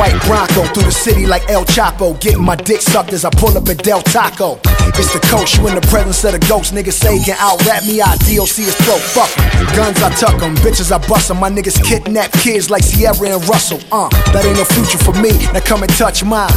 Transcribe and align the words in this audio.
White 0.00 0.16
Bronco 0.24 0.64
through 0.72 0.84
the 0.84 0.90
city 0.90 1.26
like 1.26 1.46
El 1.50 1.66
Chapo. 1.66 2.18
Getting 2.20 2.42
my 2.42 2.56
dick 2.56 2.80
sucked 2.80 3.12
as 3.12 3.26
I 3.26 3.30
pull 3.36 3.54
up 3.58 3.68
at 3.68 3.84
Del 3.84 4.00
Taco. 4.00 4.58
It's 4.96 5.12
the 5.12 5.20
coach, 5.28 5.58
you 5.58 5.68
in 5.68 5.74
the 5.74 5.86
presence 5.92 6.24
of 6.24 6.32
the 6.32 6.38
ghost. 6.48 6.72
Niggas 6.72 6.94
say 6.94 7.18
he 7.18 7.22
can 7.22 7.36
out 7.38 7.62
rap 7.66 7.84
me, 7.84 8.00
I 8.00 8.16
DOC 8.24 8.64
his 8.64 8.74
throat. 8.80 9.04
Fuck 9.12 9.28
em. 9.36 9.66
Guns, 9.76 10.00
I 10.00 10.08
tuck 10.16 10.40
them. 10.40 10.56
Bitches, 10.64 10.90
I 10.90 11.06
bust 11.06 11.28
them. 11.28 11.38
My 11.38 11.50
niggas 11.50 11.84
kidnap 11.84 12.32
kids 12.32 12.70
like 12.70 12.82
Ciara 12.82 13.36
and 13.36 13.46
Russell. 13.46 13.78
Uh, 13.92 14.08
that 14.32 14.46
ain't 14.46 14.56
no 14.56 14.64
future 14.64 14.96
for 14.96 15.12
me. 15.20 15.36
Now 15.52 15.60
come 15.60 15.82
and 15.82 15.92
touch 15.92 16.24
mine. 16.24 16.48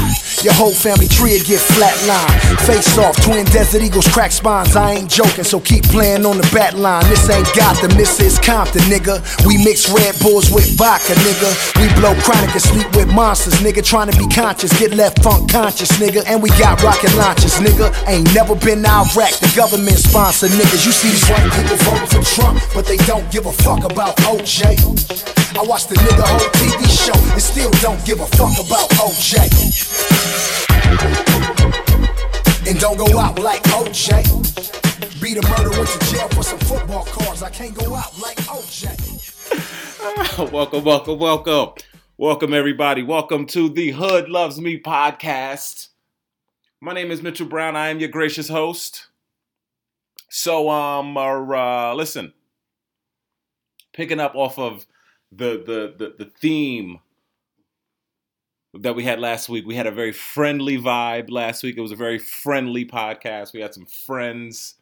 Your 0.44 0.54
whole 0.60 0.76
family 0.76 1.08
tree 1.08 1.40
will 1.40 1.48
get 1.48 1.64
flatlined. 1.72 2.36
Face 2.68 2.98
off, 2.98 3.16
twin 3.24 3.46
desert 3.56 3.82
eagles 3.82 4.08
crack 4.12 4.32
spines. 4.32 4.76
I 4.76 5.00
ain't 5.00 5.10
joking, 5.10 5.46
so 5.46 5.60
keep 5.60 5.86
playing 5.86 6.26
on 6.26 6.36
the 6.36 6.44
bat 6.52 6.76
line. 6.76 7.08
This 7.08 7.30
ain't 7.30 7.48
Gotham, 7.56 7.96
this 7.96 8.20
is 8.20 8.40
Compton, 8.40 8.82
nigga. 8.92 9.24
We 9.48 9.56
mix 9.64 9.88
Red 9.88 10.20
Bulls 10.20 10.52
with 10.52 10.68
vodka, 10.76 11.16
nigga. 11.24 11.48
We 11.80 11.88
blow 11.96 12.12
chronic 12.28 12.52
and 12.52 12.62
sleep 12.62 12.92
with 12.94 13.08
monsters, 13.08 13.56
nigga. 13.64 13.80
Trying 13.88 14.12
to 14.12 14.18
be 14.20 14.28
conscious, 14.28 14.78
get 14.78 14.92
left 14.92 15.24
funk 15.24 15.50
conscious, 15.50 15.92
nigga. 15.96 16.28
And 16.28 16.44
we 16.44 16.50
got 16.60 16.84
rocket 16.84 17.16
launches, 17.16 17.64
nigga. 17.64 17.96
Ain't 18.08 18.28
never 18.36 18.54
been 18.54 18.84
Iraq, 18.86 19.40
the 19.40 19.52
government 19.56 19.96
sponsor 19.96 20.48
niggas. 20.48 20.86
You 20.86 20.92
see 20.92 21.08
these 21.08 21.24
white 21.32 21.48
people 21.56 21.78
voting 21.88 22.12
for 22.12 22.24
Trump, 22.36 22.60
but 22.76 22.86
they 22.86 22.98
don't 23.08 23.30
give 23.32 23.46
a 23.46 23.54
fuck 23.64 23.86
about 23.88 24.18
OJ. 24.28 24.76
I 25.56 25.64
watched 25.64 25.88
the 25.88 25.96
nigga 25.96 26.26
whole 26.28 26.50
TV 26.60 26.84
show 26.90 27.16
and 27.32 27.42
still 27.42 27.72
don't 27.80 28.04
give 28.04 28.20
a 28.20 28.28
fuck 28.36 28.60
about 28.60 28.90
OJ. 29.00 30.33
And 32.66 32.80
don't 32.80 32.98
go 32.98 33.20
out 33.20 33.40
like 33.40 33.62
OJ. 33.64 35.22
Beat 35.22 35.38
a 35.38 35.42
murder, 35.48 35.70
went 35.72 35.90
to 35.90 36.00
jail 36.12 36.28
for 36.30 36.44
some 36.44 36.60
football 36.60 37.06
cards. 37.06 37.44
I 37.44 37.50
can't 37.50 37.76
go 37.76 37.96
out 37.96 38.18
like 38.20 38.38
OJ. 38.38 39.12
welcome, 40.52 40.84
welcome, 40.84 41.20
welcome. 41.20 41.74
Welcome, 42.18 42.54
everybody. 42.54 43.04
Welcome 43.04 43.46
to 43.48 43.70
the 43.70 43.92
Hood 43.92 44.30
Loves 44.30 44.60
Me 44.60 44.80
podcast. 44.80 45.90
My 46.82 46.94
name 46.94 47.12
is 47.12 47.22
Mitchell 47.22 47.48
Brown. 47.48 47.76
I 47.76 47.90
am 47.90 48.00
your 48.00 48.10
gracious 48.10 48.50
host. 48.50 49.08
So, 50.30 50.70
um, 50.70 51.16
uh, 51.18 51.94
listen, 51.94 52.34
picking 53.94 54.20
up 54.20 54.36
off 54.36 54.58
of 54.58 54.86
the, 55.32 55.64
the 55.66 55.94
the 55.98 56.26
the 56.26 56.32
theme 56.40 57.00
that 58.74 58.96
we 58.96 59.04
had 59.04 59.20
last 59.20 59.50
week. 59.50 59.66
We 59.66 59.76
had 59.76 59.88
a 59.88 59.92
very 59.92 60.12
friendly 60.12 60.78
vibe 60.78 61.30
last 61.30 61.64
week. 61.64 61.78
It 61.78 61.82
was 61.82 61.92
a 61.92 61.98
very 61.98 62.18
friendly 62.18 62.86
podcast. 62.86 63.54
We 63.54 63.62
had 63.62 63.74
some 63.74 63.86
friends, 63.86 64.76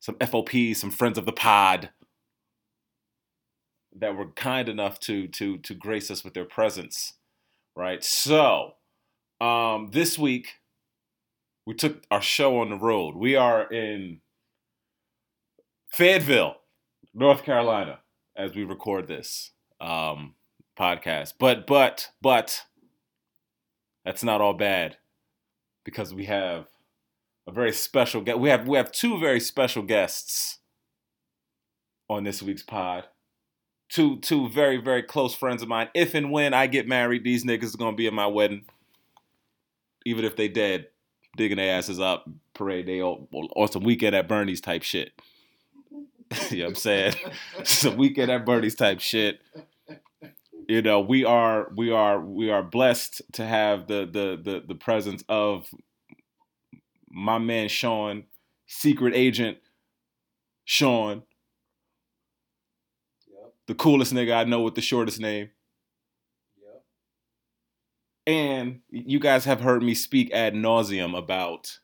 some 0.00 0.16
FOPs, 0.20 0.80
some 0.80 0.90
friends 0.90 1.18
of 1.18 1.26
the 1.26 1.32
pod 1.32 1.90
that 3.96 4.16
were 4.16 4.26
kind 4.32 4.68
enough 4.68 4.98
to 5.00 5.28
to 5.28 5.58
to 5.58 5.74
grace 5.74 6.10
us 6.10 6.24
with 6.24 6.34
their 6.34 6.44
presence, 6.44 7.14
right? 7.76 8.02
So, 8.02 8.72
um, 9.40 9.90
this 9.92 10.18
week 10.18 10.54
we 11.66 11.74
took 11.74 12.02
our 12.10 12.20
show 12.20 12.58
on 12.58 12.70
the 12.70 12.76
road. 12.76 13.14
We 13.14 13.36
are 13.36 13.70
in 13.72 14.20
Fayetteville, 15.90 16.56
North 17.14 17.44
Carolina, 17.44 18.00
as 18.36 18.54
we 18.54 18.64
record 18.64 19.06
this 19.06 19.52
um, 19.80 20.34
podcast. 20.78 21.34
But 21.38 21.66
but 21.66 22.10
but 22.20 22.62
that's 24.04 24.24
not 24.24 24.40
all 24.40 24.54
bad 24.54 24.96
because 25.84 26.14
we 26.14 26.24
have 26.26 26.66
a 27.46 27.52
very 27.52 27.72
special 27.72 28.20
guest. 28.20 28.38
We 28.38 28.48
have 28.48 28.68
we 28.68 28.76
have 28.76 28.92
two 28.92 29.18
very 29.18 29.40
special 29.40 29.82
guests 29.82 30.58
on 32.08 32.24
this 32.24 32.42
week's 32.42 32.62
pod 32.62 33.04
two 33.94 34.18
two 34.18 34.48
very 34.48 34.76
very 34.76 35.02
close 35.02 35.34
friends 35.34 35.62
of 35.62 35.68
mine. 35.68 35.88
If 35.94 36.14
and 36.14 36.30
when 36.30 36.52
I 36.54 36.66
get 36.66 36.88
married, 36.88 37.24
these 37.24 37.44
niggas 37.44 37.74
are 37.74 37.78
gonna 37.78 37.96
be 37.96 38.06
at 38.06 38.12
my 38.12 38.26
wedding, 38.26 38.64
even 40.04 40.24
if 40.24 40.36
they 40.36 40.48
dead, 40.48 40.88
digging 41.36 41.56
their 41.58 41.76
asses 41.76 42.00
up, 42.00 42.28
parade 42.54 42.86
day 42.86 43.00
on, 43.00 43.28
on 43.32 43.68
some 43.70 43.84
weekend 43.84 44.16
at 44.16 44.28
Bernie's 44.28 44.60
type 44.60 44.82
shit. 44.82 45.12
you 46.50 46.58
know 46.58 46.64
what 46.64 46.68
I'm 46.70 46.74
saying? 46.74 47.14
some 47.64 47.96
weekend 47.96 48.30
at 48.30 48.44
Bernie's 48.44 48.74
type 48.74 49.00
shit. 49.00 49.40
You 50.68 50.82
know, 50.82 51.00
we 51.00 51.24
are 51.24 51.70
we 51.76 51.90
are 51.90 52.20
we 52.20 52.50
are 52.50 52.62
blessed 52.62 53.22
to 53.32 53.44
have 53.44 53.86
the 53.86 54.06
the 54.06 54.40
the 54.42 54.62
the 54.66 54.74
presence 54.74 55.22
of 55.28 55.66
my 57.10 57.38
man 57.38 57.68
Sean, 57.68 58.24
secret 58.66 59.14
agent 59.14 59.58
Sean, 60.64 61.22
the 63.66 63.74
coolest 63.74 64.14
nigga 64.14 64.34
I 64.34 64.44
know 64.44 64.62
with 64.62 64.74
the 64.74 64.80
shortest 64.80 65.20
name. 65.20 65.50
And 68.26 68.80
you 68.88 69.20
guys 69.20 69.44
have 69.44 69.60
heard 69.60 69.82
me 69.82 69.94
speak 69.94 70.32
ad 70.32 70.54
nauseum 70.54 71.16
about 71.16 71.78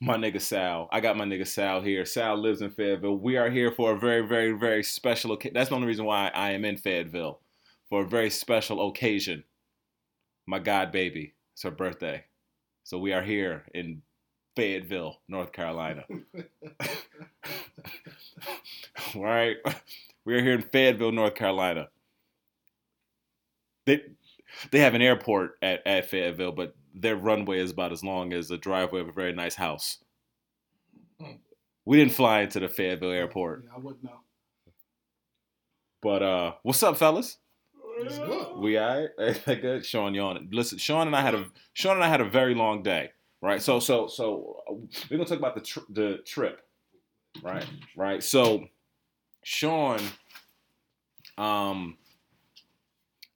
my 0.00 0.16
nigga 0.16 0.40
Sal. 0.40 0.88
I 0.92 1.00
got 1.00 1.16
my 1.16 1.24
nigga 1.24 1.46
Sal 1.46 1.80
here. 1.80 2.04
Sal 2.04 2.36
lives 2.36 2.60
in 2.60 2.70
Fayetteville. 2.70 3.16
We 3.16 3.36
are 3.36 3.50
here 3.50 3.70
for 3.70 3.92
a 3.92 3.98
very, 3.98 4.26
very, 4.26 4.52
very 4.52 4.82
special 4.82 5.32
occasion. 5.32 5.54
That's 5.54 5.70
the 5.70 5.74
only 5.74 5.86
reason 5.86 6.04
why 6.04 6.30
I 6.34 6.50
am 6.52 6.64
in 6.64 6.76
Fayetteville. 6.76 7.40
For 7.88 8.02
a 8.02 8.08
very 8.08 8.30
special 8.30 8.88
occasion. 8.88 9.44
My 10.46 10.58
god 10.58 10.92
baby. 10.92 11.34
It's 11.54 11.62
her 11.62 11.70
birthday. 11.70 12.24
So 12.84 12.98
we 12.98 13.12
are 13.12 13.22
here 13.22 13.64
in 13.74 14.02
Fayetteville, 14.54 15.18
North 15.28 15.52
Carolina. 15.52 16.04
right? 19.14 19.56
We're 20.24 20.42
here 20.42 20.54
in 20.54 20.62
Fayetteville, 20.62 21.12
North 21.12 21.34
Carolina. 21.34 21.88
They 23.86 24.02
they 24.70 24.80
have 24.80 24.94
an 24.94 25.02
airport 25.02 25.58
at, 25.62 25.86
at 25.86 26.10
Fayetteville, 26.10 26.52
but 26.52 26.74
their 26.96 27.16
runway 27.16 27.58
is 27.58 27.70
about 27.70 27.92
as 27.92 28.02
long 28.02 28.32
as 28.32 28.48
the 28.48 28.58
driveway 28.58 29.00
of 29.00 29.08
a 29.08 29.12
very 29.12 29.32
nice 29.32 29.54
house. 29.54 29.98
Hmm. 31.20 31.36
We 31.84 31.96
didn't 31.98 32.14
fly 32.14 32.40
into 32.40 32.60
the 32.60 32.68
Fayetteville 32.68 33.12
airport. 33.12 33.64
Yeah, 33.64 33.70
I 33.76 33.78
wouldn't 33.78 34.04
know. 34.04 34.20
But 36.02 36.22
uh, 36.22 36.52
what's 36.62 36.82
up, 36.82 36.96
fellas? 36.96 37.38
It's 37.98 38.18
good. 38.18 38.56
We 38.58 38.76
all 38.76 39.08
right? 39.18 39.44
good. 39.46 39.86
Sean 39.86 40.14
yawning. 40.14 40.48
Listen, 40.52 40.78
Sean 40.78 41.06
and 41.06 41.16
I 41.16 41.22
had 41.22 41.34
a 41.34 41.46
Sean 41.72 41.96
and 41.96 42.04
I 42.04 42.08
had 42.08 42.20
a 42.20 42.28
very 42.28 42.54
long 42.54 42.82
day 42.82 43.10
right? 43.40 43.62
So 43.62 43.80
so 43.80 44.08
so 44.08 44.62
uh, 44.68 44.74
we're 45.10 45.16
gonna 45.18 45.28
talk 45.28 45.38
about 45.38 45.54
the 45.54 45.60
tr- 45.60 45.90
the 45.90 46.18
trip, 46.26 46.60
right? 47.42 47.66
Right. 47.96 48.22
So 48.22 48.64
Sean, 49.42 50.00
um, 51.38 51.96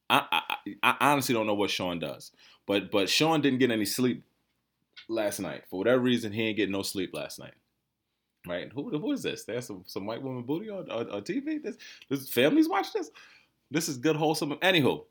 I, 0.08 0.26
I 0.32 0.56
I 0.82 0.96
honestly 1.12 1.34
don't 1.34 1.46
know 1.46 1.54
what 1.54 1.70
Sean 1.70 1.98
does, 1.98 2.32
but 2.70 2.92
but 2.92 3.08
Sean 3.08 3.40
didn't 3.40 3.58
get 3.58 3.72
any 3.72 3.84
sleep 3.84 4.22
last 5.08 5.40
night 5.40 5.64
for 5.68 5.80
whatever 5.80 6.00
reason. 6.00 6.30
He 6.30 6.44
didn't 6.44 6.56
get 6.56 6.70
no 6.70 6.82
sleep 6.82 7.12
last 7.12 7.40
night. 7.40 7.54
Right? 8.46 8.70
Who 8.72 8.96
who 8.96 9.10
is 9.10 9.24
this? 9.24 9.42
There's 9.42 9.66
some 9.66 9.82
some 9.88 10.06
white 10.06 10.22
woman 10.22 10.44
booty 10.44 10.70
on, 10.70 10.88
on, 10.88 11.10
on 11.10 11.22
TV. 11.22 11.60
This 11.60 11.76
this 12.08 12.28
families 12.28 12.68
watch 12.68 12.92
this. 12.92 13.10
This 13.72 13.88
is 13.88 13.96
good 13.96 14.14
wholesome. 14.14 14.52
Anywho, 14.62 15.04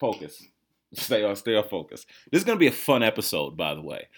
focus. 0.00 0.42
Stay 0.94 1.22
on, 1.22 1.36
stay 1.36 1.54
on 1.54 1.68
focus. 1.68 2.06
This 2.32 2.40
is 2.40 2.44
gonna 2.46 2.58
be 2.58 2.66
a 2.66 2.72
fun 2.72 3.02
episode, 3.02 3.58
by 3.58 3.74
the 3.74 3.82
way. 3.82 4.08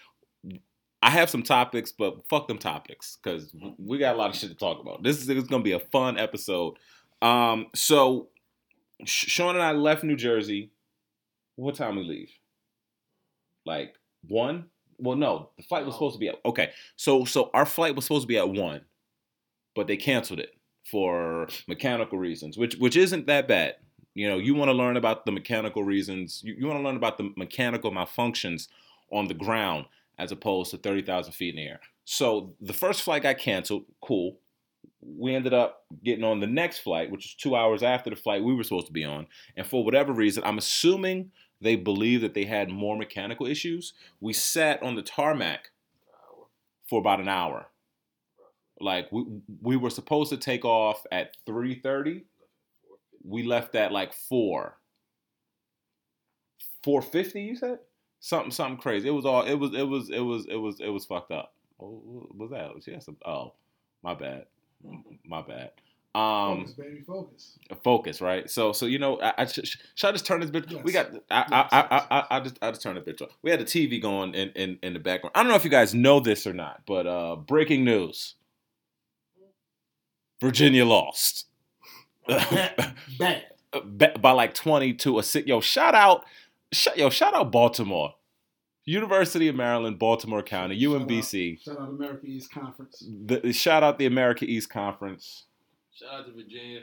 I 1.03 1.11
have 1.11 1.29
some 1.29 1.43
topics, 1.43 1.91
but 1.91 2.29
fuck 2.29 2.47
them 2.47 2.59
topics 2.59 3.19
because 3.21 3.53
we 3.77 3.99
got 3.99 4.15
a 4.15 4.19
lot 4.19 4.31
of 4.31 4.37
shit 4.37 4.51
to 4.51 4.55
talk 4.55 4.81
about. 4.81 5.03
This 5.03 5.19
is, 5.19 5.27
this 5.27 5.37
is 5.37 5.49
gonna 5.49 5.65
be 5.65 5.73
a 5.73 5.81
fun 5.81 6.17
episode. 6.17 6.75
Um, 7.23 7.67
so 7.75 8.29
Sean 9.05 9.57
and 9.57 9.65
I 9.65 9.73
left 9.73 10.05
New 10.05 10.15
Jersey. 10.15 10.71
What 11.61 11.75
time 11.75 11.97
we 11.97 12.05
leave? 12.05 12.31
Like 13.67 13.95
one? 14.27 14.67
Well, 14.99 15.17
no, 15.17 15.51
the 15.57 15.63
flight 15.63 15.85
was 15.85 15.95
oh. 15.95 15.99
supposed 15.99 16.15
to 16.15 16.19
be 16.19 16.29
at 16.29 16.37
okay. 16.45 16.71
So 16.97 17.25
so 17.25 17.51
our 17.55 17.67
flight 17.67 17.95
was 17.95 18.05
supposed 18.05 18.25
to 18.25 18.29
be 18.29 18.39
at 18.39 18.49
one, 18.49 18.83
but 19.75 19.87
they 19.87 19.97
canceled 19.97 20.41
it 20.41 20.55
for 20.91 21.49
mechanical 21.69 22.19
reasons, 22.19 22.57
which 22.57 22.77
which 22.77 22.97
isn't 22.97 23.27
that 23.27 23.47
bad. 23.47 23.77
You 24.15 24.29
know, 24.29 24.39
you 24.39 24.55
want 24.55 24.71
to 24.71 24.73
learn 24.73 24.97
about 24.97 25.25
the 25.25 25.33
mechanical 25.33 25.85
reasons. 25.85 26.43
You, 26.45 26.57
you 26.59 26.67
want 26.67 26.81
to 26.81 26.85
learn 26.85 26.97
about 26.97 27.17
the 27.17 27.31
mechanical 27.37 27.93
malfunctions 27.93 28.69
on 29.13 29.29
the 29.29 29.35
ground 29.35 29.87
as 30.19 30.33
opposed 30.33 30.71
to 30.73 30.77
30,000 30.77 31.33
feet 31.33 31.55
in 31.55 31.57
the 31.57 31.69
air. 31.69 31.81
So 32.05 32.55
the 32.61 32.73
first 32.73 33.03
flight 33.03 33.23
got 33.23 33.39
canceled. 33.39 33.85
Cool. 34.03 34.39
We 35.01 35.35
ended 35.35 35.55
up 35.55 35.85
getting 36.05 36.25
on 36.25 36.41
the 36.41 36.47
next 36.47 36.81
flight, 36.81 37.11
which 37.11 37.25
is 37.25 37.35
two 37.35 37.55
hours 37.55 37.83
after 37.83 38.11
the 38.11 38.17
flight 38.17 38.43
we 38.43 38.55
were 38.55 38.65
supposed 38.65 38.89
to 38.89 38.93
be 38.93 39.05
on. 39.05 39.29
And 39.57 39.67
for 39.67 39.85
whatever 39.85 40.13
reason, 40.13 40.43
I'm 40.45 40.59
assuming 40.59 41.31
they 41.61 41.77
believe 41.77 42.21
that 42.23 42.35
they 42.35 42.45
had 42.45 42.71
more 42.71 42.97
mechanical 42.97 43.47
issues. 43.47 43.93
We 44.21 44.33
sat 44.33 44.83
on 44.83 44.95
the 44.95 45.03
tarmac 45.03 45.71
for 46.89 47.01
about 47.01 47.21
an 47.21 47.29
hour. 47.29 47.67
Like 48.81 49.13
we 49.13 49.25
we 49.61 49.77
were 49.77 49.91
supposed 49.91 50.31
to 50.31 50.37
take 50.37 50.65
off 50.65 51.05
at 51.13 51.37
three 51.45 51.75
thirty. 51.75 52.25
We 53.23 53.43
left 53.43 53.75
at 53.75 53.93
like 53.93 54.15
four. 54.15 54.79
Four 56.83 57.03
fifty, 57.03 57.43
you 57.43 57.57
said? 57.57 57.81
Something 58.21 58.51
something 58.51 58.79
crazy. 58.79 59.09
It 59.09 59.13
was 59.13 59.27
all 59.27 59.43
it 59.43 59.55
was 59.55 59.75
it 59.75 59.83
was 59.83 60.11
it 60.11 60.21
was 60.21 60.47
it 60.47 60.57
was 60.57 60.81
it 60.81 60.89
was 60.89 61.05
fucked 61.05 61.31
up. 61.31 61.55
What 61.77 62.37
was 62.37 62.51
that? 62.85 63.03
Some 63.03 63.17
oh, 63.27 63.53
my 64.03 64.15
bad. 64.15 64.47
My 65.27 65.43
bad. 65.43 65.73
Um, 66.13 66.67
focus, 66.67 66.73
baby, 66.73 67.01
focus. 67.07 67.59
Focus, 67.85 68.21
right? 68.21 68.51
So, 68.51 68.73
so 68.73 68.87
you 68.87 68.99
know, 68.99 69.21
I, 69.21 69.35
I 69.39 69.45
should, 69.47 69.69
should 69.69 70.09
I 70.09 70.13
just 70.13 70.27
turn 70.27 70.41
this 70.41 70.51
bitch? 70.51 70.69
Yes. 70.69 70.83
We 70.83 70.91
got. 70.91 71.07
I, 71.31 71.45
yes, 71.49 71.49
I, 71.51 71.65
I, 71.71 72.07
I, 72.11 72.27
I, 72.31 72.41
just, 72.41 72.59
I 72.61 72.71
just 72.71 72.83
turn 72.83 72.97
the 72.97 73.01
bitch 73.01 73.23
off. 73.23 73.29
We 73.43 73.51
had 73.51 73.61
the 73.61 73.65
TV 73.65 74.03
going 74.03 74.35
in, 74.35 74.49
in, 74.51 74.79
in 74.83 74.93
the 74.93 74.99
background. 74.99 75.33
I 75.37 75.43
don't 75.43 75.51
know 75.51 75.57
if 75.57 75.63
you 75.65 75.71
guys 75.71 75.95
know 75.95 76.19
this 76.19 76.49
or 76.49 76.53
not, 76.53 76.83
but 76.85 77.07
uh, 77.07 77.37
breaking 77.37 77.85
news: 77.85 78.35
Virginia 80.41 80.85
lost. 80.85 81.47
Bad. 82.27 83.45
By 84.21 84.33
like 84.33 84.55
twenty 84.55 84.95
to 84.95 85.21
a 85.21 85.23
six. 85.23 85.47
Yo, 85.47 85.61
shout 85.61 85.95
out, 85.95 86.25
sh- 86.73 86.89
yo, 86.97 87.09
shout 87.09 87.35
out 87.35 87.53
Baltimore. 87.53 88.15
University 88.85 89.47
of 89.47 89.55
Maryland, 89.55 90.01
Baltimore 90.01 90.43
County, 90.43 90.81
shout 90.81 91.07
UMBC. 91.07 91.53
Out, 91.53 91.63
shout 91.63 91.81
out 91.81 91.89
America 91.91 92.27
East 92.27 92.51
Conference. 92.51 93.05
The, 93.27 93.53
shout 93.53 93.85
out 93.85 93.99
the 93.99 94.07
America 94.07 94.45
East 94.45 94.71
Conference. 94.71 95.45
Shout 95.93 96.15
out 96.15 96.27
to 96.27 96.33
Virginia. 96.33 96.83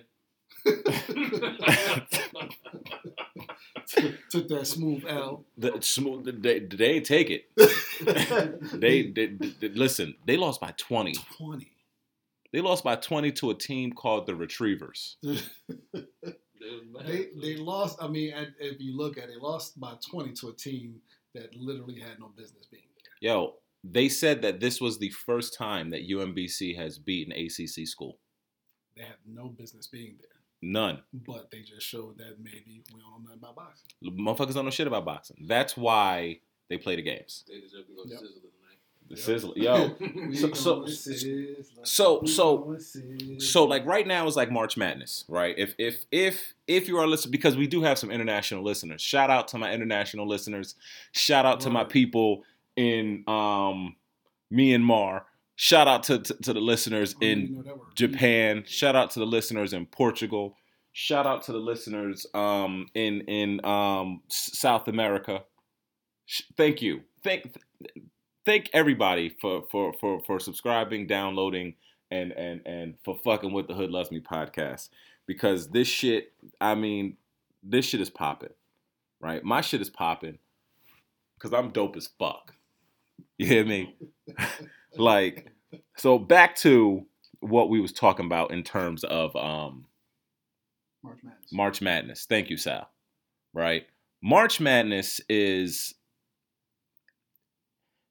Took 4.30 4.48
that 4.50 4.68
smooth 4.68 5.06
L. 5.08 5.46
The 5.58 5.82
smooth. 5.82 6.42
They, 6.42 6.60
they 6.60 6.86
ain't 6.86 7.06
take 7.06 7.30
it. 7.30 7.46
they, 8.74 9.12
they, 9.12 9.28
they, 9.28 9.70
listen. 9.70 10.16
They 10.26 10.36
lost 10.38 10.60
by 10.60 10.74
twenty. 10.78 11.14
Twenty. 11.38 11.72
They 12.52 12.62
lost 12.62 12.84
by 12.84 12.96
twenty 12.96 13.32
to 13.34 13.52
a 13.52 13.56
team 13.56 13.94
called 13.94 14.26
the 14.26 14.36
Retrievers. 14.36 15.18
they 15.24 15.40
they 17.42 17.56
lost. 17.56 18.02
I 18.02 18.08
mean, 18.08 18.34
if 18.60 18.82
you 18.82 18.98
look 18.98 19.18
at 19.18 19.26
it, 19.26 19.36
they 19.36 19.40
lost 19.40 19.80
by 19.80 19.94
twenty 20.10 20.34
to 20.34 20.50
a 20.50 20.54
team 20.54 20.96
that 21.34 21.56
literally 21.56 22.00
had 22.00 22.20
no 22.20 22.32
business 22.36 22.66
being 22.66 22.84
there. 23.22 23.32
Yo, 23.32 23.54
they 23.84 24.10
said 24.10 24.42
that 24.42 24.60
this 24.60 24.82
was 24.82 25.00
the 25.00 25.10
first 25.10 25.54
time 25.54 25.92
that 25.92 26.10
UMBC 26.10 26.76
has 26.78 27.00
beaten 27.00 27.34
ACC 27.34 27.88
school. 27.88 28.18
They 28.98 29.04
have 29.04 29.18
no 29.26 29.48
business 29.48 29.88
being 29.88 30.16
there. 30.20 30.30
None. 30.62 31.00
But 31.14 31.52
they 31.52 31.62
just 31.62 31.86
showed 31.86 32.18
that 32.18 32.38
maybe 32.42 32.82
we 32.94 33.00
don't 33.00 33.12
know 33.12 33.18
nothing 33.24 33.40
about 33.40 33.56
boxing. 33.56 33.88
Motherfuckers 34.04 34.56
don't 34.56 34.66
know 34.66 34.72
shit 34.72 34.88
about 34.88 35.06
boxing. 35.06 35.38
That's 35.48 35.78
why 35.78 36.40
they 36.70 36.78
play 36.78 36.96
the 36.96 37.04
games. 37.04 37.44
They 37.48 37.60
deserve 37.60 37.88
to 37.88 37.94
go 37.94 38.04
yep. 38.06 38.20
sizzle 38.20 38.42
tonight. 38.42 38.80
The 39.10 39.16
yep. 39.16 39.24
sizzle, 39.24 39.54
yo. 39.56 39.96
so, 40.34 40.54
so, 40.54 40.86
so, 41.84 42.26
so, 42.26 42.78
so, 43.38 43.64
like 43.66 43.86
right 43.86 44.06
now 44.08 44.28
is 44.28 44.36
like 44.36 44.52
March 44.52 44.76
Madness, 44.78 45.26
right? 45.30 45.56
If 45.58 45.76
if 45.78 46.06
if 46.12 46.54
if 46.68 46.88
you 46.88 46.98
are 46.98 47.08
listening, 47.08 47.32
because 47.32 47.56
we 47.56 47.68
do 47.68 47.84
have 47.84 48.00
some 48.00 48.12
international 48.12 48.64
listeners. 48.64 49.02
Shout 49.02 49.30
out 49.30 49.48
to 49.50 49.58
my 49.58 49.72
international 49.72 50.28
listeners. 50.28 50.76
Shout 51.12 51.46
out 51.46 51.60
to 51.62 51.70
my 51.70 51.84
people 51.84 52.44
in 52.76 53.24
um 53.28 53.96
Myanmar. 54.52 55.22
Shout 55.60 55.88
out 55.88 56.04
to, 56.04 56.20
to, 56.20 56.34
to 56.36 56.54
the 56.54 56.60
listeners 56.60 57.16
in 57.20 57.66
Japan. 57.96 58.64
Shout 58.68 58.96
out 58.96 59.10
to 59.12 59.20
the 59.20 59.26
listeners 59.26 59.74
in 59.74 59.88
Portugal. 59.88 60.56
Shout 60.94 61.26
out 61.26 61.42
to 61.44 61.52
the 61.52 61.58
listeners 61.58 62.28
um, 62.36 62.86
in 62.94 63.22
in 63.22 63.66
um, 63.66 64.22
South 64.30 64.88
America. 64.88 65.44
Thank 66.58 66.84
you. 66.84 67.02
Thank 67.24 67.56
thank 68.46 68.70
everybody 68.72 69.30
for 69.30 69.64
for 69.72 69.94
for 69.94 70.22
for 70.28 70.40
subscribing, 70.40 71.08
downloading, 71.08 71.74
and 72.12 72.34
and 72.34 72.62
and 72.68 72.94
for 73.04 73.18
fucking 73.24 73.52
with 73.52 73.68
the 73.68 73.74
Hood 73.74 73.90
Loves 73.90 74.12
Me 74.12 74.20
podcast. 74.20 74.90
Because 75.26 75.70
this 75.70 75.88
shit, 75.88 76.34
I 76.62 76.76
mean, 76.76 77.18
this 77.64 77.86
shit 77.86 78.00
is 78.00 78.12
popping, 78.12 78.54
right? 79.20 79.44
My 79.44 79.62
shit 79.62 79.82
is 79.82 79.90
popping 79.90 80.38
because 81.34 81.52
I'm 81.52 81.72
dope 81.72 81.96
as 81.96 82.10
fuck. 82.20 82.54
You 83.40 83.48
hear 83.48 83.66
me? 83.66 83.96
like 84.98 85.52
so 85.98 86.18
back 86.18 86.56
to 86.58 87.06
what 87.40 87.70
we 87.70 87.80
was 87.80 87.92
talking 87.92 88.26
about 88.26 88.52
in 88.52 88.64
terms 88.64 89.04
of 89.04 89.36
um 89.36 89.86
March 91.04 91.20
Madness. 91.24 91.52
March 91.52 91.82
Madness. 91.82 92.26
Thank 92.28 92.50
you, 92.50 92.58
Sal. 92.58 92.90
Right? 93.54 93.86
March 94.22 94.60
Madness 94.60 95.22
is 95.30 95.94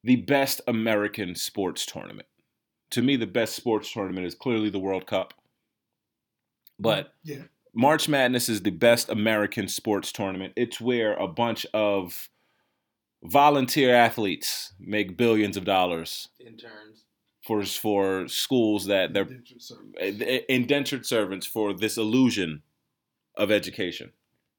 the 0.05 0.17
best 0.17 0.61
American 0.67 1.35
sports 1.35 1.85
tournament. 1.85 2.29
To 2.93 3.03
me, 3.03 3.17
the 3.17 3.27
best 3.27 3.57
sports 3.57 3.93
tournament 3.93 4.27
is 4.27 4.35
clearly 4.35 4.71
the 4.71 4.79
World 4.79 5.07
Cup. 5.07 5.35
But 6.79 7.13
yeah. 7.25 7.43
March 7.75 8.09
Madness 8.09 8.49
is 8.49 8.63
the 8.63 8.71
best 8.71 9.11
American 9.11 9.69
sports 9.69 10.13
tournament. 10.13 10.53
It's 10.57 10.81
where 10.81 11.15
a 11.15 11.27
bunch 11.27 11.67
of 11.75 12.29
volunteer 13.23 13.95
athletes 13.95 14.73
make 14.79 15.17
billions 15.17 15.57
of 15.57 15.65
dollars. 15.65 16.29
Interns. 16.41 17.05
For, 17.47 17.65
for 17.65 18.27
schools 18.27 18.87
that 18.87 19.15
they're 19.15 19.23
indentured 19.23 19.63
servants. 19.63 20.45
indentured 20.49 21.07
servants 21.07 21.47
for 21.47 21.73
this 21.73 21.97
illusion 21.97 22.63
of 23.37 23.53
education, 23.53 24.11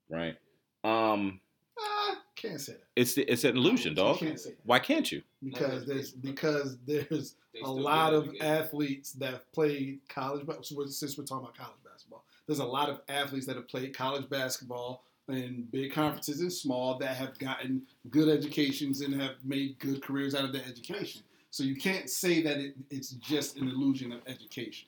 right? 0.09 0.37
Um, 0.85 1.41
uh, 1.77 2.15
can't 2.37 2.61
say 2.61 2.73
that. 2.73 2.83
It's 2.95 3.15
the, 3.15 3.23
it's 3.23 3.43
an 3.43 3.57
illusion, 3.57 3.93
dog. 3.93 4.19
Can't 4.19 4.39
say 4.39 4.51
that. 4.51 4.59
Why 4.63 4.79
can't 4.79 5.11
you? 5.11 5.21
Because 5.43 5.85
there's 5.85 6.11
because 6.11 6.77
there's 6.85 7.35
a 7.61 7.69
lot 7.69 8.13
of 8.13 8.29
athletes 8.39 9.11
that 9.13 9.33
have 9.33 9.51
played 9.51 9.99
college. 10.07 10.45
Since 10.87 11.17
we're 11.17 11.25
talking 11.25 11.43
about 11.43 11.57
college 11.57 11.79
basketball, 11.83 12.23
there's 12.45 12.59
a 12.59 12.65
lot 12.65 12.89
of 12.89 13.01
athletes 13.09 13.45
that 13.47 13.57
have 13.57 13.67
played 13.67 13.95
college 13.95 14.29
basketball 14.29 15.03
in 15.29 15.67
big 15.71 15.93
conferences 15.93 16.39
and 16.39 16.51
small 16.51 16.97
that 16.99 17.15
have 17.15 17.37
gotten 17.39 17.81
good 18.09 18.29
educations 18.29 19.01
and 19.01 19.19
have 19.19 19.35
made 19.43 19.77
good 19.79 20.01
careers 20.01 20.35
out 20.35 20.45
of 20.45 20.53
their 20.53 20.63
education. 20.67 21.21
So 21.51 21.63
you 21.63 21.75
can't 21.75 22.09
say 22.09 22.41
that 22.43 22.57
it, 22.57 22.75
it's 22.89 23.11
just 23.11 23.57
an 23.57 23.67
illusion 23.67 24.11
of 24.11 24.21
education. 24.27 24.87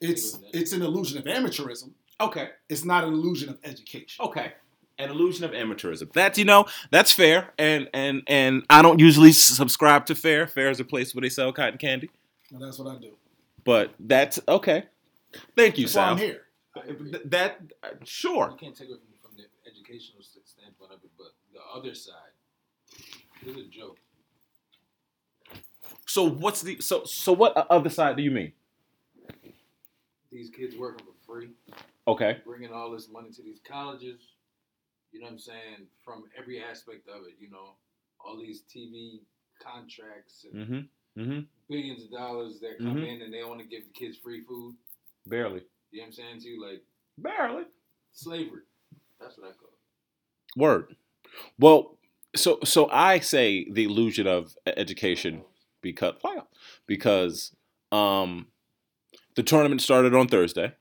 It's 0.00 0.38
it's 0.52 0.72
an 0.72 0.82
illusion 0.82 1.18
of 1.18 1.24
amateurism. 1.24 1.90
Okay. 2.20 2.50
It's 2.68 2.84
not 2.84 3.04
an 3.04 3.12
illusion 3.12 3.48
of 3.48 3.58
education. 3.64 4.24
Okay. 4.24 4.52
An 4.98 5.08
illusion 5.08 5.44
of 5.44 5.52
amateurism. 5.52 6.12
That's 6.12 6.38
you 6.38 6.44
know 6.44 6.66
that's 6.90 7.10
fair, 7.10 7.54
and 7.58 7.88
and 7.94 8.22
and 8.26 8.64
I 8.68 8.82
don't 8.82 8.98
usually 8.98 9.32
subscribe 9.32 10.04
to 10.06 10.14
fair. 10.14 10.46
Fair 10.46 10.68
is 10.68 10.78
a 10.78 10.84
place 10.84 11.14
where 11.14 11.22
they 11.22 11.30
sell 11.30 11.52
cotton 11.52 11.78
candy. 11.78 12.10
Well, 12.52 12.60
that's 12.60 12.78
what 12.78 12.94
I 12.94 12.98
do. 12.98 13.12
But 13.64 13.94
that's 13.98 14.38
okay. 14.46 14.84
Thank 15.56 15.78
you, 15.78 15.84
that's 15.84 15.94
Sal. 15.94 16.12
I'm 16.12 16.18
here. 16.18 16.42
That 17.24 17.60
uh, 17.82 17.88
sure. 18.04 18.50
You 18.50 18.56
can't 18.56 18.76
take 18.76 18.90
it 18.90 18.98
from 18.98 19.08
the 19.09 19.09
educational 19.90 20.22
standpoint 20.22 20.92
of 20.92 20.98
it, 21.04 21.10
but 21.16 21.32
the 21.52 21.60
other 21.74 21.94
side 21.94 22.14
is 23.46 23.56
a 23.56 23.68
joke. 23.68 23.98
So 26.06 26.28
what's 26.28 26.62
the 26.62 26.80
so 26.80 27.04
so 27.04 27.32
what 27.32 27.56
other 27.70 27.90
side 27.90 28.16
do 28.16 28.22
you 28.22 28.30
mean? 28.30 28.52
These 30.30 30.50
kids 30.50 30.76
working 30.76 31.06
for 31.06 31.32
free. 31.32 31.50
Okay. 32.06 32.38
Bringing 32.44 32.72
all 32.72 32.90
this 32.90 33.08
money 33.10 33.30
to 33.30 33.42
these 33.42 33.60
colleges. 33.66 34.20
You 35.12 35.20
know 35.20 35.26
what 35.26 35.32
I'm 35.32 35.38
saying? 35.38 35.86
From 36.04 36.24
every 36.38 36.62
aspect 36.62 37.08
of 37.08 37.26
it, 37.26 37.34
you 37.40 37.50
know, 37.50 37.74
all 38.24 38.38
these 38.38 38.62
TV 38.62 39.20
contracts 39.60 40.46
and 40.52 40.66
mm-hmm. 40.66 41.20
Mm-hmm. 41.20 41.40
billions 41.68 42.04
of 42.04 42.12
dollars 42.12 42.60
that 42.60 42.78
come 42.78 42.96
mm-hmm. 42.96 43.04
in 43.04 43.22
and 43.22 43.34
they 43.34 43.42
want 43.42 43.60
to 43.60 43.66
give 43.66 43.82
the 43.84 43.92
kids 43.92 44.16
free 44.16 44.42
food. 44.42 44.76
Barely. 45.26 45.62
You 45.90 45.98
know 45.98 46.02
what 46.02 46.06
I'm 46.06 46.12
saying 46.12 46.40
to 46.40 46.48
you? 46.48 46.64
Like 46.64 46.82
barely. 47.18 47.64
Slavery. 48.12 48.62
That's 49.20 49.36
what 49.36 49.48
I 49.48 49.52
call 49.52 49.68
it. 49.68 49.69
Word. 50.56 50.96
Well, 51.58 51.96
so 52.36 52.58
so 52.64 52.88
I 52.90 53.20
say 53.20 53.66
the 53.70 53.84
illusion 53.84 54.26
of 54.26 54.56
education 54.66 55.42
because 55.80 56.14
because 56.86 57.52
um, 57.92 58.46
the 59.34 59.42
tournament 59.42 59.80
started 59.80 60.14
on 60.14 60.28
Thursday, 60.28 60.74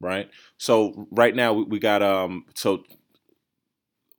right? 0.00 0.30
So 0.58 1.08
right 1.10 1.34
now 1.34 1.52
we, 1.52 1.64
we 1.64 1.78
got 1.78 2.02
um 2.02 2.44
so 2.54 2.84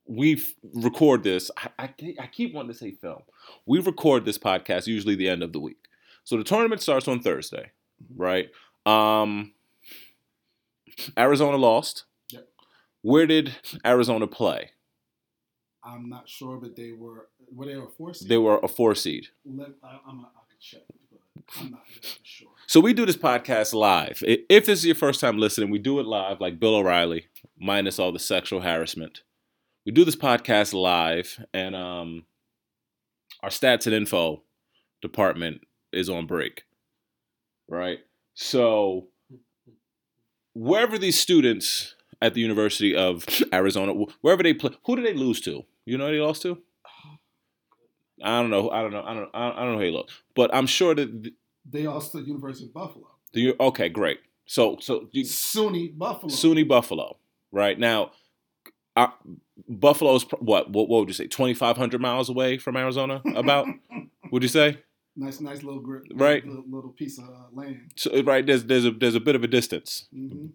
we 0.07 0.41
record 0.73 1.23
this. 1.23 1.51
I, 1.57 1.69
I, 1.79 1.93
I 2.19 2.27
keep 2.27 2.53
wanting 2.53 2.71
to 2.71 2.77
say 2.77 2.91
film. 2.91 3.23
We 3.65 3.79
record 3.79 4.25
this 4.25 4.37
podcast 4.37 4.87
usually 4.87 5.15
the 5.15 5.29
end 5.29 5.43
of 5.43 5.53
the 5.53 5.59
week. 5.59 5.87
So 6.23 6.37
the 6.37 6.43
tournament 6.43 6.81
starts 6.81 7.07
on 7.07 7.19
Thursday, 7.21 7.71
right? 8.15 8.49
Um, 8.85 9.53
Arizona 11.17 11.57
lost. 11.57 12.05
Where 13.01 13.25
did 13.25 13.55
Arizona 13.85 14.27
play? 14.27 14.71
I'm 15.83 16.09
not 16.09 16.27
sure, 16.27 16.57
but 16.57 16.75
they 16.75 16.91
were 16.91 17.29
were 17.53 17.65
they 17.65 17.73
a 17.73 17.85
four 17.97 18.13
seed? 18.13 18.27
They 18.29 18.37
were 18.37 18.59
a 18.61 18.67
four 18.67 18.95
seed. 18.95 19.27
Let, 19.45 19.69
I, 19.83 19.99
I'm 20.07 20.17
not, 20.17 20.33
I 20.35 20.41
can 20.49 20.57
check, 20.59 20.81
but 21.09 21.19
I'm 21.59 21.71
not 21.71 21.81
sure. 22.23 22.49
So 22.65 22.81
we 22.81 22.93
do 22.93 23.05
this 23.05 23.15
podcast 23.15 23.73
live. 23.73 24.21
If 24.25 24.65
this 24.65 24.79
is 24.79 24.85
your 24.85 24.95
first 24.95 25.21
time 25.21 25.37
listening, 25.37 25.69
we 25.69 25.79
do 25.79 25.99
it 25.99 26.05
live, 26.05 26.41
like 26.41 26.59
Bill 26.59 26.75
O'Reilly, 26.75 27.27
minus 27.57 27.99
all 27.99 28.11
the 28.11 28.19
sexual 28.19 28.59
harassment. 28.61 29.21
We 29.85 29.93
do 29.93 30.03
this 30.03 30.17
podcast 30.17 30.73
live, 30.73 31.41
and 31.53 31.73
um, 31.73 32.25
our 33.41 33.49
stats 33.49 33.85
and 33.85 33.95
info 33.95 34.43
department 35.01 35.61
is 35.93 36.09
on 36.09 36.25
break. 36.27 36.63
right? 37.69 37.99
So 38.33 39.07
wherever 40.53 40.97
these 40.97 41.17
students 41.19 41.95
at 42.21 42.33
the 42.33 42.41
University 42.41 42.95
of 42.95 43.25
Arizona, 43.53 43.93
wherever 44.21 44.43
they 44.43 44.53
play, 44.53 44.71
who 44.85 44.95
did 44.95 45.05
they 45.05 45.13
lose 45.13 45.41
to? 45.41 45.63
You 45.85 45.97
know 45.97 46.07
who 46.07 46.13
they 46.13 46.21
lost 46.21 46.41
to? 46.43 46.57
I 48.23 48.41
don't 48.41 48.49
know. 48.49 48.69
I 48.71 48.81
don't 48.81 48.91
know. 48.91 49.03
I 49.05 49.13
don't. 49.13 49.29
I 49.33 49.63
don't 49.63 49.73
know 49.73 49.77
who 49.79 49.85
they 49.85 49.91
lost, 49.91 50.09
but 50.35 50.53
I'm 50.53 50.65
sure 50.65 50.95
that 50.95 51.23
the, 51.23 51.33
They 51.69 51.85
also 51.85 52.19
University 52.19 52.65
of 52.67 52.73
Buffalo. 52.73 53.07
the 53.33 53.55
okay, 53.59 53.89
great. 53.89 54.19
So 54.45 54.77
so 54.79 55.07
you, 55.11 55.23
SUNY 55.23 55.95
Buffalo. 55.97 56.31
SUNY 56.31 56.67
Buffalo, 56.67 57.17
right 57.51 57.77
now, 57.77 58.11
uh, 58.95 59.07
Buffalo's 59.69 60.23
what? 60.39 60.71
What, 60.71 60.89
what 60.89 60.99
would 61.01 61.09
you 61.09 61.13
say? 61.13 61.27
Twenty 61.27 61.53
five 61.53 61.77
hundred 61.77 62.01
miles 62.01 62.29
away 62.29 62.57
from 62.57 62.75
Arizona, 62.75 63.21
about? 63.35 63.67
would 64.31 64.41
you 64.41 64.49
say? 64.49 64.79
Nice, 65.15 65.39
nice 65.41 65.63
little 65.63 65.81
grip. 65.81 66.03
Right. 66.13 66.45
Little, 66.45 66.63
little 66.69 66.91
piece 66.91 67.17
of 67.17 67.25
uh, 67.25 67.47
land. 67.51 67.91
So, 67.95 68.21
right 68.23 68.45
there's 68.45 68.65
there's 68.65 68.85
a 68.85 68.91
there's 68.91 69.15
a 69.15 69.19
bit 69.19 69.35
of 69.35 69.43
a 69.43 69.47
distance 69.47 70.05
hmm 70.13 70.47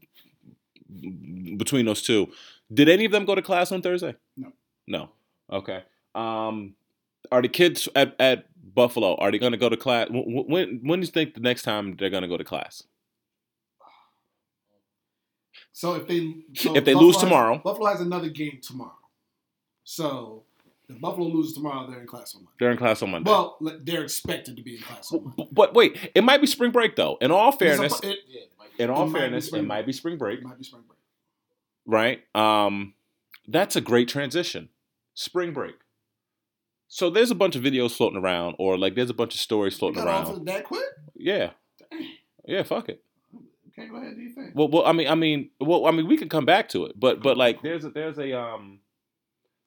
between 1.56 1.86
those 1.86 2.02
two. 2.02 2.28
Did 2.72 2.88
any 2.88 3.04
of 3.04 3.12
them 3.12 3.24
go 3.24 3.34
to 3.34 3.42
class 3.42 3.72
on 3.72 3.82
Thursday? 3.82 4.14
No. 4.36 4.52
No. 4.86 5.08
Okay. 5.52 5.82
Um, 6.14 6.74
are 7.30 7.42
the 7.42 7.48
kids 7.48 7.88
at, 7.94 8.14
at 8.18 8.46
Buffalo? 8.74 9.14
Are 9.16 9.30
they 9.30 9.38
going 9.38 9.52
to 9.52 9.58
go 9.58 9.68
to 9.68 9.76
class? 9.76 10.08
When, 10.10 10.44
when 10.48 10.80
when 10.82 11.00
do 11.00 11.06
you 11.06 11.12
think 11.12 11.34
the 11.34 11.40
next 11.40 11.62
time 11.62 11.96
they're 11.98 12.10
going 12.10 12.22
to 12.22 12.28
go 12.28 12.36
to 12.36 12.44
class? 12.44 12.82
So 15.72 15.94
if 15.94 16.06
they 16.06 16.34
so 16.54 16.76
If 16.76 16.84
they 16.84 16.92
Buffalo 16.92 17.06
lose 17.06 17.16
has- 17.16 17.22
tomorrow- 17.24 17.58
Buffalo 17.58 17.86
has 17.90 18.00
another 18.00 18.28
game 18.28 18.58
tomorrow. 18.62 18.92
So 19.84 20.44
if 20.88 21.00
Buffalo 21.00 21.28
loses 21.28 21.54
tomorrow, 21.54 21.90
they're 21.90 22.00
in 22.00 22.06
class 22.06 22.34
on 22.34 22.42
Monday. 22.42 22.56
They're 22.60 22.70
in 22.70 22.76
class 22.78 23.02
on 23.02 23.10
Monday. 23.10 23.30
Well, 23.30 23.56
they're 23.82 24.02
expected 24.04 24.56
to 24.56 24.62
be 24.62 24.76
in 24.76 24.82
class 24.82 25.10
on 25.12 25.24
Monday. 25.24 25.34
but, 25.38 25.54
but 25.54 25.74
wait, 25.74 25.96
it 26.14 26.22
might 26.24 26.40
be 26.40 26.46
spring 26.46 26.70
break 26.70 26.96
though. 26.96 27.16
In 27.20 27.30
all 27.30 27.52
fairness, 27.52 28.00
a- 28.02 28.10
it, 28.10 28.18
Yeah, 28.28 28.40
it 28.42 28.52
might 28.58 28.61
be. 28.61 28.61
In 28.78 28.90
all 28.90 29.08
it 29.08 29.12
fairness, 29.12 29.46
spring 29.46 29.64
it 29.64 29.66
might 29.66 29.86
be 29.86 29.92
spring 29.92 30.18
break, 30.18 30.40
it 30.40 30.44
might 30.44 30.58
be 30.58 30.64
spring 30.64 30.82
break. 30.86 30.98
right? 31.86 32.20
Um, 32.34 32.94
that's 33.48 33.76
a 33.76 33.80
great 33.80 34.08
transition. 34.08 34.68
Spring 35.14 35.52
break. 35.52 35.74
So 36.88 37.08
there's 37.10 37.30
a 37.30 37.34
bunch 37.34 37.56
of 37.56 37.62
videos 37.62 37.96
floating 37.96 38.18
around, 38.18 38.56
or 38.58 38.76
like 38.78 38.94
there's 38.94 39.10
a 39.10 39.14
bunch 39.14 39.34
of 39.34 39.40
stories 39.40 39.78
floating 39.78 40.02
got 40.02 40.06
around. 40.08 40.26
off 40.26 40.44
that 40.44 40.64
quick? 40.64 40.84
Yeah, 41.14 41.50
yeah, 42.46 42.62
fuck 42.64 42.88
it. 42.88 43.02
Okay, 43.68 43.88
go 43.88 43.96
ahead. 43.96 44.14
Do 44.16 44.20
you 44.22 44.30
think? 44.34 44.50
Well, 44.54 44.68
well, 44.68 44.84
I 44.84 44.92
mean, 44.92 45.08
I 45.08 45.14
mean, 45.14 45.48
well, 45.58 45.86
I 45.86 45.90
mean, 45.90 46.06
we 46.06 46.18
could 46.18 46.28
come 46.28 46.44
back 46.44 46.68
to 46.70 46.84
it, 46.84 46.98
but 47.00 47.22
but 47.22 47.36
like, 47.38 47.62
there's 47.62 47.84
a, 47.86 47.90
there's 47.90 48.18
a 48.18 48.38
um, 48.38 48.80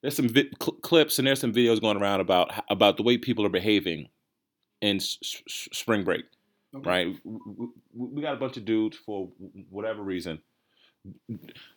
there's 0.02 0.14
some 0.14 0.28
vi- 0.28 0.50
cl- 0.62 0.78
clips 0.82 1.18
and 1.18 1.26
there's 1.26 1.40
some 1.40 1.52
videos 1.52 1.80
going 1.80 1.96
around 1.96 2.20
about 2.20 2.52
about 2.70 2.96
the 2.96 3.02
way 3.02 3.18
people 3.18 3.44
are 3.44 3.48
behaving 3.50 4.08
in 4.80 4.96
s- 4.98 5.18
s- 5.22 5.68
spring 5.72 6.04
break, 6.04 6.24
Okay. 6.76 6.88
right? 6.90 7.24
W- 7.24 7.40
w- 7.46 7.72
We 7.94 8.22
got 8.22 8.34
a 8.34 8.38
bunch 8.38 8.56
of 8.56 8.64
dudes 8.64 8.96
for 8.96 9.28
whatever 9.70 10.02
reason. 10.02 10.40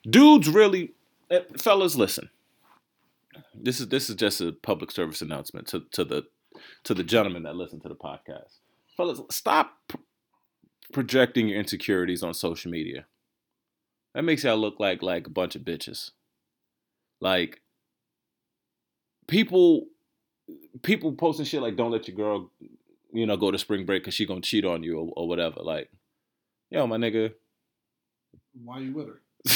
Dudes 0.09 0.49
really, 0.49 0.93
eh, 1.29 1.41
fellas, 1.57 1.95
listen. 1.95 2.29
This 3.53 3.79
is 3.79 3.87
this 3.89 4.09
is 4.09 4.15
just 4.15 4.41
a 4.41 4.51
public 4.51 4.91
service 4.91 5.21
announcement 5.21 5.67
to 5.67 5.81
to 5.91 6.03
the 6.03 6.23
to 6.83 6.93
the 6.93 7.03
gentlemen 7.03 7.43
that 7.43 7.55
listen 7.55 7.79
to 7.81 7.89
the 7.89 7.95
podcast. 7.95 8.57
Fellas, 8.97 9.21
stop 9.29 9.77
pr- 9.87 9.97
projecting 10.91 11.47
your 11.47 11.59
insecurities 11.59 12.23
on 12.23 12.33
social 12.33 12.71
media. 12.71 13.05
That 14.15 14.23
makes 14.23 14.43
y'all 14.43 14.57
look 14.57 14.79
like 14.79 15.03
like 15.03 15.27
a 15.27 15.31
bunch 15.31 15.55
of 15.55 15.61
bitches. 15.61 16.11
Like 17.21 17.61
people 19.27 19.85
people 20.81 21.11
posting 21.13 21.45
shit 21.45 21.61
like 21.61 21.75
don't 21.75 21.91
let 21.91 22.07
your 22.07 22.17
girl, 22.17 22.51
you 23.11 23.25
know, 23.25 23.37
go 23.37 23.51
to 23.51 23.57
spring 23.57 23.85
break 23.85 24.03
cuz 24.03 24.13
she 24.13 24.25
going 24.25 24.41
to 24.41 24.47
cheat 24.47 24.65
on 24.65 24.83
you 24.83 24.99
or, 24.99 25.11
or 25.15 25.27
whatever. 25.27 25.61
Like, 25.61 25.89
yo, 26.69 26.85
my 26.87 26.97
nigga, 26.97 27.33
Why 28.63 28.79
you 28.79 28.93
with 28.93 29.07
her? 29.07 29.21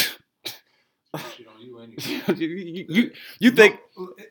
Shit 1.36 1.46
on 1.46 1.60
you 1.60 1.78
anyway. 1.78 1.96
you, 2.36 2.48
you, 2.48 2.86
you, 2.88 3.10
you 3.38 3.50
think 3.52 3.78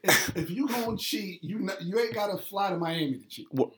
if, 0.03 0.35
if 0.37 0.49
you 0.49 0.67
gonna 0.67 0.97
cheat, 0.97 1.41
you 1.43 1.59
not, 1.59 1.81
you 1.81 1.97
ain't 1.97 2.13
gotta 2.13 2.37
fly 2.37 2.69
to 2.71 2.77
Miami 2.77 3.19
to 3.19 3.27
cheat. 3.27 3.47
nigga, 3.53 3.69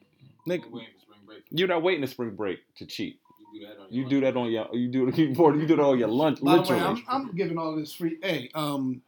We're 0.48 0.56
waiting 0.80 0.94
for 0.96 1.02
spring 1.02 1.20
break. 1.26 1.44
you're 1.52 1.68
not 1.68 1.84
waiting 1.84 2.02
to 2.02 2.08
spring 2.08 2.36
break 2.36 2.60
to 2.78 2.86
cheat. 2.88 3.20
You 3.54 3.60
do 3.60 3.68
that 3.68 3.78
on 3.80 3.88
your 3.92 4.04
You 4.04 4.10
do 4.10 4.22
that 4.22 4.38
on 4.38 4.52
your 4.52 4.76
you 4.76 4.88
do 4.90 5.60
you 5.60 5.68
do 5.68 5.76
that 5.76 5.84
on 5.84 6.00
your 6.00 6.08
lunch 6.08 6.42
By 6.42 6.58
the 6.58 6.74
way. 6.74 6.80
I'm, 6.80 7.04
I'm 7.08 7.32
giving 7.36 7.58
all 7.60 7.76
this 7.76 7.94
free. 7.94 8.18
Hey, 8.22 8.50
um, 8.56 9.02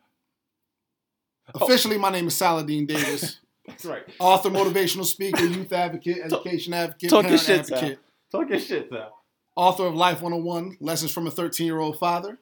Oh. 1.55 1.63
officially, 1.63 1.97
my 1.97 2.09
name 2.11 2.27
is 2.27 2.35
Saladin 2.35 2.85
Davis, 2.85 3.39
That's 3.67 3.85
right. 3.85 4.03
author, 4.19 4.49
motivational 4.49 5.05
speaker, 5.05 5.43
youth 5.45 5.71
advocate, 5.73 6.19
education 6.23 6.73
advocate, 6.73 7.09
talk 7.09 7.23
your 7.23 7.37
parent 7.37 7.45
shit, 7.45 7.65
Sal. 7.67 7.77
advocate, 7.77 7.99
Talk 8.31 8.49
your 8.49 8.59
shit, 8.59 8.89
Sal. 8.89 9.17
author 9.55 9.85
of 9.85 9.95
Life 9.95 10.21
101, 10.21 10.77
Lessons 10.79 11.11
from 11.11 11.27
a 11.27 11.31
13 11.31 11.65
year 11.65 11.79
old 11.79 11.99
father. 11.99 12.39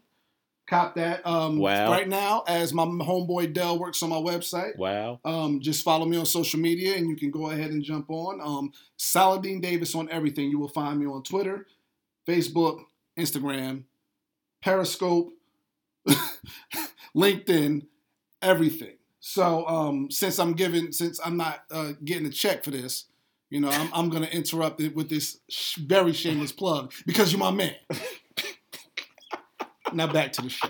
Cop 0.67 0.95
that. 0.95 1.25
Um, 1.27 1.59
Wow. 1.59 1.91
Right 1.91 2.07
now, 2.07 2.43
as 2.47 2.73
my 2.73 2.85
homeboy 2.85 3.53
Dell 3.53 3.77
works 3.77 4.01
on 4.01 4.09
my 4.09 4.15
website, 4.15 4.75
Wow. 4.77 5.19
um, 5.23 5.59
just 5.61 5.83
follow 5.83 6.05
me 6.05 6.17
on 6.17 6.25
social 6.25 6.59
media 6.59 6.95
and 6.95 7.07
you 7.07 7.15
can 7.15 7.29
go 7.29 7.51
ahead 7.51 7.69
and 7.69 7.83
jump 7.83 8.09
on. 8.09 8.41
Um, 8.41 8.71
Saladin 8.97 9.61
Davis 9.61 9.93
on 9.93 10.09
everything. 10.09 10.49
You 10.49 10.57
will 10.57 10.67
find 10.69 10.99
me 10.99 11.05
on 11.05 11.21
Twitter, 11.21 11.67
Facebook, 12.27 12.81
Instagram, 13.17 13.83
Periscope, 14.63 15.33
LinkedIn, 17.15 17.85
everything. 18.41 18.95
So 19.27 19.65
um, 19.67 20.11
since 20.11 20.37
I'm 20.37 20.53
giving, 20.53 20.91
since 20.91 21.19
I'm 21.25 21.35
not 21.35 21.63
uh, 21.71 21.93
getting 22.03 22.27
a 22.27 22.29
check 22.29 22.63
for 22.63 22.69
this, 22.69 23.05
you 23.49 23.59
know, 23.59 23.69
I'm, 23.69 23.89
I'm 23.91 24.09
going 24.11 24.21
to 24.21 24.31
interrupt 24.31 24.79
it 24.81 24.95
with 24.95 25.09
this 25.09 25.39
sh- 25.49 25.77
very 25.77 26.13
shameless 26.13 26.51
plug 26.51 26.93
because 27.07 27.31
you're 27.31 27.39
my 27.39 27.49
man. 27.49 27.73
now 29.93 30.05
back 30.05 30.31
to 30.33 30.43
the 30.43 30.49
show. 30.49 30.69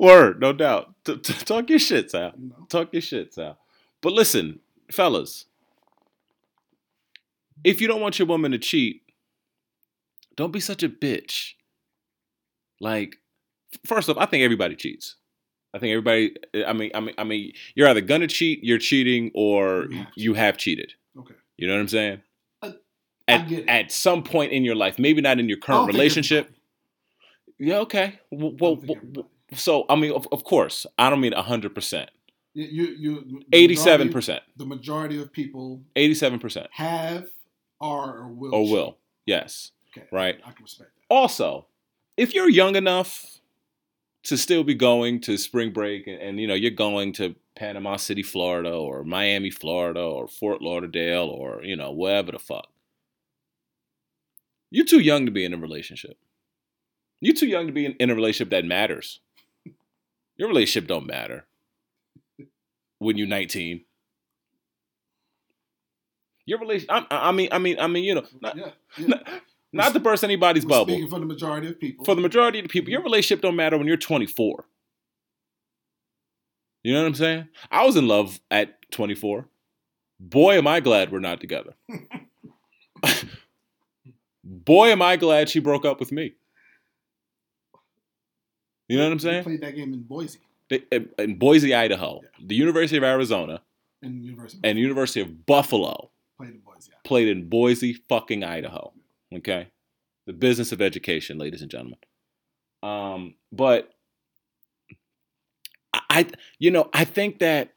Word, 0.00 0.40
no 0.40 0.52
doubt. 0.52 0.92
T- 1.04 1.16
t- 1.18 1.44
talk 1.44 1.70
your 1.70 1.78
shit, 1.78 2.10
Sal. 2.10 2.32
You 2.36 2.48
know? 2.48 2.66
Talk 2.68 2.92
your 2.92 3.02
shit, 3.02 3.32
Sal. 3.32 3.56
But 4.00 4.12
listen, 4.12 4.58
fellas, 4.90 5.44
if 7.62 7.80
you 7.80 7.86
don't 7.86 8.00
want 8.00 8.18
your 8.18 8.26
woman 8.26 8.50
to 8.50 8.58
cheat, 8.58 9.02
don't 10.34 10.50
be 10.50 10.58
such 10.58 10.82
a 10.82 10.88
bitch. 10.88 11.52
Like, 12.80 13.18
first 13.86 14.08
off, 14.08 14.18
I 14.18 14.26
think 14.26 14.42
everybody 14.42 14.74
cheats. 14.74 15.14
I 15.74 15.78
think 15.78 15.90
everybody. 15.90 16.36
I 16.66 16.72
mean, 16.72 16.90
I 16.94 17.00
mean, 17.00 17.14
I 17.18 17.24
mean, 17.24 17.52
you're 17.74 17.88
either 17.88 18.00
gonna 18.00 18.26
cheat, 18.26 18.62
you're 18.62 18.78
cheating, 18.78 19.30
or 19.34 19.86
You 20.14 20.34
have 20.34 20.56
cheated. 20.56 20.92
Okay. 21.18 21.34
You 21.56 21.66
know 21.68 21.74
what 21.74 21.80
I'm 21.80 21.88
saying? 21.88 22.22
I 22.62 22.74
At, 23.28 23.52
it. 23.52 23.68
at 23.68 23.92
some 23.92 24.22
point 24.22 24.52
in 24.52 24.64
your 24.64 24.74
life, 24.74 24.98
maybe 24.98 25.20
not 25.20 25.38
in 25.38 25.48
your 25.48 25.58
current 25.58 25.86
relationship. 25.86 26.50
Yeah. 27.58 27.78
Okay. 27.78 28.18
Well, 28.30 28.54
well, 28.58 28.74
don't 28.76 28.86
think 28.86 28.96
everybody. 28.98 29.28
so 29.54 29.84
I 29.88 29.96
mean, 29.96 30.12
of, 30.12 30.26
of 30.32 30.44
course, 30.44 30.86
I 30.98 31.08
don't 31.10 31.20
mean 31.20 31.32
hundred 31.32 31.74
percent. 31.74 32.10
You, 32.54 32.84
you, 32.84 33.42
Eighty-seven 33.52 34.10
percent. 34.10 34.42
The 34.58 34.66
majority 34.66 35.18
of 35.20 35.32
people 35.32 35.82
Eighty-seven 35.96 36.38
percent. 36.38 36.66
have, 36.72 37.28
are, 37.80 38.18
or 38.18 38.28
will. 38.28 38.54
Or 38.54 38.64
cheat. 38.64 38.72
will. 38.72 38.98
Yes. 39.24 39.70
Okay. 39.96 40.06
Right. 40.12 40.38
I 40.44 40.50
can 40.52 40.62
respect 40.64 40.90
that. 40.96 41.14
Also, 41.14 41.66
if 42.16 42.34
you're 42.34 42.50
young 42.50 42.76
enough 42.76 43.40
to 44.24 44.36
still 44.36 44.64
be 44.64 44.74
going 44.74 45.20
to 45.20 45.36
spring 45.36 45.72
break 45.72 46.06
and, 46.06 46.20
and 46.20 46.40
you 46.40 46.46
know 46.46 46.54
you're 46.54 46.70
going 46.70 47.12
to 47.14 47.34
Panama 47.54 47.96
City, 47.96 48.22
Florida, 48.22 48.72
or 48.72 49.04
Miami, 49.04 49.50
Florida, 49.50 50.00
or 50.00 50.26
Fort 50.26 50.62
Lauderdale, 50.62 51.26
or 51.26 51.62
you 51.62 51.76
know 51.76 51.92
wherever 51.92 52.32
the 52.32 52.38
fuck, 52.38 52.68
you're 54.70 54.86
too 54.86 55.00
young 55.00 55.26
to 55.26 55.32
be 55.32 55.44
in 55.44 55.54
a 55.54 55.58
relationship. 55.58 56.16
You're 57.20 57.36
too 57.36 57.46
young 57.46 57.66
to 57.66 57.72
be 57.72 57.86
in, 57.86 57.92
in 57.94 58.10
a 58.10 58.14
relationship 58.14 58.50
that 58.50 58.64
matters. 58.64 59.20
Your 60.36 60.48
relationship 60.48 60.88
don't 60.88 61.06
matter 61.06 61.44
when 62.98 63.16
you're 63.16 63.28
19. 63.28 63.84
Your 66.46 66.58
relation, 66.58 66.88
I, 66.90 67.06
I 67.10 67.32
mean, 67.32 67.48
I 67.52 67.58
mean, 67.58 67.78
I 67.78 67.86
mean, 67.86 68.02
you 68.02 68.16
know, 68.16 68.24
not, 68.40 68.56
yeah. 68.56 68.70
yeah. 68.96 69.06
not, 69.06 69.28
not 69.72 69.92
to 69.94 70.00
burst 70.00 70.22
anybody's 70.24 70.64
bubble 70.64 70.92
Speaking 70.94 71.08
for 71.10 71.18
the 71.18 71.26
majority 71.26 71.68
of 71.68 71.78
people. 71.80 72.04
for 72.04 72.14
the 72.14 72.20
majority 72.20 72.58
of 72.58 72.64
the 72.64 72.68
people, 72.68 72.90
your 72.90 73.02
relationship 73.02 73.40
don't 73.42 73.56
matter 73.56 73.78
when 73.78 73.86
you're 73.86 73.96
24. 73.96 74.66
You 76.84 76.92
know 76.94 77.00
what 77.02 77.08
I'm 77.08 77.14
saying? 77.14 77.48
I 77.70 77.86
was 77.86 77.96
in 77.96 78.06
love 78.08 78.40
at 78.50 78.90
24. 78.90 79.46
Boy, 80.18 80.58
am 80.58 80.66
I 80.66 80.80
glad 80.80 81.10
we're 81.12 81.20
not 81.20 81.40
together. 81.40 81.74
Boy, 84.44 84.88
am 84.90 85.00
I 85.02 85.16
glad 85.16 85.48
she 85.48 85.60
broke 85.60 85.84
up 85.84 86.00
with 86.00 86.12
me. 86.12 86.34
You 88.88 88.98
know 88.98 89.04
what 89.04 89.12
I'm 89.12 89.18
saying? 89.20 89.44
played 89.44 89.60
that 89.62 89.74
game 89.76 89.94
in 89.94 90.02
Boise 90.02 90.40
They- 90.68 90.82
in- 90.90 91.08
In 91.18 91.38
Boise, 91.38 91.74
Idaho, 91.74 92.20
the 92.44 92.54
University 92.54 92.96
of 92.96 93.04
Arizona, 93.04 93.62
and 94.02 94.24
University. 94.24 94.60
and 94.68 94.78
University 94.78 95.20
of 95.20 95.46
Buffalo 95.46 96.10
played 96.36 96.50
in 96.50 96.58
Boise. 96.58 96.90
Yeah. 96.92 96.98
played 97.04 97.28
in 97.28 97.48
Boise, 97.48 97.94
fucking 98.08 98.42
Idaho. 98.44 98.92
Okay, 99.36 99.68
the 100.26 100.32
business 100.32 100.72
of 100.72 100.82
education, 100.82 101.38
ladies 101.38 101.62
and 101.62 101.70
gentlemen. 101.70 101.98
Um, 102.82 103.34
but 103.50 103.90
I, 105.92 106.26
you 106.58 106.70
know, 106.70 106.90
I 106.92 107.04
think 107.04 107.38
that 107.38 107.72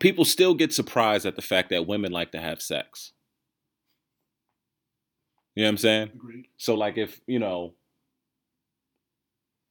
people 0.00 0.24
still 0.24 0.54
get 0.54 0.72
surprised 0.72 1.26
at 1.26 1.36
the 1.36 1.42
fact 1.42 1.70
that 1.70 1.86
women 1.86 2.12
like 2.12 2.32
to 2.32 2.40
have 2.40 2.60
sex. 2.60 3.12
You 5.54 5.62
know 5.62 5.68
what 5.68 5.70
I'm 5.70 5.76
saying? 5.78 6.10
Agreed. 6.14 6.46
So 6.58 6.74
like 6.74 6.98
if, 6.98 7.20
you 7.26 7.38
know, 7.38 7.74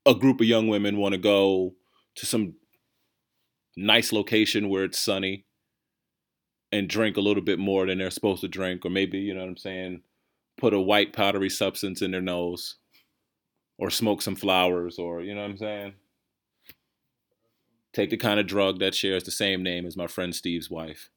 a 0.05 0.15
group 0.15 0.41
of 0.41 0.47
young 0.47 0.67
women 0.67 0.97
want 0.97 1.13
to 1.13 1.19
go 1.19 1.75
to 2.15 2.25
some 2.25 2.55
nice 3.77 4.11
location 4.11 4.69
where 4.69 4.83
it's 4.83 4.99
sunny 4.99 5.45
and 6.71 6.89
drink 6.89 7.17
a 7.17 7.21
little 7.21 7.43
bit 7.43 7.59
more 7.59 7.85
than 7.85 7.99
they're 7.99 8.09
supposed 8.09 8.41
to 8.41 8.47
drink 8.47 8.85
or 8.85 8.89
maybe, 8.89 9.19
you 9.19 9.33
know 9.33 9.41
what 9.41 9.49
I'm 9.49 9.57
saying, 9.57 10.01
put 10.57 10.73
a 10.73 10.79
white 10.79 11.13
powdery 11.13 11.49
substance 11.49 12.01
in 12.01 12.11
their 12.11 12.21
nose 12.21 12.75
or 13.77 13.89
smoke 13.89 14.21
some 14.21 14.35
flowers 14.35 14.97
or, 14.97 15.21
you 15.21 15.35
know 15.35 15.41
what 15.41 15.51
I'm 15.51 15.57
saying? 15.57 15.93
Take 17.93 18.09
the 18.09 18.17
kind 18.17 18.39
of 18.39 18.47
drug 18.47 18.79
that 18.79 18.95
shares 18.95 19.23
the 19.23 19.31
same 19.31 19.63
name 19.63 19.85
as 19.85 19.95
my 19.95 20.07
friend 20.07 20.35
Steve's 20.35 20.69
wife. 20.69 21.09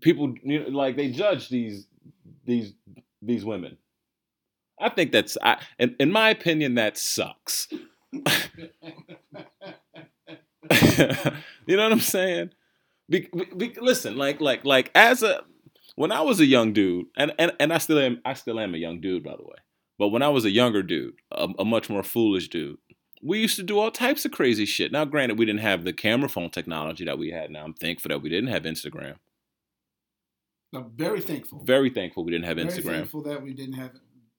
People 0.00 0.34
you 0.42 0.60
know, 0.60 0.68
like 0.76 0.96
they 0.96 1.10
judge 1.10 1.48
these 1.48 1.86
these 2.44 2.74
these 3.20 3.44
women. 3.44 3.78
I 4.80 4.90
think 4.90 5.10
that's 5.10 5.36
I 5.42 5.60
in, 5.78 5.96
in 5.98 6.12
my 6.12 6.30
opinion 6.30 6.74
that 6.74 6.96
sucks. 6.96 7.68
you 8.12 8.22
know 11.76 11.82
what 11.82 11.92
I'm 11.92 12.00
saying? 12.00 12.50
Be, 13.08 13.28
be, 13.56 13.74
listen, 13.80 14.16
like 14.16 14.40
like 14.40 14.64
like 14.64 14.90
as 14.94 15.22
a 15.22 15.42
when 15.98 16.12
I 16.12 16.20
was 16.20 16.38
a 16.38 16.46
young 16.46 16.72
dude, 16.72 17.06
and, 17.16 17.32
and 17.38 17.52
and 17.58 17.72
I 17.72 17.78
still 17.78 17.98
am 17.98 18.20
I 18.24 18.34
still 18.34 18.60
am 18.60 18.74
a 18.74 18.78
young 18.78 19.00
dude 19.00 19.24
by 19.24 19.34
the 19.36 19.42
way. 19.42 19.56
But 19.98 20.08
when 20.08 20.22
I 20.22 20.28
was 20.28 20.44
a 20.44 20.50
younger 20.50 20.82
dude, 20.82 21.14
a, 21.32 21.48
a 21.58 21.64
much 21.64 21.90
more 21.90 22.04
foolish 22.04 22.48
dude, 22.48 22.78
we 23.20 23.40
used 23.40 23.56
to 23.56 23.64
do 23.64 23.80
all 23.80 23.90
types 23.90 24.24
of 24.24 24.30
crazy 24.30 24.64
shit. 24.64 24.92
Now, 24.92 25.04
granted, 25.04 25.40
we 25.40 25.44
didn't 25.44 25.60
have 25.60 25.82
the 25.82 25.92
camera 25.92 26.28
phone 26.28 26.50
technology 26.50 27.04
that 27.04 27.18
we 27.18 27.32
had 27.32 27.50
now. 27.50 27.64
I'm 27.64 27.74
thankful 27.74 28.10
that 28.10 28.22
we 28.22 28.28
didn't 28.28 28.50
have 28.50 28.62
Instagram. 28.62 29.16
I'm 30.72 30.92
very 30.94 31.20
thankful. 31.20 31.64
Very 31.64 31.90
thankful 31.90 32.24
we 32.24 32.30
didn't 32.30 32.44
have 32.44 32.58
Very 32.58 32.68
Instagram. 32.68 32.84
thankful 32.84 33.22
that 33.24 33.42
we 33.42 33.52
didn't 33.52 33.74
have 33.74 33.90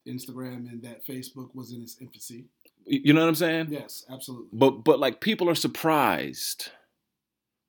Instagram 0.08 0.72
and 0.72 0.82
that 0.84 1.06
Facebook 1.06 1.54
was 1.54 1.74
in 1.74 1.82
its 1.82 1.98
infancy. 2.00 2.46
You 2.86 3.14
know 3.14 3.22
what 3.22 3.28
I'm 3.28 3.36
saying? 3.36 3.68
Yes, 3.70 4.06
absolutely. 4.10 4.48
But 4.54 4.86
but 4.86 5.00
like 5.00 5.20
people 5.20 5.50
are 5.50 5.56
surprised. 5.56 6.70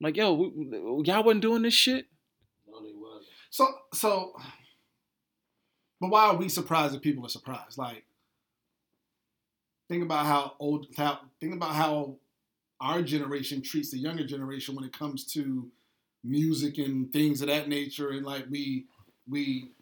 Like 0.00 0.16
yo, 0.16 0.32
we, 0.34 0.50
y'all 1.04 1.24
wasn't 1.24 1.42
doing 1.42 1.62
this 1.62 1.74
shit. 1.74 2.06
So 3.50 3.68
so 3.92 4.34
but 6.00 6.10
why 6.10 6.26
are 6.26 6.36
we 6.36 6.48
surprised 6.48 6.94
that 6.94 7.02
people 7.02 7.26
are 7.26 7.30
surprised? 7.30 7.76
Like 7.76 8.04
think 9.88 10.04
about 10.04 10.26
how 10.26 10.54
old 10.58 10.86
how 10.96 11.20
think 11.40 11.54
about 11.54 11.74
how 11.74 12.16
our 12.80 13.02
generation 13.02 13.60
treats 13.60 13.90
the 13.90 13.98
younger 13.98 14.24
generation 14.24 14.74
when 14.74 14.84
it 14.84 14.96
comes 14.96 15.24
to 15.32 15.68
music 16.22 16.78
and 16.78 17.12
things 17.12 17.42
of 17.42 17.48
that 17.48 17.68
nature 17.68 18.10
and 18.10 18.24
like 18.24 18.46
we 18.48 18.86
we 19.28 19.72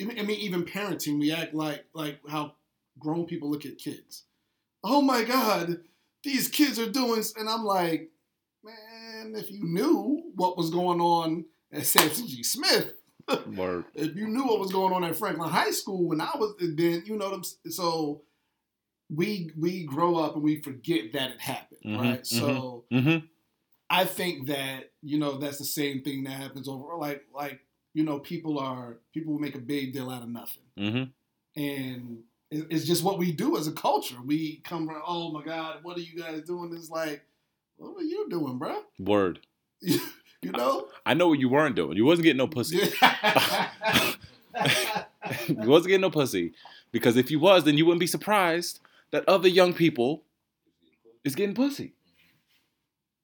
I 0.00 0.04
mean 0.04 0.30
even 0.30 0.64
parenting 0.64 1.18
we 1.18 1.32
act 1.32 1.54
like 1.54 1.84
like 1.94 2.18
how 2.28 2.54
grown 2.98 3.26
people 3.26 3.50
look 3.50 3.64
at 3.64 3.78
kids. 3.78 4.24
Oh 4.82 5.00
my 5.00 5.24
god, 5.24 5.78
these 6.22 6.48
kids 6.48 6.78
are 6.78 6.90
doing 6.90 7.22
and 7.36 7.48
I'm 7.48 7.64
like, 7.64 8.10
man, 8.64 9.34
if 9.36 9.50
you 9.50 9.64
knew 9.64 10.32
what 10.34 10.56
was 10.56 10.70
going 10.70 11.00
on 11.00 11.44
at 11.72 11.86
Sampson 11.86 12.26
G. 12.26 12.42
Smith, 12.42 12.94
Word. 13.56 13.84
if 13.94 14.16
you 14.16 14.26
knew 14.28 14.44
what 14.44 14.58
was 14.60 14.72
going 14.72 14.92
on 14.94 15.04
at 15.04 15.16
Franklin 15.16 15.50
High 15.50 15.70
School 15.70 16.08
when 16.08 16.20
I 16.20 16.30
was 16.34 16.54
then, 16.60 17.02
you 17.06 17.16
know 17.16 17.30
them. 17.30 17.42
So 17.70 18.22
we 19.14 19.50
we 19.58 19.84
grow 19.84 20.16
up 20.16 20.34
and 20.34 20.42
we 20.44 20.60
forget 20.62 21.12
that 21.12 21.30
it 21.32 21.40
happened, 21.40 21.80
Mhm, 21.84 21.98
right? 22.00 22.26
So 22.26 22.84
Mm-hmm. 22.92 23.26
I 23.90 24.04
think 24.04 24.48
that 24.48 24.92
you 25.02 25.18
know 25.18 25.38
that's 25.38 25.58
the 25.58 25.64
same 25.64 26.02
thing 26.02 26.24
that 26.24 26.32
happens 26.32 26.68
over 26.68 26.94
like 26.96 27.24
like 27.34 27.60
you 27.94 28.04
know 28.04 28.18
people 28.18 28.58
are 28.58 28.98
people 29.14 29.32
will 29.32 29.40
make 29.40 29.54
a 29.54 29.58
big 29.60 29.92
deal 29.92 30.10
out 30.10 30.22
of 30.22 30.28
nothing, 30.28 30.64
Mm-hmm. 30.78 31.60
and 31.62 32.18
it's 32.50 32.84
just 32.86 33.02
what 33.04 33.18
we 33.18 33.32
do 33.32 33.56
as 33.58 33.66
a 33.66 33.72
culture. 33.72 34.16
We 34.24 34.60
come 34.64 34.88
around, 34.88 35.02
oh 35.06 35.32
my 35.32 35.42
god, 35.44 35.78
what 35.82 35.96
are 35.98 36.02
you 36.02 36.18
guys 36.18 36.42
doing? 36.42 36.72
It's 36.74 36.88
like, 36.90 37.22
what 37.76 37.96
are 37.98 38.02
you 38.04 38.26
doing, 38.30 38.58
bro? 38.58 38.82
Word. 38.98 39.40
you 40.42 40.52
know. 40.52 40.88
I 41.04 41.14
know 41.14 41.28
what 41.28 41.38
you 41.38 41.48
weren't 41.48 41.76
doing. 41.76 41.96
You 41.96 42.04
wasn't 42.04 42.24
getting 42.24 42.38
no 42.38 42.46
pussy. 42.46 42.76
you 45.48 45.56
wasn't 45.56 45.88
getting 45.88 46.00
no 46.00 46.10
pussy. 46.10 46.52
Because 46.92 47.16
if 47.16 47.30
you 47.30 47.38
was, 47.38 47.64
then 47.64 47.76
you 47.76 47.84
wouldn't 47.84 48.00
be 48.00 48.06
surprised 48.06 48.80
that 49.10 49.28
other 49.28 49.48
young 49.48 49.74
people 49.74 50.22
is 51.24 51.34
getting 51.34 51.54
pussy. 51.54 51.94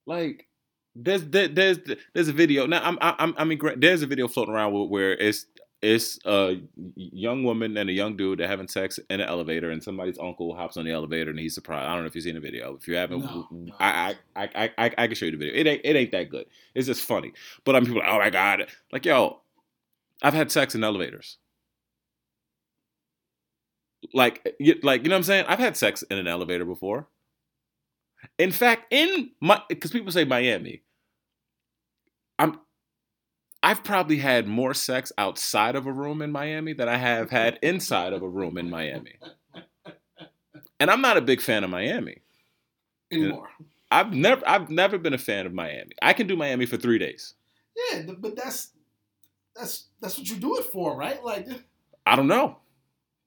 Like 0.05 0.47
there's 0.95 1.25
there, 1.25 1.47
there's 1.47 1.79
there's 2.13 2.27
a 2.27 2.33
video 2.33 2.65
now. 2.67 2.81
I'm 2.83 2.97
I'm 3.01 3.33
I 3.37 3.43
mean 3.43 3.59
there's 3.77 4.01
a 4.01 4.07
video 4.07 4.27
floating 4.27 4.53
around 4.53 4.73
where 4.89 5.13
it's 5.13 5.45
it's 5.85 6.19
a 6.25 6.59
young 6.95 7.43
woman 7.43 7.77
and 7.77 7.89
a 7.89 7.93
young 7.93 8.17
dude 8.17 8.39
that 8.39 8.49
having 8.49 8.67
sex 8.67 8.99
in 9.09 9.21
an 9.21 9.27
elevator, 9.27 9.69
and 9.69 9.83
somebody's 9.83 10.17
uncle 10.17 10.55
hops 10.55 10.77
on 10.77 10.85
the 10.85 10.91
elevator 10.91 11.29
and 11.29 11.39
he's 11.39 11.53
surprised. 11.53 11.87
I 11.87 11.93
don't 11.93 12.01
know 12.01 12.07
if 12.07 12.15
you've 12.15 12.23
seen 12.23 12.35
the 12.35 12.41
video. 12.41 12.75
If 12.75 12.87
you 12.87 12.95
haven't, 12.95 13.19
No, 13.19 13.47
no. 13.51 13.73
I, 13.79 14.15
I 14.35 14.43
I 14.43 14.71
I 14.77 14.91
I 14.97 15.07
can 15.07 15.15
show 15.15 15.25
you 15.25 15.31
the 15.31 15.37
video. 15.37 15.53
It 15.53 15.67
ain't 15.67 15.81
it 15.83 15.95
ain't 15.95 16.11
that 16.11 16.29
good. 16.29 16.47
It's 16.73 16.87
just 16.87 17.03
funny. 17.03 17.33
But 17.63 17.75
I 17.75 17.79
mean, 17.79 17.87
people 17.87 18.01
like, 18.01 18.09
oh 18.09 18.17
my 18.17 18.29
god, 18.31 18.67
like 18.91 19.05
yo, 19.05 19.41
I've 20.23 20.33
had 20.33 20.51
sex 20.51 20.73
in 20.73 20.83
elevators. 20.83 21.37
Like, 24.13 24.55
you, 24.59 24.79
like 24.83 25.03
you 25.03 25.09
know 25.09 25.15
what 25.15 25.19
I'm 25.19 25.23
saying? 25.23 25.45
I've 25.47 25.59
had 25.59 25.77
sex 25.77 26.03
in 26.03 26.17
an 26.17 26.27
elevator 26.27 26.65
before. 26.65 27.07
In 28.39 28.51
fact, 28.51 28.91
in 28.91 29.31
my 29.39 29.61
because 29.69 29.91
people 29.91 30.11
say 30.11 30.25
Miami, 30.25 30.73
I'm 30.73 30.81
I've 33.65 33.83
probably 33.83 34.17
had 34.17 34.47
more 34.47 34.75
sex 34.75 35.11
outside 35.17 35.75
of 35.75 35.87
a 35.87 35.91
room 35.91 36.21
in 36.21 36.31
Miami 36.31 36.73
than 36.73 36.87
I 36.87 36.97
have 36.97 37.31
had 37.31 37.57
inside 37.63 38.13
of 38.13 38.21
a 38.21 38.29
room 38.29 38.59
in 38.59 38.69
Miami. 38.69 39.15
And 40.79 40.91
I'm 40.91 41.01
not 41.01 41.17
a 41.17 41.21
big 41.21 41.41
fan 41.41 41.63
of 41.63 41.71
Miami. 41.71 42.21
anymore. 43.11 43.49
I've 43.89 44.13
never 44.13 44.47
I've 44.47 44.69
never 44.69 44.99
been 44.99 45.15
a 45.15 45.17
fan 45.17 45.47
of 45.47 45.53
Miami. 45.53 45.93
I 45.99 46.13
can 46.13 46.27
do 46.27 46.35
Miami 46.35 46.67
for 46.67 46.77
three 46.77 46.99
days. 46.99 47.33
Yeah, 47.75 48.03
but 48.19 48.35
that's 48.35 48.69
that's 49.55 49.85
that's 49.99 50.19
what 50.19 50.29
you 50.29 50.35
do 50.35 50.57
it 50.57 50.65
for, 50.65 50.95
right? 50.95 51.23
Like 51.23 51.47
I 52.05 52.15
don't 52.15 52.27
know. 52.27 52.57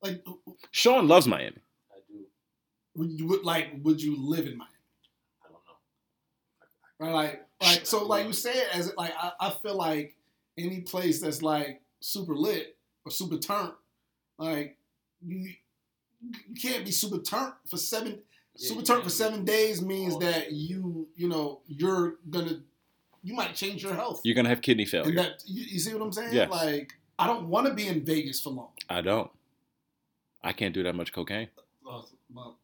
like 0.03 0.25
Sean 0.71 1.09
loves 1.09 1.27
Miami. 1.27 1.57
I 1.91 1.99
do. 2.09 2.27
would 2.95 3.11
you 3.11 3.27
would 3.27 3.43
like 3.43 3.71
would 3.83 4.01
you 4.01 4.17
live 4.17 4.47
in 4.47 4.57
Miami? 4.57 4.71
I 5.45 5.49
don't 5.49 5.63
know. 5.67 7.07
Right? 7.07 7.13
Like 7.13 7.47
like 7.61 7.87
so 7.87 8.05
like 8.05 8.29
you 8.29 8.33
say 8.33 8.53
it 8.53 8.69
as 8.73 8.93
like 8.97 9.15
I, 9.19 9.33
I 9.41 9.51
feel 9.51 9.75
like 9.75 10.15
any 10.59 10.81
place 10.81 11.21
that's 11.21 11.43
like 11.43 11.83
super 12.01 12.35
lit 12.35 12.77
or 13.05 13.11
super 13.11 13.39
turnt, 13.39 13.75
like 14.39 14.77
you 15.25 15.51
you 16.21 16.55
can't 16.61 16.85
be 16.85 16.91
super 16.91 17.19
turnt 17.19 17.55
for 17.67 17.77
seven 17.77 18.21
Yeah, 18.57 18.69
super 18.69 18.81
you 18.81 18.87
turnt 18.87 19.05
for 19.05 19.11
seven 19.11 19.45
days 19.45 19.81
means 19.83 20.15
all 20.15 20.21
that 20.21 20.53
you 20.53 21.09
you 21.15 21.29
know 21.29 21.61
you're 21.67 22.17
gonna 22.29 22.61
you 23.23 23.35
might 23.35 23.55
change 23.55 23.83
your 23.83 23.95
health. 23.95 24.21
You're 24.25 24.35
gonna 24.35 24.49
have 24.49 24.61
kidney 24.63 24.85
and 24.85 24.91
failure. 24.91 25.15
that 25.17 25.43
you, 25.47 25.65
you 25.65 25.79
see 25.79 25.93
what 25.93 26.03
I'm 26.03 26.13
saying? 26.13 26.33
Yes. 26.35 26.51
Like 26.51 26.93
I 27.19 27.27
don't 27.27 27.49
want 27.49 27.67
to 27.67 27.75
be 27.75 27.89
in 27.89 28.05
Vegas 28.05 28.41
for 28.41 28.51
long. 28.51 28.71
I 28.89 29.01
don't. 29.01 29.31
I 30.43 30.53
can't 30.53 30.73
do 30.73 30.83
that 30.85 30.95
much 30.95 31.13
cocaine. 31.13 31.49
Well, 31.85 32.09
well, 32.33 32.59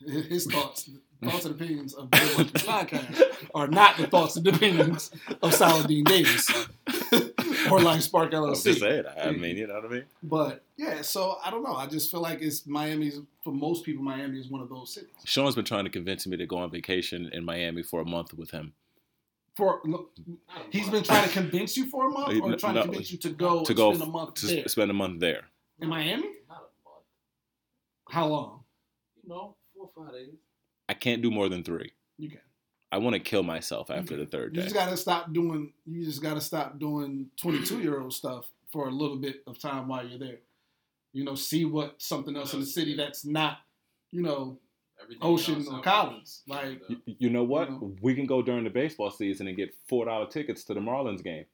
his 0.06 0.46
thoughts, 0.46 0.90
thoughts 1.24 1.44
and 1.44 1.54
opinions 1.54 1.94
of 1.94 2.10
the 2.10 2.16
podcast 2.66 3.46
are 3.54 3.68
not 3.68 3.96
the 3.96 4.06
thoughts 4.06 4.36
and 4.36 4.46
opinions 4.46 5.10
of 5.42 5.54
Saladin 5.54 6.04
Davis 6.04 6.50
or 7.70 7.80
Line 7.80 8.00
Spark 8.00 8.32
LLC. 8.32 8.46
I'm 8.48 8.54
just 8.54 8.66
LLC. 8.66 8.80
saying. 8.80 9.04
I 9.20 9.30
mean, 9.32 9.56
you 9.56 9.66
know 9.66 9.74
what 9.74 9.84
I 9.86 9.88
mean. 9.88 10.04
But 10.22 10.62
yeah, 10.76 11.02
so 11.02 11.38
I 11.44 11.50
don't 11.50 11.62
know. 11.62 11.74
I 11.74 11.86
just 11.86 12.10
feel 12.10 12.20
like 12.20 12.42
it's 12.42 12.66
Miami's 12.66 13.20
for 13.42 13.52
most 13.52 13.84
people. 13.84 14.02
Miami 14.04 14.38
is 14.38 14.48
one 14.48 14.60
of 14.60 14.68
those 14.68 14.92
cities. 14.92 15.10
Sean's 15.24 15.54
been 15.54 15.64
trying 15.64 15.84
to 15.84 15.90
convince 15.90 16.26
me 16.26 16.36
to 16.36 16.46
go 16.46 16.56
on 16.58 16.70
vacation 16.70 17.30
in 17.32 17.44
Miami 17.44 17.82
for 17.82 18.00
a 18.00 18.04
month 18.04 18.34
with 18.34 18.50
him 18.50 18.72
For 19.56 19.80
look, 19.84 20.10
Not 20.26 20.38
a 20.58 20.60
he's 20.70 20.82
month. 20.82 20.92
been 20.92 21.02
trying 21.04 21.28
to 21.28 21.32
convince 21.32 21.76
you 21.76 21.86
for 21.88 22.06
a 22.08 22.10
month, 22.10 22.40
or 22.42 22.50
No, 22.50 22.56
trying 22.56 22.74
no, 22.74 22.82
to 22.82 22.88
convince 22.88 23.10
you 23.12 23.18
to 23.18 23.30
go 23.30 23.64
to 23.64 23.74
go 23.74 23.92
spend 23.94 24.08
a 24.08 24.12
month 24.12 24.34
to 24.34 24.46
there 24.46 24.68
spend 24.68 24.90
a 24.90 24.94
month 24.94 25.20
there. 25.20 25.44
in 25.80 25.88
Miami. 25.88 26.28
Not 26.48 26.58
a 26.58 26.88
month. 26.88 27.04
How 28.10 28.26
long? 28.26 28.60
You 29.22 29.30
know, 29.30 29.56
four 29.74 29.90
or 29.96 30.04
five 30.04 30.12
days. 30.14 30.34
I 30.88 30.94
can't 30.94 31.22
do 31.22 31.30
more 31.30 31.48
than 31.48 31.62
three. 31.64 31.92
You 32.18 32.30
can. 32.30 32.40
I 32.92 32.98
want 32.98 33.14
to 33.14 33.20
kill 33.20 33.42
myself 33.42 33.90
after 33.90 34.16
the 34.16 34.26
third 34.26 34.52
day. 34.54 34.58
You 34.60 34.62
just 34.64 34.74
gotta 34.74 34.96
stop 34.96 35.32
doing. 35.32 35.72
You 35.86 36.04
just 36.04 36.22
gotta 36.22 36.40
stop 36.40 36.78
doing 36.78 37.26
twenty-two 37.40 37.80
year 37.80 38.00
old 38.00 38.12
stuff 38.14 38.46
for 38.72 38.88
a 38.88 38.90
little 38.90 39.16
bit 39.16 39.42
of 39.46 39.58
time 39.58 39.88
while 39.88 40.06
you're 40.06 40.18
there. 40.18 40.38
You 41.12 41.24
know, 41.24 41.34
see 41.34 41.64
what 41.64 42.00
something 42.00 42.36
else 42.36 42.54
in 42.54 42.60
the 42.60 42.66
city 42.66 42.94
that's 42.96 43.24
not, 43.24 43.58
you 44.12 44.22
know, 44.22 44.58
Everything 45.02 45.22
Ocean 45.22 45.66
or 45.70 45.80
Collins. 45.82 46.42
Like, 46.46 46.80
You, 46.88 46.96
you 47.06 47.30
know 47.30 47.42
what? 47.42 47.68
You 47.68 47.74
know. 47.74 47.96
We 48.02 48.14
can 48.14 48.26
go 48.26 48.40
during 48.42 48.64
the 48.64 48.70
baseball 48.70 49.10
season 49.10 49.46
and 49.48 49.56
get 49.56 49.74
four 49.88 50.04
dollar 50.04 50.26
tickets 50.26 50.62
to 50.64 50.74
the 50.74 50.80
Marlins 50.80 51.22
game. 51.24 51.44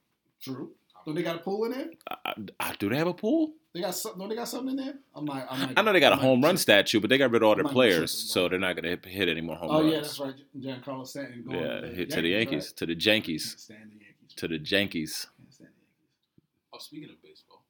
true. 0.41 0.71
Don't 1.05 1.17
they 1.17 1.23
got 1.25 1.37
a 1.37 1.39
pool 1.41 1.65
in 1.65 1.73
there? 1.73 1.91
I, 2.09 2.17
I, 2.27 2.35
I- 2.61 2.75
do 2.79 2.89
they 2.89 2.97
have 2.97 3.09
a 3.09 3.15
pool? 3.15 3.55
They 3.75 3.81
got 3.81 3.95
something. 3.95 4.21
Don't 4.21 4.29
they 4.29 4.35
got 4.37 4.49
something 4.49 4.71
in 4.79 4.85
there? 4.85 4.95
I'm 5.15 5.25
like, 5.25 5.47
I'm 5.51 5.61
like. 5.61 5.79
I 5.79 5.83
know 5.83 5.93
they 5.95 6.01
got 6.01 6.13
a 6.13 6.17
I'm 6.17 6.19
like- 6.21 6.27
home 6.29 6.43
run 6.43 6.57
statue, 6.59 7.01
but 7.01 7.09
they 7.09 7.17
got 7.17 7.31
rid 7.31 7.43
of 7.43 7.49
all 7.49 7.55
their 7.55 7.65
players, 7.65 8.11
so 8.13 8.49
they're 8.49 8.59
not 8.59 8.77
going 8.81 8.99
to 9.01 9.09
hit 9.09 9.29
any 9.31 9.41
more 9.41 9.57
home 9.57 9.71
Oh 9.71 9.81
runs. 9.81 9.87
Oh 9.87 9.95
yeah, 9.95 10.01
that's 10.01 10.21
right. 10.21 10.35
Giancarlo 10.59 11.07
Stanton. 11.07 11.43
Going 11.47 11.59
Yeah, 11.59 11.81
to 11.81 11.89
hit 11.89 12.11
to 12.11 12.21
the 12.21 12.29
Yankees, 12.29 12.73
to 12.73 12.85
the 12.87 12.95
Yankees, 12.95 13.55
Stand 13.59 13.91
the 13.93 14.05
Yankees. 14.05 14.35
to 14.37 14.49
the 14.49 14.59
Yankees. 14.59 15.27
Can't 15.39 15.53
stand 15.55 15.71
the 15.71 15.81
Yankees. 15.81 16.49
Oh, 16.75 16.79
speaking 16.79 17.09
of 17.11 17.23
baseball, 17.23 17.65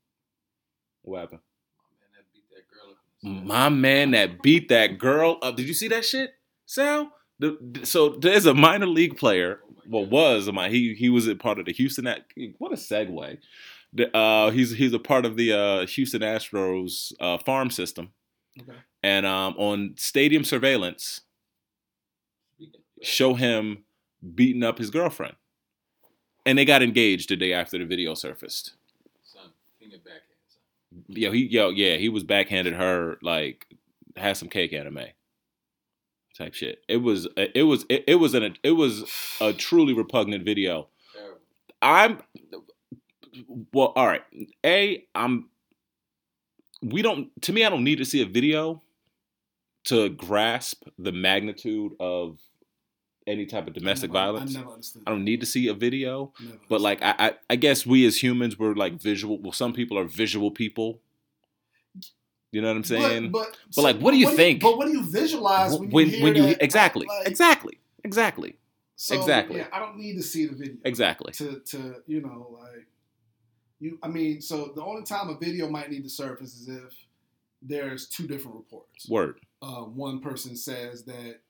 What 1.03 1.21
happened? 1.21 1.41
my 1.43 2.09
man 2.09 2.11
that 2.17 2.33
beat 2.33 2.49
that 2.51 2.69
girl 2.73 2.91
up. 2.91 2.99
in 3.23 3.35
the 3.35 3.41
My 3.55 3.69
man 3.69 4.11
that 4.11 4.43
beat 4.43 4.69
that 4.71 4.99
girl 4.99 5.39
up. 5.41 5.57
Did 5.57 5.69
you 5.69 5.75
see 5.75 5.89
that 5.89 6.05
shit, 6.05 6.35
Sal? 6.67 7.13
The, 7.39 7.81
so 7.85 8.11
there's 8.21 8.47
a 8.47 8.55
minor 8.55 8.87
league 8.87 9.17
player. 9.17 9.61
Oh 9.67 9.75
well, 9.89 10.07
was 10.07 10.47
a 10.49 10.53
minor. 10.53 10.73
He 10.73 10.95
he 10.95 11.09
was 11.11 11.27
a 11.29 11.35
part 11.37 11.59
of 11.59 11.67
the 11.67 11.73
Houston. 11.73 12.07
At 12.07 12.25
what 12.59 12.73
a 12.73 12.77
segue. 12.77 13.39
The, 13.93 14.17
uh, 14.17 14.51
he's 14.51 14.73
he's 14.77 14.93
a 14.95 14.99
part 14.99 15.27
of 15.27 15.37
the 15.37 15.53
uh, 15.53 15.87
Houston 15.87 16.23
Astros 16.23 17.13
uh, 17.21 17.39
farm 17.39 17.71
system, 17.71 18.13
Okay. 18.61 18.79
and 19.03 19.27
um, 19.27 19.55
on 19.59 19.95
stadium 19.99 20.45
surveillance, 20.45 21.21
show 23.03 23.35
him 23.35 23.85
beating 24.35 24.63
up 24.63 24.79
his 24.79 24.91
girlfriend, 24.91 25.35
and 26.47 26.57
they 26.57 26.65
got 26.65 26.83
engaged 26.83 27.29
the 27.29 27.37
day 27.37 27.53
after 27.53 27.79
the 27.79 27.85
video 27.85 28.15
surfaced. 28.15 28.73
son, 29.25 29.51
king 29.79 29.93
of 29.95 30.03
backhand, 30.05 30.23
son. 30.49 30.63
Yo, 31.09 31.31
he 31.33 31.47
yo 31.47 31.69
yeah, 31.71 31.97
he 31.97 32.09
was 32.09 32.23
backhanded 32.25 32.75
her 32.75 33.19
like 33.23 33.67
had 34.17 34.37
some 34.37 34.49
cake 34.49 34.73
anime 34.73 35.07
type 36.37 36.55
shit. 36.55 36.83
It 36.89 36.99
was 36.99 37.29
it 37.37 37.65
was 37.65 37.85
it, 37.91 38.05
it 38.07 38.15
was 38.17 38.33
an 38.35 38.57
it 38.63 38.73
was 38.73 39.05
a 39.41 39.53
truly 39.53 39.93
repugnant 39.93 40.45
video. 40.45 40.89
Terrible. 41.15 41.39
I'm 41.83 42.23
well, 43.73 43.93
all 43.97 44.07
right. 44.07 44.23
A, 44.65 45.05
I'm 45.15 45.49
we 46.83 47.03
don't 47.03 47.31
to 47.43 47.53
me 47.53 47.65
I 47.65 47.71
don't 47.71 47.85
need 47.85 47.99
to 47.99 48.05
see 48.05 48.23
a 48.23 48.27
video 48.27 48.83
to 49.85 50.09
grasp 50.11 50.85
the 50.99 51.13
magnitude 51.13 51.93
of 52.01 52.39
any 53.27 53.47
type 53.47 53.67
of 53.69 53.75
domestic 53.75 54.11
I 54.11 54.15
never- 54.15 54.25
violence. 54.33 54.57
I 54.57 54.61
never 54.61 54.73
understood. 54.73 55.03
I 55.07 55.11
don't 55.11 55.25
need 55.25 55.41
to 55.41 55.47
see 55.47 55.69
a 55.69 55.75
video. 55.75 56.33
But 56.69 56.81
like 56.81 57.01
I, 57.03 57.15
I, 57.19 57.35
I 57.51 57.57
guess 57.57 57.87
we 57.87 58.05
as 58.07 58.23
humans 58.23 58.59
we're 58.59 58.75
like 58.75 59.01
visual. 59.01 59.39
Well, 59.41 59.53
some 59.53 59.73
people 59.73 59.99
are 59.99 60.05
visual 60.05 60.51
people. 60.51 61.01
You 62.51 62.61
know 62.61 62.69
what 62.69 62.77
I'm 62.77 62.85
saying? 62.85 63.31
But, 63.31 63.57
But, 63.75 63.83
like, 63.83 63.97
what 63.99 64.11
do 64.11 64.19
you 64.19 64.31
think? 64.37 64.61
but 64.61 64.77
what 64.77 64.87
do 64.87 64.93
you 64.93 65.03
visualize 65.05 65.73
when, 65.79 65.89
when 65.91 66.07
you 66.07 66.13
hear 66.13 66.23
when 66.23 66.35
you 66.37 66.43
that? 66.49 66.63
exactly 66.63 67.07
Like, 67.07 67.27
exactly 67.27 67.79
exactly 68.05 68.57
so, 68.97 69.15
exactly. 69.15 69.59
Yeah, 69.59 69.69
I 69.73 69.79
don't 69.79 69.97
need 69.97 70.17
to 70.17 70.23
see 70.23 70.47
the 70.47 70.55
video. 70.55 70.77
exactly. 70.85 71.33
To 71.33 71.61
to 71.61 72.03
you 72.07 72.21
know 72.21 72.59
like 72.61 72.87
you. 73.83 73.99
I 74.03 74.09
mean, 74.09 74.41
so 74.41 74.73
the 74.75 74.83
only 74.83 75.03
time 75.03 75.29
a 75.29 75.37
video 75.37 75.69
might 75.69 75.91
need 75.91 76.05
to 76.05 76.11
surface 76.11 76.55
is 76.55 76.69
if 76.69 76.95
there's 77.61 78.09
two 78.09 78.27
different 78.27 78.57
reports. 78.57 79.09
Word. 79.09 79.41
Uh, 79.61 79.83
one 79.83 80.21
person 80.21 80.57
says 80.57 81.05
that 81.05 81.41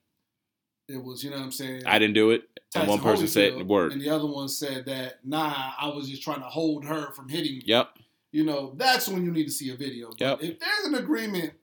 it 0.87 1.01
was, 1.03 1.23
you 1.23 1.29
know 1.31 1.37
what 1.37 1.43
I'm 1.43 1.51
saying. 1.51 1.83
I 1.85 1.97
didn't 1.99 2.13
do 2.15 2.31
it, 2.31 2.43
and 2.75 2.87
one 2.87 2.99
person 2.99 3.27
said 3.27 3.53
Holyfield, 3.53 3.67
word. 3.67 3.91
and 3.93 4.01
the 4.01 4.09
other 4.09 4.25
one 4.25 4.49
said 4.49 4.85
that 4.85 5.25
nah, 5.25 5.71
I 5.79 5.87
was 5.87 6.09
just 6.09 6.21
trying 6.23 6.41
to 6.41 6.47
hold 6.47 6.83
her 6.85 7.11
from 7.13 7.29
hitting 7.29 7.53
me. 7.57 7.63
Yep. 7.65 7.89
You 8.31 8.43
know, 8.43 8.73
that's 8.77 9.07
when 9.07 9.23
you 9.23 9.31
need 9.31 9.45
to 9.45 9.51
see 9.51 9.69
a 9.71 9.75
video. 9.75 10.09
But 10.09 10.19
Yep. 10.19 10.43
If 10.43 10.59
there's 10.59 10.85
an 10.85 10.95
agreement 10.95 11.53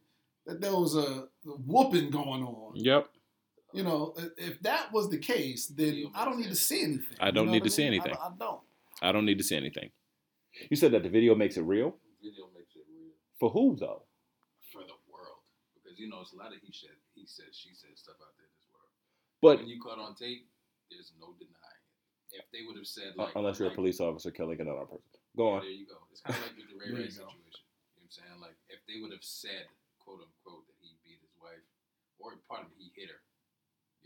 that 0.46 0.61
there 0.61 0.72
was 0.74 0.96
a 0.96 1.26
whooping 1.44 2.11
going 2.11 2.42
on, 2.42 2.72
Yep. 2.76 3.09
you 3.74 3.83
know, 3.83 4.14
if 4.38 4.61
that 4.62 4.92
was 4.92 5.11
the 5.11 5.18
case, 5.18 5.66
then 5.66 6.06
I 6.14 6.24
don't 6.24 6.38
need 6.38 6.48
to 6.48 6.56
see 6.56 6.83
anything. 6.83 7.16
I 7.20 7.30
don't 7.30 7.46
know 7.46 7.52
need 7.52 7.62
what 7.62 7.64
to 7.64 7.70
see 7.70 7.83
mean? 7.90 8.00
anything. 8.00 8.14
I, 8.20 8.26
I 8.26 8.30
don't. 8.38 8.61
I 9.02 9.12
don't 9.12 9.26
need 9.26 9.38
to 9.38 9.44
see 9.44 9.56
anything. 9.56 9.90
You 10.68 10.76
said 10.76 10.92
that 10.92 11.02
the 11.02 11.08
video 11.08 11.34
makes 11.34 11.56
it 11.56 11.62
real. 11.62 11.96
Video 12.22 12.50
makes 12.54 12.74
it 12.76 12.84
real 12.90 13.14
For 13.38 13.50
who 13.50 13.76
though? 13.78 14.02
for 14.70 14.82
the 14.86 14.94
world 15.10 15.42
because 15.74 15.98
you 15.98 16.06
know 16.06 16.22
it's 16.22 16.30
a 16.32 16.38
lot 16.38 16.54
of 16.54 16.62
he 16.62 16.70
said, 16.70 16.94
he 17.18 17.26
said, 17.26 17.50
she 17.50 17.74
said 17.74 17.90
stuff 17.98 18.14
out 18.22 18.30
there 18.38 18.46
in 18.46 18.54
this 18.54 18.68
world. 18.70 18.90
But 19.42 19.56
when 19.62 19.70
you 19.70 19.82
caught 19.82 19.98
on 19.98 20.14
tape, 20.14 20.46
there's 20.94 21.10
no 21.18 21.34
denying 21.42 21.82
it. 22.30 22.38
If 22.38 22.46
they 22.54 22.62
would 22.62 22.78
have 22.78 22.86
said 22.86 23.18
uh, 23.18 23.26
like, 23.26 23.34
unless 23.34 23.58
you're 23.58 23.70
a 23.70 23.74
police 23.74 23.98
officer 23.98 24.30
killing 24.30 24.62
another 24.62 24.86
person, 24.86 25.10
go 25.34 25.50
Yeah, 25.50 25.54
on. 25.58 25.60
There 25.66 25.74
you 25.74 25.86
go. 25.90 25.98
It's 26.14 26.22
kind 26.22 26.38
of 26.38 26.46
like 26.46 26.54
the 26.54 26.70
Ray 26.78 26.90
Ray 26.94 27.10
situation. 27.10 27.26
You 27.26 27.26
know 27.26 28.06
what 28.06 28.06
I'm 28.06 28.14
saying? 28.14 28.38
Like, 28.38 28.58
if 28.70 28.78
they 28.86 29.02
would 29.02 29.10
have 29.10 29.26
said, 29.26 29.66
quote 29.98 30.22
unquote, 30.22 30.66
that 30.70 30.78
he 30.78 30.94
beat 31.02 31.18
his 31.18 31.34
wife, 31.42 31.62
or 32.22 32.38
pardon 32.46 32.70
me, 32.78 32.86
he 32.86 32.94
hit 32.94 33.10
her, 33.10 33.18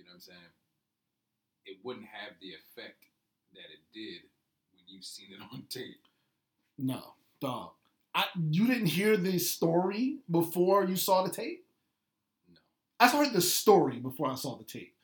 you 0.00 0.08
know 0.08 0.16
what 0.16 0.24
I'm 0.24 0.32
saying? 0.32 0.52
It 1.68 1.76
wouldn't 1.84 2.08
have 2.08 2.36
the 2.40 2.56
effect 2.56 3.04
that 3.52 3.68
it 3.68 3.84
did 3.92 4.24
when 4.72 4.84
you've 4.88 5.04
seen 5.04 5.28
it 5.36 5.44
on 5.52 5.68
tape. 5.68 6.00
No, 6.78 7.14
dog. 7.40 7.70
I, 8.14 8.26
you 8.50 8.66
didn't 8.66 8.86
hear 8.86 9.16
the 9.16 9.38
story 9.38 10.18
before 10.30 10.84
you 10.84 10.96
saw 10.96 11.22
the 11.22 11.30
tape. 11.30 11.64
No. 12.48 12.58
I 13.00 13.08
heard 13.08 13.32
the 13.32 13.40
story 13.40 13.98
before 13.98 14.30
I 14.30 14.34
saw 14.36 14.56
the 14.56 14.64
tape, 14.64 14.94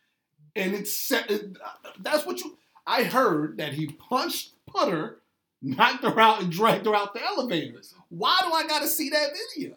and 0.54 0.74
it's 0.74 0.92
set- 0.92 1.30
it, 1.30 1.56
that's 2.00 2.24
what 2.24 2.40
you. 2.40 2.56
I 2.87 3.04
heard 3.04 3.59
that 3.59 3.74
he 3.74 3.87
punched, 3.88 4.52
Putter, 4.66 5.20
knocked 5.62 6.04
her 6.04 6.18
out, 6.20 6.42
and 6.42 6.50
dragged 6.52 6.87
her 6.87 6.94
out 6.94 7.14
the 7.14 7.22
elevator. 7.24 7.76
Listen, 7.76 7.98
Why 8.09 8.38
do 8.44 8.52
I 8.52 8.66
got 8.66 8.83
to 8.83 8.88
see 8.88 9.11
that 9.11 9.30
video? 9.54 9.76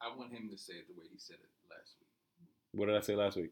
I 0.00 0.14
want 0.16 0.32
him 0.32 0.48
to 0.50 0.58
say 0.58 0.74
it 0.74 0.86
the 0.88 0.98
way 0.98 1.06
he 1.10 1.18
said 1.18 1.36
it 1.36 1.48
last 1.70 1.94
week. 2.00 2.08
What 2.72 2.86
did 2.86 2.96
I 2.96 3.00
say 3.00 3.14
last 3.16 3.36
week? 3.36 3.50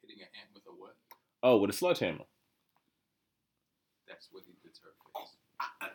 Hitting 0.00 0.22
an 0.22 0.28
ant 0.40 0.50
with 0.54 0.62
a 0.66 0.70
what? 0.70 0.94
Oh, 1.42 1.58
with 1.58 1.70
a 1.70 1.72
sledgehammer. 1.72 2.24
That's 4.08 4.28
what 4.30 4.44
he 4.46 4.52
did 4.62 4.74
to 4.74 4.80
her 4.82 4.94
face. 5.20 5.32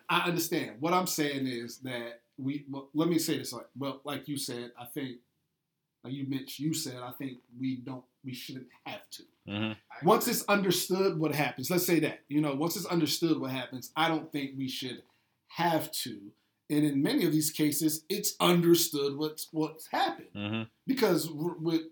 I, 0.09 0.19
I 0.19 0.27
understand. 0.27 0.77
What 0.79 0.93
I'm 0.93 1.07
saying 1.07 1.47
is 1.47 1.79
that 1.79 2.21
we. 2.37 2.65
Well, 2.69 2.89
let 2.93 3.09
me 3.09 3.19
say 3.19 3.37
this. 3.37 3.53
Like, 3.53 3.67
well, 3.77 4.01
like 4.03 4.27
you 4.27 4.37
said, 4.37 4.71
I 4.79 4.85
think, 4.85 5.17
like 6.03 6.13
you 6.13 6.27
mentioned, 6.27 6.59
you 6.59 6.73
said, 6.73 6.97
I 7.03 7.11
think 7.11 7.39
we 7.59 7.77
don't, 7.77 8.03
we 8.23 8.33
shouldn't 8.33 8.67
have 8.85 9.09
to. 9.11 9.23
Mm-hmm. 9.49 10.07
Once 10.07 10.27
it's 10.27 10.43
understood 10.45 11.17
what 11.19 11.33
happens, 11.33 11.71
let's 11.71 11.85
say 11.85 11.99
that, 12.01 12.19
you 12.27 12.41
know, 12.41 12.53
once 12.55 12.75
it's 12.75 12.85
understood 12.85 13.39
what 13.39 13.51
happens, 13.51 13.91
I 13.95 14.07
don't 14.07 14.31
think 14.31 14.51
we 14.57 14.67
should 14.67 15.01
have 15.49 15.91
to. 16.03 16.19
And 16.69 16.83
in 16.83 17.01
many 17.01 17.25
of 17.25 17.31
these 17.31 17.49
cases, 17.51 18.03
it's 18.09 18.35
understood 18.39 19.17
what's 19.17 19.47
what's 19.51 19.87
happened 19.87 20.27
Mm-hmm. 20.35 20.63
because 20.85 21.29
with, 21.31 21.83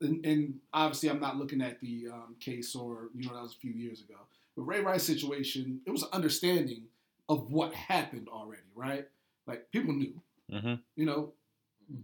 and, 0.00 0.24
and 0.26 0.54
obviously 0.72 1.08
I'm 1.10 1.20
not 1.20 1.36
looking 1.36 1.62
at 1.62 1.80
the 1.80 2.08
um, 2.12 2.36
case 2.40 2.74
or 2.74 3.10
you 3.16 3.28
know 3.28 3.34
that 3.34 3.42
was 3.42 3.54
a 3.54 3.58
few 3.58 3.72
years 3.72 4.00
ago. 4.00 4.16
The 4.58 4.64
Ray 4.64 4.80
Rice 4.80 5.04
situation, 5.04 5.80
it 5.86 5.90
was 5.92 6.02
an 6.02 6.08
understanding 6.12 6.82
of 7.28 7.48
what 7.52 7.72
happened 7.74 8.26
already, 8.28 8.62
right? 8.74 9.06
Like 9.46 9.70
people 9.70 9.94
knew, 9.94 10.20
Mm-hmm. 10.52 10.74
you 10.96 11.06
know, 11.06 11.32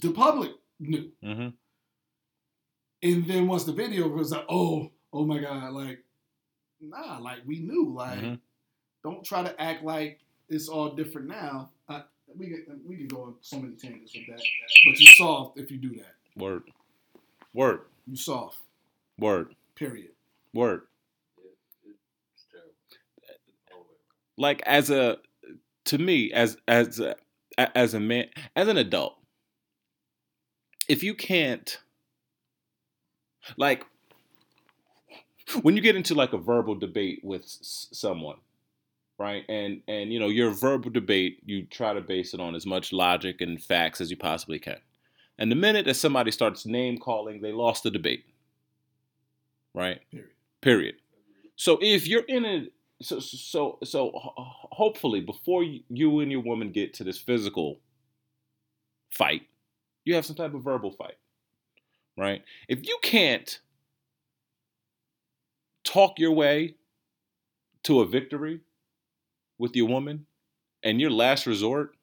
the 0.00 0.12
public 0.12 0.52
knew. 0.78 1.10
Mm-hmm. 1.24 1.48
And 3.02 3.26
then 3.26 3.48
once 3.48 3.64
the 3.64 3.72
video 3.72 4.06
was 4.06 4.30
like, 4.30 4.44
oh, 4.48 4.92
oh 5.12 5.24
my 5.26 5.38
God, 5.38 5.72
like, 5.72 6.04
nah, 6.80 7.18
like 7.18 7.38
we 7.44 7.58
knew, 7.58 7.92
like, 7.92 8.20
Mhm. 8.20 8.38
don't 9.02 9.24
try 9.24 9.42
to 9.42 9.60
act 9.60 9.82
like 9.82 10.20
it's 10.48 10.68
all 10.68 10.90
different 10.90 11.26
now. 11.26 11.70
Uh, 11.88 12.02
we 12.38 12.50
can 12.50 12.80
we 12.86 12.96
can 12.98 13.08
go 13.08 13.22
on 13.22 13.34
so 13.40 13.58
many 13.58 13.74
tangents 13.74 14.14
with 14.14 14.26
that, 14.28 14.44
but 14.84 15.00
you 15.00 15.06
soft 15.16 15.58
if 15.58 15.72
you 15.72 15.78
do 15.78 15.96
that. 15.96 16.14
Word. 16.36 16.70
Word. 17.52 17.80
You 18.06 18.14
soft. 18.14 18.58
Word. 19.18 19.56
Period. 19.74 20.10
Word. 20.52 20.82
It's 22.34 22.46
terrible. 22.50 22.70
All 23.72 23.78
the 23.78 23.84
way 23.84 23.96
around. 23.96 24.23
Like 24.36 24.62
as 24.66 24.90
a 24.90 25.18
to 25.84 25.98
me 25.98 26.32
as 26.32 26.56
as 26.66 27.00
a, 27.00 27.16
as 27.58 27.94
a 27.94 28.00
man 28.00 28.26
as 28.56 28.68
an 28.68 28.76
adult 28.76 29.16
if 30.88 31.02
you 31.02 31.14
can't 31.14 31.78
like 33.56 33.86
when 35.62 35.76
you 35.76 35.82
get 35.82 35.96
into 35.96 36.14
like 36.14 36.32
a 36.32 36.38
verbal 36.38 36.74
debate 36.74 37.20
with 37.22 37.42
s- 37.42 37.88
someone 37.92 38.36
right 39.18 39.44
and 39.48 39.80
and 39.86 40.12
you 40.12 40.18
know 40.18 40.28
your 40.28 40.50
verbal 40.50 40.90
debate 40.90 41.38
you 41.44 41.64
try 41.66 41.92
to 41.92 42.00
base 42.00 42.34
it 42.34 42.40
on 42.40 42.54
as 42.54 42.66
much 42.66 42.92
logic 42.92 43.40
and 43.40 43.62
facts 43.62 44.00
as 44.00 44.10
you 44.10 44.16
possibly 44.16 44.58
can. 44.58 44.78
And 45.38 45.50
the 45.50 45.56
minute 45.56 45.84
that 45.86 45.94
somebody 45.94 46.30
starts 46.30 46.66
name 46.66 46.98
calling 46.98 47.40
they 47.40 47.52
lost 47.52 47.82
the 47.82 47.90
debate. 47.90 48.24
Right? 49.74 50.00
Period. 50.10 50.30
period. 50.60 50.94
So 51.56 51.78
if 51.80 52.06
you're 52.06 52.24
in 52.24 52.44
a 52.44 52.68
so 53.04 53.20
so 53.20 53.78
so 53.84 54.10
hopefully 54.14 55.20
before 55.20 55.62
you, 55.62 55.80
and 56.20 56.32
your 56.32 56.40
woman 56.40 56.70
get 56.72 56.94
to 56.94 57.04
this 57.04 57.18
physical 57.18 57.80
fight, 59.10 59.42
you 60.04 60.14
have 60.14 60.24
some 60.24 60.36
type 60.36 60.54
of 60.54 60.62
verbal 60.62 60.90
fight, 60.90 61.18
right? 62.16 62.42
If 62.68 62.86
you 62.86 62.98
can't 63.02 63.60
talk 65.84 66.18
your 66.18 66.32
way 66.32 66.76
to 67.84 68.00
a 68.00 68.06
victory 68.06 68.60
with 69.58 69.76
your 69.76 69.86
woman, 69.86 70.26
and 70.82 71.00
your 71.00 71.10
last 71.10 71.46
resort 71.46 71.96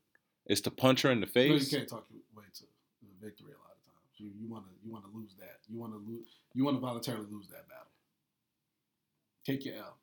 is 0.46 0.62
to 0.62 0.72
punch 0.72 1.02
her 1.02 1.12
in 1.12 1.20
the 1.22 1.28
face, 1.28 1.50
No, 1.50 1.56
you 1.56 1.78
can't 1.78 1.90
talk 1.90 2.06
your 2.10 2.22
way 2.36 2.46
to 2.54 2.64
the 2.64 3.26
victory 3.26 3.52
a 3.54 3.60
lot 3.60 3.76
of 3.76 3.84
times. 3.86 4.10
You 4.18 4.30
you 4.40 4.48
want 4.48 4.66
to 4.66 4.72
you 4.86 4.92
want 4.92 5.06
to 5.06 5.18
lose 5.18 5.36
that. 5.40 5.58
You 5.68 5.80
want 5.80 5.94
to 5.94 6.00
lose. 6.00 6.28
You 6.54 6.64
want 6.66 6.78
to 6.78 6.82
voluntarily 6.82 7.26
lose 7.32 7.48
that 7.48 7.68
battle. 7.68 7.88
Take 9.46 9.66
your 9.66 9.76
L. 9.76 9.98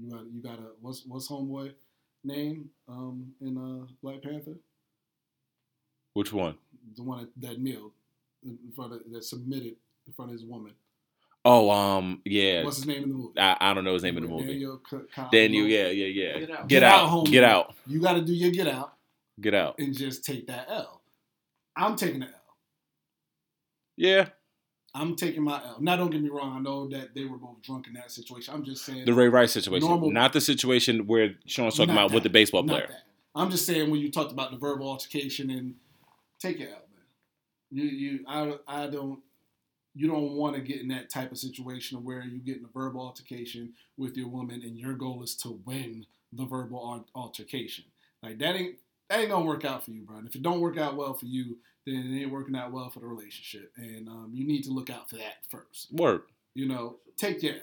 You 0.00 0.10
got 0.10 0.24
you 0.32 0.42
got 0.42 0.58
a 0.58 0.70
what's 0.80 1.04
what's 1.06 1.28
homeboy 1.28 1.72
name 2.24 2.70
um 2.88 3.32
in 3.40 3.56
uh 3.56 3.86
Black 4.02 4.22
Panther? 4.22 4.56
which 6.14 6.32
one? 6.32 6.56
The 6.96 7.02
one 7.02 7.28
that, 7.40 7.48
that 7.48 7.60
kneeled 7.60 7.92
in 8.42 8.58
front 8.74 8.92
of 8.94 9.00
that 9.12 9.24
submitted 9.24 9.76
in 10.06 10.12
front 10.12 10.30
of 10.30 10.32
his 10.32 10.44
woman. 10.44 10.72
Oh, 11.44 11.70
um, 11.70 12.20
yeah. 12.24 12.64
What's 12.64 12.78
his 12.78 12.86
name 12.86 13.04
in 13.04 13.08
the 13.08 13.14
movie? 13.14 13.38
I, 13.38 13.56
I 13.60 13.74
don't 13.74 13.84
know 13.84 13.94
his 13.94 14.02
name 14.02 14.16
in 14.18 14.24
the 14.24 14.28
movie. 14.28 14.46
Daniel. 14.46 14.80
C- 14.90 14.98
Daniel, 15.32 15.66
yeah, 15.66 15.88
yeah, 15.88 16.06
yeah. 16.06 16.38
Get 16.38 16.50
out. 16.50 16.58
Get, 16.58 16.68
Get 16.68 16.82
out, 16.82 17.08
out, 17.08 17.26
get 17.26 17.44
out, 17.44 17.74
You 17.86 18.00
got 18.00 18.12
to 18.14 18.22
do 18.22 18.34
your 18.34 18.50
get 18.50 18.66
out 18.66 18.94
get 19.40 19.54
out. 19.54 19.78
and 19.78 19.96
just 19.96 20.24
take 20.24 20.46
that 20.48 20.66
L. 20.68 21.00
I'm 21.76 21.96
taking 21.96 22.20
the 22.20 22.26
L. 22.26 22.32
Yeah, 23.96 24.28
I'm 24.94 25.14
taking 25.14 25.42
my 25.42 25.62
L. 25.64 25.76
Now, 25.80 25.96
don't 25.96 26.10
get 26.10 26.22
me 26.22 26.30
wrong. 26.30 26.56
I 26.56 26.60
know 26.60 26.88
that 26.88 27.14
they 27.14 27.24
were 27.24 27.38
both 27.38 27.62
drunk 27.62 27.86
in 27.86 27.92
that 27.94 28.10
situation. 28.10 28.52
I'm 28.54 28.64
just 28.64 28.84
saying 28.84 29.04
the 29.04 29.14
Ray 29.14 29.28
Rice 29.28 29.52
situation, 29.52 29.88
Normal- 29.88 30.10
not 30.10 30.32
the 30.32 30.40
situation 30.40 31.06
where 31.06 31.34
Sean's 31.46 31.76
talking 31.76 31.92
about 31.92 32.12
with 32.12 32.24
the 32.24 32.30
baseball 32.30 32.64
player. 32.64 32.86
that. 32.88 33.02
I'm 33.34 33.50
just 33.50 33.66
saying 33.66 33.90
when 33.90 34.00
you 34.00 34.10
talked 34.10 34.32
about 34.32 34.50
the 34.50 34.58
verbal 34.58 34.88
altercation 34.88 35.50
and 35.50 35.76
take 36.40 36.58
it 36.58 36.68
out, 36.68 36.88
man. 36.90 37.04
You 37.70 37.84
you 37.84 38.24
I 38.26 38.54
I 38.66 38.86
don't 38.88 39.20
you 39.94 40.08
don't 40.08 40.32
want 40.32 40.56
to 40.56 40.60
get 40.60 40.80
in 40.80 40.88
that 40.88 41.10
type 41.10 41.30
of 41.30 41.38
situation 41.38 42.04
where 42.04 42.22
you 42.22 42.38
get 42.38 42.56
in 42.58 42.64
a 42.64 42.72
verbal 42.72 43.02
altercation 43.02 43.72
with 43.96 44.16
your 44.16 44.28
woman 44.28 44.62
and 44.62 44.78
your 44.78 44.94
goal 44.94 45.22
is 45.22 45.34
to 45.36 45.60
win 45.64 46.06
the 46.32 46.44
verbal 46.44 47.04
altercation. 47.14 47.84
Like 48.22 48.38
that 48.38 48.56
ain't 48.56 48.76
that 49.08 49.20
ain't 49.20 49.30
gonna 49.30 49.44
work 49.44 49.64
out 49.64 49.84
for 49.84 49.90
you, 49.92 50.02
bro. 50.02 50.18
And 50.18 50.26
if 50.28 50.34
it 50.34 50.42
don't 50.42 50.60
work 50.60 50.78
out 50.78 50.96
well 50.96 51.14
for 51.14 51.26
you, 51.26 51.58
then 51.90 52.12
it 52.12 52.20
ain't 52.22 52.30
working 52.30 52.56
out 52.56 52.72
well 52.72 52.88
for 52.90 53.00
the 53.00 53.06
relationship. 53.06 53.72
And 53.76 54.08
um, 54.08 54.30
you 54.32 54.46
need 54.46 54.62
to 54.64 54.70
look 54.70 54.90
out 54.90 55.08
for 55.10 55.16
that 55.16 55.44
first. 55.48 55.92
Word, 55.92 56.22
You 56.54 56.66
know, 56.68 56.96
take 57.16 57.42
your 57.42 57.54
L 57.54 57.60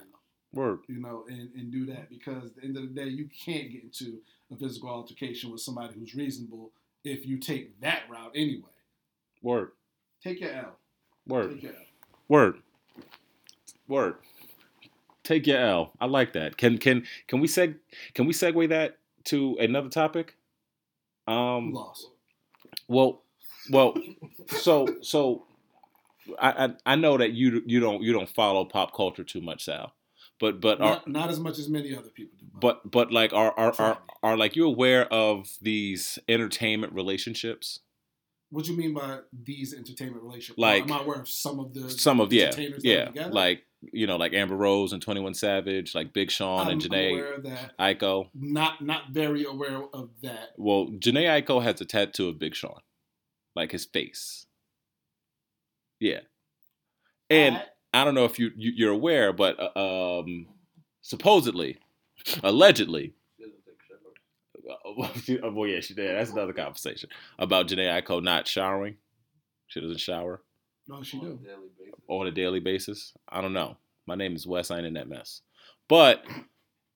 word. 0.53 0.79
you 0.87 0.99
know, 1.01 1.25
and, 1.29 1.49
and 1.55 1.71
do 1.71 1.85
that 1.87 2.09
because 2.09 2.45
at 2.45 2.55
the 2.55 2.63
end 2.63 2.77
of 2.77 2.83
the 2.83 2.89
day, 2.89 3.07
you 3.07 3.27
can't 3.45 3.71
get 3.71 3.83
into 3.83 4.19
a 4.51 4.55
physical 4.55 4.89
altercation 4.89 5.51
with 5.51 5.61
somebody 5.61 5.93
who's 5.93 6.15
reasonable 6.15 6.71
if 7.03 7.25
you 7.25 7.37
take 7.37 7.79
that 7.81 8.03
route 8.09 8.31
anyway. 8.35 8.69
Word, 9.41 9.71
Take 10.23 10.39
your 10.41 10.51
L. 10.51 10.77
word, 11.27 11.51
Take 11.53 11.63
your 11.63 11.73
L. 11.73 11.77
word, 12.27 12.55
word. 13.87 14.15
Take 15.23 15.45
your 15.45 15.57
L. 15.59 15.91
I 15.99 16.05
like 16.05 16.33
that. 16.33 16.57
Can 16.57 16.77
can 16.77 17.03
can 17.27 17.39
we 17.39 17.47
seg 17.47 17.75
can 18.13 18.25
we 18.25 18.33
segue 18.33 18.69
that 18.69 18.97
to 19.25 19.57
another 19.59 19.89
topic? 19.89 20.35
Um, 21.27 21.73
Loss. 21.73 22.07
Well, 22.87 23.21
well, 23.71 23.95
so 24.47 24.87
so 25.01 25.45
I, 26.39 26.65
I 26.65 26.93
I 26.93 26.95
know 26.95 27.17
that 27.17 27.33
you 27.33 27.61
you 27.65 27.79
don't 27.79 28.01
you 28.01 28.13
don't 28.13 28.29
follow 28.29 28.65
pop 28.65 28.93
culture 28.95 29.23
too 29.23 29.41
much, 29.41 29.63
Sal, 29.65 29.93
but 30.39 30.59
but 30.61 30.79
are 30.81 30.89
Not, 30.89 31.07
not 31.07 31.29
as 31.29 31.39
much 31.39 31.59
as 31.59 31.69
many 31.69 31.95
other 31.95 32.09
people 32.09 32.37
do. 32.39 32.45
but 32.59 32.89
but 32.89 33.11
like 33.11 33.33
are 33.33 33.51
are 33.57 33.73
are, 33.79 33.97
are 34.23 34.37
like 34.37 34.55
you 34.55 34.65
aware 34.65 35.11
of 35.11 35.57
these 35.61 36.19
entertainment 36.27 36.93
relationships? 36.93 37.79
what 38.49 38.63
do 38.63 38.71
you 38.71 38.77
mean 38.77 38.93
by 38.93 39.19
these 39.43 39.73
entertainment 39.73 40.23
relationships? 40.23 40.57
Like- 40.57 40.83
am 40.83 40.91
I 40.93 41.01
aware 41.01 41.19
of 41.19 41.27
some 41.29 41.59
of 41.59 41.73
the 41.73 41.89
Some 41.89 42.19
of 42.21 42.31
yeah 42.31 42.51
yeah 42.81 43.09
like 43.29 43.63
you 43.91 44.07
know 44.07 44.15
like 44.15 44.33
Amber 44.33 44.55
Rose 44.55 44.93
and 44.93 45.01
Twenty 45.01 45.19
One 45.21 45.33
Savage, 45.33 45.93
like 45.93 46.13
Big 46.13 46.31
Sean 46.31 46.61
I'm, 46.67 46.73
and 46.73 46.81
Jhené 46.81 47.11
aware 47.11 47.33
of 47.33 47.43
that. 47.43 47.77
Aiko. 47.77 48.29
Not 48.33 48.81
not 48.81 49.09
very 49.11 49.43
aware 49.43 49.83
of 49.93 50.09
that. 50.23 50.53
Well, 50.57 50.87
Jhené 50.87 51.25
Aiko 51.25 51.61
has 51.61 51.81
a 51.81 51.85
tattoo 51.85 52.29
of 52.29 52.39
Big 52.39 52.55
Sean, 52.55 52.79
like 53.57 53.71
his 53.71 53.85
face. 53.85 54.45
Yeah, 55.99 56.21
and. 57.29 57.57
I- 57.57 57.65
I 57.93 58.03
don't 58.03 58.15
know 58.15 58.25
if 58.25 58.37
you, 58.37 58.51
you 58.55 58.73
you're 58.75 58.91
aware, 58.91 59.31
but 59.31 59.57
uh, 59.75 60.19
um, 60.19 60.47
supposedly, 61.01 61.77
allegedly, 62.43 63.13
well, 64.97 65.11
she- 65.23 65.39
well, 65.39 65.67
yeah, 65.67 65.79
she 65.79 65.93
did. 65.93 66.15
That's 66.15 66.29
another 66.31 66.53
conversation 66.53 67.09
about 67.39 67.67
Jhené 67.69 68.01
Aiko 68.03 68.21
not 68.21 68.45
showering. 68.45 68.97
She 69.67 69.79
doesn't 69.81 69.99
shower 70.01 70.41
no, 70.87 71.01
she 71.01 71.17
do. 71.19 71.39
on 72.09 72.27
a 72.27 72.31
daily 72.31 72.59
basis. 72.59 73.13
I 73.27 73.41
don't 73.41 73.53
know. 73.53 73.77
My 74.05 74.15
name 74.15 74.35
is 74.35 74.45
Wes. 74.45 74.69
I 74.69 74.77
ain't 74.77 74.85
in 74.85 74.93
that 74.95 75.09
mess. 75.09 75.41
But 75.87 76.23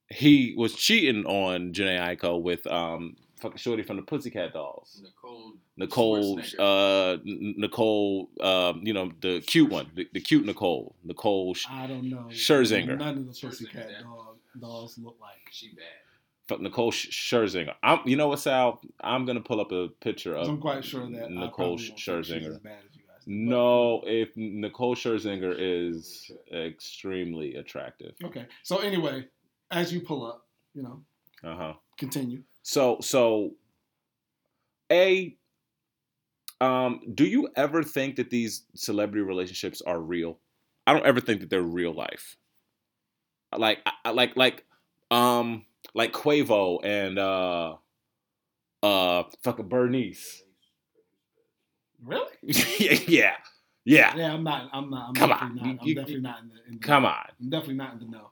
he 0.10 0.54
was 0.58 0.76
cheating 0.76 1.26
on 1.26 1.71
Jhené 1.74 2.00
Aiko 2.17 2.39
with 2.39 2.67
um 2.67 3.15
fucking 3.41 3.58
shorty 3.58 3.84
from 3.84 3.97
the 3.97 4.04
Pussycat 4.04 4.54
Dolls. 4.54 5.01
Nicole. 5.04 5.54
Nicole, 5.77 6.39
uh, 6.60 7.17
Nicole, 7.25 8.30
um, 8.39 8.82
you 8.84 8.93
know 8.93 9.12
the 9.21 9.41
cute 9.41 9.69
one, 9.69 9.89
the, 9.95 10.08
the 10.13 10.19
cute 10.21 10.45
Nicole, 10.45 10.95
Nicole 11.04 11.54
Sh- 11.54 11.65
I 11.69 11.88
don't 11.88 12.10
know. 12.10 12.27
Scherzinger. 12.30 12.97
None 12.97 13.17
of 13.17 13.25
the 13.27 13.34
Pussycat 13.47 13.89
dog, 14.04 14.38
dolls 14.60 14.97
look 14.97 15.17
like. 15.19 15.32
She 15.51 15.69
bad. 15.69 15.86
Fuck 16.47 16.62
Nicole 16.62 16.91
Sh- 16.91 17.10
Scherzinger. 17.10 17.73
I'm, 17.84 17.99
you 18.06 18.15
know 18.15 18.27
what, 18.27 18.39
Sal? 18.39 18.82
I'm 19.01 19.25
gonna 19.25 19.41
pull 19.41 19.60
up 19.62 19.71
a 19.71 19.88
picture 20.01 20.36
of. 20.36 20.47
I'm 20.47 20.60
quite 20.60 20.84
sure 20.86 21.01
that 21.10 21.32
Nicole 21.32 21.49
probably 21.49 21.65
won't 21.69 21.80
Sh- 21.82 21.88
think 21.88 21.99
she's 21.99 22.10
as 22.10 22.27
Scherzinger. 22.30 22.63
bad 22.63 22.80
as 22.89 22.95
you 22.95 23.01
guys 23.08 23.25
think, 23.25 23.45
but- 23.49 23.51
No, 23.56 24.01
if 24.06 24.36
Nicole 24.38 24.95
Scherzinger 24.95 25.56
is 25.58 26.32
extremely 26.54 27.56
attractive. 27.56 28.13
Okay. 28.23 28.45
So 28.63 28.77
anyway, 28.80 29.27
as 29.71 29.93
you 29.93 30.01
pull 30.01 30.25
up, 30.25 30.45
you 30.73 30.84
know, 30.84 31.01
Uh 31.43 31.56
huh. 31.56 31.73
continue. 31.97 32.43
So, 32.63 33.00
so, 33.02 33.56
a, 34.91 35.38
um, 36.60 37.02
do 37.13 37.26
you 37.26 37.50
ever 37.56 37.84
think 37.84 38.15
that 38.17 38.30
these 38.30 38.65
celebrity 38.76 39.21
relationships 39.26 39.82
are 39.82 40.00
real? 40.00 40.39
I 40.86 40.93
don't 40.93 41.06
ever 41.06 41.19
think 41.19 41.41
that 41.41 41.50
they're 41.50 41.62
real 41.62 41.93
life. 41.93 42.38
Like, 43.56 43.80
I, 44.06 44.12
like, 44.12 44.36
like, 44.38 44.65
um, 45.10 45.65
like 45.93 46.13
Quavo 46.13 46.80
and 46.84 47.19
uh, 47.19 47.76
uh, 48.84 49.24
fucking 49.43 49.67
Bernice. 49.67 50.43
Really? 52.04 52.32
yeah, 52.41 52.97
yeah, 53.08 53.36
yeah. 53.86 54.15
Yeah, 54.15 54.34
I'm 54.34 54.43
not. 54.43 54.69
I'm 54.74 54.89
not. 54.89 55.10
I'm 55.10 55.13
Come 55.13 55.30
definitely 55.30 55.50
on. 55.50 55.56
not. 55.56 55.78
I'm 55.82 55.88
You- 55.88 55.95
definitely 55.95 56.21
not 56.21 56.41
in 56.41 56.50
the. 56.50 56.56
In 56.67 56.74
the 56.80 56.80
Come 56.86 57.06
on, 57.06 57.26
I'm 57.39 57.50
definitely 57.50 57.76
not 57.76 57.93
in 57.93 58.00
the 58.00 58.06
know. 58.06 58.32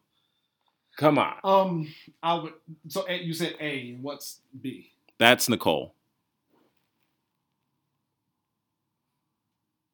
Come 0.99 1.17
on. 1.17 1.33
Um, 1.43 1.87
I 2.21 2.35
would. 2.35 2.53
So 2.89 3.05
A, 3.07 3.15
you 3.15 3.33
said 3.33 3.55
A, 3.59 3.89
and 3.91 4.03
what's 4.03 4.41
B? 4.61 4.91
That's 5.17 5.49
Nicole. 5.49 5.95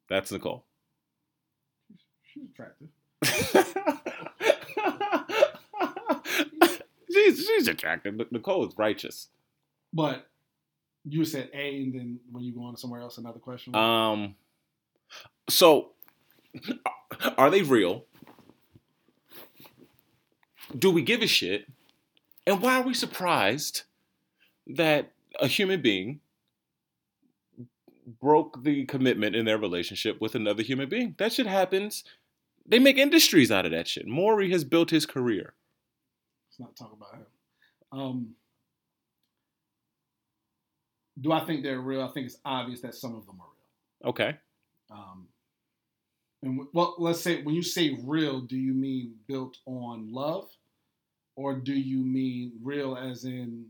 That's 0.08 0.32
Nicole. 0.32 0.64
She's 2.32 2.44
attractive. 2.52 2.88
she's 7.12 7.46
she's 7.46 7.68
attractive. 7.68 8.20
Nicole 8.32 8.66
is 8.66 8.74
righteous. 8.76 9.28
But 9.92 10.26
you 11.04 11.24
said 11.24 11.50
A, 11.54 11.82
and 11.82 11.94
then 11.94 12.18
when 12.32 12.42
you 12.42 12.52
go 12.52 12.64
on 12.64 12.74
to 12.74 12.80
somewhere 12.80 13.00
else, 13.00 13.18
another 13.18 13.38
question. 13.38 13.76
Um. 13.76 14.34
So, 15.48 15.92
are 17.38 17.50
they 17.50 17.62
real? 17.62 18.04
Do 20.76 20.90
we 20.90 21.02
give 21.02 21.22
a 21.22 21.26
shit? 21.26 21.68
And 22.46 22.60
why 22.60 22.78
are 22.78 22.82
we 22.82 22.94
surprised 22.94 23.82
that 24.66 25.12
a 25.40 25.46
human 25.46 25.82
being 25.82 26.20
broke 28.20 28.62
the 28.62 28.84
commitment 28.84 29.34
in 29.34 29.44
their 29.44 29.58
relationship 29.58 30.20
with 30.20 30.34
another 30.34 30.62
human 30.62 30.88
being? 30.88 31.14
That 31.18 31.32
shit 31.32 31.46
happens. 31.46 32.04
They 32.64 32.78
make 32.78 32.98
industries 32.98 33.50
out 33.52 33.66
of 33.66 33.72
that 33.72 33.88
shit. 33.88 34.06
Maury 34.06 34.50
has 34.50 34.64
built 34.64 34.90
his 34.90 35.06
career. 35.06 35.54
Let's 36.48 36.60
not 36.60 36.76
talk 36.76 36.92
about 36.92 37.14
him. 37.14 37.26
Um, 37.92 38.34
do 41.20 41.32
I 41.32 41.44
think 41.44 41.62
they're 41.62 41.80
real? 41.80 42.02
I 42.02 42.08
think 42.08 42.26
it's 42.26 42.38
obvious 42.44 42.80
that 42.80 42.94
some 42.94 43.14
of 43.14 43.26
them 43.26 43.36
are 43.40 43.46
real. 43.46 44.10
Okay. 44.10 44.36
Um, 44.90 45.28
and 46.42 46.60
well, 46.72 46.94
let's 46.98 47.20
say 47.20 47.42
when 47.42 47.54
you 47.54 47.62
say 47.62 47.98
real, 48.04 48.40
do 48.40 48.56
you 48.56 48.74
mean 48.74 49.14
built 49.26 49.58
on 49.66 50.12
love, 50.12 50.48
or 51.34 51.54
do 51.54 51.74
you 51.74 51.98
mean 51.98 52.52
real 52.62 52.96
as 52.96 53.24
in 53.24 53.66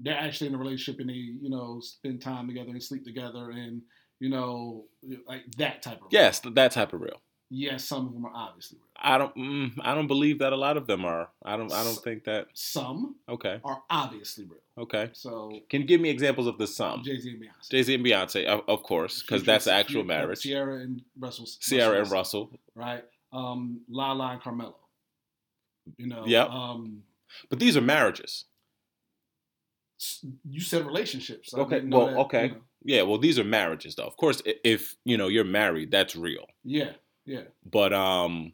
they're 0.00 0.18
actually 0.18 0.48
in 0.48 0.54
a 0.54 0.58
relationship 0.58 1.00
and 1.00 1.08
they, 1.08 1.14
you 1.14 1.50
know, 1.50 1.80
spend 1.80 2.20
time 2.20 2.48
together 2.48 2.70
and 2.70 2.82
sleep 2.82 3.04
together 3.04 3.50
and 3.50 3.82
you 4.20 4.30
know, 4.30 4.84
like 5.26 5.42
that 5.58 5.82
type 5.82 5.96
of 5.96 6.02
real? 6.02 6.22
Yes, 6.22 6.40
that 6.40 6.72
type 6.72 6.92
of 6.92 7.00
real. 7.00 7.20
Yes, 7.56 7.84
some 7.84 8.06
of 8.08 8.12
them 8.14 8.24
are 8.26 8.32
obviously 8.34 8.78
real. 8.78 8.88
I 8.96 9.16
don't. 9.18 9.34
Mm, 9.36 9.72
I 9.82 9.94
don't 9.94 10.06
believe 10.08 10.40
that 10.40 10.52
a 10.52 10.56
lot 10.56 10.76
of 10.76 10.86
them 10.86 11.04
are. 11.04 11.28
I 11.44 11.56
don't. 11.56 11.70
I 11.72 11.84
don't 11.84 11.92
S- 11.92 12.00
think 12.00 12.24
that. 12.24 12.46
Some 12.54 13.16
Okay. 13.28 13.60
are 13.62 13.82
obviously 13.88 14.44
real. 14.44 14.60
Okay. 14.78 15.10
So 15.12 15.60
Can 15.70 15.82
you 15.82 15.86
give 15.86 16.00
me 16.00 16.08
examples 16.10 16.46
of 16.48 16.58
the 16.58 16.66
some? 16.66 17.02
Jay 17.04 17.16
Z 17.18 17.30
and 17.30 17.40
Beyonce. 17.42 17.70
Jay 17.70 17.82
Z 17.82 17.94
and 17.94 18.04
Beyonce, 18.04 18.44
of, 18.46 18.62
of 18.66 18.82
course, 18.82 19.22
because 19.22 19.44
that's 19.44 19.66
the 19.66 19.72
actual 19.72 20.02
Future- 20.02 20.06
marriage. 20.06 20.40
Ciara 20.42 20.80
and 20.80 21.02
Russell. 21.18 21.46
Ciara 21.60 22.00
and 22.02 22.10
Russell. 22.10 22.50
right? 22.74 23.04
Um, 23.32 23.82
Lala 23.88 24.32
and 24.32 24.42
Carmelo. 24.42 24.76
You 25.96 26.06
know. 26.08 26.24
Yeah. 26.26 26.44
Um, 26.46 27.02
But 27.50 27.58
these 27.60 27.76
are 27.76 27.80
marriages. 27.82 28.46
you 30.48 30.60
said 30.60 30.84
relationships. 30.86 31.54
I 31.54 31.60
Okay, 31.60 31.80
well, 31.84 32.06
that, 32.06 32.16
okay. 32.16 32.46
you 32.46 32.52
know. 32.52 32.60
Yeah, 32.86 33.02
well, 33.02 33.18
these 33.18 33.38
are 33.38 33.44
marriages, 33.44 33.94
though. 33.94 34.04
Of 34.06 34.16
course, 34.16 34.42
if 34.64 34.96
you 35.04 35.16
know 35.16 35.28
you're 35.28 35.44
married, 35.44 35.90
that's 35.90 36.14
real. 36.16 36.46
Yeah, 36.64 36.92
yeah. 37.26 37.42
But 37.64 37.92
um, 37.92 38.52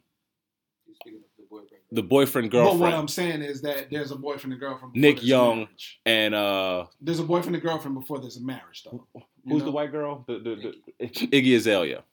He's 0.87 0.95
speaking 0.97 1.19
of 1.19 1.25
the 1.37 1.43
boyfriend. 1.49 1.81
the 1.91 2.03
boyfriend 2.03 2.51
But 2.51 2.77
what 2.77 2.93
I'm 2.93 3.07
saying 3.07 3.41
is 3.41 3.61
that 3.63 3.89
there's 3.91 4.11
a 4.11 4.15
boyfriend 4.15 4.53
and 4.53 4.59
girlfriend. 4.59 4.93
before 4.93 5.01
Nick 5.09 5.15
there's 5.17 5.27
Young. 5.27 5.57
marriage. 5.59 5.99
and 6.05 6.33
uh, 6.35 6.85
There's 7.01 7.19
a 7.19 7.23
boyfriend 7.23 7.55
and 7.55 7.63
girlfriend 7.63 7.99
before 7.99 8.19
there's 8.19 8.37
a 8.37 8.43
marriage, 8.43 8.83
though. 8.83 9.07
You 9.15 9.21
who's 9.47 9.59
know? 9.59 9.65
the 9.65 9.71
white 9.71 9.91
girl? 9.91 10.23
The, 10.27 10.39
the, 10.39 10.73
the 10.99 11.07
Iggy 11.27 11.55
Azalea. 11.55 12.03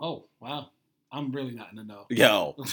Oh 0.00 0.26
wow, 0.40 0.70
I'm 1.12 1.30
really 1.32 1.52
not 1.54 1.70
in 1.70 1.76
the 1.76 1.84
know. 1.84 2.06
Yo. 2.10 2.56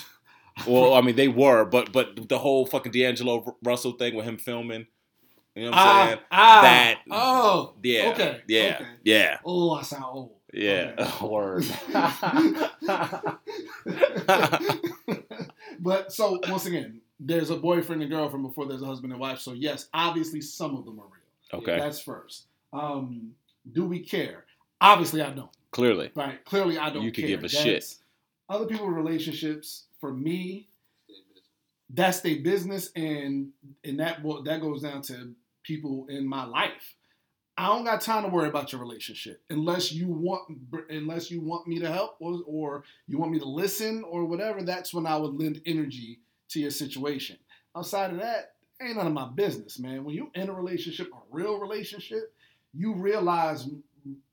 Well, 0.68 0.94
I 0.94 1.02
mean, 1.02 1.16
they 1.16 1.30
were, 1.30 1.64
but 1.66 1.92
but 1.94 2.28
the 2.28 2.38
whole 2.38 2.66
fucking 2.68 2.92
D'Angelo 2.92 3.58
Russell 3.64 3.94
thing 3.94 4.16
with 4.16 4.26
him 4.26 4.38
filming, 4.38 4.86
you 5.56 5.64
know 5.64 5.70
what 5.72 5.80
I'm 5.80 5.88
Ah, 5.88 6.06
saying? 6.08 6.20
ah, 6.30 6.62
That- 6.62 6.98
oh, 7.10 7.74
Yeah. 7.82 8.10
okay, 8.12 8.42
Yeah. 8.48 8.76
okay. 8.80 8.90
Yeah. 9.04 9.38
Oh, 9.46 9.72
I 9.72 9.82
sound 9.84 10.04
old. 10.06 10.34
Yeah. 10.54 10.94
Okay. 10.98 11.12
Word. 11.28 11.66
but 15.80 16.12
so 16.12 16.40
once 16.50 16.66
again, 16.66 17.02
there's 17.20 17.50
a 17.50 17.56
boyfriend 17.56 18.02
and 18.02 18.12
girlfriend 18.12 18.46
before 18.46 18.66
there's 18.68 18.82
a 18.82 18.86
husband 18.86 19.14
and 19.14 19.22
wife. 19.22 19.40
So 19.40 19.54
yes, 19.54 19.88
obviously 19.94 20.42
some 20.42 20.76
of 20.76 20.86
them 20.86 21.00
are 21.00 21.06
real. 21.06 21.62
okay. 21.62 21.78
That's 21.80 22.00
first. 22.00 22.48
Um, 22.74 23.32
do 23.72 23.86
we 23.86 24.00
care? 24.00 24.46
Obviously, 24.80 25.22
I 25.22 25.32
don't. 25.32 25.52
Clearly. 25.72 26.12
Right? 26.16 26.44
Clearly, 26.46 26.78
I 26.78 26.90
don't. 26.90 27.04
You 27.04 27.12
could 27.12 27.26
care. 27.26 27.38
give 27.38 27.44
a 27.44 27.50
shit. 27.50 27.96
Other 28.50 28.66
people's 28.66 28.94
relationships, 28.94 29.86
for 30.02 30.12
me, 30.12 30.68
that's 31.90 32.22
their 32.22 32.40
business, 32.42 32.92
and 32.96 33.50
and 33.84 34.00
that 34.00 34.22
that 34.46 34.62
goes 34.62 34.82
down 34.82 35.02
to 35.04 35.34
people 35.64 36.08
in 36.10 36.28
my 36.28 36.44
life. 36.46 36.96
I 37.62 37.68
don't 37.68 37.84
got 37.84 38.02
time 38.02 38.24
to 38.24 38.30
worry 38.30 38.50
about 38.50 38.72
your 38.72 38.82
relationship 38.82 39.44
unless 39.52 39.92
you 39.92 40.08
want 40.08 40.50
unless 40.90 41.30
you 41.30 41.42
want 41.42 41.68
me 41.68 41.78
to 41.78 41.92
help 41.92 42.16
or, 42.20 42.40
or 42.48 42.84
you 43.08 43.20
want 43.20 43.32
me 43.32 43.38
to 43.38 43.46
listen 43.46 44.04
or 44.04 44.26
whatever. 44.26 44.64
That's 44.64 44.96
when 44.96 45.06
I 45.06 45.16
would 45.16 45.36
lend 45.36 45.62
energy 45.68 46.22
to 46.50 46.60
your 46.60 46.72
situation. 46.72 47.38
Outside 47.78 48.14
of 48.14 48.20
that, 48.20 48.54
ain't 48.82 48.98
none 48.98 49.06
of 49.06 49.14
my 49.14 49.30
business, 49.30 49.78
man. 49.78 50.04
When 50.04 50.16
you 50.16 50.32
in 50.34 50.50
a 50.50 50.54
relationship, 50.54 51.12
a 51.14 51.20
real 51.30 51.60
relationship, 51.60 52.34
you 52.74 52.96
realize 52.96 53.70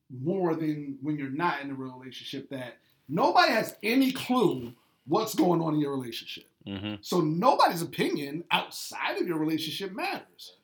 more 0.08 0.54
than 0.54 0.96
when 1.02 1.18
you're 1.18 1.28
not 1.28 1.60
in 1.60 1.70
a 1.70 1.74
real 1.74 1.98
relationship 1.98 2.48
that 2.48 2.78
nobody 3.10 3.52
has 3.52 3.76
any 3.82 4.10
clue 4.10 4.72
what's 5.06 5.34
going 5.34 5.60
on 5.60 5.74
in 5.74 5.80
your 5.80 5.94
relationship. 5.94 6.44
Mm-hmm. 6.66 6.94
So 7.02 7.20
nobody's 7.20 7.82
opinion 7.82 8.44
outside 8.50 9.18
of 9.20 9.28
your 9.28 9.36
relationship 9.36 9.94
matters, 9.94 10.54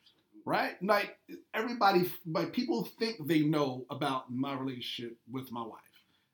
right? 0.45 0.81
Like 0.83 1.19
everybody, 1.53 2.11
like 2.27 2.53
people 2.53 2.85
think 2.99 3.27
they 3.27 3.41
know 3.41 3.87
about 3.91 4.33
my 4.33 4.55
relationship 4.55 5.17
with 5.31 5.51
my 5.53 5.63
wife, 5.63 5.81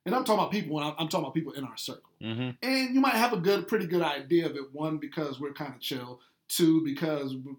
and 0.06 0.14
I'm 0.14 0.24
talking 0.24 0.40
about 0.40 0.50
people. 0.52 0.76
When 0.76 0.84
I'm, 0.84 0.94
I'm 0.98 1.08
talking 1.08 1.24
about 1.24 1.34
people 1.34 1.52
in 1.52 1.64
our 1.64 1.76
circle, 1.76 2.10
Mm-hmm. 2.22 2.50
and 2.62 2.94
you 2.94 3.00
might 3.00 3.14
have 3.14 3.32
a 3.32 3.38
good, 3.38 3.66
pretty 3.66 3.86
good 3.86 4.02
idea 4.02 4.46
of 4.46 4.54
it. 4.56 4.72
One, 4.72 4.98
because 4.98 5.40
we're 5.40 5.52
kind 5.54 5.74
of 5.74 5.80
chill. 5.80 6.20
Two, 6.48 6.82
because 6.84 7.34
we're- 7.34 7.56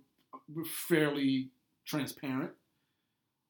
fairly 0.88 1.50
transparent. 1.86 2.52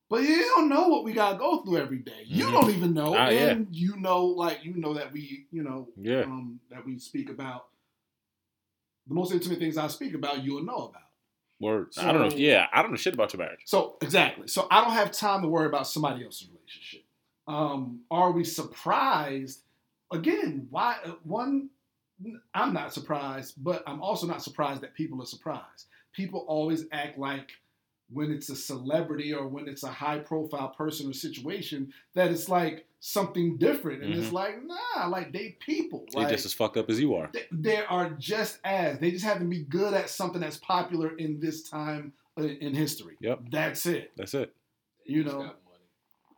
But 0.09 0.21
you 0.23 0.37
don't 0.55 0.69
know 0.69 0.87
what 0.89 1.03
we 1.03 1.13
gotta 1.13 1.37
go 1.37 1.63
through 1.63 1.77
every 1.77 1.97
day. 1.99 2.23
You 2.25 2.45
Mhm. 2.45 2.51
don't 2.51 2.69
even 2.75 2.93
know, 2.93 3.15
Ah, 3.15 3.29
yeah. 3.29 3.47
and 3.49 3.75
you 3.75 3.97
know, 3.97 4.25
like 4.25 4.63
you 4.63 4.75
know 4.75 4.93
that 4.93 5.11
we, 5.11 5.47
you 5.51 5.63
know, 5.63 5.87
Yeah. 5.97 6.21
um, 6.21 6.59
that 6.69 6.85
we 6.85 6.99
speak 6.99 7.29
about. 7.29 7.69
The 9.07 9.13
most 9.15 9.31
intimate 9.33 9.57
things 9.59 9.77
I 9.77 9.87
speak 9.87 10.13
about, 10.13 10.43
you'll 10.43 10.63
know 10.63 10.89
about. 10.89 11.09
Word. 11.61 11.87
I 11.97 12.11
don't 12.11 12.29
know. 12.29 12.35
Yeah. 12.35 12.67
I 12.73 12.81
don't 12.81 12.91
know 12.91 12.97
shit 12.97 13.13
about 13.13 13.31
your 13.33 13.41
marriage. 13.41 13.61
So 13.65 13.97
exactly. 14.01 14.47
So 14.47 14.67
I 14.71 14.81
don't 14.83 14.93
have 14.93 15.11
time 15.11 15.41
to 15.43 15.47
worry 15.47 15.67
about 15.67 15.87
somebody 15.87 16.25
else's 16.25 16.47
relationship. 16.49 17.03
Um, 17.47 18.01
are 18.09 18.31
we 18.31 18.43
surprised? 18.43 19.61
Again, 20.11 20.67
why? 20.69 20.97
uh, 21.05 21.11
One, 21.23 21.69
I'm 22.53 22.73
not 22.73 22.93
surprised, 22.93 23.55
but 23.63 23.83
I'm 23.87 24.01
also 24.01 24.27
not 24.27 24.43
surprised 24.43 24.81
that 24.81 24.93
people 24.93 25.21
are 25.21 25.25
surprised. 25.25 25.87
People 26.13 26.45
always 26.47 26.85
act 26.91 27.17
like 27.17 27.51
when 28.11 28.31
it's 28.31 28.49
a 28.49 28.55
celebrity 28.55 29.33
or 29.33 29.47
when 29.47 29.67
it's 29.67 29.83
a 29.83 29.87
high-profile 29.89 30.69
person 30.77 31.09
or 31.09 31.13
situation 31.13 31.93
that 32.13 32.29
it's 32.29 32.49
like 32.49 32.85
something 33.03 33.57
different, 33.57 34.03
and 34.03 34.13
it's 34.13 34.31
like 34.31 34.55
nah, 34.63 35.07
like 35.07 35.33
they 35.33 35.57
people. 35.59 36.05
They 36.13 36.21
Like, 36.21 36.29
just 36.29 36.45
as 36.45 36.53
fucked 36.53 36.77
up 36.77 36.89
as 36.89 36.99
you 36.99 37.15
are. 37.15 37.29
they, 37.33 37.45
they 37.51 37.83
are 37.83 38.11
just 38.11 38.59
as 38.63 38.99
they 38.99 39.09
just 39.11 39.25
have 39.25 39.39
to 39.39 39.45
be 39.45 39.63
good 39.63 39.93
at 39.93 40.09
something 40.09 40.39
that's 40.39 40.57
popular 40.57 41.17
in 41.17 41.39
this 41.39 41.67
time 41.69 42.13
uh, 42.39 42.43
in 42.43 42.73
history. 42.75 43.17
Yep. 43.19 43.39
That's 43.51 43.85
it. 43.87 44.11
That's 44.15 44.33
it. 44.35 44.53
You 45.05 45.23
know, 45.23 45.51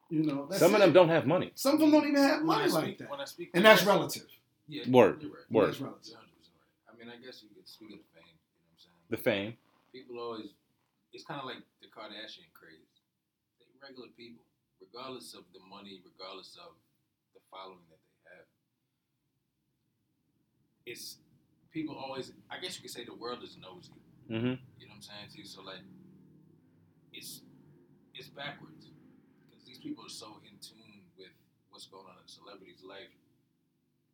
You 0.09 0.23
know, 0.23 0.47
that's 0.49 0.59
Some 0.61 0.73
of 0.73 0.79
it. 0.81 0.85
them 0.85 0.93
don't 0.93 1.09
have 1.09 1.27
money. 1.27 1.51
Some 1.55 1.75
of 1.75 1.79
them 1.81 1.91
don't 1.91 2.07
even 2.07 2.21
have 2.23 2.41
When 2.41 2.49
I 2.51 2.67
money 2.67 2.69
speak, 2.69 2.81
like 2.83 2.97
that, 2.99 3.09
when 3.11 3.19
I 3.19 3.25
speak, 3.25 3.49
and 3.53 3.65
that's 3.65 3.81
guess- 3.81 3.87
relative. 3.87 4.27
Yeah, 4.69 4.83
Word. 4.89 5.21
You're 5.21 5.31
right. 5.31 5.51
Word. 5.51 5.67
That's 5.67 5.81
relative. 5.81 6.07
You're 6.15 6.17
100% 6.17 6.23
right. 6.23 6.87
I 6.87 6.91
mean, 6.97 7.09
I 7.11 7.17
guess 7.25 7.43
you 7.43 7.49
could 7.53 7.67
speak 7.67 7.91
of 7.91 7.99
the 7.99 8.07
fame. 8.15 8.31
You 8.31 8.39
know 8.63 8.71
what 8.71 8.71
I'm 8.71 8.79
saying? 8.79 9.11
The 9.11 9.17
fame. 9.19 9.53
people 9.91 10.15
always 10.23 10.55
it's 11.11 11.25
kind 11.25 11.39
of 11.41 11.45
like 11.45 11.59
the 11.83 11.91
Kardashian 11.91 12.47
craze. 12.55 12.79
They 13.59 13.67
regular 13.83 14.07
people, 14.15 14.41
regardless 14.83 15.33
of 15.33 15.47
the 15.55 15.63
money, 15.63 16.03
regardless 16.03 16.57
of 16.59 16.75
the 17.33 17.41
following 17.47 17.87
that 17.87 17.99
they 18.03 18.15
have. 18.35 18.47
It's 20.85 21.17
people 21.71 21.95
always. 21.95 22.31
I 22.51 22.59
guess 22.59 22.75
you 22.75 22.81
could 22.83 22.91
say 22.91 23.05
the 23.05 23.15
world 23.15 23.43
is 23.43 23.55
nosy. 23.55 23.95
Mm-hmm. 24.27 24.59
You 24.79 24.85
know 24.87 24.95
what 24.95 24.99
I'm 24.99 25.01
saying 25.01 25.27
to 25.31 25.37
you? 25.39 25.45
So 25.45 25.63
like, 25.63 25.83
it's 27.13 27.41
it's 28.13 28.27
backwards 28.27 28.91
because 29.47 29.63
these 29.65 29.79
people 29.79 30.05
are 30.05 30.11
so 30.11 30.43
in 30.43 30.59
tune 30.59 31.07
with 31.17 31.33
what's 31.71 31.87
going 31.87 32.05
on 32.05 32.19
in 32.19 32.27
a 32.27 32.31
celebrity's 32.31 32.83
life, 32.83 33.11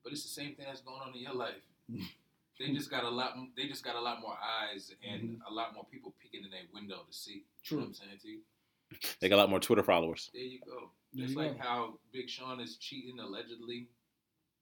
but 0.04 0.14
it's 0.14 0.24
the 0.24 0.34
same 0.34 0.56
thing 0.56 0.66
that's 0.70 0.82
going 0.86 1.02
on 1.02 1.14
in 1.18 1.22
your 1.22 1.36
life. 1.36 1.66
they 2.60 2.72
just 2.74 2.90
got 2.90 3.04
a 3.04 3.10
lot. 3.10 3.34
They 3.58 3.68
just 3.68 3.84
got 3.84 3.96
a 3.96 4.02
lot 4.02 4.22
more 4.22 4.38
eyes 4.38 4.94
and 5.02 5.42
a 5.50 5.54
lot 5.54 5.74
more 5.74 5.86
people 5.90 6.14
peeking 6.22 6.46
in 6.46 6.52
their 6.52 6.70
window 6.74 7.02
to 7.08 7.14
see. 7.14 7.46
You 7.66 7.78
know 7.78 7.84
what 7.84 7.88
I'm 7.90 7.94
saying 7.94 8.20
to 8.22 8.28
you? 8.28 8.40
They 9.22 9.30
got 9.30 9.36
a 9.36 9.42
lot 9.42 9.50
more 9.50 9.60
Twitter 9.60 9.84
followers. 9.84 10.30
There 10.34 10.42
you 10.44 10.60
go. 10.66 10.92
There 11.14 11.26
Just 11.26 11.38
like 11.38 11.58
go. 11.58 11.64
how 11.64 11.94
Big 12.14 12.30
Sean 12.30 12.60
is 12.60 12.78
cheating 12.78 13.20
allegedly. 13.20 13.88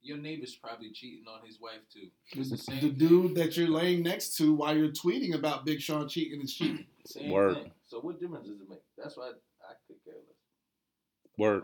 Your 0.01 0.17
neighbor's 0.17 0.55
probably 0.55 0.91
cheating 0.91 1.25
on 1.27 1.45
his 1.45 1.59
wife 1.59 1.79
too. 1.91 2.07
It's 2.33 2.49
the 2.51 2.55
The, 2.55 2.61
same 2.61 2.81
the 2.81 2.89
dude 2.89 3.35
that 3.35 3.57
you're 3.57 3.67
laying 3.67 4.03
next 4.03 4.37
to 4.37 4.53
while 4.53 4.75
you're 4.77 4.89
tweeting 4.91 5.33
about 5.35 5.65
Big 5.65 5.81
Sean 5.81 6.07
cheating 6.07 6.41
is 6.41 6.53
cheating. 6.53 6.85
Same 7.05 7.31
Word. 7.31 7.55
thing. 7.55 7.71
So 7.87 7.99
what 7.99 8.19
difference 8.19 8.47
does 8.47 8.59
it 8.61 8.69
make? 8.69 8.81
That's 8.97 9.17
why 9.17 9.25
I, 9.25 9.29
I 9.29 9.73
could 9.87 9.97
care 10.05 10.13
less. 10.13 11.37
Word. 11.37 11.63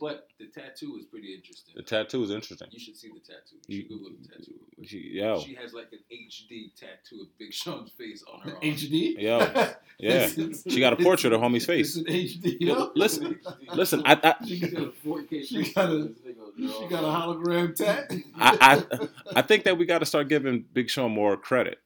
But 0.00 0.26
the 0.40 0.46
tattoo 0.46 0.96
is 0.98 1.06
pretty 1.06 1.34
interesting. 1.34 1.74
The 1.76 1.82
tattoo 1.82 2.22
is 2.24 2.30
interesting. 2.30 2.68
You 2.72 2.80
should 2.80 2.96
see 2.96 3.08
the 3.08 3.20
tattoo. 3.20 3.56
You 3.68 3.82
should 3.82 3.90
You- 3.90 3.96
Google 3.98 4.10
the 4.20 4.28
tattoo. 4.28 4.54
She- 4.84 5.10
Yo, 5.14 5.38
She 5.40 5.54
has 5.54 5.72
like 5.72 5.86
an 5.92 6.00
HD 6.12 6.72
tattoo 6.78 7.22
of 7.22 7.38
Big 7.38 7.52
Sean's 7.52 7.90
face 7.92 8.24
on 8.30 8.40
her 8.40 8.52
arm. 8.54 8.60
HD. 8.62 9.20
Yo, 9.20 9.72
yeah. 9.98 10.28
She 10.68 10.80
got 10.80 10.92
a 10.92 10.96
portrait 10.96 11.32
of 11.32 11.40
homie's 11.40 11.64
face. 11.64 11.96
It's 11.96 12.08
an 12.08 12.12
HD. 12.52 12.68
Well, 12.68 12.92
listen, 12.96 13.38
listen. 13.72 14.02
I, 14.04 14.18
I, 14.40 14.44
She 14.44 14.56
She 14.56 14.60
got 14.68 14.72
got, 14.72 14.82
a 14.82 15.08
4K 15.08 15.44
she 15.46 15.72
got 15.72 15.90
a- 15.90 16.12
she 16.58 16.88
got 16.88 17.04
a 17.04 17.06
hologram 17.06 17.74
tat. 17.76 18.12
I, 18.36 18.82
I, 18.90 19.08
I 19.36 19.42
think 19.42 19.64
that 19.64 19.78
we 19.78 19.86
got 19.86 20.00
to 20.00 20.06
start 20.06 20.28
giving 20.28 20.64
Big 20.72 20.90
Sean 20.90 21.12
more 21.12 21.36
credit. 21.36 21.78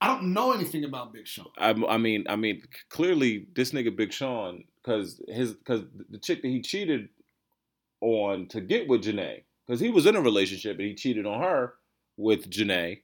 I 0.00 0.06
don't 0.08 0.32
know 0.32 0.52
anything 0.52 0.84
about 0.84 1.12
Big 1.12 1.26
Sean. 1.26 1.46
I, 1.58 1.70
I 1.88 1.96
mean, 1.96 2.24
I 2.28 2.36
mean, 2.36 2.62
clearly 2.90 3.46
this 3.54 3.70
nigga 3.72 3.94
Big 3.94 4.12
Sean, 4.12 4.64
because 4.82 5.20
his, 5.28 5.52
because 5.52 5.82
the 6.10 6.18
chick 6.18 6.42
that 6.42 6.48
he 6.48 6.60
cheated 6.60 7.08
on 8.00 8.46
to 8.48 8.60
get 8.60 8.88
with 8.88 9.04
Jhené, 9.04 9.42
because 9.66 9.80
he 9.80 9.90
was 9.90 10.06
in 10.06 10.16
a 10.16 10.20
relationship 10.20 10.78
and 10.78 10.88
he 10.88 10.94
cheated 10.94 11.26
on 11.26 11.40
her 11.40 11.74
with 12.16 12.50
Jhené, 12.50 13.02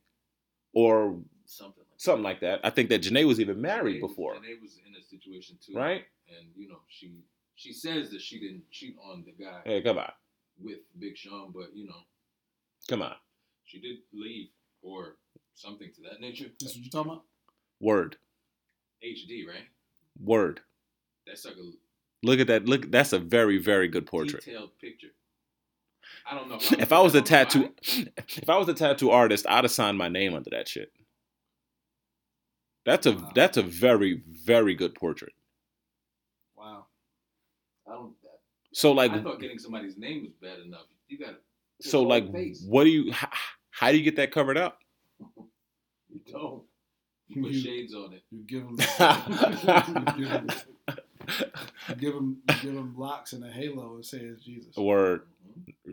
or 0.74 1.18
something 1.46 1.84
like 1.90 2.00
something 2.00 2.24
like 2.24 2.40
that. 2.40 2.60
I 2.64 2.70
think 2.70 2.88
that 2.90 3.02
Jhené 3.02 3.26
was 3.26 3.40
even 3.40 3.60
married 3.60 3.96
Jhené- 3.96 4.08
before, 4.08 4.34
Jhené 4.34 4.60
was 4.60 4.78
in 4.86 4.94
a 4.98 5.02
situation 5.02 5.56
too, 5.64 5.74
right? 5.74 6.04
And 6.28 6.48
you 6.56 6.68
know, 6.68 6.80
she 6.88 7.12
she 7.54 7.72
says 7.72 8.10
that 8.10 8.20
she 8.20 8.38
didn't 8.38 8.70
cheat 8.70 8.96
on 9.02 9.24
the 9.24 9.44
guy 9.44 9.60
Hey, 9.64 9.82
come 9.82 9.98
on, 9.98 10.12
with 10.60 10.78
Big 10.98 11.16
Sean, 11.16 11.52
but 11.54 11.74
you 11.74 11.86
know, 11.86 12.02
come 12.88 13.02
on, 13.02 13.14
she 13.64 13.80
did 13.80 13.98
leave 14.12 14.48
or 14.82 15.16
something 15.54 15.90
to 15.94 16.02
that 16.02 16.20
nature. 16.20 16.46
That's 16.60 16.74
what 16.74 16.84
you're 16.84 16.90
talking 16.90 17.12
about. 17.12 17.24
word, 17.80 18.16
HD, 19.04 19.46
right? 19.46 19.66
word. 20.20 20.60
That's 21.28 21.44
like 21.44 21.54
a 21.56 21.70
Look 22.24 22.40
at 22.40 22.46
that. 22.48 22.66
Look, 22.66 22.90
that's 22.90 23.12
a 23.12 23.18
very, 23.20 23.58
very 23.58 23.86
good 23.86 24.04
portrait. 24.06 24.44
detailed 24.44 24.70
picture. 24.80 25.08
I 26.28 26.34
don't 26.34 26.48
know. 26.48 26.56
If 26.78 26.92
I 26.98 27.00
was 27.00 27.14
a 27.14 27.20
don't 27.20 27.30
know 27.30 27.36
tattoo, 27.36 27.60
why. 27.60 28.06
if 28.28 28.48
I 28.50 28.56
was 28.56 28.68
a 28.68 28.74
tattoo 28.74 29.10
artist, 29.10 29.46
I'd 29.48 29.62
have 29.64 29.70
signed 29.70 29.98
my 29.98 30.08
name 30.08 30.34
under 30.34 30.50
that 30.50 30.66
shit. 30.68 30.90
That's 32.84 33.06
a 33.06 33.12
Wow. 33.12 33.32
that's 33.34 33.56
a 33.56 33.62
very 33.62 34.22
very 34.26 34.74
good 34.74 34.94
portrait. 34.94 35.32
Wow. 36.56 36.86
I 37.86 37.90
don't. 37.92 38.14
So 38.72 38.92
like 38.92 39.12
I 39.12 39.22
thought 39.22 39.40
getting 39.40 39.58
somebody's 39.58 39.96
name 39.98 40.22
was 40.22 40.32
bad 40.40 40.60
enough. 40.64 40.86
You 41.08 41.18
got 41.18 41.36
to. 41.82 41.88
so 41.88 42.02
like 42.02 42.26
what 42.66 42.84
do 42.84 42.90
you 42.90 43.12
how, 43.12 43.28
how 43.70 43.90
do 43.92 43.98
you 43.98 44.02
get 44.02 44.16
that 44.16 44.32
covered 44.32 44.56
up? 44.58 44.80
You 46.10 46.20
don't. 46.32 46.62
You 47.28 47.42
put 47.42 47.52
You- 47.52 47.60
shades 47.60 47.94
on 47.94 48.14
it. 48.14 48.22
You 48.30 48.38
give 48.46 48.62
him, 48.62 48.78
you 48.78 50.24
give 50.24 50.32
him, 50.32 50.48
you 50.48 50.94
give 51.98 52.14
him, 52.14 52.38
give 52.46 52.74
him 52.74 52.94
locks 52.96 53.32
and 53.32 53.44
a 53.44 53.50
halo 53.50 53.96
and 53.96 54.04
say 54.04 54.18
it's 54.18 54.42
Jesus. 54.44 54.76
Word 54.76 55.22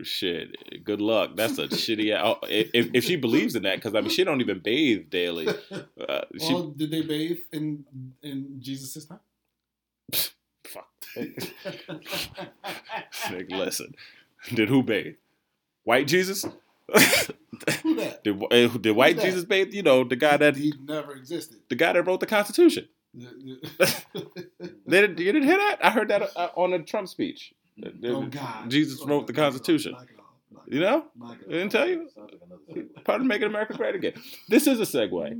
shit. 0.02 0.84
Good 0.84 1.00
luck. 1.00 1.30
That's 1.36 1.58
a 1.58 1.68
shitty. 1.68 2.16
oh, 2.22 2.38
If 2.48 2.70
if 2.94 3.04
she 3.04 3.16
believes 3.16 3.54
in 3.56 3.62
that, 3.64 3.76
because 3.76 3.94
I 3.94 4.00
mean 4.00 4.10
she 4.10 4.24
don't 4.24 4.40
even 4.40 4.60
bathe 4.60 5.10
daily. 5.10 5.48
Uh, 6.08 6.20
she 6.38 6.52
Well, 6.54 6.68
did 6.68 6.90
they 6.90 7.02
bathe 7.02 7.38
in 7.52 7.84
in 8.22 8.56
Jesus' 8.60 9.06
time? 9.06 9.18
fuck. 10.66 10.88
Nigga, 13.26 13.50
listen. 13.50 13.94
Did 14.54 14.68
who 14.68 14.82
bathe? 14.82 15.14
White 15.84 16.06
Jesus. 16.06 16.44
Who 16.44 17.94
that? 17.96 18.22
did, 18.22 18.40
uh, 18.52 18.68
did 18.78 18.92
White? 18.92 19.18
Jesus 19.18 19.44
bathe? 19.44 19.72
You 19.74 19.82
know 19.82 20.04
the 20.04 20.16
guy 20.16 20.36
that 20.36 20.56
he 20.56 20.72
never 20.84 21.12
existed. 21.16 21.58
the 21.68 21.74
guy 21.74 21.92
that 21.94 22.02
wrote 22.06 22.20
the 22.20 22.26
Constitution. 22.26 22.88
Didn't, 24.88 25.18
you 25.18 25.32
didn't 25.32 25.44
hear 25.44 25.56
that? 25.56 25.78
I 25.82 25.90
heard 25.90 26.08
that 26.08 26.22
uh, 26.36 26.48
on 26.56 26.72
a 26.74 26.78
Trump 26.82 27.08
speech. 27.08 27.52
oh 28.04 28.22
God! 28.26 28.70
Jesus 28.70 29.00
Oh, 29.02 29.06
wrote 29.06 29.26
the 29.26 29.32
off, 29.32 29.36
Constitution. 29.36 29.92
knock 29.92 30.06
it 30.10 30.18
off, 30.18 30.24
knock 30.50 30.64
You 30.68 30.80
know? 30.80 31.04
I 31.24 31.52
didn't 31.52 31.70
tell 31.70 31.88
you. 31.88 32.08
Part 33.04 33.20
of 33.20 33.26
making 33.26 33.46
America 33.48 33.74
great 33.74 33.94
again. 33.94 34.12
This 34.48 34.66
is 34.66 34.80
a 34.80 34.82
segue. 34.84 35.36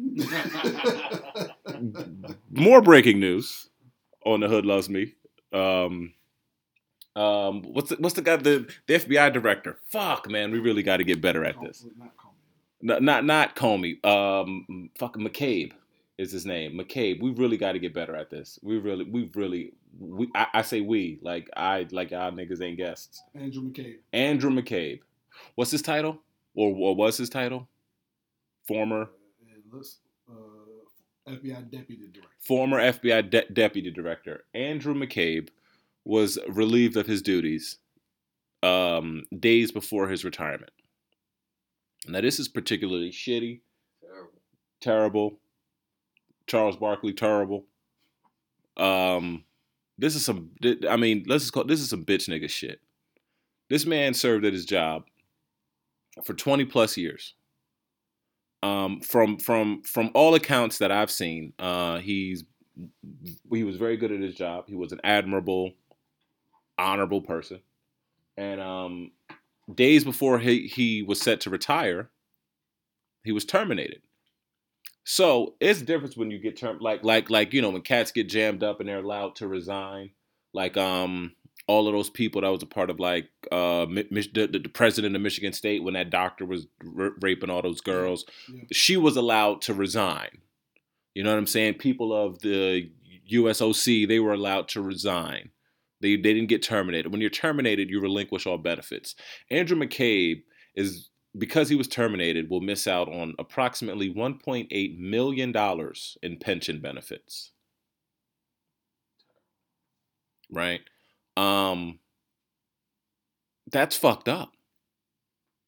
More 2.51 2.81
breaking 2.83 3.20
news 3.20 3.68
on 4.24 4.41
the 4.41 4.49
Hood 4.49 4.64
Loves 4.66 4.89
Me. 4.89 5.14
Um, 5.53 6.12
um, 7.14 7.62
what's 7.62 7.91
the, 7.91 7.97
what's 7.97 8.14
the 8.14 8.22
guy 8.22 8.37
the, 8.37 8.68
the 8.87 8.95
FBI 8.95 9.33
director? 9.33 9.79
Fuck 9.91 10.31
man, 10.31 10.51
we 10.53 10.59
really 10.59 10.83
got 10.83 10.99
to 10.99 11.05
get 11.05 11.20
better 11.20 11.45
at 11.45 11.61
this. 11.61 11.85
Not 11.99 12.16
Comey. 12.16 12.33
Not 12.83 13.03
not, 13.03 13.24
not 13.24 13.57
Comey. 13.57 14.05
Um, 14.05 14.91
fucking 14.99 15.27
McCabe 15.27 15.72
is 16.19 16.33
his 16.33 16.47
name. 16.47 16.73
McCabe. 16.79 17.21
We 17.21 17.31
really 17.31 17.57
got 17.57 17.73
to 17.73 17.79
get 17.79 17.93
better 17.95 18.17
at 18.17 18.31
this. 18.31 18.59
We 18.62 18.79
really, 18.79 19.05
we 19.05 19.31
really, 19.35 19.73
we. 19.99 20.29
I, 20.35 20.47
I 20.55 20.62
say 20.62 20.81
we 20.81 21.19
like 21.23 21.49
I 21.57 21.87
like 21.91 22.11
y'all 22.11 22.33
niggas 22.33 22.62
ain't 22.62 22.79
guests. 22.79 23.23
Andrew 23.35 23.62
McCabe. 23.62 23.97
Andrew 24.12 24.51
McCabe. 24.51 25.01
What's 25.55 25.71
his 25.71 25.83
title? 25.83 26.19
Or 26.55 26.75
what 26.75 26.97
was 26.97 27.19
his 27.19 27.29
title? 27.29 27.69
Former 28.67 29.11
uh, 30.29 31.31
FBI 31.31 31.71
deputy 31.71 32.09
director. 32.12 32.31
former 32.41 32.79
FBI 32.81 33.31
de- 33.31 33.47
deputy 33.53 33.91
director 33.91 34.45
Andrew 34.55 34.95
McCabe 34.95 35.49
was 36.05 36.39
relieved 36.49 36.97
of 36.97 37.07
his 37.07 37.21
duties 37.21 37.79
um, 38.62 39.25
days 39.39 39.71
before 39.73 40.09
his 40.09 40.25
retirement. 40.25 40.71
Now 42.09 42.21
this 42.23 42.39
is 42.39 42.49
particularly 42.49 43.11
shitty, 43.11 43.61
Terrible. 44.01 44.31
terrible. 44.81 45.39
Charles 46.47 46.76
Barkley, 46.76 47.12
terrible. 47.12 47.64
Um, 48.76 49.44
this 49.99 50.14
is 50.14 50.24
some. 50.24 50.51
I 50.88 50.97
mean, 50.97 51.24
let's 51.26 51.44
just 51.44 51.53
call 51.53 51.64
this 51.64 51.80
is 51.80 51.90
some 51.90 52.05
bitch 52.05 52.28
nigga 52.28 52.49
shit. 52.49 52.80
This 53.68 53.86
man 53.86 54.14
served 54.14 54.44
at 54.44 54.53
his 54.53 54.64
job 54.64 55.05
for 56.22 56.34
20 56.34 56.64
plus 56.66 56.97
years. 56.97 57.34
Um, 58.62 59.01
from 59.01 59.38
from 59.38 59.82
from 59.82 60.11
all 60.14 60.34
accounts 60.34 60.78
that 60.78 60.90
I've 60.90 61.11
seen, 61.11 61.53
uh, 61.59 61.99
he's 61.99 62.44
he 63.51 63.64
was 63.64 63.76
very 63.76 63.97
good 63.97 64.12
at 64.12 64.20
his 64.20 64.34
job. 64.34 64.64
He 64.66 64.74
was 64.74 64.92
an 64.92 65.01
admirable, 65.05 65.72
honorable 66.78 67.20
person, 67.20 67.61
and 68.36 68.61
um, 68.61 69.12
days 69.72 70.05
before 70.05 70.38
he 70.38 70.66
he 70.66 71.03
was 71.03 71.20
set 71.20 71.40
to 71.42 71.51
retire, 71.51 72.09
he 73.24 73.32
was 73.32 73.44
terminated. 73.44 74.01
So 75.09 75.55
it's 75.61 75.79
the 75.79 75.87
difference 75.87 76.17
when 76.17 76.33
you 76.33 76.39
get 76.41 76.57
term 76.57 76.79
like 76.81 77.05
like 77.05 77.31
like 77.31 77.53
you 77.55 77.63
know 77.63 77.71
when 77.71 77.83
cats 77.83 78.11
get 78.11 78.29
jammed 78.29 78.65
up 78.65 78.81
and 78.81 78.89
they're 78.89 78.99
allowed 78.99 79.37
to 79.37 79.47
resign, 79.47 80.11
like 80.53 80.77
um 80.77 81.33
all 81.69 81.87
of 81.87 81.95
those 81.95 82.11
people 82.11 82.41
that 82.43 82.49
was 82.49 82.63
a 82.65 82.67
part 82.67 82.91
of 82.91 82.99
like 82.99 83.29
uh 83.53 83.87
the, 83.87 84.29
the 84.35 84.59
the 84.65 84.69
president 84.69 85.15
of 85.15 85.23
Michigan 85.23 85.53
State 85.53 85.85
when 85.85 85.95
that 85.95 86.11
doctor 86.11 86.45
was 86.45 86.67
r- 86.99 87.13
raping 87.21 87.51
all 87.51 87.63
those 87.63 87.81
girls, 87.81 88.25
Yeah. 88.53 88.65
she 88.73 88.97
was 88.97 89.17
allowed 89.17 89.63
to 89.63 89.75
resign. 89.75 90.39
You 91.15 91.23
know 91.23 91.31
what 91.31 91.39
I'm 91.39 91.47
saying? 91.47 91.75
People 91.75 92.13
of 92.13 92.41
the 92.41 92.91
USOC 93.33 94.09
they 94.09 94.19
were 94.19 94.33
allowed 94.33 94.67
to 94.71 94.83
resign. 94.83 95.51
They 96.01 96.17
they 96.17 96.35
didn't 96.35 96.49
get 96.49 96.63
terminated. 96.65 97.13
When 97.13 97.21
you're 97.21 97.31
terminated, 97.31 97.91
you 97.91 98.01
relinquish 98.01 98.45
all 98.45 98.59
benefits. 98.59 99.15
Andrew 99.53 99.79
McCabe 99.79 100.43
is 100.75 101.11
because 101.39 101.68
he 101.68 101.76
was 101.76 101.89
terminated 101.89 102.49
will 102.51 102.61
miss 102.61 102.87
out 102.87 103.09
on 103.12 103.34
approximately 103.39 104.12
1.8 104.12 104.99
million 104.99 105.53
dollars 105.53 106.16
in 106.22 106.37
pension 106.39 106.80
benefits. 106.80 107.53
Right? 110.51 110.80
Um 111.37 111.99
that's 113.72 113.97
fucked 113.97 114.28
up. 114.28 114.53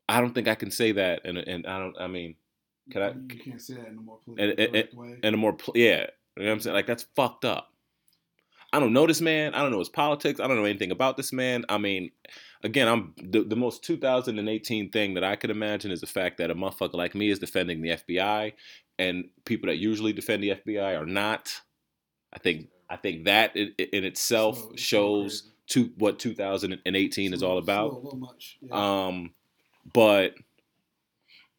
I 0.09 0.21
don't 0.21 0.33
think 0.35 0.49
I 0.49 0.55
can 0.55 0.71
say 0.71 0.93
that 0.93 1.23
and 1.25 1.37
and 1.39 1.67
I 1.67 1.79
don't 1.79 1.97
I 2.01 2.07
mean 2.07 2.37
Can 2.91 3.03
I- 3.03 3.13
You 3.35 3.41
can't 3.41 3.61
say 3.61 3.75
that 3.75 3.89
in 3.89 3.99
a 3.99 4.01
more 4.01 4.19
politically 4.25 4.65
and- 4.81 4.89
way. 4.99 5.19
in 5.23 5.35
a 5.35 5.37
more 5.37 5.57
yeah, 5.75 6.07
you 6.37 6.45
know 6.45 6.47
what 6.47 6.53
I'm 6.53 6.61
saying? 6.61 6.75
Like 6.75 6.87
that's 6.87 7.07
fucked 7.17 7.45
up. 7.45 7.73
I 8.73 8.81
don't 8.81 8.93
know 8.93 9.07
this 9.07 9.21
man. 9.23 9.55
I 9.55 9.63
don't 9.63 9.71
know 9.73 9.79
his 9.79 9.89
politics. 9.89 10.41
I 10.41 10.47
don't 10.47 10.57
know 10.57 10.65
anything 10.65 10.91
about 10.91 11.17
this 11.17 11.33
man. 11.33 11.65
I 11.71 11.79
mean, 11.79 12.11
again, 12.63 12.87
I'm 12.87 13.15
the, 13.17 13.43
the 13.43 13.57
most 13.57 13.83
2018 13.85 14.91
thing 14.91 15.15
that 15.15 15.25
I 15.25 15.37
could 15.37 15.51
imagine 15.51 15.91
is 15.91 16.01
the 16.03 16.07
fact 16.07 16.37
that 16.39 16.51
a 16.51 16.55
motherfucker 16.55 16.95
like 16.95 17.15
me 17.15 17.31
is 17.31 17.39
defending 17.39 17.81
the 17.81 17.91
FBI, 17.91 18.53
and 18.99 19.31
people 19.47 19.69
that 19.69 19.77
usually 19.79 20.13
defend 20.13 20.43
the 20.43 20.51
FBI 20.51 21.01
are 21.01 21.07
not. 21.07 21.61
I 22.33 22.39
think 22.39 22.69
I 22.91 22.97
think 22.97 23.25
that 23.25 23.57
in, 23.57 23.73
in 23.79 24.05
itself 24.05 24.59
So, 24.59 24.71
it's 24.73 24.83
so 24.83 24.87
shows 24.87 25.51
to 25.69 25.91
what 25.97 26.19
2018 26.19 27.33
is 27.33 27.43
all 27.43 27.55
little- 27.57 27.59
it's 27.61 27.69
a 27.69 27.73
about. 27.73 27.85
little- 27.87 28.03
little 28.03 28.19
much. 28.19 28.59
Yeah. 28.61 29.07
Um, 29.07 29.33
but 29.95 30.35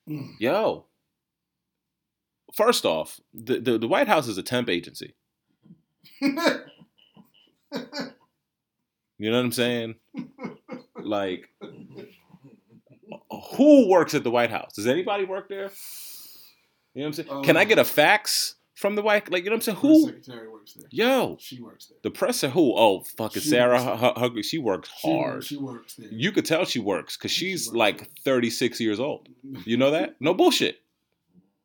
Mm. 0.08 0.34
yo, 0.40 0.86
first 2.56 2.86
off, 2.86 3.20
the, 3.34 3.60
the 3.60 3.78
the 3.78 3.88
White 3.88 4.08
House 4.08 4.28
is 4.28 4.38
a 4.38 4.44
temp 4.44 4.70
agency. 4.70 5.14
You 7.72 9.32
know 9.32 9.38
what 9.38 9.46
I'm 9.46 9.52
saying? 9.52 9.96
Like, 10.96 11.50
who 13.58 13.90
works 13.90 14.14
at 14.16 14.24
the 14.24 14.32
White 14.32 14.52
House? 14.52 14.74
Does 14.74 14.88
anybody 14.88 15.26
work 15.26 15.50
there? 15.50 15.70
You 16.94 17.04
know 17.04 17.08
what 17.10 17.20
I'm 17.20 17.26
saying? 17.26 17.44
Can 17.44 17.58
I 17.58 17.64
Um, 17.64 17.68
get 17.68 17.80
a 17.80 17.84
fax 17.86 18.56
from 18.76 18.96
the 18.96 19.02
White? 19.02 19.32
Like, 19.32 19.44
you 19.44 19.50
know 19.50 19.56
what 19.56 19.68
I'm 19.68 19.76
saying? 19.76 19.78
Who? 19.80 20.06
secretary 20.06 20.48
works 20.50 20.74
there. 20.74 20.88
Yo, 20.92 21.38
She 21.40 21.60
works 21.62 21.88
there. 21.88 21.98
the 22.02 22.12
press 22.12 22.42
who? 22.42 22.74
Oh, 22.76 23.02
fucking 23.02 23.42
She 23.42 23.50
Sarah 23.50 23.84
works 23.84 24.02
Hu- 24.02 24.08
Hu- 24.08 24.30
Hughley. 24.30 24.44
She 24.46 24.58
works 24.58 24.90
hard. 24.90 25.44
She 25.44 25.58
works 25.58 25.96
there. 25.96 26.10
You 26.12 26.32
could 26.32 26.46
tell 26.46 26.66
she 26.66 26.80
works 26.80 27.18
because 27.18 27.32
She 27.32 27.52
she's 27.52 27.68
works 27.68 27.76
like 27.78 27.98
there. 28.24 28.34
36 28.36 28.80
years 28.80 29.00
old. 29.00 29.28
You 29.66 29.78
know 29.78 29.92
that? 29.92 30.16
No 30.22 30.34
bullshit. 30.34 30.82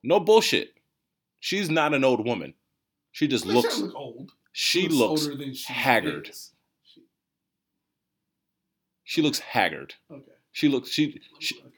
No 0.02 0.20
bullshit. 0.20 0.74
She's 1.40 1.70
not 1.70 1.94
an 1.94 2.04
old 2.04 2.26
woman. 2.26 2.54
She 3.12 3.28
just 3.28 3.44
She 3.44 3.52
looks. 3.52 3.68
doesn't 3.68 3.86
look 3.88 3.96
old. 3.96 4.32
She 4.56 4.88
looks. 4.88 5.22
older 5.24 5.36
than 5.36 5.52
she 5.52 5.72
haggard. 5.72 6.28
is. 6.28 6.52
She- 6.84 7.02
She 9.02 9.20
looks 9.22 9.40
haggard. 9.40 9.94
okay. 10.10 10.22
She 10.52 10.68
looks. 10.68 10.88
She. 10.90 11.20
she 11.40 11.56
okay. 11.58 11.70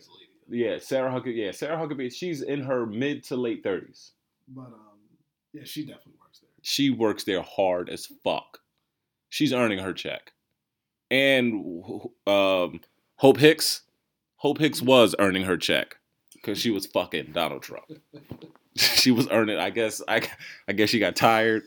Yeah, 0.49 0.79
Sarah 0.79 1.11
Huckabee. 1.11 1.37
Yeah, 1.37 1.51
Sarah 1.51 1.77
Huckabee. 1.77 2.13
She's 2.13 2.43
in 2.43 2.63
her 2.63 2.87
mid 2.87 3.25
to 3.25 3.37
late 3.37 3.65
30s. 3.65 4.11
But 4.47 4.67
um, 4.67 4.99
yeah, 5.53 5.63
she 5.65 5.83
definitely 5.85 6.13
works 6.21 6.39
there. 6.41 6.51
She 6.63 6.91
works 6.91 7.25
there 7.25 7.43
hard 7.43 7.89
as 7.89 8.07
fuck. 8.23 8.61
She's 9.31 9.53
earning 9.53 9.79
her 9.81 9.93
check. 9.93 10.33
And 11.11 11.55
um, 12.29 12.81
Hope 13.17 13.39
Hicks. 13.39 13.83
Hope 14.37 14.59
Hicks 14.59 14.83
was 14.83 15.15
earning 15.19 15.45
her 15.45 15.57
check 15.57 15.97
because 16.35 16.59
she 16.59 16.71
was 16.71 16.87
fucking 16.87 17.33
Donald 17.33 17.63
Trump. 17.63 17.87
she 18.77 19.11
was 19.11 19.27
earning. 19.31 19.57
I 19.59 19.71
guess. 19.71 20.01
I. 20.07 20.29
I 20.69 20.75
guess 20.75 20.91
she 20.91 20.99
got 21.01 21.17
tired 21.17 21.65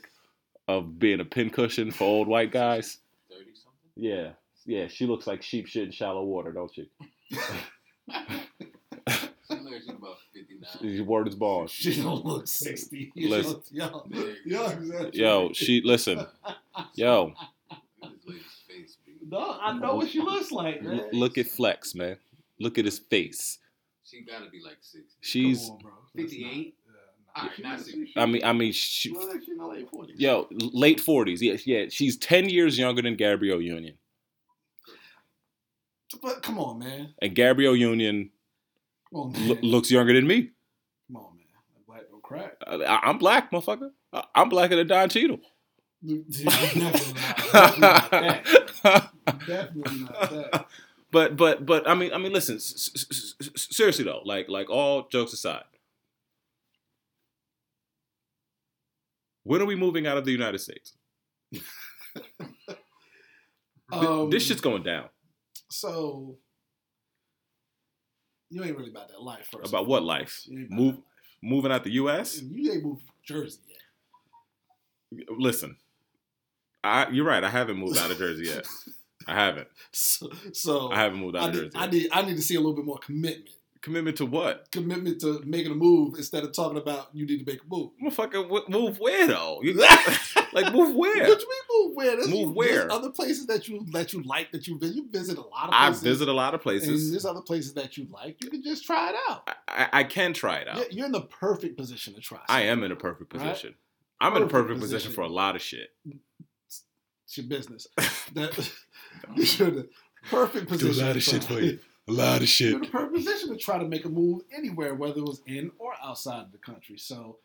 of 0.70 0.98
being 0.98 1.20
a 1.20 1.24
pincushion 1.24 1.90
for 1.90 2.04
old 2.04 2.28
white 2.28 2.52
guys. 2.52 2.98
Thirty 3.30 3.50
something. 3.54 3.80
Yeah, 3.96 4.30
yeah. 4.66 4.88
She 4.88 5.06
looks 5.06 5.26
like 5.26 5.42
sheep 5.42 5.66
shit 5.66 5.84
in 5.84 5.90
shallow 5.92 6.24
water, 6.24 6.52
don't 6.52 6.72
she? 6.74 6.88
She 8.08 9.56
looks 9.56 9.84
she's 9.84 9.88
about 9.88 10.16
fifty 10.32 10.54
nine. 10.60 10.94
Your 10.94 11.04
word 11.04 11.26
is 11.28 11.34
born. 11.34 11.66
She 11.66 12.00
don't 12.02 12.24
look 12.24 12.46
sixty. 12.46 13.10
You 13.16 13.28
Listen. 13.30 13.60
know, 13.72 14.04
yo, 14.10 14.34
yo, 14.44 14.66
exactly. 14.70 15.20
Yo, 15.20 15.52
she 15.52 15.82
listen. 15.84 16.24
Yo, 16.94 17.32
Look 17.32 17.36
at 18.02 18.10
this 18.12 18.26
lady's 18.28 18.44
face. 18.68 18.96
B. 19.04 19.12
No, 19.28 19.58
I 19.60 19.76
know 19.78 19.96
what 19.96 20.08
she 20.08 20.20
looks 20.20 20.52
like, 20.52 20.82
man. 20.82 21.00
l- 21.00 21.08
look 21.12 21.36
at 21.38 21.46
Flex, 21.46 21.94
man. 21.94 22.16
Look 22.60 22.78
at 22.78 22.84
his 22.84 22.98
face. 23.00 23.58
She 24.04 24.22
gotta 24.22 24.48
be 24.50 24.60
like 24.64 24.78
sixty. 24.80 25.16
She's. 25.20 25.68
On, 25.68 25.78
58? 26.16 26.74
Not- 27.36 27.42
Alright, 27.44 27.58
not 27.62 27.80
sixty. 27.80 28.12
I 28.16 28.26
mean, 28.26 28.44
I 28.44 28.52
mean, 28.52 28.72
she, 28.72 29.10
She 29.10 29.14
she's 29.14 29.48
in 29.48 29.58
her 29.58 29.66
late 29.66 29.90
40s. 29.90 30.12
yo, 30.16 30.48
late 30.50 31.00
forties. 31.00 31.40
Yeah, 31.42 31.56
yeah. 31.64 31.86
She's 31.90 32.16
ten 32.16 32.48
years 32.48 32.78
younger 32.78 33.02
than 33.02 33.16
Gabrielle 33.16 33.60
Union, 33.62 33.94
But 36.22 36.42
come 36.42 36.58
on, 36.58 36.78
man. 36.78 37.14
and 37.22 37.34
Gabrielle 37.34 37.76
Union 37.76 38.30
on, 39.14 39.32
lo- 39.48 39.58
looks 39.62 39.90
younger 39.90 40.12
than 40.12 40.26
me. 40.26 40.50
Come 41.08 41.16
on, 41.16 41.36
man. 41.36 41.44
That 41.74 41.86
black 41.86 42.10
don't 42.10 42.22
crack. 42.22 42.56
I, 42.66 43.00
I'm 43.08 43.18
black, 43.18 43.50
motherfucker. 43.52 43.90
I, 44.12 44.24
I'm 44.34 44.48
blacker 44.48 44.76
than 44.76 44.86
Don 44.88 45.08
Cheadle. 45.08 45.40
Definitely 46.06 46.80
not. 46.82 46.92
Definitely 47.52 47.80
not 47.80 48.10
that. 48.10 48.44
Definitely 49.46 50.00
not 50.00 50.30
that. 50.30 50.66
but 51.12 51.36
but 51.36 51.66
but 51.66 51.88
I 51.88 51.94
mean 51.94 52.12
I 52.12 52.18
mean 52.18 52.32
listen 52.32 52.56
s- 52.56 52.90
s- 52.94 53.34
s- 53.40 53.68
seriously 53.70 54.04
though 54.04 54.22
like 54.24 54.48
like 54.48 54.70
all 54.70 55.08
jokes 55.08 55.32
aside 55.32 55.64
when 59.50 59.60
are 59.60 59.66
we 59.66 59.74
moving 59.74 60.06
out 60.06 60.16
of 60.16 60.24
the 60.24 60.32
United 60.32 60.58
States 60.60 60.94
Um, 63.92 64.30
this 64.30 64.46
shit's 64.46 64.60
going 64.60 64.84
down 64.84 65.08
So 65.68 66.36
you 68.50 68.62
ain't 68.62 68.76
really 68.76 68.90
about 68.90 69.08
that 69.08 69.20
life. 69.20 69.48
First 69.50 69.68
About 69.68 69.86
what 69.88 70.02
life? 70.04 70.44
About 70.48 70.70
Move- 70.70 70.94
life. 70.94 71.04
Moving 71.42 71.72
out 71.72 71.84
the 71.84 71.92
U.S. 71.92 72.40
You 72.42 72.70
ain't 72.72 72.84
moved 72.84 73.02
Jersey 73.24 73.60
yet. 73.66 75.26
Listen, 75.38 75.76
I 76.84 77.08
you're 77.08 77.24
right. 77.24 77.42
I 77.42 77.48
haven't 77.48 77.78
moved 77.78 77.98
out 77.98 78.10
of 78.10 78.18
Jersey 78.18 78.44
yet. 78.46 78.66
I 79.26 79.34
haven't. 79.34 79.68
So, 79.92 80.28
so 80.52 80.92
I 80.92 80.96
haven't 80.98 81.18
moved 81.18 81.36
out 81.36 81.42
I 81.44 81.46
of 81.48 81.54
need, 81.54 81.60
Jersey. 81.62 81.76
I 81.78 81.82
yet. 81.84 81.92
need 81.92 82.08
I 82.12 82.22
need 82.22 82.36
to 82.36 82.42
see 82.42 82.54
a 82.56 82.60
little 82.60 82.74
bit 82.76 82.84
more 82.84 82.98
commitment. 82.98 83.48
Commitment 83.82 84.18
to 84.18 84.26
what? 84.26 84.70
Commitment 84.72 85.20
to 85.22 85.40
making 85.46 85.72
a 85.72 85.74
move 85.74 86.14
instead 86.18 86.44
of 86.44 86.52
talking 86.52 86.76
about 86.76 87.08
you 87.14 87.24
need 87.24 87.38
to 87.44 87.50
make 87.50 87.62
a 87.62 87.66
move. 87.66 87.90
Motherfucker, 88.02 88.46
wh- 88.46 88.68
move 88.68 88.98
where 88.98 89.26
though? 89.26 89.60
You, 89.62 89.74
what 89.78 90.20
like 90.52 90.70
move 90.72 90.94
where? 90.94 91.16
you 91.16 91.22
mean 91.34 91.86
move 91.86 91.96
where? 91.96 92.16
There's, 92.16 92.28
Move 92.28 92.38
you- 92.40 92.52
where? 92.52 92.68
There's 92.80 92.92
other 92.92 93.08
places 93.10 93.46
that 93.46 93.68
you 93.68 93.86
that 93.92 94.12
you 94.12 94.22
like 94.24 94.52
that 94.52 94.66
you 94.66 94.78
visit. 94.78 94.96
You 94.96 95.08
visit 95.10 95.38
a 95.38 95.42
lot 95.42 95.68
of 95.68 95.74
I 95.74 95.86
places. 95.86 96.02
visit 96.02 96.28
a 96.28 96.32
lot 96.32 96.48
of 96.52 96.60
and 96.60 96.62
places. 96.62 97.10
there's 97.10 97.24
other 97.24 97.40
places 97.40 97.72
that 97.74 97.96
you 97.96 98.06
like. 98.10 98.36
You 98.44 98.50
can 98.50 98.62
just 98.62 98.84
try 98.84 99.10
it 99.10 99.16
out. 99.30 99.48
I, 99.48 99.54
I, 99.68 99.88
I 100.00 100.04
can 100.04 100.34
try 100.34 100.56
it 100.56 100.68
out. 100.68 100.76
You're, 100.76 100.90
you're 100.90 101.06
in 101.06 101.12
the 101.12 101.22
perfect 101.22 101.78
position 101.78 102.12
to 102.14 102.20
try. 102.20 102.40
I 102.48 102.62
am 102.64 102.82
in 102.84 102.92
a 102.92 102.96
perfect 102.96 103.32
Right? 103.34 103.42
position. 103.48 103.76
I'm 104.20 104.36
in 104.36 104.42
a 104.42 104.46
Perfect 104.46 104.52
perfect 104.52 104.80
position 104.80 104.96
position. 105.08 105.12
for 105.14 105.22
a 105.22 105.28
lot 105.32 105.56
of 105.56 105.62
shit. 105.62 105.88
It's 106.66 107.38
your 107.38 107.46
business. 107.46 107.86
That 108.34 108.52
you're 109.58 109.68
in 109.68 109.74
the 109.76 109.88
perfect 110.30 110.68
position. 110.68 111.06
lot 111.06 111.16
of 111.16 111.22
shit 111.22 111.42
for 111.44 111.54
you. 111.60 111.78
A 112.10 112.16
lot 112.16 112.42
of 112.42 112.60
You're 112.60 112.74
in 112.76 112.80
the 112.82 112.88
perfect 112.88 113.14
position 113.14 113.48
to 113.50 113.56
try 113.56 113.78
to 113.78 113.86
make 113.86 114.04
a 114.04 114.08
move 114.08 114.42
anywhere, 114.56 114.94
whether 114.94 115.18
it 115.20 115.24
was 115.24 115.42
in 115.46 115.70
or 115.78 115.94
outside 116.02 116.42
of 116.44 116.52
the 116.52 116.58
country. 116.58 116.98
So 116.98 117.38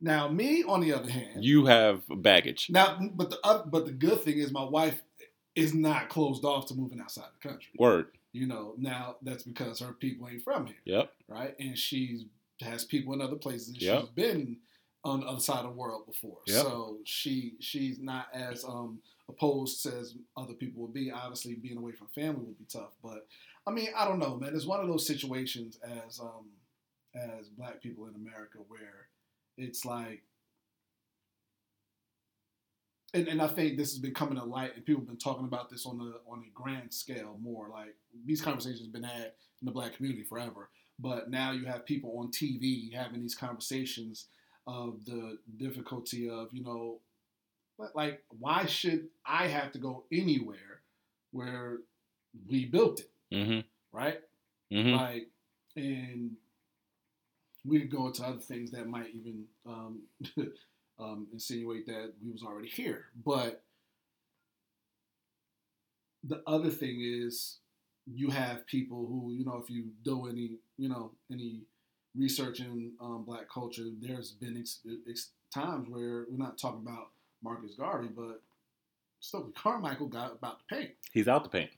now, 0.00 0.28
me 0.28 0.62
on 0.64 0.80
the 0.80 0.92
other 0.92 1.10
hand, 1.10 1.44
You 1.44 1.66
have 1.66 2.02
baggage. 2.08 2.68
now, 2.70 2.98
but 3.14 3.30
the 3.30 3.38
oth- 3.44 3.70
but 3.70 3.84
the 3.86 3.92
good 3.92 4.20
thing 4.22 4.38
is 4.38 4.50
my 4.50 4.64
wife 4.64 5.02
is 5.54 5.74
not 5.74 6.08
closed 6.08 6.44
off 6.44 6.66
to 6.68 6.74
moving 6.74 7.00
outside 7.00 7.26
the 7.40 7.48
country. 7.48 7.72
Word. 7.78 8.06
You 8.32 8.46
know, 8.46 8.74
now 8.78 9.16
that's 9.22 9.42
because 9.42 9.80
her 9.80 9.92
people 9.92 10.28
ain't 10.28 10.42
from 10.42 10.66
here, 10.66 10.76
Yep. 10.84 11.12
right? 11.28 11.54
And 11.58 11.76
she 11.76 12.28
has 12.62 12.84
people 12.84 13.12
in 13.12 13.20
other 13.20 13.36
places. 13.36 13.68
And 13.70 13.82
Yep. 13.82 14.00
She's 14.00 14.08
been 14.10 14.56
on 15.04 15.20
the 15.20 15.26
other 15.26 15.40
side 15.40 15.58
of 15.64 15.72
the 15.72 15.76
world 15.76 16.06
before, 16.06 16.38
Yep. 16.46 16.62
so 16.62 16.98
she 17.04 17.54
she's 17.58 17.98
not 17.98 18.28
as 18.32 18.64
um, 18.64 19.00
opposed 19.28 19.84
as 19.86 20.14
other 20.36 20.54
people 20.54 20.82
would 20.82 20.92
be. 20.94 21.10
Obviously, 21.10 21.54
being 21.56 21.76
away 21.78 21.92
from 21.92 22.06
family 22.08 22.44
would 22.44 22.58
be 22.58 22.64
tough, 22.66 22.92
but 23.02 23.26
I 23.66 23.70
mean, 23.72 23.88
I 23.96 24.04
don't 24.06 24.18
know, 24.18 24.36
man. 24.36 24.54
It's 24.54 24.66
one 24.66 24.80
of 24.80 24.88
those 24.88 25.06
situations 25.06 25.78
as 25.82 26.18
um, 26.20 26.50
as 27.14 27.48
Black 27.48 27.80
people 27.82 28.06
in 28.06 28.14
America 28.14 28.58
where 28.68 29.08
it's 29.56 29.84
like 29.84 30.22
and, 33.12 33.26
and 33.28 33.42
I 33.42 33.48
think 33.48 33.76
this 33.76 33.90
has 33.90 33.98
been 33.98 34.14
coming 34.14 34.38
to 34.38 34.44
light, 34.44 34.76
and 34.76 34.84
people 34.84 35.00
have 35.00 35.08
been 35.08 35.16
talking 35.16 35.46
about 35.46 35.68
this 35.68 35.86
on 35.86 35.98
the 35.98 36.20
on 36.30 36.44
a 36.46 36.50
grand 36.54 36.92
scale 36.92 37.36
more. 37.40 37.68
Like 37.68 37.96
these 38.24 38.40
conversations 38.40 38.82
have 38.82 38.92
been 38.92 39.02
had 39.02 39.32
in 39.60 39.66
the 39.66 39.72
black 39.72 39.96
community 39.96 40.24
forever, 40.24 40.70
but 40.98 41.30
now 41.30 41.52
you 41.52 41.66
have 41.66 41.84
people 41.86 42.18
on 42.18 42.30
TV 42.30 42.92
having 42.94 43.20
these 43.20 43.34
conversations 43.34 44.26
of 44.66 45.04
the 45.04 45.38
difficulty 45.56 46.28
of 46.28 46.48
you 46.52 46.62
know, 46.62 47.00
like 47.94 48.22
why 48.28 48.66
should 48.66 49.08
I 49.26 49.48
have 49.48 49.72
to 49.72 49.78
go 49.78 50.04
anywhere 50.12 50.82
where 51.32 51.78
we 52.48 52.66
built 52.66 53.00
it, 53.00 53.10
Mm-hmm. 53.32 53.60
right? 53.92 54.20
Mm-hmm. 54.72 54.94
Like, 54.94 55.28
and 55.76 56.32
we 57.64 57.80
could 57.80 57.90
go 57.90 58.06
into 58.06 58.24
other 58.24 58.38
things 58.38 58.70
that 58.72 58.86
might 58.86 59.10
even 59.14 59.44
um, 59.66 60.00
um, 60.98 61.26
insinuate 61.32 61.86
that 61.86 62.12
we 62.24 62.32
was 62.32 62.42
already 62.42 62.68
here. 62.68 63.06
But 63.24 63.62
the 66.24 66.42
other 66.46 66.70
thing 66.70 67.00
is, 67.00 67.58
you 68.06 68.30
have 68.30 68.66
people 68.66 69.06
who, 69.06 69.32
you 69.32 69.44
know, 69.44 69.60
if 69.62 69.70
you 69.70 69.90
do 70.04 70.26
any, 70.28 70.58
you 70.78 70.88
know, 70.88 71.12
any 71.30 71.62
research 72.16 72.60
in 72.60 72.92
um, 73.00 73.24
Black 73.26 73.48
culture, 73.52 73.84
there's 74.00 74.32
been 74.32 74.56
ex- 74.58 74.80
ex- 75.08 75.30
times 75.54 75.88
where 75.88 76.26
we're 76.28 76.36
not 76.36 76.58
talking 76.58 76.82
about 76.84 77.10
Marcus 77.42 77.74
Garvey, 77.78 78.08
but 78.14 78.42
Stokely 79.20 79.52
Carmichael 79.52 80.08
got 80.08 80.32
about 80.32 80.58
the 80.58 80.76
paint. 80.76 80.90
He's 81.12 81.28
out 81.28 81.44
the 81.44 81.50
paint. 81.50 81.70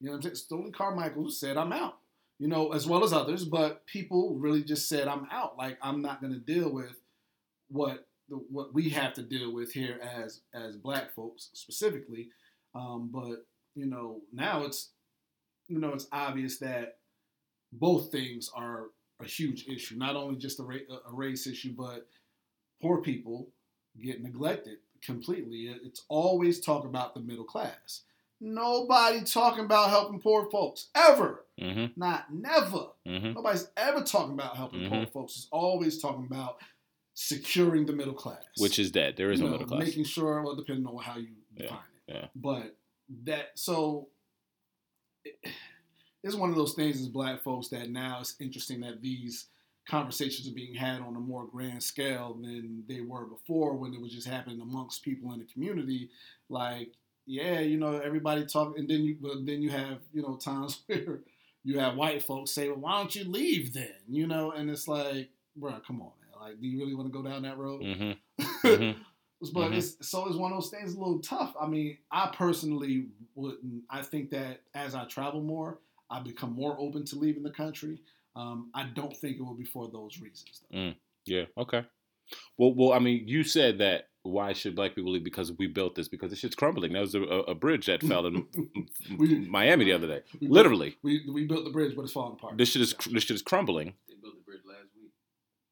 You 0.00 0.06
know 0.06 0.12
what 0.12 0.16
I'm 0.16 0.22
saying? 0.22 0.34
Stokely 0.36 0.70
Carmichael 0.70 1.30
said, 1.30 1.56
I'm 1.56 1.72
out, 1.72 1.98
you 2.38 2.48
know, 2.48 2.72
as 2.72 2.86
well 2.86 3.04
as 3.04 3.12
others, 3.12 3.44
but 3.44 3.86
people 3.86 4.34
really 4.36 4.64
just 4.64 4.88
said, 4.88 5.08
I'm 5.08 5.26
out. 5.30 5.58
Like, 5.58 5.78
I'm 5.82 6.00
not 6.00 6.20
going 6.20 6.32
to 6.32 6.38
deal 6.38 6.70
with 6.70 6.96
what 7.68 8.06
the, 8.28 8.36
what 8.36 8.72
we 8.72 8.88
have 8.90 9.12
to 9.14 9.22
deal 9.22 9.52
with 9.52 9.72
here 9.72 9.98
as 10.02 10.40
as 10.54 10.76
black 10.76 11.12
folks 11.12 11.50
specifically. 11.52 12.28
Um, 12.74 13.10
but, 13.12 13.46
you 13.74 13.86
know, 13.86 14.20
now 14.32 14.62
it's, 14.64 14.90
you 15.68 15.78
know, 15.78 15.90
it's 15.90 16.06
obvious 16.12 16.58
that 16.58 16.98
both 17.72 18.10
things 18.10 18.50
are 18.54 18.86
a 19.20 19.24
huge 19.24 19.66
issue, 19.68 19.96
not 19.96 20.16
only 20.16 20.36
just 20.36 20.60
a, 20.60 20.62
ra- 20.62 20.76
a 21.08 21.12
race 21.12 21.46
issue, 21.46 21.74
but 21.76 22.06
poor 22.80 23.02
people 23.02 23.48
get 24.02 24.22
neglected 24.22 24.78
completely. 25.02 25.74
It's 25.84 26.04
always 26.08 26.60
talk 26.60 26.84
about 26.84 27.14
the 27.14 27.20
middle 27.20 27.44
class. 27.44 28.02
Nobody 28.40 29.22
talking 29.22 29.64
about 29.66 29.90
helping 29.90 30.18
poor 30.18 30.50
folks 30.50 30.88
ever. 30.94 31.44
Mm-hmm. 31.60 32.00
Not 32.00 32.32
never. 32.32 32.86
Mm-hmm. 33.06 33.34
Nobody's 33.34 33.68
ever 33.76 34.02
talking 34.02 34.32
about 34.32 34.56
helping 34.56 34.88
poor 34.88 35.00
Mhm. 35.00 35.12
folks. 35.12 35.36
It's 35.36 35.48
always 35.52 36.00
talking 36.00 36.24
about 36.24 36.56
securing 37.12 37.84
the 37.84 37.92
middle 37.92 38.14
class. 38.14 38.42
Which 38.56 38.78
is 38.78 38.90
dead. 38.90 39.16
There 39.18 39.30
is 39.30 39.40
You 39.40 39.44
no 39.46 39.50
know, 39.52 39.58
middle 39.58 39.76
class. 39.76 39.88
Making 39.88 40.04
sure, 40.04 40.42
well, 40.42 40.56
depending 40.56 40.86
on 40.86 41.02
how 41.02 41.16
you 41.18 41.36
Yeah, 41.54 41.62
define 41.62 41.78
it. 42.06 42.14
yeah. 42.14 42.28
But 42.34 42.76
that 43.24 43.58
so 43.58 44.08
it- 45.24 45.38
it's 46.22 46.34
one 46.34 46.48
of 46.48 46.56
those 46.56 46.72
things 46.74 46.98
as 47.00 47.08
black 47.08 47.42
folks 47.42 47.68
that 47.68 47.90
now 47.90 48.20
it's 48.20 48.36
interesting 48.40 48.80
that 48.80 49.02
these 49.02 49.48
conversations 49.86 50.48
are 50.48 50.54
being 50.54 50.74
had 50.74 51.00
on 51.02 51.16
a 51.16 51.20
more 51.20 51.46
grand 51.46 51.82
scale 51.82 52.34
than 52.34 52.84
they 52.86 53.00
were 53.02 53.26
before 53.26 53.74
when 53.76 53.92
it 53.92 54.00
was 54.00 54.12
just 54.12 54.26
happening 54.26 54.60
amongst 54.60 55.02
people 55.02 55.32
in 55.32 55.40
the 55.40 55.44
community. 55.46 56.10
Like, 56.48 56.94
yeah, 57.30 57.60
you 57.60 57.78
know, 57.78 57.98
everybody 57.98 58.44
talk, 58.44 58.76
and 58.76 58.88
then 58.88 59.02
you, 59.04 59.16
but 59.20 59.46
then 59.46 59.62
you 59.62 59.70
have, 59.70 59.98
you 60.12 60.22
know, 60.22 60.36
times 60.36 60.82
where 60.86 61.20
you 61.62 61.78
have 61.78 61.96
white 61.96 62.22
folks 62.22 62.50
say, 62.50 62.68
"Well, 62.68 62.78
why 62.78 62.98
don't 62.98 63.14
you 63.14 63.24
leave 63.24 63.72
then?" 63.72 63.94
You 64.08 64.26
know, 64.26 64.50
and 64.50 64.68
it's 64.68 64.88
like, 64.88 65.30
bro, 65.54 65.78
come 65.86 66.00
on, 66.02 66.10
man. 66.20 66.40
Like, 66.40 66.60
do 66.60 66.66
you 66.66 66.80
really 66.80 66.94
want 66.94 67.08
to 67.08 67.12
go 67.12 67.22
down 67.26 67.42
that 67.42 67.56
road? 67.56 67.82
Mm-hmm. 67.82 68.10
Mhm. 69.40 69.52
but 69.54 69.70
Mhm. 69.70 69.78
it's 69.78 70.06
so 70.06 70.26
it's 70.26 70.36
one 70.36 70.52
of 70.52 70.58
those 70.58 70.70
things 70.70 70.94
a 70.94 70.98
little 70.98 71.20
tough. 71.20 71.54
I 71.58 71.66
mean, 71.66 71.96
I 72.10 72.30
personally 72.34 73.06
wouldn't. 73.34 73.84
I 73.88 74.02
think 74.02 74.30
that 74.30 74.62
as 74.74 74.94
I 74.94 75.04
travel 75.06 75.40
more, 75.40 75.78
I 76.10 76.20
become 76.20 76.52
more 76.52 76.76
open 76.78 77.04
to 77.06 77.16
leaving 77.16 77.42
the 77.42 77.50
country. 77.50 78.00
Um, 78.36 78.70
I 78.74 78.84
don't 78.84 79.16
think 79.16 79.36
it 79.38 79.42
will 79.42 79.54
be 79.54 79.64
for 79.64 79.88
those 79.88 80.20
reasons. 80.20 80.62
Though. 80.70 80.92
Yeah. 81.26 81.44
Okay. 81.56 81.84
Well, 82.58 82.74
well, 82.74 82.92
I 82.92 82.98
mean, 82.98 83.26
you 83.28 83.44
said 83.44 83.78
that. 83.78 84.09
Why 84.22 84.52
should 84.52 84.76
black 84.76 84.94
people 84.94 85.12
leave? 85.12 85.24
Because 85.24 85.50
we 85.52 85.66
built 85.66 85.94
this. 85.94 86.06
Because 86.08 86.30
the 86.30 86.36
shit's 86.36 86.54
crumbling. 86.54 86.92
That 86.92 87.00
was 87.00 87.14
a, 87.14 87.22
a, 87.22 87.38
a 87.40 87.54
bridge 87.54 87.86
that 87.86 88.02
fell 88.02 88.26
in 88.26 88.46
We- 89.18 89.46
Miami 89.48 89.86
the 89.86 89.92
other 89.94 90.06
day. 90.06 90.20
We 90.34 90.40
built- 90.46 90.52
Literally, 90.52 90.96
we 91.02 91.22
we 91.32 91.46
built 91.46 91.64
the 91.64 91.70
bridge, 91.70 91.96
but 91.96 92.02
it's 92.02 92.12
falling 92.12 92.34
apart. 92.34 92.58
this 92.58 92.70
shit 92.70 92.82
is 92.82 92.94
this 93.10 93.24
shit 93.24 93.34
is 93.36 93.42
crumbling. 93.42 93.94
They 94.08 94.14
built 94.20 94.34
the 94.36 94.42
bridge 94.44 94.60
last 94.66 94.88
week. 94.94 95.12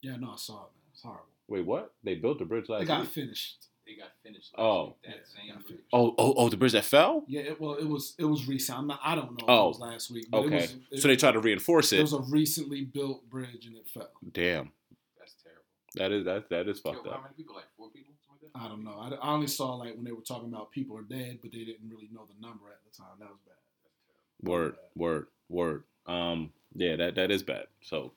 yeah, 0.01 0.16
no, 0.16 0.30
I 0.32 0.36
saw 0.36 0.55
it, 0.55 0.70
man. 0.74 0.82
It's 0.92 1.03
horrible. 1.03 1.24
Wait, 1.46 1.66
what? 1.66 1.92
They 2.05 2.14
built 2.14 2.38
the 2.38 2.44
bridge 2.46 2.64
It 2.68 2.72
last 2.72 2.86
got 2.86 3.01
week. 3.03 3.11
finished. 3.11 3.66
They 3.86 3.94
got 3.96 4.09
finished 4.22 4.53
last 4.57 4.64
Oh. 4.64 4.84
week. 4.86 4.94
That 5.05 5.11
Yeah, 5.11 5.22
same 5.24 5.49
got 5.49 5.55
bridge. 5.57 5.66
finished. 5.68 5.84
Oh, 5.92 6.14
oh, 6.18 6.34
oh, 6.36 6.49
the 6.49 6.57
bridge 6.57 6.72
that 6.72 6.84
fell. 6.84 7.24
Yeah, 7.28 7.40
it, 7.42 7.61
well, 7.61 7.74
it 7.74 7.86
was 7.88 8.14
it 8.18 8.24
was 8.24 8.49
recent. 8.49 8.78
I'm 8.78 8.86
not. 8.86 9.01
I 9.05 9.14
don't 9.14 9.30
know. 9.32 9.36
If 9.40 9.44
Oh, 9.49 9.64
it 9.64 9.68
was 9.68 9.78
last 9.80 10.11
week. 10.11 10.26
But 10.30 10.38
Okay. 10.46 10.57
It 10.57 10.61
was, 10.62 10.76
it, 10.92 11.03
so 11.03 11.09
they 11.09 11.16
tried 11.16 11.32
to 11.32 11.40
reinforce 11.40 11.92
It 11.92 11.99
it. 11.99 12.03
was 12.03 12.14
a 12.14 12.20
recently 12.20 12.82
built 12.84 13.28
bridge 13.28 13.66
and 13.66 13.76
it 13.76 13.88
fell. 13.88 14.09
Damn, 14.32 14.72
That's 15.18 15.34
terrible. 15.42 15.62
that 15.96 16.12
is 16.12 16.24
that 16.24 16.49
that 16.51 16.66
is 16.68 16.80
Killed 16.80 16.96
fucked 16.96 17.07
how 17.09 17.14
up. 17.14 17.22
many 17.24 17.34
people? 17.36 17.55
Like 17.55 17.64
four 17.76 17.90
people? 17.90 18.14
Something 18.53 18.61
like 18.62 18.62
that? 18.62 18.66
I 18.66 18.68
don't 18.68 18.84
know. 18.84 19.18
I, 19.22 19.28
I 19.28 19.34
only 19.34 19.46
saw 19.46 19.74
like 19.74 19.94
when 19.94 20.05
they 20.05 20.12
were 20.12 20.22
talking 20.22 20.49
about 20.49 20.70
people 20.72 20.96
are 20.96 21.03
dead, 21.03 21.38
but 21.42 21.53
they 21.53 21.64
didn't 21.64 21.88
really 21.88 22.09
know 22.12 22.26
the 22.26 22.40
number 22.40 22.66
at 22.70 22.78
the 22.84 22.96
time. 22.96 23.16
That 23.18 23.28
was 23.28 23.38
bad. 23.46 24.49
Word, 24.49 24.76
word, 24.94 25.26
word. 25.49 25.84
Um, 26.07 26.53
yeah, 26.74 26.96
that 26.96 27.14
that 27.16 27.30
is 27.30 27.42
bad. 27.42 27.64
So, 27.82 28.12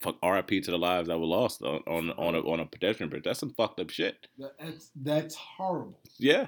fuck. 0.00 0.16
R.I.P. 0.22 0.60
to 0.62 0.70
the 0.70 0.78
lives 0.78 1.08
that 1.08 1.18
were 1.18 1.26
lost 1.26 1.62
on 1.62 1.80
on 1.86 2.10
on 2.10 2.34
a, 2.34 2.40
on 2.40 2.60
a 2.60 2.66
pedestrian 2.66 3.10
bridge. 3.10 3.24
That's 3.24 3.40
some 3.40 3.54
fucked 3.54 3.80
up 3.80 3.90
shit. 3.90 4.28
That's 4.58 4.90
that's 4.94 5.34
horrible. 5.34 5.98
Yeah. 6.18 6.46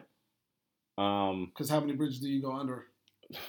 Um, 0.98 1.46
Because 1.46 1.70
how 1.70 1.80
many 1.80 1.94
bridges 1.94 2.20
do 2.20 2.28
you 2.28 2.42
go 2.42 2.52
under 2.52 2.86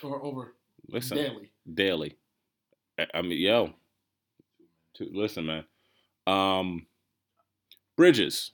or 0.03 0.23
over 0.23 0.55
listen, 0.87 1.17
daily? 1.17 1.51
daily. 1.71 2.17
I, 3.13 3.21
mean, 3.21 3.39
yo, 3.39 3.73
listen, 4.99 5.45
man. 5.45 5.65
Um, 6.27 6.85
bridges. 7.97 8.51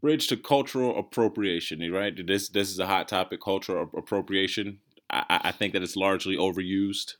Bridge 0.00 0.26
to 0.28 0.36
cultural 0.36 0.98
appropriation, 0.98 1.80
right? 1.92 2.26
This 2.26 2.48
this 2.48 2.70
is 2.70 2.78
a 2.78 2.86
hot 2.86 3.08
topic, 3.08 3.40
cultural 3.42 3.88
appropriation. 3.96 4.80
I, 5.10 5.40
I 5.44 5.52
think 5.52 5.72
that 5.72 5.82
it's 5.82 5.96
largely 5.96 6.36
overused. 6.36 7.14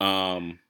Um, 0.00 0.60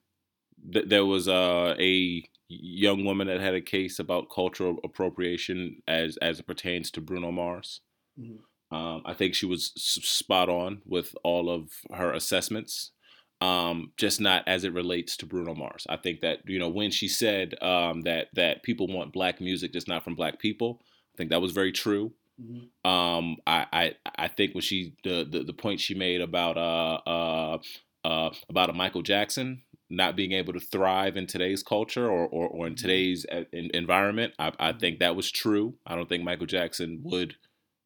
th- 0.72 0.88
there 0.88 1.04
was 1.04 1.28
uh, 1.28 1.74
a 1.78 2.24
young 2.48 3.04
woman 3.04 3.26
that 3.26 3.40
had 3.40 3.54
a 3.54 3.60
case 3.60 3.98
about 3.98 4.30
cultural 4.34 4.78
appropriation 4.84 5.82
as 5.86 6.16
as 6.18 6.40
it 6.40 6.46
pertains 6.46 6.90
to 6.92 7.00
Bruno 7.00 7.30
Mars. 7.30 7.80
Mhm. 8.18 8.38
Um, 8.70 9.02
I 9.06 9.14
think 9.14 9.34
she 9.34 9.46
was 9.46 9.72
spot 9.76 10.48
on 10.50 10.82
with 10.84 11.14
all 11.24 11.50
of 11.50 11.70
her 11.94 12.12
assessments, 12.12 12.92
um, 13.40 13.92
just 13.96 14.20
not 14.20 14.42
as 14.46 14.64
it 14.64 14.72
relates 14.72 15.16
to 15.18 15.26
Bruno 15.26 15.54
Mars. 15.54 15.86
I 15.88 15.96
think 15.96 16.20
that 16.20 16.40
you 16.46 16.58
know 16.58 16.68
when 16.68 16.90
she 16.90 17.08
said 17.08 17.60
um, 17.62 18.02
that 18.02 18.28
that 18.34 18.62
people 18.62 18.88
want 18.88 19.12
black 19.12 19.40
music, 19.40 19.72
just 19.72 19.88
not 19.88 20.04
from 20.04 20.14
black 20.14 20.38
people. 20.38 20.80
I 21.14 21.16
think 21.16 21.30
that 21.30 21.40
was 21.42 21.52
very 21.52 21.72
true. 21.72 22.12
Mhm. 22.40 22.88
Um, 22.88 23.36
I, 23.46 23.66
I 23.72 23.94
I 24.16 24.28
think 24.28 24.54
when 24.54 24.62
she 24.62 24.94
the, 25.04 25.26
the 25.28 25.42
the 25.44 25.52
point 25.52 25.80
she 25.80 25.94
made 25.94 26.20
about 26.20 26.56
uh 26.56 27.00
uh 27.08 27.58
uh 28.04 28.30
about 28.48 28.70
a 28.70 28.72
Michael 28.72 29.02
Jackson 29.02 29.62
not 29.90 30.16
being 30.16 30.32
able 30.32 30.52
to 30.52 30.60
thrive 30.60 31.16
in 31.16 31.26
today's 31.26 31.62
culture 31.62 32.06
or 32.08 32.26
or, 32.28 32.48
or 32.48 32.66
in 32.66 32.74
today's 32.76 33.24
uh, 33.32 33.44
en- 33.52 33.70
environment, 33.74 34.34
I, 34.38 34.52
I 34.58 34.72
think 34.72 34.98
that 35.00 35.16
was 35.16 35.30
true. 35.30 35.74
I 35.86 35.94
don't 35.96 36.08
think 36.08 36.24
Michael 36.24 36.46
Jackson 36.46 37.00
would. 37.04 37.36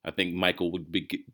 I 0.05 0.11
think 0.11 0.35
Michael 0.35 0.71
would 0.73 0.91
be. 0.91 1.25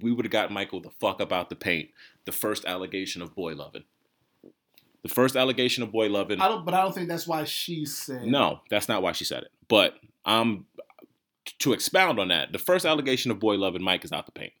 We 0.00 0.12
would 0.12 0.24
have 0.24 0.32
got 0.32 0.50
Michael 0.50 0.80
the 0.80 0.90
fuck 1.00 1.20
about 1.20 1.48
the 1.48 1.56
paint. 1.56 1.90
The 2.24 2.32
first 2.32 2.64
allegation 2.64 3.22
of 3.22 3.34
boy 3.34 3.54
loving. 3.54 3.84
The 5.02 5.08
first 5.08 5.36
allegation 5.36 5.82
of 5.82 5.92
boy 5.92 6.08
loving. 6.08 6.40
I 6.40 6.48
don't, 6.48 6.64
but 6.64 6.74
I 6.74 6.82
don't 6.82 6.94
think 6.94 7.08
that's 7.08 7.26
why 7.26 7.44
she 7.44 7.84
said. 7.86 8.24
No, 8.26 8.60
that's 8.68 8.88
not 8.88 9.02
why 9.02 9.12
she 9.12 9.24
said 9.24 9.44
it. 9.44 9.50
But 9.68 9.94
um, 10.24 10.66
to 11.60 11.72
expound 11.72 12.18
on 12.18 12.28
that, 12.28 12.52
the 12.52 12.58
first 12.58 12.84
allegation 12.84 13.30
of 13.30 13.38
boy 13.38 13.54
loving 13.56 13.82
Mike 13.82 14.04
is 14.04 14.12
out 14.12 14.26
the 14.26 14.32
paint. 14.32 14.52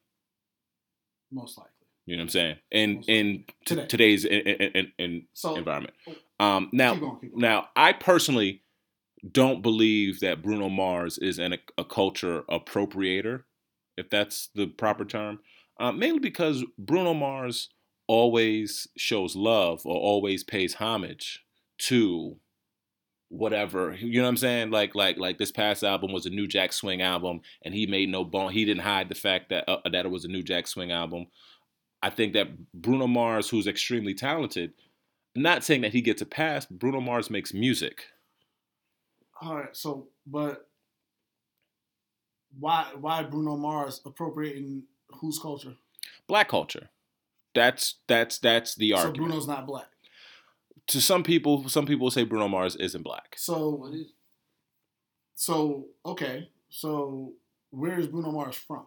most 1.30 1.58
likely. 1.58 1.72
You 2.06 2.16
know 2.16 2.22
what 2.22 2.24
I'm 2.24 2.28
saying? 2.30 2.56
In 2.72 3.02
in 3.02 3.44
Today. 3.66 3.86
today's 3.86 4.24
in, 4.24 4.40
in, 4.40 4.70
in, 4.72 4.92
in 4.98 5.26
So 5.34 5.56
environment. 5.56 5.94
Um, 6.40 6.70
now, 6.72 6.92
keep 6.94 7.00
going, 7.02 7.18
keep 7.20 7.30
going. 7.32 7.40
now 7.42 7.68
I 7.76 7.92
personally 7.92 8.62
don't 9.28 9.62
believe 9.62 10.20
that 10.20 10.42
Bruno 10.42 10.68
Mars 10.68 11.18
is 11.18 11.38
an, 11.38 11.56
a 11.76 11.84
culture 11.84 12.42
appropriator, 12.50 13.42
if 13.96 14.08
that's 14.08 14.48
the 14.54 14.66
proper 14.66 15.04
term. 15.04 15.40
Uh, 15.78 15.92
mainly 15.92 16.18
because 16.18 16.64
Bruno 16.78 17.14
Mars 17.14 17.70
always 18.06 18.88
shows 18.96 19.36
love 19.36 19.82
or 19.86 19.96
always 19.96 20.42
pays 20.44 20.74
homage 20.74 21.44
to 21.78 22.36
whatever 23.28 23.94
you 23.94 24.18
know 24.18 24.24
what 24.24 24.30
I'm 24.30 24.36
saying. 24.36 24.70
Like 24.70 24.94
like 24.94 25.16
like 25.16 25.38
this 25.38 25.52
past 25.52 25.82
album 25.82 26.12
was 26.12 26.26
a 26.26 26.30
New 26.30 26.46
Jack 26.46 26.72
Swing 26.72 27.00
album, 27.00 27.40
and 27.62 27.72
he 27.72 27.86
made 27.86 28.08
no 28.08 28.24
bone. 28.24 28.52
He 28.52 28.64
didn't 28.64 28.82
hide 28.82 29.08
the 29.08 29.14
fact 29.14 29.48
that 29.50 29.64
uh, 29.68 29.88
that 29.90 30.04
it 30.04 30.10
was 30.10 30.24
a 30.24 30.28
New 30.28 30.42
Jack 30.42 30.66
Swing 30.66 30.92
album. 30.92 31.26
I 32.02 32.10
think 32.10 32.32
that 32.32 32.48
Bruno 32.74 33.06
Mars, 33.06 33.48
who's 33.48 33.66
extremely 33.66 34.14
talented, 34.14 34.72
not 35.34 35.64
saying 35.64 35.82
that 35.82 35.92
he 35.92 36.00
gets 36.00 36.22
a 36.22 36.26
pass. 36.26 36.66
Bruno 36.66 37.00
Mars 37.00 37.30
makes 37.30 37.54
music. 37.54 38.04
All 39.42 39.56
right, 39.56 39.74
so 39.76 40.08
but 40.26 40.68
why 42.58 42.86
why 43.00 43.22
Bruno 43.22 43.56
Mars 43.56 44.00
appropriating 44.04 44.82
whose 45.20 45.38
culture? 45.38 45.74
Black 46.26 46.48
culture. 46.48 46.90
That's 47.54 47.96
that's 48.06 48.38
that's 48.38 48.74
the 48.74 48.90
So 48.90 48.96
argument. 48.96 49.16
So 49.16 49.22
Bruno's 49.24 49.48
not 49.48 49.66
black. 49.66 49.86
to 50.88 51.00
some 51.00 51.22
people, 51.22 51.68
some 51.68 51.86
people 51.86 52.10
say 52.10 52.24
Bruno 52.24 52.48
Mars 52.48 52.76
isn't 52.76 53.02
black. 53.02 53.34
So 53.36 53.70
What 53.70 53.94
is? 53.94 54.12
so 55.34 55.86
okay. 56.04 56.48
So 56.68 57.32
where 57.70 57.98
is 57.98 58.06
Bruno 58.08 58.30
Mars 58.32 58.56
from? 58.56 58.84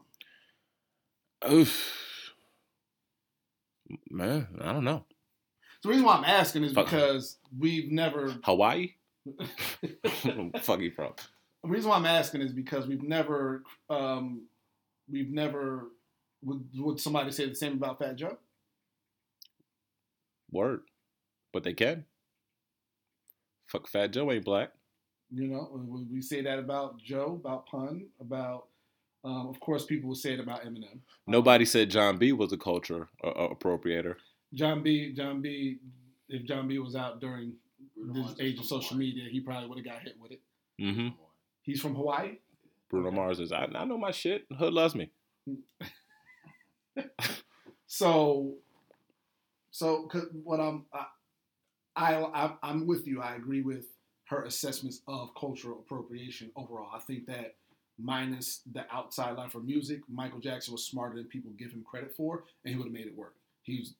Oof. 1.51 2.33
Man, 4.09 4.47
I 4.61 4.71
don't 4.71 4.85
know. 4.85 5.05
The 5.83 5.89
reason 5.89 6.05
why 6.05 6.15
I'm 6.15 6.23
asking 6.23 6.63
is 6.63 6.73
because 6.73 7.37
we've 7.57 7.91
never. 7.91 8.33
Hawaii? 8.43 8.93
Fuck 10.61 10.81
you 10.81 10.91
from. 10.91 11.13
The 11.63 11.69
reason 11.69 11.89
why 11.89 11.95
I'm 11.97 12.05
asking 12.05 12.41
is 12.41 12.51
because 12.51 12.87
we've 12.87 13.03
never, 13.03 13.63
um, 13.89 14.43
we've 15.09 15.31
never. 15.31 15.89
Would, 16.43 16.65
would 16.75 16.99
somebody 16.99 17.31
say 17.31 17.47
the 17.47 17.55
same 17.55 17.73
about 17.73 17.99
Fat 17.99 18.17
Joe? 18.17 18.37
Word. 20.51 20.81
But 21.53 21.63
they 21.63 21.73
can. 21.73 22.05
Fuck 23.67 23.87
Fat 23.87 24.11
Joe 24.11 24.31
ain't 24.31 24.43
black. 24.43 24.71
You 25.31 25.47
know, 25.47 25.69
we 26.11 26.21
say 26.21 26.41
that 26.41 26.59
about 26.59 26.99
Joe, 26.99 27.39
about 27.41 27.65
Pun, 27.67 28.07
about. 28.19 28.67
Um, 29.25 29.47
of 29.47 29.57
course, 29.61 29.85
people 29.85 30.09
would 30.09 30.17
say 30.17 30.33
it 30.33 30.41
about 30.41 30.65
Eminem. 30.65 30.99
Nobody 31.27 31.63
said 31.63 31.89
Jon 31.89 32.17
B 32.17 32.33
was 32.33 32.51
a 32.51 32.57
culture 32.57 33.07
uh, 33.23 33.47
appropriator. 33.47 34.15
Jon 34.53 34.83
B. 34.83 35.13
Jon 35.13 35.41
B. 35.41 35.77
If 36.27 36.45
Jon 36.45 36.67
B. 36.67 36.77
was 36.77 36.95
out 36.95 37.21
during 37.21 37.53
this 38.07 38.17
Mars 38.25 38.35
age 38.39 38.59
of 38.59 38.65
social 38.65 38.89
Hawaii. 38.95 39.07
media, 39.07 39.29
he 39.29 39.39
probably 39.39 39.69
would 39.69 39.77
have 39.77 39.85
got 39.85 40.01
hit 40.03 40.15
with 40.19 40.31
it. 40.31 40.41
hmm 40.79 41.09
He's 41.61 41.79
from 41.81 41.95
Hawaii. 41.95 42.37
Bruno 42.89 43.11
Mars 43.11 43.39
is. 43.39 43.51
I, 43.51 43.67
I 43.73 43.85
know 43.85 43.97
my 43.97 44.11
shit. 44.11 44.45
Hood 44.57 44.73
loves 44.73 44.95
me. 44.95 45.11
So, 47.85 48.55
so 49.71 50.07
'cause 50.07 50.25
what 50.43 50.59
I'm, 50.59 50.85
I, 50.93 51.05
I, 51.95 52.13
I, 52.23 52.53
I'm 52.63 52.87
with 52.87 53.05
you. 53.07 53.21
I 53.21 53.35
agree 53.35 53.61
with 53.61 53.85
her 54.25 54.43
assessments 54.45 55.01
of 55.07 55.29
cultural 55.39 55.79
appropriation 55.79 56.51
overall. 56.55 56.89
I 56.93 56.99
think 56.99 57.27
that 57.27 57.55
minus 57.99 58.61
the 58.73 58.85
outside 58.91 59.37
line 59.37 59.49
for 59.51 59.59
music, 59.59 60.01
Michael 60.11 60.39
Jackson 60.39 60.71
was 60.71 60.85
smarter 60.85 61.15
than 61.15 61.25
people 61.25 61.51
give 61.51 61.71
him 61.71 61.83
credit 61.83 62.15
for, 62.15 62.45
and 62.65 62.73
he 62.73 62.77
would 62.77 62.87
have 62.87 62.93
made 62.93 63.05
it 63.05 63.15
work. 63.15 63.35
He's, 63.61 63.93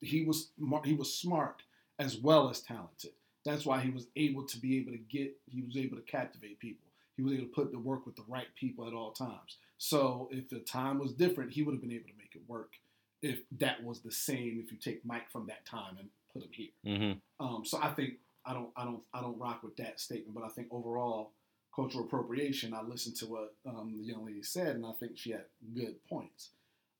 he 0.00 0.24
was, 0.24 0.50
mar- 0.56 0.82
he 0.84 0.94
was 0.94 1.12
smart 1.12 1.62
as 1.98 2.16
well 2.18 2.48
as 2.48 2.60
talented. 2.60 3.10
That's 3.44 3.66
why 3.66 3.80
he 3.80 3.90
was 3.90 4.06
able 4.16 4.44
to 4.46 4.58
be 4.58 4.78
able 4.78 4.92
to 4.92 4.98
get, 4.98 5.36
he 5.46 5.62
was 5.62 5.76
able 5.76 5.96
to 5.96 6.02
captivate 6.02 6.60
people. 6.60 6.86
He 7.16 7.22
was 7.22 7.32
able 7.34 7.46
to 7.46 7.52
put 7.52 7.72
the 7.72 7.78
work 7.78 8.06
with 8.06 8.16
the 8.16 8.24
right 8.28 8.46
people 8.54 8.86
at 8.86 8.94
all 8.94 9.12
times. 9.12 9.58
So 9.78 10.28
if 10.30 10.48
the 10.48 10.60
time 10.60 10.98
was 10.98 11.12
different, 11.12 11.52
he 11.52 11.62
would 11.62 11.72
have 11.72 11.82
been 11.82 11.92
able 11.92 12.08
to 12.08 12.16
make 12.16 12.34
it 12.34 12.42
work 12.46 12.72
if 13.20 13.40
that 13.58 13.82
was 13.82 14.00
the 14.00 14.10
same 14.12 14.62
if 14.64 14.72
you 14.72 14.78
take 14.78 15.04
Mike 15.04 15.30
from 15.30 15.46
that 15.46 15.64
time 15.66 15.96
and 15.98 16.08
put 16.32 16.42
him 16.42 16.50
here. 16.52 16.68
hmm 16.84 17.44
Um, 17.44 17.64
so 17.64 17.78
I 17.80 17.88
think 17.90 18.14
I 18.44 18.52
don't 18.52 18.70
I 18.76 18.84
don't 18.84 19.02
I 19.12 19.20
don't 19.20 19.38
rock 19.38 19.62
with 19.62 19.76
that 19.76 20.00
statement, 20.00 20.34
but 20.34 20.44
I 20.44 20.48
think 20.48 20.68
overall 20.70 21.32
cultural 21.74 22.04
appropriation. 22.04 22.74
I 22.74 22.82
listened 22.82 23.16
to 23.16 23.26
what 23.26 23.54
um, 23.66 23.94
the 23.98 24.04
young 24.04 24.26
lady 24.26 24.42
said, 24.42 24.76
and 24.76 24.86
I 24.86 24.92
think 24.92 25.12
she 25.16 25.30
had 25.30 25.44
good 25.74 25.96
points. 26.08 26.50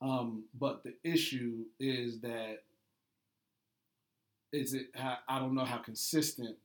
Um, 0.00 0.44
but 0.58 0.82
the 0.82 0.94
issue 1.04 1.64
is 1.78 2.20
that 2.20 2.64
is 4.52 4.74
it 4.74 4.88
I 4.98 5.16
I 5.28 5.38
don't 5.38 5.54
know 5.54 5.64
how 5.64 5.78
consistent 5.78 6.56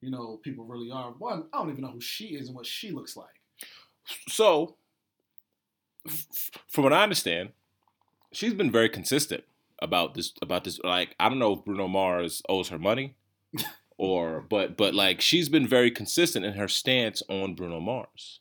you 0.00 0.10
know 0.10 0.38
people 0.42 0.64
really 0.64 0.90
are. 0.90 1.12
One, 1.12 1.44
I 1.52 1.58
don't 1.58 1.70
even 1.70 1.82
know 1.82 1.90
who 1.90 2.00
she 2.00 2.26
is 2.28 2.48
and 2.48 2.56
what 2.56 2.66
she 2.66 2.90
looks 2.90 3.16
like. 3.16 3.40
So, 4.28 4.76
from 6.68 6.84
what 6.84 6.92
I 6.92 7.02
understand, 7.02 7.50
she's 8.32 8.54
been 8.54 8.70
very 8.70 8.88
consistent 8.88 9.44
about 9.80 10.14
this. 10.14 10.32
About 10.42 10.64
this, 10.64 10.80
like 10.82 11.14
I 11.18 11.28
don't 11.28 11.38
know 11.38 11.54
if 11.54 11.64
Bruno 11.64 11.88
Mars 11.88 12.42
owes 12.48 12.68
her 12.68 12.78
money, 12.78 13.14
or 13.96 14.44
but 14.48 14.76
but 14.76 14.94
like 14.94 15.20
she's 15.20 15.48
been 15.48 15.66
very 15.66 15.90
consistent 15.90 16.44
in 16.44 16.54
her 16.54 16.68
stance 16.68 17.22
on 17.28 17.54
Bruno 17.54 17.80
Mars. 17.80 18.40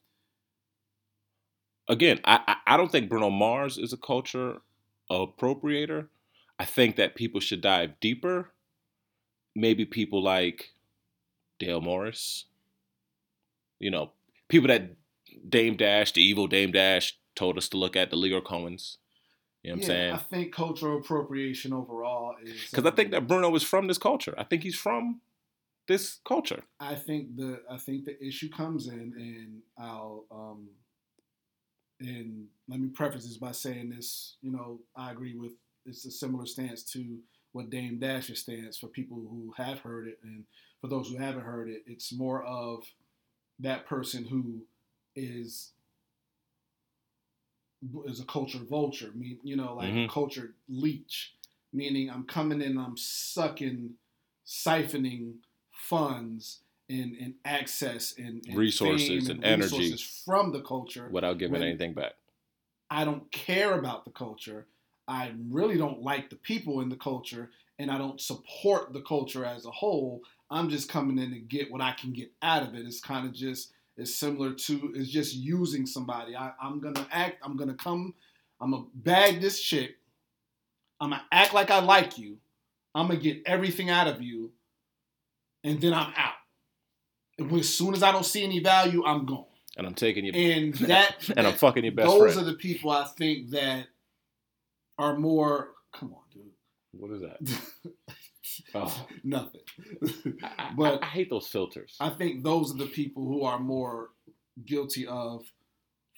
Again, 1.88 2.22
I, 2.24 2.56
I 2.66 2.78
don't 2.78 2.92
think 2.92 3.10
Bruno 3.10 3.30
Mars 3.30 3.78
is 3.78 3.92
a 3.92 3.98
culture 3.98 4.62
appropriator. 5.12 6.08
I 6.58 6.64
think 6.64 6.96
that 6.96 7.16
people 7.16 7.42
should 7.42 7.60
dive 7.60 8.00
deeper. 8.00 8.52
Maybe 9.56 9.86
people 9.86 10.24
like 10.24 10.72
Dale 11.60 11.82
Morris. 11.82 12.46
You 13.80 13.92
know, 13.92 14.12
people 14.48 14.68
that 14.68 14.96
Dame 15.48 15.76
Dash, 15.76 16.12
the 16.12 16.22
evil 16.22 16.48
Dame 16.48 16.72
Dash, 16.72 17.18
told 17.36 17.58
us 17.58 17.70
to 17.70 17.78
look 17.78 17.96
at 17.96 18.12
the 18.12 18.18
Lyor 18.18 18.44
Cohens. 18.44 18.98
You 19.64 19.72
know 19.72 19.76
what 19.76 19.84
I'm 19.84 19.88
saying 19.88 20.10
yeah, 20.10 20.16
I 20.16 20.18
think 20.18 20.54
cultural 20.54 20.98
appropriation 20.98 21.72
overall 21.72 22.36
is 22.44 22.70
Because 22.70 22.86
I 22.86 22.96
think 22.96 23.12
that 23.12 23.28
Bruno 23.28 23.54
is 23.56 23.64
from 23.64 23.88
this 23.88 24.00
culture. 24.00 24.34
I 24.38 24.44
think 24.44 24.64
he's 24.64 24.76
from 24.76 25.22
this 25.88 26.20
culture. 26.26 26.64
I 26.80 26.96
think 26.96 27.36
the 27.36 27.62
I 27.70 27.78
think 27.78 28.06
the 28.06 28.24
issue 28.26 28.50
comes 28.50 28.88
in, 28.88 29.14
and 29.16 29.62
I'll 29.78 30.26
um, 30.32 30.70
and 32.00 32.48
let 32.68 32.80
me 32.80 32.90
preface 32.90 33.26
this 33.26 33.38
by 33.38 33.52
saying 33.52 33.92
this. 33.92 34.38
You 34.42 34.52
know, 34.52 34.80
I 34.96 35.12
agree 35.12 35.36
with 35.36 35.54
it's 35.86 36.06
a 36.06 36.12
similar 36.12 36.46
stance 36.46 36.84
to 36.94 37.20
what 37.54 37.70
Dame 37.70 38.00
Dash's 38.00 38.40
stance 38.40 38.78
for 38.78 38.88
people 38.88 39.18
who 39.18 39.54
have 39.58 39.80
heard 39.80 40.08
it, 40.08 40.20
and 40.24 40.46
for 40.80 40.88
those 40.88 41.10
who 41.10 41.18
haven't 41.18 41.44
heard 41.44 41.70
it, 41.70 41.84
it's 41.86 42.12
more 42.14 42.44
of 42.44 42.84
that 43.60 43.86
person 43.86 44.26
who 44.26 44.62
is 45.16 45.72
is 48.06 48.20
a 48.20 48.26
culture 48.26 48.60
vulture. 48.60 49.12
mean, 49.16 49.40
you 49.44 49.56
know, 49.56 49.74
like 49.74 49.90
a 49.90 49.92
Mhm. 49.92 50.10
culture 50.10 50.54
leech, 50.70 51.36
meaning 51.74 52.10
I'm 52.10 52.26
coming 52.26 52.62
in, 52.62 52.78
I'm 52.78 52.96
sucking, 52.96 53.98
siphoning 54.46 55.38
funds 55.72 56.62
and, 56.90 57.16
and 57.18 57.36
access 57.46 58.18
and, 58.18 58.46
and 58.48 58.58
Resources 58.58 59.26
fame 59.28 59.36
and 59.36 59.44
energy. 59.44 59.96
from 60.26 60.52
the 60.52 60.62
culture. 60.62 61.10
Without 61.10 61.38
giving 61.40 61.62
anything 61.62 61.94
back. 61.94 62.14
I 62.90 63.06
don't 63.06 63.32
care 63.32 63.80
about 63.80 64.06
the 64.06 64.12
culture. 64.12 64.68
I 65.08 65.34
really 65.50 65.78
don't 65.78 66.02
like 66.02 66.30
the 66.30 66.36
people 66.36 66.82
in 66.82 66.90
the 66.90 66.96
culture, 66.96 67.50
and 67.80 67.92
I 67.92 67.98
don't 67.98 68.22
support 68.22 68.94
the 68.94 69.02
culture 69.02 69.46
as 69.46 69.66
a 69.66 69.72
whole. 69.72 70.22
I'm 70.50 70.70
just 70.70 70.90
coming 70.90 71.18
in 71.18 71.32
to 71.32 71.40
get 71.40 71.72
what 71.72 71.82
I 71.82 71.94
can 71.94 72.14
get 72.14 72.32
out 72.42 72.64
of 72.64 72.76
it. 72.76 72.86
It's 72.86 73.00
kind 73.00 73.26
of 73.26 73.34
just 73.34 73.72
it's 73.98 74.16
similar 74.16 74.54
to 74.54 74.94
is 74.96 75.10
just 75.10 75.36
using 75.36 75.86
somebody. 75.86 76.36
I, 76.36 76.52
I'm 76.62 76.80
gonna 76.80 77.08
act. 77.12 77.38
I'm 77.44 77.58
gonna 77.58 77.74
come. 77.74 78.14
I'm 78.60 78.72
gonna 78.72 78.86
bag 78.94 79.42
this 79.42 79.60
chick. 79.62 79.98
I'm 81.00 81.10
gonna 81.10 81.24
act 81.32 81.54
like 81.54 81.72
I 81.72 81.80
like 81.80 82.18
you. 82.18 82.38
I'm 82.96 83.08
gonna 83.08 83.20
get 83.20 83.42
everything 83.46 83.90
out 83.90 84.08
of 84.08 84.22
you, 84.22 84.52
and 85.64 85.82
then 85.82 85.94
I'm 85.94 86.14
out. 86.16 86.34
And 87.38 87.52
as 87.60 87.70
soon 87.70 87.94
as 87.94 88.04
I 88.04 88.12
don't 88.12 88.26
see 88.26 88.44
any 88.44 88.60
value, 88.60 89.04
I'm 89.06 89.26
gone. 89.26 89.46
And 89.78 89.88
I'm 89.88 89.96
taking 89.96 90.26
you. 90.26 90.34
And 90.34 90.74
that 90.88 91.30
and 91.36 91.48
I'm 91.48 91.54
fucking 91.54 91.84
your 91.84 91.94
best 91.94 92.10
those 92.10 92.34
friend. 92.34 92.48
are 92.48 92.52
the 92.52 92.58
people 92.58 92.92
I 92.92 93.06
think 93.06 93.50
that 93.52 93.88
are 95.02 95.18
more. 95.18 95.72
Come 95.94 96.14
on, 96.14 96.22
dude. 96.34 96.44
what 96.94 97.12
is 97.12 97.22
that? 97.22 97.40
Oh. 98.76 99.06
Nothing. 99.24 99.62
But- 100.78 101.02
I, 101.04 101.06
I 101.06 101.10
hate 101.10 101.30
those 101.30 101.48
filters. 101.48 101.96
I 102.00 102.10
think 102.10 102.44
those 102.44 102.74
are 102.74 102.78
the 102.78 102.88
people 102.88 103.24
who 103.26 103.44
are 103.44 103.60
more 103.60 104.10
guilty 104.66 105.08
of 105.08 105.46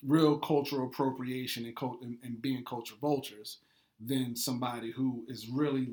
real 0.06 0.38
cultural 0.40 0.88
appropriation 0.88 1.66
and, 1.66 1.76
cult- 1.76 2.02
and, 2.02 2.18
and 2.24 2.42
being 2.42 2.64
culture 2.66 2.96
vultures 3.00 3.60
than 4.04 4.36
somebody 4.36 4.92
who 4.92 5.24
is 5.28 5.48
really 5.48 5.88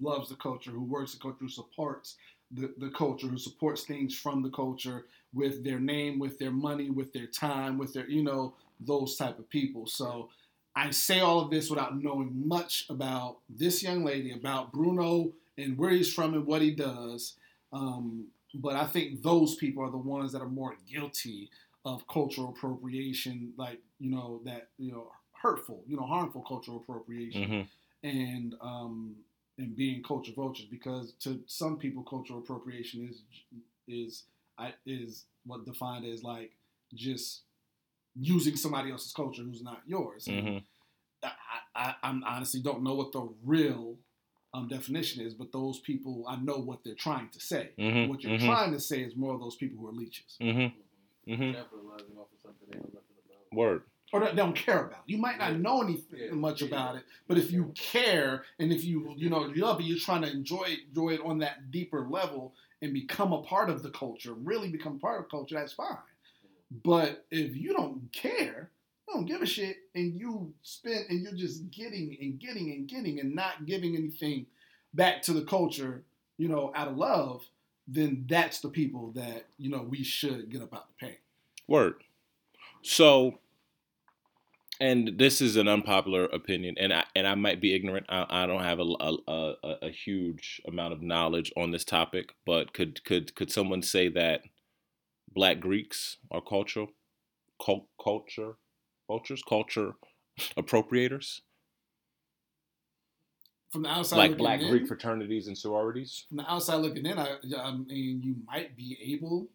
loves 0.00 0.28
the 0.28 0.36
culture, 0.36 0.70
who 0.70 0.84
works 0.84 1.14
the 1.14 1.20
culture, 1.20 1.38
who 1.40 1.48
supports 1.48 2.16
the, 2.52 2.72
the 2.78 2.90
culture, 2.90 3.26
who 3.26 3.38
supports 3.38 3.84
things 3.84 4.14
from 4.14 4.42
the 4.42 4.50
culture 4.50 5.06
with 5.34 5.64
their 5.64 5.80
name, 5.80 6.18
with 6.18 6.38
their 6.38 6.52
money, 6.52 6.90
with 6.90 7.12
their 7.12 7.26
time, 7.26 7.78
with 7.78 7.92
their, 7.94 8.08
you 8.08 8.22
know, 8.22 8.54
those 8.80 9.16
type 9.16 9.38
of 9.38 9.48
people. 9.50 9.86
So 9.86 10.28
I 10.76 10.90
say 10.90 11.20
all 11.20 11.40
of 11.40 11.50
this 11.50 11.70
without 11.70 12.00
knowing 12.00 12.46
much 12.46 12.86
about 12.90 13.38
this 13.48 13.82
young 13.82 14.04
lady, 14.04 14.32
about 14.32 14.72
Bruno 14.72 15.32
and 15.56 15.78
where 15.78 15.90
he's 15.90 16.12
from 16.12 16.34
and 16.34 16.46
what 16.46 16.60
he 16.60 16.70
does. 16.70 17.34
Um, 17.72 18.26
but 18.54 18.76
I 18.76 18.84
think 18.84 19.22
those 19.22 19.54
people 19.54 19.82
are 19.82 19.90
the 19.90 19.96
ones 19.96 20.32
that 20.32 20.42
are 20.42 20.48
more 20.48 20.76
guilty 20.90 21.50
of 21.84 22.06
cultural 22.08 22.50
appropriation, 22.50 23.52
like 23.56 23.80
you 23.98 24.10
know 24.10 24.40
that 24.44 24.68
you 24.78 24.92
know 24.92 25.10
hurtful, 25.32 25.82
you 25.86 25.96
know 25.96 26.04
harmful 26.04 26.42
cultural 26.42 26.78
appropriation, 26.78 27.44
hmm 27.44 27.60
and 28.02 28.54
um, 28.60 29.16
and 29.58 29.74
being 29.74 30.02
culture 30.02 30.32
vultures. 30.36 30.66
Because 30.66 31.12
to 31.20 31.40
some 31.46 31.76
people, 31.76 32.02
cultural 32.02 32.40
appropriation 32.40 33.08
is 33.08 33.22
is 33.88 34.24
is 34.84 35.24
what 35.44 35.64
defined 35.64 36.04
as 36.04 36.22
like 36.22 36.52
just 36.94 37.42
using 38.18 38.56
somebody 38.56 38.90
else's 38.90 39.12
culture 39.12 39.42
who's 39.42 39.62
not 39.62 39.82
yours. 39.86 40.26
And 40.28 40.40
hmm 40.48 40.58
I, 41.22 41.30
I, 41.74 41.94
I 42.02 42.20
honestly 42.26 42.60
don't 42.60 42.82
know 42.82 42.94
what 42.94 43.12
the 43.12 43.28
real 43.44 43.96
um, 44.54 44.68
definition 44.68 45.24
is, 45.26 45.34
but 45.34 45.52
those 45.52 45.80
people, 45.80 46.24
I 46.28 46.36
know 46.36 46.58
what 46.58 46.84
they're 46.84 46.94
trying 46.94 47.28
to 47.30 47.40
say. 47.40 47.70
hmm 47.78 48.06
What 48.06 48.22
you're 48.22 48.38
hmm 48.38 48.46
trying 48.46 48.72
to 48.72 48.80
say 48.80 49.00
is 49.00 49.16
more 49.16 49.34
of 49.34 49.40
those 49.40 49.56
people 49.56 49.78
who 49.78 49.88
are 49.88 49.92
leeches 49.92 50.36
hmm 50.40 50.66
hmm 51.26 51.52
Capitalizing 51.52 52.16
off 52.18 52.28
of 52.32 52.40
something 52.42 52.68
they 52.70 52.76
know 52.76 52.84
nothing 52.94 53.16
about. 53.26 53.56
Word. 53.56 53.82
or 54.12 54.20
that 54.20 54.30
they 54.30 54.36
don't 54.36 54.54
care 54.54 54.86
about. 54.86 55.02
You 55.06 55.18
might 55.18 55.38
not 55.38 55.52
Yeah. 55.52 55.58
know 55.58 55.82
anything 55.82 56.20
Yeah. 56.20 56.30
much 56.34 56.62
Yeah. 56.62 56.68
about 56.68 56.96
it, 56.96 57.04
but 57.26 57.38
if 57.38 57.50
you 57.50 57.72
care 57.74 58.44
and 58.60 58.72
if 58.72 58.84
you 58.84 59.12
you 59.16 59.28
know 59.28 59.46
you 59.46 59.62
love 59.62 59.80
it, 59.80 59.84
you're 59.84 59.98
trying 59.98 60.22
to 60.22 60.30
enjoy 60.30 60.62
it, 60.64 60.80
enjoy 60.88 61.10
it 61.14 61.20
on 61.22 61.38
that 61.38 61.70
deeper 61.72 62.06
level 62.08 62.54
and 62.82 62.92
become 62.94 63.32
a 63.32 63.42
part 63.42 63.68
of 63.68 63.82
the 63.82 63.90
culture, 63.90 64.34
really 64.34 64.70
become 64.70 64.98
part 65.00 65.20
of 65.20 65.28
culture. 65.30 65.56
That's 65.56 65.72
fine. 65.72 65.98
But 66.70 67.26
if 67.30 67.56
you 67.56 67.72
don't 67.72 68.12
care, 68.12 68.70
you 69.06 69.14
don't 69.14 69.26
give 69.26 69.42
a 69.42 69.46
shit, 69.46 69.76
and 69.94 70.18
you 70.18 70.52
spend 70.62 71.06
and 71.08 71.22
you're 71.22 71.32
just 71.32 71.70
getting 71.70 72.16
and 72.20 72.38
getting 72.38 72.70
and 72.72 72.88
getting 72.88 73.20
and 73.20 73.34
not 73.34 73.66
giving 73.66 73.96
anything 73.96 74.46
back 74.94 75.22
to 75.22 75.32
the 75.32 75.42
culture, 75.42 76.04
you 76.38 76.48
know, 76.48 76.72
out 76.74 76.88
of 76.88 76.96
love, 76.96 77.48
then 77.86 78.24
that's 78.28 78.60
the 78.60 78.68
people 78.68 79.12
that 79.12 79.46
you 79.58 79.70
know 79.70 79.82
we 79.82 80.02
should 80.02 80.50
get 80.50 80.62
up 80.62 80.74
out 80.74 80.86
the 80.88 81.06
paint. 81.06 81.18
Word. 81.68 81.94
So, 82.82 83.38
and 84.80 85.18
this 85.18 85.40
is 85.40 85.56
an 85.56 85.68
unpopular 85.68 86.24
opinion, 86.24 86.76
and 86.78 86.92
I 86.92 87.04
and 87.14 87.26
I 87.26 87.36
might 87.36 87.60
be 87.60 87.74
ignorant. 87.74 88.06
I, 88.08 88.26
I 88.28 88.46
don't 88.46 88.62
have 88.62 88.80
a, 88.80 88.94
a, 89.00 89.16
a, 89.28 89.54
a 89.82 89.90
huge 89.90 90.60
amount 90.66 90.92
of 90.92 91.02
knowledge 91.02 91.52
on 91.56 91.70
this 91.70 91.84
topic, 91.84 92.34
but 92.44 92.72
could 92.72 93.04
could 93.04 93.34
could 93.36 93.52
someone 93.52 93.82
say 93.82 94.08
that 94.08 94.42
Black 95.36 95.60
Greeks 95.60 96.16
are 96.30 96.40
culture, 96.40 96.86
cult, 97.64 97.86
culture, 98.02 98.54
cultures, 99.06 99.42
culture 99.46 99.92
appropriators, 100.58 101.40
From 103.70 103.82
the 103.82 103.90
outside, 103.90 104.16
like 104.16 104.30
looking 104.30 104.42
Black 104.44 104.60
in, 104.62 104.70
Greek 104.70 104.86
fraternities 104.88 105.46
and 105.46 105.56
sororities? 105.56 106.24
from 106.26 106.38
the 106.38 106.50
outside 106.50 106.76
looking 106.76 107.04
in, 107.04 107.18
I, 107.18 107.36
I 107.58 107.70
mean, 107.72 108.22
you 108.22 108.36
might 108.46 108.74
be 108.76 108.96
able 109.12 109.48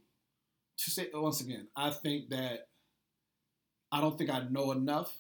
to 0.78 0.92
say 0.92 1.10
once 1.14 1.42
again. 1.42 1.68
I 1.76 1.90
think 1.90 2.30
that 2.30 2.68
I 3.92 4.02
don't 4.02 4.18
think 4.18 4.30
I 4.30 4.44
know 4.50 4.72
enough 4.72 5.12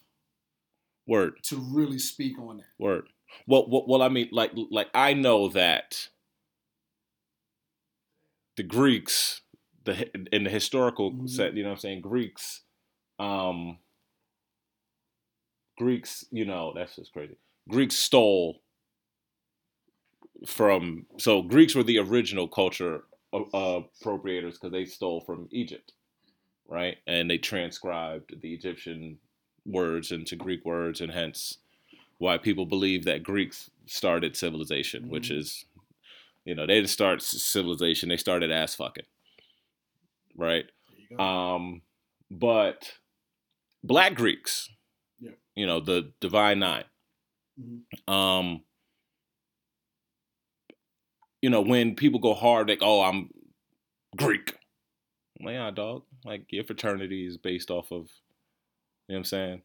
Word. 1.07 1.39
to 1.45 1.57
really 1.57 1.97
speak 1.99 2.37
on 2.39 2.57
that. 2.57 2.65
Word. 2.77 3.07
Well, 3.47 3.67
well, 3.67 3.85
well, 3.87 4.01
I 4.03 4.09
mean, 4.09 4.29
like, 4.31 4.51
like 4.69 4.89
I 4.93 5.13
know 5.13 5.49
that 5.49 6.09
the 8.57 8.63
Greeks, 8.63 9.40
the 9.83 10.11
in 10.35 10.43
the 10.43 10.49
historical 10.49 11.19
Mhm. 11.19 11.25
set, 11.25 11.55
you 11.55 11.63
know, 11.63 11.69
what 11.69 11.75
I'm 11.75 11.79
saying 11.79 12.01
Greeks, 12.01 12.63
um, 13.19 13.79
Greeks, 15.77 16.25
you 16.31 16.45
know, 16.45 16.71
that's 16.73 16.95
just 16.95 17.11
crazy. 17.13 17.37
Greeks 17.69 17.95
stole 17.95 18.63
from, 20.45 21.05
so 21.17 21.41
Greeks 21.41 21.75
were 21.75 21.83
the 21.83 21.99
original 21.99 22.47
culture 22.47 23.03
uh, 23.33 23.81
appropriators 24.03 24.53
because 24.53 24.71
they 24.71 24.85
stole 24.85 25.21
from 25.21 25.47
Egypt, 25.51 25.93
right? 26.67 26.97
And 27.07 27.29
they 27.29 27.37
transcribed 27.37 28.41
the 28.41 28.53
Egyptian 28.53 29.19
words 29.65 30.11
into 30.11 30.35
Greek 30.35 30.65
words, 30.65 31.01
and 31.01 31.11
hence 31.11 31.59
why 32.19 32.37
people 32.37 32.65
believe 32.65 33.05
that 33.05 33.23
Greeks 33.23 33.71
started 33.87 34.37
civilization, 34.37 35.09
which 35.09 35.29
Mhm. 35.29 35.31
is, 35.31 35.65
you 36.45 36.55
know, 36.55 36.67
they 36.67 36.75
didn't 36.75 36.89
start 36.89 37.21
civilization; 37.21 38.09
they 38.09 38.17
started 38.17 38.51
ass 38.51 38.75
fucking, 38.75 39.05
right? 40.37 40.65
There 40.89 40.97
you 41.09 41.17
go. 41.17 41.23
Um, 41.23 41.81
but 42.29 42.93
Black 43.83 44.15
Greeks, 44.15 44.69
Yeah. 45.19 45.31
you 45.55 45.65
know, 45.67 45.79
the 45.79 46.11
Divine 46.19 46.59
9 46.59 46.85
Mhm. 47.59 48.11
Um, 48.13 48.63
you 51.41 51.49
know, 51.49 51.61
when 51.61 51.95
people 51.95 52.19
go 52.19 52.33
hard, 52.33 52.69
like, 52.69 52.79
oh, 52.81 53.01
I'm 53.01 53.29
Greek. 54.17 54.53
I'm 55.39 55.45
like, 55.45 55.53
yeah, 55.53 55.71
dog. 55.71 56.03
Like, 56.23 56.45
your 56.51 56.63
fraternity 56.63 57.25
is 57.25 57.37
based 57.37 57.71
off 57.71 57.91
of, 57.91 58.07
you 59.07 59.13
know 59.13 59.15
what 59.15 59.17
I'm 59.17 59.23
saying? 59.25 59.61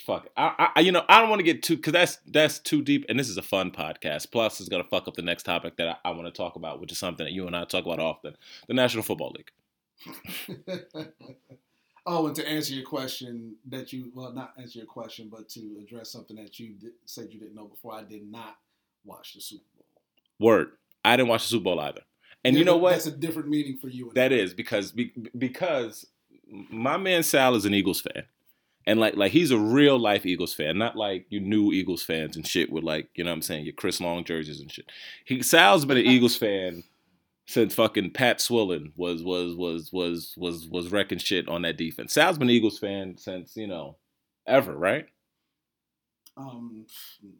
Fuck 0.00 0.26
it. 0.26 0.32
I, 0.36 0.70
I, 0.76 0.80
you 0.80 0.92
know, 0.92 1.04
I 1.08 1.20
don't 1.20 1.28
want 1.28 1.40
to 1.40 1.44
get 1.44 1.62
too, 1.62 1.76
because 1.76 1.92
that's 1.92 2.16
that's 2.26 2.58
too 2.58 2.80
deep, 2.82 3.04
and 3.10 3.18
this 3.20 3.28
is 3.28 3.36
a 3.36 3.42
fun 3.42 3.70
podcast. 3.70 4.30
Plus, 4.32 4.58
it's 4.58 4.70
gonna 4.70 4.82
fuck 4.84 5.06
up 5.08 5.14
the 5.14 5.20
next 5.20 5.42
topic 5.42 5.76
that 5.76 6.00
I, 6.04 6.08
I 6.08 6.12
want 6.12 6.24
to 6.26 6.30
talk 6.32 6.56
about, 6.56 6.80
which 6.80 6.90
is 6.90 6.96
something 6.96 7.22
that 7.26 7.32
you 7.32 7.46
and 7.46 7.54
I 7.54 7.64
talk 7.66 7.84
about 7.84 7.98
often: 8.00 8.34
the 8.66 8.72
National 8.72 9.02
Football 9.02 9.32
League. 9.36 9.50
oh, 12.06 12.26
and 12.26 12.36
to 12.36 12.48
answer 12.48 12.74
your 12.74 12.84
question, 12.84 13.54
that 13.68 13.92
you 13.92 14.10
well, 14.14 14.32
not 14.32 14.52
answer 14.58 14.78
your 14.78 14.86
question, 14.86 15.28
but 15.30 15.48
to 15.50 15.76
address 15.80 16.10
something 16.10 16.36
that 16.36 16.58
you 16.58 16.74
did, 16.74 16.92
said 17.04 17.28
you 17.30 17.40
didn't 17.40 17.54
know 17.54 17.66
before. 17.66 17.94
I 17.94 18.02
did 18.02 18.30
not 18.30 18.56
watch 19.04 19.34
the 19.34 19.40
Super 19.40 19.64
Bowl. 19.76 19.86
Word. 20.38 20.72
I 21.04 21.16
didn't 21.16 21.28
watch 21.28 21.42
the 21.42 21.48
Super 21.48 21.64
Bowl 21.64 21.80
either. 21.80 22.02
And 22.44 22.54
Yeah, 22.54 22.60
you 22.60 22.64
know 22.64 22.76
what? 22.76 22.90
That's 22.92 23.06
a 23.06 23.10
different 23.10 23.48
meaning 23.48 23.78
for 23.78 23.88
you. 23.88 24.08
and 24.08 24.16
That 24.16 24.32
I. 24.32 24.36
is 24.36 24.54
because 24.54 24.92
be, 24.92 25.12
because 25.36 26.06
my 26.70 26.96
man 26.96 27.22
Sal 27.22 27.54
is 27.54 27.64
an 27.64 27.74
Eagles 27.74 28.00
fan, 28.00 28.24
and 28.86 29.00
like 29.00 29.16
like 29.16 29.32
he's 29.32 29.50
a 29.50 29.58
real 29.58 29.98
life 29.98 30.26
Eagles 30.26 30.54
fan, 30.54 30.76
not 30.78 30.96
like 30.96 31.26
you 31.30 31.40
new 31.40 31.72
Eagles 31.72 32.02
fans 32.02 32.36
and 32.36 32.46
shit 32.46 32.70
with 32.70 32.84
like 32.84 33.08
you 33.14 33.24
know 33.24 33.30
what 33.30 33.36
I'm 33.36 33.42
saying 33.42 33.64
your 33.64 33.74
Chris 33.74 34.00
Long 34.00 34.24
jerseys 34.24 34.60
and 34.60 34.70
shit. 34.70 34.90
He 35.24 35.42
Sal's 35.42 35.84
been 35.84 35.96
an 35.96 36.06
Eagles 36.06 36.36
fan 36.36 36.84
since 37.46 37.74
fucking 37.74 38.12
Pat 38.12 38.40
Swilling 38.40 38.92
was 38.96 39.22
was 39.22 39.54
was 39.54 39.90
was 39.92 40.34
was 40.36 40.66
was 40.68 40.90
wrecking 40.90 41.18
shit 41.18 41.48
on 41.48 41.62
that 41.62 41.76
defense. 41.76 42.12
Sal's 42.12 42.38
been 42.38 42.48
an 42.48 42.54
Eagles 42.54 42.78
fan 42.78 43.16
since 43.18 43.56
you 43.56 43.66
know 43.66 43.96
ever, 44.46 44.74
right? 44.76 45.06
Um, 46.36 46.84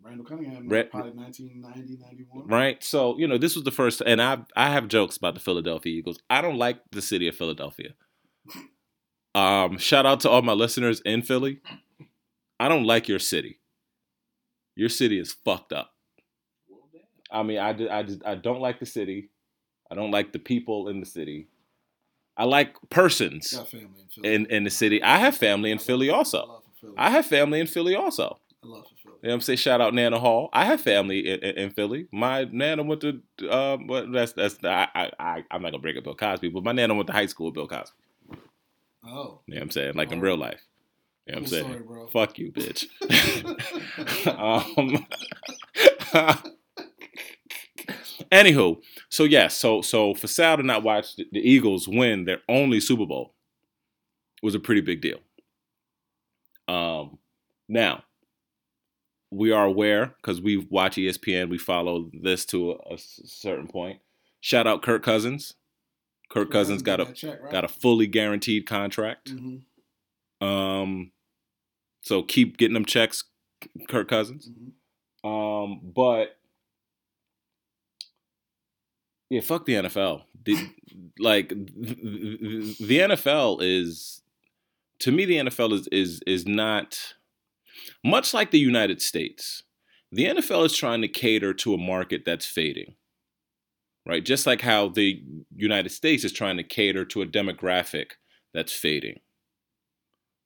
Randall 0.03 0.25
Cunningham, 0.25 0.69
Ra- 0.69 0.85
probably 0.89 1.11
1990, 1.13 1.99
91. 2.01 2.47
Right. 2.47 2.83
So 2.85 3.19
you 3.19 3.27
know 3.27 3.39
this 3.39 3.57
was 3.57 3.65
the 3.65 3.73
first, 3.73 4.03
and 4.05 4.23
I 4.23 4.39
I 4.55 4.71
have 4.71 4.89
jokes 4.89 5.17
about 5.17 5.35
the 5.35 5.41
Philadelphia 5.41 5.93
Eagles. 5.93 6.19
I 6.31 6.43
don't 6.43 6.59
like 6.59 6.79
the 6.93 7.03
city 7.03 7.29
of 7.29 7.37
Philadelphia. 7.37 7.95
Um, 9.37 9.79
shout 9.79 10.07
out 10.07 10.21
to 10.21 10.31
all 10.31 10.43
my 10.43 10.53
listeners 10.53 11.01
in 11.01 11.23
Philly. 11.23 11.61
I 12.61 12.69
don't 12.69 12.85
like 12.85 13.09
your 13.09 13.19
city. 13.19 13.59
Your 14.77 14.89
city 14.89 15.19
is 15.19 15.33
fucked 15.33 15.73
up. 15.73 15.91
I 17.33 17.43
mean, 17.43 17.59
I 17.59 17.71
I 17.91 18.05
just, 18.05 18.25
I 18.25 18.37
don't 18.37 18.61
like 18.61 18.79
the 18.79 18.87
city. 18.87 19.31
I 19.91 19.95
don't 19.95 20.11
like 20.11 20.33
the 20.33 20.39
people 20.39 20.89
in 20.89 21.01
the 21.01 21.07
city. 21.07 21.49
I 22.37 22.45
like 22.45 22.77
persons 22.91 23.53
in 24.17 24.25
in 24.25 24.47
in 24.47 24.65
the 24.65 24.71
city. 24.71 25.03
I 25.03 25.19
have 25.19 25.37
family 25.37 25.71
in 25.71 25.79
Philly 25.79 26.11
also. 26.11 26.63
Philly. 26.81 26.95
I 26.99 27.11
have 27.11 27.27
family 27.27 27.61
in 27.61 27.67
Philly 27.67 27.95
also. 27.95 28.39
I 28.63 28.67
love 28.67 28.87
Philly. 29.03 29.15
You 29.23 29.29
know 29.29 29.29
what 29.29 29.35
I'm 29.35 29.41
saying? 29.43 29.59
Shout 29.59 29.81
out 29.81 29.95
Nana 29.95 30.19
Hall. 30.19 30.49
I 30.53 30.65
have 30.65 30.81
family 30.81 31.29
in, 31.29 31.41
in, 31.41 31.57
in 31.57 31.71
Philly. 31.71 32.09
My 32.13 32.45
Nana 32.51 32.83
went 32.83 33.01
to, 33.03 33.21
um, 33.51 33.87
well, 33.87 34.07
that's, 34.11 34.33
that's, 34.33 34.59
I, 34.65 34.89
I, 34.95 35.11
I, 35.19 35.45
I'm 35.51 35.63
not 35.63 35.71
gonna 35.71 35.79
bring 35.81 35.97
up 35.97 36.05
Bill 36.05 36.15
Cosby, 36.15 36.49
but 36.49 36.65
my 36.65 36.73
Nana 36.73 36.95
went 36.95 37.07
to 37.07 37.13
high 37.13 37.27
school 37.27 37.47
with 37.47 37.55
Bill 37.55 37.69
Cosby. 37.69 37.97
Oh, 39.07 39.41
You 39.47 39.55
know 39.55 39.59
what 39.59 39.63
I'm 39.63 39.71
saying? 39.71 39.95
Like 39.95 40.13
in 40.13 40.19
Oh. 40.19 40.23
real 40.23 40.37
life. 40.37 40.63
You 41.27 41.35
know 41.35 41.41
what 41.41 41.45
I'm 41.45 41.45
cool 41.45 41.51
saying? 41.51 41.65
story, 41.65 41.83
bro. 41.87 42.07
Fuck 42.09 42.39
you, 42.39 42.53
bitch. 42.53 42.87
um, 44.39 45.07
anywho, 48.31 48.81
so 49.09 49.25
yes, 49.25 49.57
so 49.57 49.83
so 49.83 50.15
for 50.15 50.27
Sal 50.27 50.57
to 50.59 50.63
not 50.63 50.83
watch 50.83 51.17
the, 51.17 51.27
Eagles 51.35 51.87
win 51.89 52.25
their 52.25 52.41
only 52.49 52.81
Super 52.81 53.07
Bowl 53.07 53.35
was 54.43 54.55
a 54.55 54.61
pretty 54.61 54.81
big 54.81 55.01
deal. 55.01 55.19
Um, 56.69 57.19
now 57.69 58.05
we 59.31 59.53
are 59.53 59.65
aware 59.65 60.15
because 60.17 60.41
we 60.41 60.57
watch 60.71 60.97
ESPN, 60.97 61.49
we 61.51 61.59
follow 61.59 62.11
this 62.13 62.45
to 62.47 62.73
a 62.91 62.97
certain 62.99 63.67
point. 63.67 64.01
Shout 64.41 64.67
out 64.67 64.83
Kirk 64.83 65.03
Cousins. 65.03 65.55
Kirk 66.31 66.51
Cousins 66.51 66.83
got 66.83 67.01
a 67.01 67.13
check, 67.13 67.43
right? 67.43 67.53
got 67.53 67.65
a 67.65 67.69
fully 67.69 68.07
guaranteed 68.07 68.67
contract. 68.67 69.33
Mhm, 69.35 69.63
Um, 70.47 71.13
so 72.01 72.23
keep 72.23 72.57
getting 72.57 72.75
them 72.75 72.85
checks, 72.85 73.25
Kirk 73.89 74.09
Cousins. 74.09 74.49
mhm. 74.49 74.73
Um, 75.29 75.81
but 75.95 76.39
yeah, 79.35 79.41
fuck 79.41 79.67
the 79.67 79.75
NFL. 79.75 80.23
Like 81.19 81.49
the 81.49 82.99
NFL 83.01 83.59
is, 83.61 84.23
to 85.01 85.11
me, 85.11 85.25
the 85.25 85.39
NFL 85.39 85.73
is 85.73 85.89
is 85.89 86.21
is 86.25 86.47
not 86.47 87.15
much 88.05 88.33
like 88.33 88.53
the 88.53 88.61
United 88.61 89.03
States. 89.03 89.65
The 90.13 90.27
NFL 90.27 90.67
is 90.67 90.77
trying 90.77 91.03
to 91.03 91.09
cater 91.09 91.53
to 91.53 91.75
a 91.75 91.79
market 91.79 92.23
that's 92.25 92.47
fading, 92.47 92.95
right? 94.07 94.25
Just 94.25 94.47
like 94.47 94.61
how 94.61 94.89
the 94.89 95.21
United 95.57 95.91
States 95.91 96.23
is 96.23 96.33
trying 96.33 96.57
to 96.59 96.63
cater 96.63 97.05
to 97.07 97.23
a 97.23 97.27
demographic 97.27 98.13
that's 98.53 98.73
fading, 98.73 99.19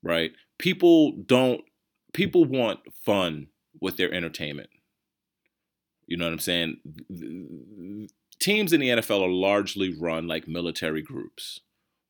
right? 0.02 0.32
People 0.58 1.12
don't. 1.12 1.60
People 2.14 2.46
want 2.46 2.80
fun 3.04 3.48
with 3.82 3.98
their 3.98 4.12
entertainment. 4.14 4.70
You 6.06 6.16
know 6.16 6.24
what 6.24 6.32
I'm 6.32 6.38
saying? 6.38 8.08
Teams 8.40 8.72
in 8.72 8.80
the 8.80 8.88
NFL 8.88 9.22
are 9.22 9.28
largely 9.30 9.92
run 9.98 10.26
like 10.28 10.46
military 10.46 11.02
groups 11.02 11.60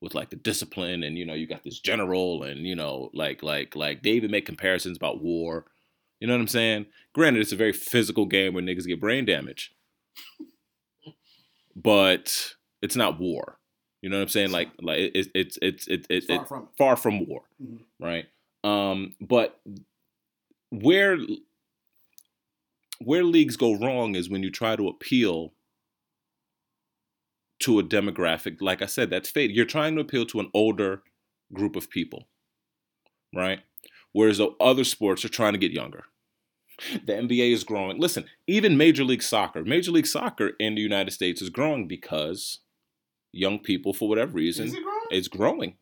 with 0.00 0.14
like 0.14 0.30
the 0.30 0.36
discipline 0.36 1.02
and 1.02 1.18
you 1.18 1.24
know 1.26 1.34
you 1.34 1.46
got 1.46 1.64
this 1.64 1.78
general 1.80 2.42
and 2.44 2.60
you 2.66 2.76
know 2.76 3.10
like 3.14 3.42
like 3.42 3.74
like 3.74 4.02
they 4.02 4.10
even 4.10 4.30
make 4.30 4.46
comparisons 4.46 4.96
about 4.96 5.22
war. 5.22 5.64
You 6.20 6.26
know 6.26 6.34
what 6.34 6.40
I'm 6.40 6.48
saying? 6.48 6.86
Granted, 7.14 7.40
it's 7.40 7.52
a 7.52 7.56
very 7.56 7.72
physical 7.72 8.26
game 8.26 8.52
where 8.54 8.62
niggas 8.62 8.86
get 8.86 9.00
brain 9.00 9.24
damage, 9.24 9.72
but 11.74 12.54
it's 12.82 12.96
not 12.96 13.18
war. 13.18 13.58
You 14.02 14.10
know 14.10 14.16
what 14.18 14.22
I'm 14.22 14.28
saying? 14.28 14.50
Like 14.50 14.68
like 14.80 14.98
it, 14.98 15.16
it, 15.16 15.28
it's 15.34 15.58
it's 15.62 15.86
it's 15.88 16.06
it's 16.08 16.26
Far 16.26 16.42
it, 16.42 16.48
from 16.48 16.62
it. 16.64 16.68
far 16.78 16.96
from 16.96 17.26
war, 17.26 17.42
Mhm. 17.62 17.80
right? 18.00 18.26
Um, 18.64 19.14
but 19.20 19.60
where 20.70 21.16
where 23.00 23.24
leagues 23.24 23.56
go 23.56 23.74
wrong 23.78 24.14
is 24.14 24.28
when 24.28 24.42
you 24.42 24.50
try 24.50 24.76
to 24.76 24.88
appeal 24.88 25.52
to 27.60 27.78
a 27.78 27.82
demographic. 27.84 28.58
Like 28.60 28.82
I 28.82 28.86
said, 28.86 29.10
that's 29.10 29.30
fate. 29.30 29.50
You're 29.50 29.64
trying 29.64 29.94
to 29.96 30.00
appeal 30.00 30.26
to 30.26 30.40
an 30.40 30.50
older 30.54 31.02
group 31.52 31.76
of 31.76 31.90
people, 31.90 32.28
right? 33.34 33.60
Whereas 34.12 34.38
the 34.38 34.50
other 34.60 34.84
sports 34.84 35.24
are 35.24 35.28
trying 35.30 35.52
to 35.52 35.58
get 35.58 35.72
younger. 35.72 36.04
The 37.04 37.12
NBA 37.14 37.52
is 37.52 37.64
growing. 37.64 37.98
Listen, 37.98 38.24
even 38.46 38.76
Major 38.76 39.02
League 39.04 39.22
Soccer, 39.22 39.64
Major 39.64 39.90
League 39.90 40.06
Soccer 40.06 40.52
in 40.60 40.76
the 40.76 40.80
United 40.80 41.10
States 41.10 41.42
is 41.42 41.50
growing 41.50 41.88
because 41.88 42.60
young 43.32 43.58
people, 43.58 43.92
for 43.92 44.08
whatever 44.08 44.32
reason, 44.32 44.66
Is 44.68 44.74
it 44.74 44.82
growing? 44.84 45.06
it's 45.10 45.28
growing. 45.28 45.74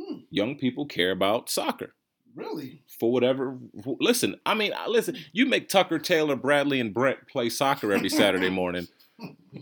Hmm. 0.00 0.18
Young 0.30 0.54
people 0.56 0.86
care 0.86 1.10
about 1.10 1.50
soccer 1.50 1.94
Really? 2.36 2.82
for 3.00 3.10
whatever. 3.10 3.58
Listen, 3.98 4.38
I 4.46 4.54
mean, 4.54 4.72
listen. 4.86 5.16
You 5.32 5.46
make 5.46 5.68
Tucker, 5.68 5.98
Taylor, 5.98 6.36
Bradley, 6.36 6.78
and 6.80 6.94
Brett 6.94 7.26
play 7.28 7.48
soccer 7.48 7.92
every 7.92 8.08
Saturday 8.10 8.50
morning. 8.62 8.86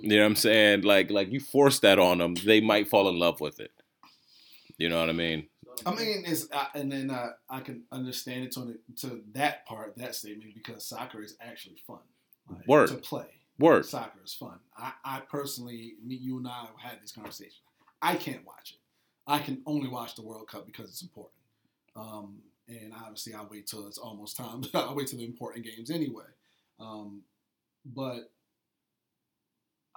You 0.00 0.16
know 0.16 0.22
what 0.22 0.26
I'm 0.26 0.36
saying? 0.36 0.82
Like, 0.82 1.10
like 1.10 1.30
you 1.30 1.40
force 1.40 1.80
that 1.80 1.98
on 1.98 2.18
them, 2.18 2.34
they 2.34 2.60
might 2.60 2.88
fall 2.88 3.08
in 3.08 3.18
love 3.18 3.40
with 3.40 3.60
it. 3.60 3.72
You 4.78 4.88
know 4.88 5.00
what 5.00 5.08
I 5.08 5.12
mean? 5.12 5.46
I 5.86 5.94
mean, 5.94 6.24
it's 6.26 6.48
uh, 6.52 6.66
and 6.74 6.90
then 6.90 7.10
uh, 7.10 7.30
I 7.48 7.60
can 7.60 7.82
understand 7.90 8.44
it 8.44 8.52
to 8.52 8.76
to 8.98 9.22
that 9.32 9.66
part, 9.66 9.96
that 9.96 10.14
statement, 10.14 10.54
because 10.54 10.84
soccer 10.84 11.22
is 11.22 11.36
actually 11.40 11.76
fun. 11.86 11.98
Like, 12.48 12.66
Word. 12.66 12.88
to 12.88 12.94
play. 12.96 13.26
Word. 13.58 13.86
Soccer 13.86 14.20
is 14.24 14.34
fun. 14.34 14.58
I, 14.76 14.92
I 15.04 15.20
personally, 15.20 15.94
me, 16.04 16.16
you 16.16 16.38
and 16.38 16.48
I 16.48 16.66
have 16.66 16.78
had 16.92 17.02
this 17.02 17.12
conversation. 17.12 17.62
I 18.02 18.16
can't 18.16 18.44
watch 18.44 18.72
it. 18.72 18.78
I 19.26 19.38
can 19.38 19.62
only 19.66 19.88
watch 19.88 20.16
the 20.16 20.22
World 20.22 20.48
Cup 20.48 20.66
because 20.66 20.90
it's 20.90 21.02
important. 21.02 21.34
Um, 21.96 22.38
and 22.68 22.92
obviously, 22.92 23.34
I 23.34 23.42
wait 23.48 23.66
till 23.66 23.86
it's 23.86 23.98
almost 23.98 24.36
time. 24.36 24.64
I 24.74 24.92
wait 24.92 25.06
till 25.08 25.18
the 25.18 25.24
important 25.24 25.64
games 25.64 25.90
anyway. 25.90 26.24
Um, 26.80 27.22
but 27.86 28.30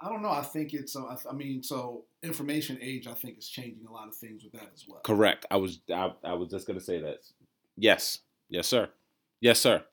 I 0.00 0.08
don't 0.08 0.22
know. 0.22 0.30
I 0.30 0.42
think 0.42 0.74
it's. 0.74 0.94
Uh, 0.94 1.04
I, 1.06 1.16
I 1.30 1.32
mean, 1.32 1.62
so 1.62 2.04
information 2.22 2.78
age, 2.80 3.06
I 3.06 3.14
think, 3.14 3.38
is 3.38 3.48
changing 3.48 3.86
a 3.86 3.92
lot 3.92 4.08
of 4.08 4.14
things 4.14 4.44
with 4.44 4.52
that 4.52 4.70
as 4.74 4.84
well. 4.88 5.00
Correct. 5.02 5.46
I 5.50 5.56
was 5.56 5.80
I, 5.92 6.12
I 6.24 6.34
was 6.34 6.50
just 6.50 6.66
gonna 6.66 6.80
say 6.80 7.00
that. 7.00 7.18
Yes. 7.76 8.18
Yes, 8.48 8.66
sir. 8.66 8.88
Yes, 9.40 9.58
sir. 9.60 9.84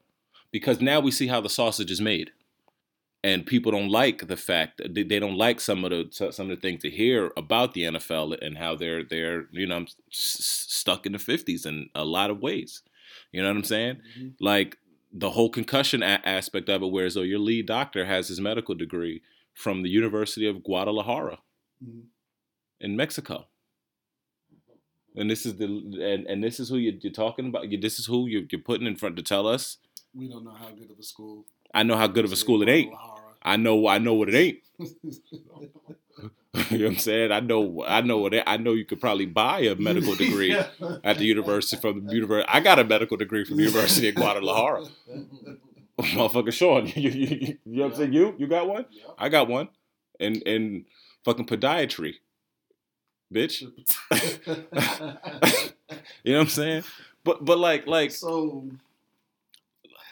Because 0.52 0.80
now 0.80 1.00
we 1.00 1.12
see 1.12 1.28
how 1.28 1.42
the 1.42 1.50
sausage 1.50 1.92
is 1.92 2.00
made. 2.02 2.32
And 3.24 3.44
people 3.46 3.72
don't 3.72 3.90
like 3.90 4.28
the 4.28 4.38
fact 4.38 4.78
that 4.78 4.94
they, 4.94 5.18
don't 5.20 5.36
like 5.36 5.60
some 5.60 5.84
of 5.84 5.90
the 5.90 6.32
some 6.32 6.52
of 6.52 6.56
the 6.56 6.62
things 6.62 6.84
to 6.84 6.92
hear 6.92 7.32
about 7.36 7.74
the 7.74 7.82
NFL 7.84 8.38
and 8.40 8.56
how 8.60 8.76
they're 8.76 9.04
they're 9.04 9.48
you 9.52 9.66
know 9.66 9.82
s- 9.82 9.96
stuck 10.12 11.08
in 11.08 11.14
the 11.14 11.18
fifties 11.20 11.66
in 11.66 11.90
a 11.96 12.06
lot 12.06 12.30
of 12.30 12.40
ways. 12.40 12.84
You 13.32 13.42
know 13.42 13.48
what 13.50 13.58
I'm 13.58 13.64
saying? 13.64 13.98
Mhm. 14.20 14.34
Like 14.40 14.78
the 15.12 15.32
whole 15.32 15.50
concussion 15.50 16.04
a- 16.04 16.22
aspect 16.24 16.70
of 16.70 16.84
it, 16.84 16.92
whereas 16.92 17.16
though 17.16 17.24
your 17.24 17.40
lead 17.40 17.66
doctor 17.66 18.06
has 18.06 18.28
his 18.28 18.40
medical 18.40 18.76
degree 18.76 19.24
from 19.56 19.82
the 19.84 19.90
University 19.90 20.48
of 20.48 20.64
Guadalajara 20.64 21.40
Mhm. 21.84 22.04
in 22.80 22.96
Mexico. 22.96 23.48
And 25.18 25.30
this 25.30 25.46
is 25.46 25.56
the 25.58 25.66
and, 25.66 26.28
and 26.28 26.44
this 26.44 26.60
is 26.60 26.68
who 26.70 26.78
you're, 26.78 26.94
you're 27.02 27.12
talking 27.14 27.48
about. 27.48 27.66
This 27.82 28.00
is 28.00 28.06
who 28.06 28.28
you're, 28.28 28.44
you're 28.52 28.62
putting 28.62 28.86
in 28.86 28.96
front 28.98 29.16
to 29.16 29.24
tell 29.24 29.48
us. 29.48 29.78
We 30.14 30.28
don't 30.28 30.44
know 30.44 30.52
how 30.54 30.70
good 30.72 30.92
of 30.92 31.00
a 31.00 31.04
school. 31.04 31.46
I 31.74 31.84
know 31.84 31.96
how 31.96 32.08
good 32.08 32.26
of 32.26 32.32
a 32.32 32.36
school 32.36 32.62
it 32.62 32.70
ain't. 32.70 32.94
I 33.42 33.56
know 33.58 33.88
I 33.88 33.98
know 33.98 34.14
what 34.14 34.30
it 34.30 34.36
ain't. 34.36 34.60
you 36.72 36.78
know 36.78 36.86
what 36.86 36.94
I'm 36.94 36.98
saying? 36.98 37.32
I 37.32 37.40
know 37.40 37.84
I 37.88 38.02
know 38.02 38.18
what 38.18 38.34
it, 38.34 38.44
I 38.48 38.58
know. 38.58 38.74
You 38.74 38.86
could 38.86 39.00
probably 39.02 39.26
buy 39.26 39.60
a 39.62 39.76
medical 39.76 40.16
degree 40.26 40.52
at 40.54 41.18
the 41.18 41.26
university 41.26 41.80
from 41.82 42.06
the 42.08 42.14
university. 42.14 42.50
I 42.52 42.60
got 42.60 42.80
a 42.80 42.84
medical 42.84 43.18
degree 43.18 43.44
from 43.46 43.58
the 43.58 43.64
University 43.64 44.10
of 44.10 44.16
Guadalajara. 44.16 44.86
Motherfucker, 46.02 46.52
Sean, 46.52 46.88
you, 46.96 47.10
you, 47.10 47.28
you, 47.28 47.38
you 47.38 47.58
know 47.66 47.84
what 47.84 47.92
I'm 47.94 47.98
saying? 47.98 48.14
You 48.14 48.36
you 48.38 48.48
got 48.48 48.68
one? 48.68 48.86
I 49.18 49.30
got 49.30 49.48
one. 49.48 49.70
And 50.20 50.42
and 50.46 50.86
fucking 51.24 51.46
podiatry, 51.46 52.16
bitch. 53.34 53.64
You 56.24 56.34
know 56.34 56.40
what 56.40 56.46
I'm 56.46 56.50
saying? 56.50 56.84
But 57.24 57.46
but 57.46 57.60
like 57.60 57.86
like 57.88 58.12
so 58.12 58.68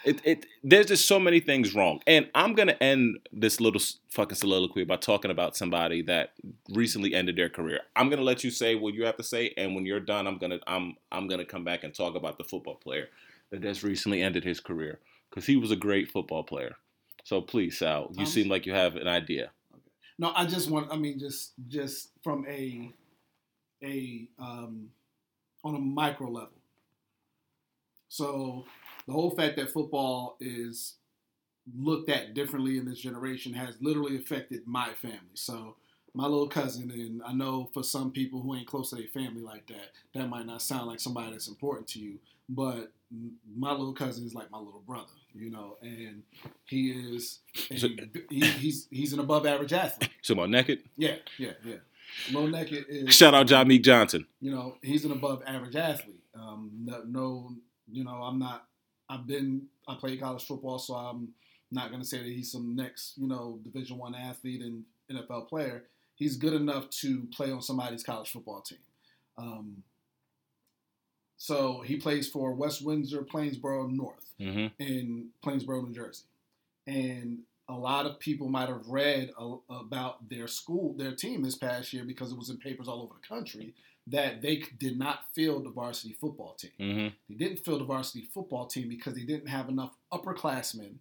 it, 0.03 0.21
it 0.23 0.45
there's 0.63 0.87
just 0.87 1.07
so 1.07 1.19
many 1.19 1.39
things 1.39 1.73
wrong 1.73 2.01
and 2.07 2.29
i'm 2.35 2.53
gonna 2.53 2.75
end 2.81 3.19
this 3.31 3.61
little 3.61 3.81
fucking 4.09 4.35
soliloquy 4.35 4.83
by 4.83 4.95
talking 4.95 5.31
about 5.31 5.55
somebody 5.55 6.01
that 6.01 6.33
recently 6.69 7.13
ended 7.13 7.35
their 7.35 7.49
career 7.49 7.79
i'm 7.95 8.09
gonna 8.09 8.21
let 8.21 8.43
you 8.43 8.51
say 8.51 8.75
what 8.75 8.93
you 8.93 9.05
have 9.05 9.17
to 9.17 9.23
say 9.23 9.53
and 9.57 9.75
when 9.75 9.85
you're 9.85 9.99
done 9.99 10.27
i'm 10.27 10.37
gonna 10.37 10.59
i'm 10.67 10.95
i'm 11.11 11.27
gonna 11.27 11.45
come 11.45 11.63
back 11.63 11.83
and 11.83 11.93
talk 11.93 12.15
about 12.15 12.37
the 12.37 12.43
football 12.43 12.75
player 12.75 13.07
that 13.51 13.61
just 13.61 13.83
recently 13.83 14.21
ended 14.21 14.43
his 14.43 14.59
career 14.59 14.99
because 15.33 15.45
he 15.45 15.55
was 15.55 15.71
a 15.71 15.75
great 15.75 16.11
football 16.11 16.43
player 16.43 16.75
so 17.23 17.41
please 17.41 17.77
sal 17.77 18.07
you 18.11 18.15
Thomas? 18.17 18.33
seem 18.33 18.49
like 18.49 18.65
you 18.65 18.73
have 18.73 18.95
an 18.95 19.07
idea 19.07 19.51
no, 20.17 20.31
I 20.35 20.45
just 20.45 20.69
want. 20.69 20.91
I 20.91 20.95
mean, 20.95 21.19
just 21.19 21.53
just 21.67 22.09
from 22.23 22.45
a 22.47 22.91
a 23.83 24.27
um, 24.39 24.89
on 25.63 25.75
a 25.75 25.79
micro 25.79 26.29
level. 26.29 26.49
So 28.09 28.65
the 29.07 29.13
whole 29.13 29.31
fact 29.31 29.55
that 29.57 29.71
football 29.71 30.37
is 30.39 30.95
looked 31.77 32.09
at 32.09 32.33
differently 32.33 32.77
in 32.77 32.85
this 32.85 32.99
generation 32.99 33.53
has 33.53 33.75
literally 33.81 34.17
affected 34.17 34.61
my 34.65 34.89
family. 34.93 35.17
So 35.33 35.75
my 36.13 36.25
little 36.25 36.47
cousin, 36.47 36.91
and 36.91 37.23
I 37.23 37.33
know 37.33 37.69
for 37.73 37.81
some 37.81 38.11
people 38.11 38.41
who 38.41 38.55
ain't 38.55 38.67
close 38.67 38.91
to 38.91 38.97
their 38.97 39.07
family 39.07 39.41
like 39.41 39.65
that, 39.67 39.91
that 40.13 40.29
might 40.29 40.45
not 40.45 40.61
sound 40.61 40.87
like 40.87 40.99
somebody 40.99 41.31
that's 41.31 41.47
important 41.47 41.87
to 41.89 41.99
you. 41.99 42.19
But 42.47 42.91
my 43.57 43.71
little 43.71 43.93
cousin 43.93 44.25
is 44.25 44.35
like 44.35 44.51
my 44.51 44.59
little 44.59 44.83
brother, 44.85 45.11
you 45.35 45.49
know, 45.49 45.77
and 45.81 46.23
he 46.65 46.91
is 46.91 47.39
a, 47.71 47.77
So- 47.77 47.87
he, 48.29 48.39
he's 48.41 48.87
he's 48.91 49.13
an 49.13 49.19
above 49.19 49.45
average 49.45 49.73
athlete. 49.73 50.09
so 50.21 50.33
about 50.33 50.49
naked 50.49 50.83
Yeah, 50.97 51.15
yeah, 51.37 51.51
yeah. 51.65 51.75
Low 52.31 52.45
Naked 52.47 52.85
is 52.89 53.15
shout 53.15 53.33
out 53.33 53.47
john 53.47 53.67
meek 53.67 53.81
johnson 53.83 54.25
you 54.39 54.51
know, 54.51 54.77
he's 54.81 55.03
an 55.05 55.11
above 55.11 55.41
average 55.47 55.75
athlete. 55.75 56.21
Um, 56.35 56.71
no, 56.83 57.01
no, 57.07 57.55
you 57.91 58.03
know, 58.03 58.11
I'm 58.23 58.39
not. 58.39 58.65
I've 59.09 59.25
been. 59.27 59.67
I 59.87 59.95
played 59.95 60.19
college 60.19 60.43
football, 60.45 60.79
so 60.79 60.95
I'm 60.95 61.29
not 61.71 61.89
going 61.89 62.01
to 62.01 62.07
say 62.07 62.17
that 62.19 62.27
he's 62.27 62.51
some 62.51 62.75
next, 62.75 63.13
you 63.17 63.27
know, 63.27 63.59
Division 63.63 63.97
One 63.97 64.15
athlete 64.15 64.61
and 64.61 64.83
NFL 65.11 65.47
player. 65.49 65.83
He's 66.15 66.35
good 66.37 66.53
enough 66.53 66.89
to 67.01 67.27
play 67.35 67.51
on 67.51 67.61
somebody's 67.61 68.03
college 68.03 68.31
football 68.31 68.61
team. 68.61 68.79
Um, 69.37 69.83
So 71.43 71.81
he 71.81 71.97
plays 71.97 72.29
for 72.29 72.53
West 72.53 72.85
Windsor 72.85 73.21
Plainsboro 73.21 73.91
North 73.91 74.33
hmm 74.39 74.67
in 74.79 75.27
Plainsboro, 75.45 75.85
New 75.85 75.93
Jersey. 75.93 76.23
And 76.87 77.39
a 77.67 77.73
lot 77.73 78.05
of 78.05 78.17
people 78.17 78.47
might 78.47 78.69
have 78.69 78.87
read 78.87 79.31
a, 79.37 79.55
about 79.69 80.29
their 80.29 80.47
school, 80.47 80.93
their 80.93 81.13
team 81.13 81.43
this 81.43 81.55
past 81.55 81.91
year 81.91 82.05
because 82.05 82.31
it 82.31 82.37
was 82.37 82.49
in 82.49 82.57
papers 82.59 82.87
all 82.87 83.01
over 83.01 83.15
the 83.21 83.27
country 83.27 83.73
that 84.07 84.41
they 84.41 84.63
did 84.79 84.97
not 84.97 85.25
field 85.35 85.65
the 85.65 85.69
varsity 85.69 86.13
football 86.13 86.53
team. 86.53 86.71
hmm 86.79 87.07
They 87.27 87.35
didn't 87.35 87.65
field 87.65 87.81
the 87.81 87.85
varsity 87.85 88.25
football 88.33 88.65
team 88.65 88.87
because 88.87 89.15
they 89.15 89.23
didn't 89.23 89.49
have 89.49 89.67
enough 89.67 89.91
upperclassmen 90.13 90.93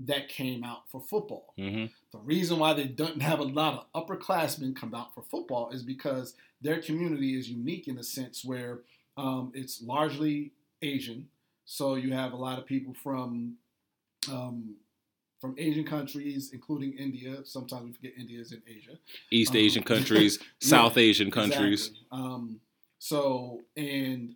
that 0.00 0.28
came 0.28 0.62
out 0.62 0.90
for 0.90 1.00
football. 1.00 1.54
hmm 1.56 1.86
The 2.12 2.18
reason 2.18 2.58
why 2.58 2.74
they 2.74 2.86
don't 2.86 3.22
have 3.22 3.38
a 3.38 3.44
lot 3.44 3.72
of 3.94 4.06
upperclassmen 4.06 4.76
come 4.76 4.94
out 4.94 5.14
for 5.14 5.22
football 5.22 5.70
is 5.70 5.82
because 5.82 6.34
their 6.60 6.82
community 6.82 7.38
is 7.38 7.48
unique 7.48 7.88
in 7.88 7.96
a 7.96 8.02
sense 8.02 8.44
where 8.44 8.80
um, 9.16 9.52
it's 9.54 9.82
largely 9.82 10.52
Asian. 10.82 11.28
So 11.64 11.94
you 11.94 12.12
have 12.12 12.32
a 12.32 12.36
lot 12.36 12.58
of 12.58 12.66
people 12.66 12.94
from 12.94 13.54
um, 14.30 14.76
from 15.40 15.54
Asian 15.58 15.84
countries, 15.84 16.50
including 16.52 16.92
India. 16.94 17.44
Sometimes 17.44 17.84
we 17.84 17.92
forget 17.92 18.12
India 18.16 18.40
is 18.40 18.52
in 18.52 18.62
Asia. 18.66 18.98
East 19.30 19.50
Um, 19.50 19.56
Asian 19.56 19.82
countries, 19.82 20.38
yeah, 20.60 20.68
South 20.68 20.96
Asian 20.96 21.30
countries. 21.30 21.88
Exactly. 21.88 22.06
Um, 22.10 22.60
so 22.98 23.60
and 23.76 24.34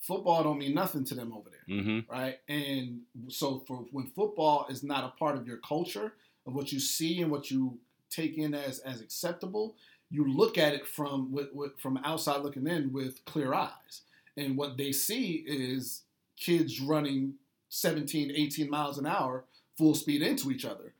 football 0.00 0.42
don't 0.42 0.58
mean 0.58 0.74
nothing 0.74 1.04
to 1.04 1.14
them 1.14 1.32
over 1.32 1.50
there 1.50 1.60
hmm 1.82 2.00
right? 2.10 2.38
And 2.48 3.02
so 3.28 3.62
for 3.66 3.84
when 3.92 4.06
football 4.08 4.66
is 4.68 4.82
not 4.82 5.04
a 5.04 5.18
part 5.18 5.36
of 5.36 5.46
your 5.46 5.58
culture 5.58 6.14
of 6.46 6.54
what 6.54 6.72
you 6.72 6.80
see 6.80 7.20
and 7.20 7.30
what 7.30 7.50
you 7.50 7.78
take 8.08 8.36
in 8.38 8.54
as 8.54 8.80
as 8.80 9.00
acceptable, 9.00 9.76
you 10.10 10.28
look 10.28 10.58
at 10.58 10.74
it 10.74 10.86
from 10.86 11.30
with, 11.30 11.48
with, 11.52 11.78
from 11.78 11.98
outside 11.98 12.42
looking 12.42 12.66
in 12.66 12.92
with 12.92 13.24
clear 13.24 13.54
eyes. 13.54 14.02
And 14.36 14.56
what 14.56 14.76
they 14.76 14.92
see 14.92 15.44
is 15.46 16.02
kids 16.38 16.80
running 16.80 17.34
17, 17.68 18.30
18 18.34 18.70
miles 18.70 18.98
an 18.98 19.06
hour 19.06 19.44
full 19.76 19.94
speed 19.94 20.22
into 20.22 20.50
each 20.50 20.64
other 20.64 20.94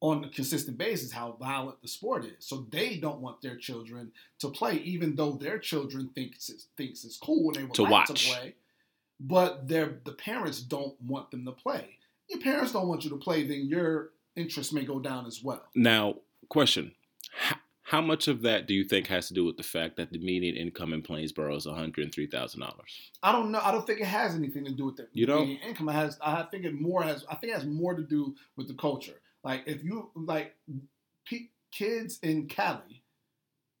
on 0.00 0.22
a 0.24 0.28
consistent 0.28 0.78
basis 0.78 1.10
how 1.10 1.32
violent 1.40 1.80
the 1.82 1.88
sport 1.88 2.24
is. 2.24 2.32
So 2.38 2.66
they 2.70 2.98
don't 2.98 3.20
want 3.20 3.42
their 3.42 3.56
children 3.56 4.12
to 4.38 4.48
play, 4.48 4.74
even 4.76 5.16
though 5.16 5.32
their 5.32 5.58
children 5.58 6.10
thinks 6.14 6.48
it's, 6.48 6.66
thinks 6.76 7.04
it's 7.04 7.16
cool 7.16 7.44
when 7.46 7.54
they 7.54 7.64
would 7.64 7.74
To 7.74 7.82
like 7.82 7.90
watch. 7.90 8.08
to 8.08 8.14
play. 8.14 8.54
But 9.20 9.66
their 9.66 9.98
the 10.04 10.12
parents 10.12 10.60
don't 10.60 10.94
want 11.02 11.32
them 11.32 11.44
to 11.46 11.50
play. 11.52 11.96
Your 12.28 12.40
parents 12.40 12.72
don't 12.72 12.86
want 12.86 13.02
you 13.02 13.10
to 13.10 13.16
play, 13.16 13.42
then 13.44 13.66
your 13.66 14.10
interest 14.36 14.72
may 14.72 14.84
go 14.84 15.00
down 15.00 15.26
as 15.26 15.42
well. 15.42 15.64
Now, 15.74 16.16
question: 16.48 16.92
How, 17.88 18.00
much 18.02 18.28
of 18.28 18.42
that 18.42 18.66
do 18.66 18.74
you 18.74 18.84
think 18.84 19.06
has 19.06 19.28
to 19.28 19.34
do 19.34 19.44
with 19.44 19.56
the 19.56 19.62
fact 19.62 19.96
that 19.96 20.12
the 20.12 20.18
median 20.18 20.56
income 20.56 20.92
in 20.92 21.02
Plainsboro 21.02 21.56
is 21.56 21.66
one 21.66 21.74
hundred 21.76 22.04
and 22.04 22.14
three 22.14 22.26
thousand 22.26 22.60
dollars? 22.60 23.10
I 23.22 23.32
don't 23.32 23.50
know. 23.50 23.60
I 23.62 23.72
don't 23.72 23.86
think 23.86 24.00
it 24.00 24.06
has 24.06 24.34
anything 24.34 24.64
to 24.66 24.72
do 24.72 24.84
with 24.86 24.96
the 24.96 25.08
You 25.12 25.26
don't? 25.26 25.48
median 25.48 25.68
income. 25.68 25.88
It 25.88 25.92
has. 25.92 26.18
I 26.20 26.42
think 26.50 26.64
it 26.64 26.74
more 26.74 27.02
has. 27.02 27.24
I 27.30 27.34
think 27.36 27.52
it 27.52 27.56
has 27.56 27.66
more 27.66 27.94
to 27.94 28.02
do 28.02 28.34
with 28.56 28.68
the 28.68 28.74
culture. 28.74 29.20
Like 29.42 29.62
if 29.66 29.82
you 29.82 30.10
like, 30.14 30.54
pe- 31.26 31.48
kids 31.72 32.18
in 32.22 32.46
Cali 32.48 33.02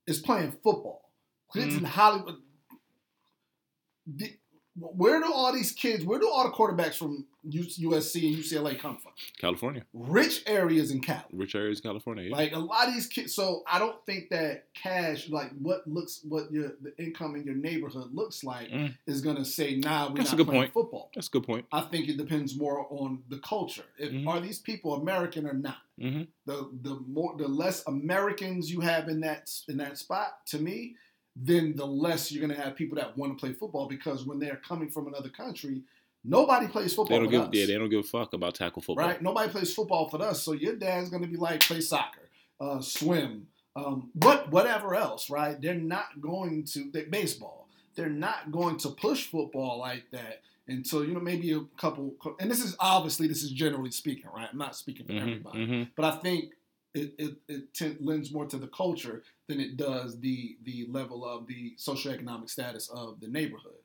is 0.06 0.18
playing 0.20 0.52
football. 0.52 1.10
Kids 1.54 1.74
Mm. 1.74 1.78
in 1.78 1.84
Hollywood. 1.84 2.36
the- 4.06 4.32
where 4.74 5.20
do 5.20 5.30
all 5.32 5.52
these 5.52 5.72
kids? 5.72 6.04
Where 6.04 6.18
do 6.20 6.30
all 6.30 6.44
the 6.44 6.50
quarterbacks 6.54 6.94
from 6.94 7.26
USC 7.50 8.26
and 8.28 8.36
UCLA 8.36 8.78
come 8.78 8.96
from? 8.98 9.12
California, 9.38 9.82
Rich 9.92 10.44
areas 10.46 10.90
in 10.90 11.00
Cali. 11.00 11.22
rich 11.32 11.54
areas 11.54 11.78
of 11.78 11.84
California. 11.84 12.24
Yeah. 12.24 12.36
Like 12.36 12.52
a 12.52 12.58
lot 12.58 12.88
of 12.88 12.94
these 12.94 13.06
kids, 13.06 13.34
so 13.34 13.62
I 13.70 13.78
don't 13.78 14.04
think 14.06 14.30
that 14.30 14.66
cash, 14.74 15.28
like 15.28 15.50
what 15.58 15.86
looks, 15.86 16.20
what 16.28 16.50
your 16.52 16.72
the 16.82 16.96
income 16.98 17.36
in 17.36 17.44
your 17.44 17.54
neighborhood 17.54 18.12
looks 18.12 18.44
like, 18.44 18.68
Mm. 18.70 18.94
is 19.06 19.20
gonna 19.20 19.44
say, 19.44 19.76
nah, 19.76 20.08
we're 20.10 20.16
That's 20.18 20.32
a 20.32 20.36
good 20.36 20.46
playing 20.46 20.62
point. 20.62 20.72
football. 20.74 21.10
That's 21.14 21.28
a 21.28 21.30
good 21.30 21.44
point. 21.44 21.66
I 21.72 21.80
think 21.82 22.08
it 22.08 22.16
depends 22.16 22.56
more 22.56 22.86
on 22.90 23.22
the 23.28 23.38
culture. 23.38 23.84
If 23.98 24.12
Mhm. 24.12 24.26
are 24.28 24.40
these 24.40 24.58
people 24.58 24.94
American 24.94 25.46
or 25.46 25.54
not? 25.54 25.78
hmm 25.98 26.22
The 26.46 26.70
the 26.82 26.94
more 27.06 27.36
the 27.36 27.48
less 27.48 27.84
Americans 27.86 28.70
you 28.70 28.80
have 28.80 29.08
in 29.08 29.20
that 29.20 29.50
in 29.68 29.76
that 29.78 29.98
spot, 29.98 30.46
to 30.46 30.58
me, 30.58 30.96
then 31.34 31.74
the 31.76 31.86
less 31.86 32.32
you're 32.32 32.40
gonna 32.40 32.60
have 32.60 32.74
people 32.76 32.96
that 32.96 33.16
want 33.16 33.36
to 33.36 33.40
play 33.40 33.52
football 33.52 33.86
because 33.86 34.24
when 34.24 34.38
they're 34.38 34.56
coming 34.56 34.90
from 34.90 35.06
another 35.06 35.28
country, 35.28 35.82
nobody 36.28 36.68
plays 36.68 36.90
They 36.92 36.96
football 36.96 37.20
don't 37.20 37.30
give. 37.30 37.42
us 37.42 37.48
Yeah, 37.52 37.66
they 37.66 37.74
don't 37.74 37.88
give 37.88 38.00
a 38.00 38.02
fuck 38.04 38.32
about 38.32 38.54
tackle 38.54 38.82
football. 38.82 39.06
right? 39.06 39.22
Nobody 39.22 39.50
plays 39.50 39.72
football 39.74 40.08
for 40.08 40.20
us, 40.22 40.42
so 40.42 40.52
your 40.52 40.76
dad's 40.76 41.10
gonna 41.10 41.26
be 41.26 41.36
like 41.36 41.60
play 41.60 41.80
soccer, 41.80 42.28
uh, 42.60 42.80
swim, 42.80 43.46
um, 43.76 44.10
what 44.14 44.50
whatever 44.50 44.94
else, 44.94 45.30
right? 45.30 45.60
They're 45.60 45.74
not 45.74 46.20
going 46.20 46.64
to 46.72 46.90
they, 46.92 47.04
baseball. 47.04 47.68
They're 47.94 48.08
not 48.08 48.52
going 48.52 48.76
to 48.78 48.90
push 48.90 49.26
football 49.26 49.78
like 49.78 50.04
that 50.12 50.42
until 50.68 51.04
you 51.04 51.14
know 51.14 51.20
maybe 51.20 51.52
a 51.52 51.60
couple. 51.80 52.14
And 52.40 52.50
this 52.50 52.60
is 52.62 52.76
obviously 52.78 53.26
this 53.26 53.42
is 53.42 53.50
generally 53.50 53.90
speaking, 53.90 54.30
right? 54.34 54.48
I'm 54.50 54.58
not 54.58 54.76
speaking 54.76 55.06
for 55.06 55.12
hmm 55.12 55.18
everybody, 55.18 55.66
hmm 55.66 55.82
but 55.96 56.04
I 56.04 56.16
think 56.18 56.52
it 56.94 57.14
it, 57.18 57.36
it 57.48 57.74
tend, 57.74 57.98
lends 58.00 58.32
more 58.32 58.46
to 58.46 58.56
the 58.56 58.68
culture 58.68 59.22
than 59.48 59.60
it 59.60 59.76
does 59.76 60.18
the 60.20 60.56
the 60.64 60.86
level 60.90 61.24
of 61.24 61.46
the 61.46 61.74
socioeconomic 61.78 62.50
status 62.50 62.88
of 62.88 63.20
the 63.20 63.28
neighborhood. 63.28 63.82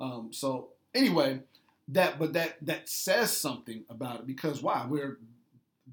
Um, 0.00 0.30
so 0.32 0.68
anyway, 0.94 1.40
that 1.88 2.18
but 2.18 2.32
that 2.32 2.56
that 2.62 2.88
says 2.88 3.36
something 3.36 3.84
about 3.88 4.20
it 4.20 4.26
because 4.26 4.62
why 4.62 4.86
we're 4.88 5.18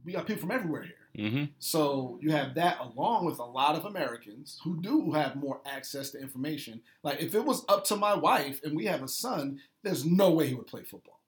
we 0.04 0.14
got 0.14 0.26
people 0.26 0.41
from 0.41 0.52
everywhere 0.52 0.84
here. 0.84 1.30
hmm 1.30 1.44
So 1.60 2.18
you 2.22 2.32
have 2.32 2.56
that 2.56 2.80
along 2.80 3.26
with 3.26 3.39
a 3.39 3.44
lot 3.44 3.76
of 3.76 3.86
Americans 3.86 4.60
who 4.64 4.82
do 4.82 5.12
have 5.12 5.36
more 5.36 5.62
access 5.66 6.10
to 6.12 6.20
information. 6.20 6.82
Like 7.04 7.22
if 7.22 7.36
it 7.36 7.46
was 7.46 7.64
up 7.70 7.86
to 7.86 7.96
my 7.96 8.16
wife 8.16 8.60
and 8.64 8.76
we 8.76 8.86
have 8.86 9.04
a 9.04 9.08
son, 9.08 9.60
there's 9.84 10.04
no 10.06 10.32
way 10.32 10.48
he 10.48 10.56
would 10.56 10.68
play 10.68 10.84
football. 10.84 11.22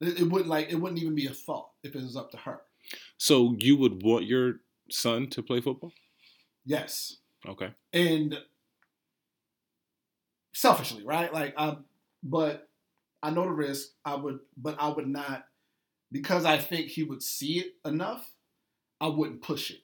It, 0.00 0.20
it 0.20 0.30
wouldn't 0.30 0.48
like 0.50 0.70
it 0.70 0.76
wouldn't 0.76 1.00
even 1.00 1.14
be 1.14 1.26
a 1.26 1.34
thought 1.34 1.70
if 1.82 1.94
it 1.94 2.02
was 2.02 2.16
up 2.16 2.30
to 2.30 2.38
her. 2.38 2.60
So 3.18 3.54
you 3.58 3.76
would 3.76 4.02
want 4.02 4.24
your 4.24 4.60
son 4.90 5.28
to 5.30 5.42
play 5.42 5.60
football? 5.60 5.92
Yes. 6.64 7.16
Okay. 7.46 7.70
and 7.92 8.38
selfishly, 10.52 11.04
right? 11.04 11.32
Like, 11.32 11.54
I, 11.56 11.76
but 12.22 12.65
I 13.26 13.30
know 13.30 13.42
the 13.42 13.50
risk. 13.50 13.88
I 14.04 14.14
would, 14.14 14.38
but 14.56 14.76
I 14.78 14.88
would 14.88 15.08
not 15.08 15.46
because 16.12 16.44
I 16.44 16.58
think 16.58 16.86
he 16.86 17.02
would 17.02 17.24
see 17.24 17.58
it 17.58 17.72
enough. 17.84 18.30
I 19.00 19.08
wouldn't 19.08 19.42
push 19.42 19.72
it. 19.72 19.80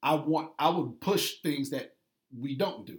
I 0.00 0.14
want. 0.14 0.52
I 0.60 0.68
would 0.68 1.00
push 1.00 1.40
things 1.42 1.70
that 1.70 1.96
we 2.38 2.56
don't 2.56 2.86
do. 2.86 2.98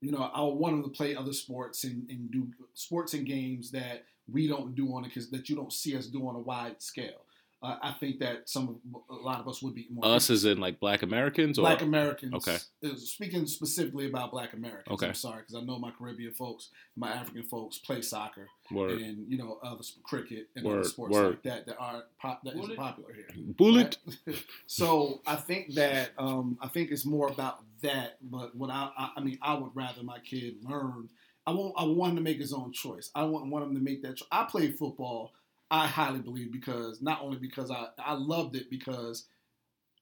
You 0.00 0.12
know, 0.12 0.22
I 0.22 0.40
want 0.40 0.76
him 0.76 0.82
to 0.84 0.88
play 0.88 1.14
other 1.14 1.34
sports 1.34 1.84
and, 1.84 2.08
and 2.08 2.30
do 2.30 2.48
sports 2.72 3.12
and 3.12 3.26
games 3.26 3.70
that 3.72 4.04
we 4.26 4.48
don't 4.48 4.74
do 4.74 4.88
on 4.94 5.04
it 5.04 5.08
because 5.08 5.30
that 5.30 5.50
you 5.50 5.56
don't 5.56 5.72
see 5.72 5.94
us 5.94 6.06
do 6.06 6.26
on 6.26 6.34
a 6.34 6.40
wide 6.40 6.80
scale. 6.82 7.26
Uh, 7.62 7.76
I 7.80 7.92
think 7.92 8.18
that 8.18 8.48
some 8.48 8.80
a 9.08 9.14
lot 9.14 9.38
of 9.40 9.46
us 9.46 9.62
would 9.62 9.74
be 9.74 9.86
more 9.92 10.04
Us 10.04 10.30
as 10.30 10.44
in 10.44 10.58
like 10.58 10.80
Black 10.80 11.02
Americans, 11.02 11.58
or 11.58 11.62
Black 11.62 11.82
Americans. 11.82 12.34
Okay. 12.34 12.56
uh, 12.84 12.96
Speaking 12.96 13.46
specifically 13.46 14.06
about 14.08 14.32
Black 14.32 14.52
Americans. 14.52 14.92
Okay. 14.94 15.08
I'm 15.08 15.14
sorry 15.14 15.42
because 15.42 15.54
I 15.54 15.60
know 15.60 15.78
my 15.78 15.92
Caribbean 15.96 16.32
folks, 16.32 16.70
my 16.96 17.10
African 17.12 17.44
folks 17.44 17.78
play 17.78 18.02
soccer 18.02 18.48
word 18.70 19.00
and 19.00 19.30
you 19.30 19.38
know 19.38 19.58
other 19.62 19.82
sp- 19.86 20.02
cricket 20.02 20.48
and 20.56 20.64
Word, 20.64 20.80
other 20.80 20.88
sports 20.88 21.12
word. 21.14 21.30
like 21.30 21.42
that 21.44 21.66
that 21.66 21.76
are 21.78 22.04
pop, 22.20 22.42
that 22.44 22.54
is 22.54 22.60
Bullet. 22.60 22.76
popular 22.76 23.12
here. 23.14 23.26
bullet? 23.36 23.96
right? 24.26 24.44
so 24.66 25.20
I 25.26 25.36
think 25.36 25.74
that 25.74 26.10
um, 26.18 26.58
I 26.60 26.68
think 26.68 26.90
it's 26.90 27.04
more 27.06 27.28
about 27.28 27.62
that. 27.82 28.16
But 28.22 28.56
what 28.56 28.70
I, 28.70 28.90
I 28.98 29.10
I 29.16 29.20
mean 29.20 29.38
I 29.40 29.54
would 29.54 29.70
rather 29.74 30.02
my 30.02 30.18
kid 30.18 30.56
learn. 30.68 31.08
I 31.46 31.50
want 31.52 31.74
I 31.76 31.84
want 31.84 32.10
him 32.10 32.16
to 32.16 32.22
make 32.22 32.38
his 32.38 32.52
own 32.52 32.72
choice. 32.72 33.10
I 33.14 33.24
want 33.24 33.46
want 33.50 33.64
him 33.66 33.74
to 33.74 33.80
make 33.80 34.02
that. 34.02 34.16
Cho- 34.16 34.26
I 34.32 34.44
played 34.44 34.78
football. 34.78 35.32
I 35.72 35.86
highly 35.86 36.20
believe 36.20 36.52
because 36.52 37.00
not 37.00 37.22
only 37.22 37.38
because 37.38 37.70
I 37.70 37.86
I 37.98 38.12
loved 38.12 38.54
it 38.56 38.68
because 38.68 39.24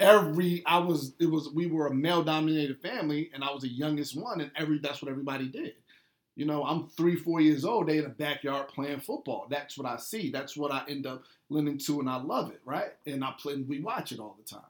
every 0.01 0.65
I 0.67 0.79
was 0.79 1.15
it 1.21 1.31
was 1.31 1.49
we 1.55 1.67
were 1.67 1.87
a 1.87 1.95
male 1.95 2.25
dominated 2.25 2.83
family 2.83 3.31
and 3.33 3.45
I 3.45 3.53
was 3.53 3.63
the 3.63 3.69
youngest 3.69 4.21
one 4.21 4.41
and 4.41 4.51
every 4.57 4.79
that's 4.79 5.01
what 5.01 5.11
everybody 5.11 5.47
did. 5.47 5.75
You 6.35 6.47
know, 6.47 6.65
I'm 6.65 6.89
three, 6.89 7.15
four 7.17 7.41
years 7.41 7.65
old, 7.65 7.87
they 7.89 7.99
in 7.99 8.05
the 8.05 8.11
backyard 8.11 8.69
playing 8.69 9.01
football. 9.01 9.47
That's 9.49 9.79
what 9.79 9.87
I 9.87 9.97
see. 9.99 10.31
That's 10.31 10.57
what 10.57 10.73
I 10.73 10.83
end 10.89 11.07
up 11.07 11.23
leaning 11.51 11.79
to 11.79 12.01
and 12.01 12.11
I 12.11 12.17
love 12.17 12.51
it, 12.51 12.61
right? 12.65 12.93
And 13.07 13.23
I 13.23 13.33
play 13.39 13.55
and 13.55 13.69
we 13.69 13.81
watch 13.81 14.11
it 14.11 14.19
all 14.19 14.37
the 14.39 14.45
time. 14.45 14.65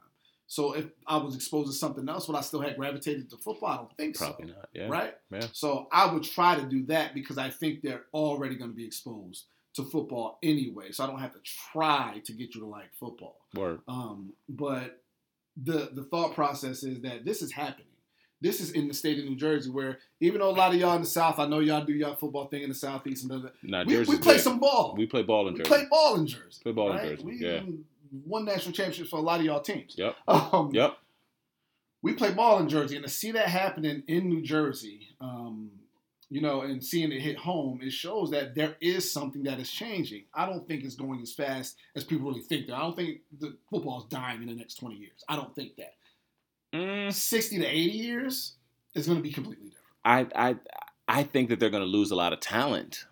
So 0.49 0.73
if 0.75 0.87
I 1.07 1.17
was 1.17 1.35
exposed 1.35 1.71
to 1.71 1.79
something 1.79 2.09
else, 2.09 2.29
would 2.29 2.37
I 2.37 2.41
still 2.43 2.61
have 2.61 2.77
gravitated 2.77 3.31
to 3.31 3.37
football? 3.39 3.71
I 3.71 3.77
don't 3.77 3.97
think 3.97 4.19
Probably 4.19 4.49
so. 4.49 4.55
not. 4.55 4.69
Yeah. 4.75 4.89
Right? 4.89 5.15
Yeah. 5.31 5.47
So 5.53 5.87
I 5.93 6.13
would 6.13 6.25
try 6.25 6.57
to 6.57 6.67
do 6.67 6.85
that 6.87 7.15
because 7.15 7.39
I 7.39 7.49
think 7.49 7.81
they're 7.81 8.05
already 8.13 8.57
going 8.57 8.73
to 8.73 8.77
be 8.77 8.85
exposed 8.85 9.45
to 9.85 9.91
football 9.91 10.39
anyway. 10.43 10.93
So 10.93 11.05
I 11.05 11.07
don't 11.07 11.21
have 11.21 11.33
to 11.33 11.41
try 11.73 12.21
to 12.25 12.33
get 12.33 12.55
you 12.55 12.61
to 12.63 12.67
like 12.67 12.91
football. 12.99 13.37
Word. 13.55 13.81
Um, 13.89 14.33
but 14.49 15.03
the 15.63 15.91
the 15.93 16.05
thought 16.05 16.35
process 16.35 16.83
is 16.83 17.01
that 17.03 17.25
this 17.25 17.43
is 17.43 17.53
happening. 17.53 17.87
This 18.43 18.61
is 18.61 18.71
in 18.71 18.89
the 18.89 18.95
state 18.95 19.19
of 19.19 19.27
New 19.27 19.37
Jersey, 19.37 19.69
where 19.71 19.99
even 20.21 20.41
though 20.41 20.49
a 20.49 20.53
lot 20.57 20.73
of 20.73 20.81
y'all 20.81 20.95
in 20.95 21.03
the 21.03 21.07
South, 21.07 21.39
I 21.39 21.47
know 21.47 21.59
y'all 21.59 21.85
do 21.85 21.93
y'all 21.93 22.17
football 22.17 22.47
thing 22.47 22.63
in 22.63 22.71
the 22.71 22.75
Southeast 22.75 23.25
and 23.25 23.33
other, 23.33 23.53
Nah, 23.63 23.85
we, 23.85 23.99
we 23.99 24.17
play 24.19 24.35
big. 24.37 24.41
some 24.41 24.59
ball. 24.59 24.95
We 24.97 25.05
play 25.07 25.23
ball 25.23 25.49
in 25.49 25.57
Jersey. 25.57 25.69
We 25.71 25.77
play 25.77 25.87
ball 25.91 26.15
in 26.17 26.27
Jersey. 26.27 26.61
Play 26.63 26.73
ball 26.73 26.91
in 26.93 26.97
right? 26.97 27.09
Jersey, 27.11 27.25
We 27.25 27.37
yeah. 27.37 27.61
won 28.25 28.47
national 28.47 28.73
championships 28.73 29.11
for 29.11 29.17
a 29.19 29.23
lot 29.23 29.41
of 29.41 29.47
y'all 29.47 29.61
teams. 29.61 29.95
Yep. 29.99 30.17
Um, 30.27 30.71
Yep. 30.73 30.97
we 32.01 32.15
play 32.15 32.33
ball 32.33 32.61
in 32.61 32.69
Jersey, 32.71 32.97
and 32.97 33.05
to 33.05 33.11
see 33.11 33.33
that 33.33 33.47
happening 33.49 34.05
in 34.09 34.31
New 34.31 34.41
Jersey, 34.41 35.09
um, 35.21 35.71
you 36.31 36.41
know, 36.41 36.63
and 36.63 36.83
seeing 36.83 37.11
it 37.11 37.21
hit 37.21 37.37
home, 37.37 37.81
it 37.83 37.93
shows 37.93 38.31
that 38.31 38.55
there 38.55 38.77
is 38.81 39.11
something 39.11 39.43
that 39.43 39.59
is 39.59 39.71
changing. 39.71 40.25
I 40.33 40.47
don't 40.47 40.67
think 40.67 40.85
it's 40.85 40.95
going 40.95 41.21
as 41.21 41.33
fast 41.33 41.77
as 41.97 42.05
people 42.05 42.29
really 42.29 42.41
think. 42.41 42.69
That 42.69 42.77
I 42.77 42.81
don't 42.81 42.97
think 42.97 43.19
the 43.39 43.57
football's 43.69 44.07
dying 44.07 44.41
in 44.41 44.49
the 44.49 44.55
next 44.55 44.77
20 44.77 44.95
years. 44.95 45.25
I 45.29 45.35
don't 45.35 45.55
think 45.55 45.73
that. 45.77 45.95
Mm, 46.73 47.13
60 47.13 47.59
to 47.59 47.67
80 47.67 47.81
years 47.81 48.55
is 48.95 49.07
going 49.07 49.19
to 49.19 49.23
be 49.23 49.33
completely 49.33 49.71
different. 49.71 49.87
I 50.05 50.51
I 50.51 50.57
I 51.09 51.23
think 51.25 51.49
that 51.49 51.59
they're 51.59 51.69
going 51.69 51.83
to 51.83 51.89
lose 51.89 52.13
a 52.13 52.17
lot 52.17 52.33
of 52.33 52.39
talent. 52.39 53.07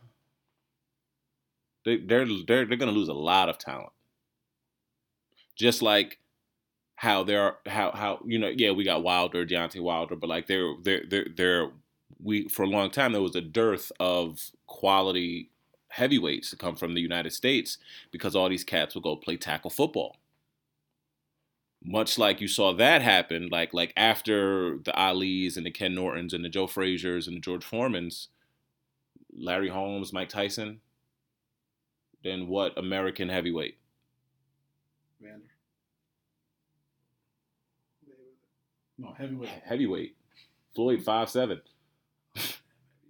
They, 1.84 1.96
they're 1.96 2.24
they're 2.24 2.66
they're 2.66 2.76
going 2.76 2.92
to 2.92 2.98
lose 2.98 3.08
a 3.08 3.14
lot 3.14 3.48
of 3.48 3.58
talent. 3.58 3.92
Just 5.56 5.82
like 5.82 6.18
how 6.94 7.24
there 7.24 7.42
are 7.42 7.56
how 7.66 7.90
how 7.90 8.20
you 8.24 8.38
know 8.38 8.48
yeah 8.48 8.70
we 8.70 8.84
got 8.84 9.02
Wilder 9.02 9.44
Deontay 9.44 9.80
Wilder 9.80 10.16
but 10.16 10.28
like 10.28 10.48
they're 10.48 10.74
they're 10.82 11.02
they're 11.08 11.26
they're 11.36 11.70
we 12.22 12.48
for 12.48 12.62
a 12.62 12.68
long 12.68 12.90
time 12.90 13.12
there 13.12 13.22
was 13.22 13.36
a 13.36 13.40
dearth 13.40 13.92
of 14.00 14.50
quality 14.66 15.50
heavyweights 15.88 16.50
to 16.50 16.56
come 16.56 16.76
from 16.76 16.94
the 16.94 17.00
United 17.00 17.32
States 17.32 17.78
because 18.10 18.36
all 18.36 18.48
these 18.48 18.64
cats 18.64 18.94
would 18.94 19.04
go 19.04 19.16
play 19.16 19.36
tackle 19.36 19.70
football. 19.70 20.16
Much 21.84 22.18
like 22.18 22.40
you 22.40 22.48
saw 22.48 22.72
that 22.74 23.02
happen, 23.02 23.48
like 23.50 23.72
like 23.72 23.92
after 23.96 24.78
the 24.78 24.94
Ali's 24.94 25.56
and 25.56 25.64
the 25.64 25.70
Ken 25.70 25.94
Nortons 25.94 26.34
and 26.34 26.44
the 26.44 26.48
Joe 26.48 26.66
Frazier's 26.66 27.28
and 27.28 27.36
the 27.36 27.40
George 27.40 27.64
Foremans, 27.64 28.28
Larry 29.32 29.68
Holmes, 29.68 30.12
Mike 30.12 30.28
Tyson, 30.28 30.80
then 32.24 32.48
what 32.48 32.76
American 32.76 33.28
heavyweight? 33.28 33.78
Vander. 35.20 35.44
No, 38.98 39.14
heavyweight. 39.16 39.48
Heavyweight. 39.64 40.16
Floyd 40.74 41.02
five 41.04 41.30
seven. 41.30 41.60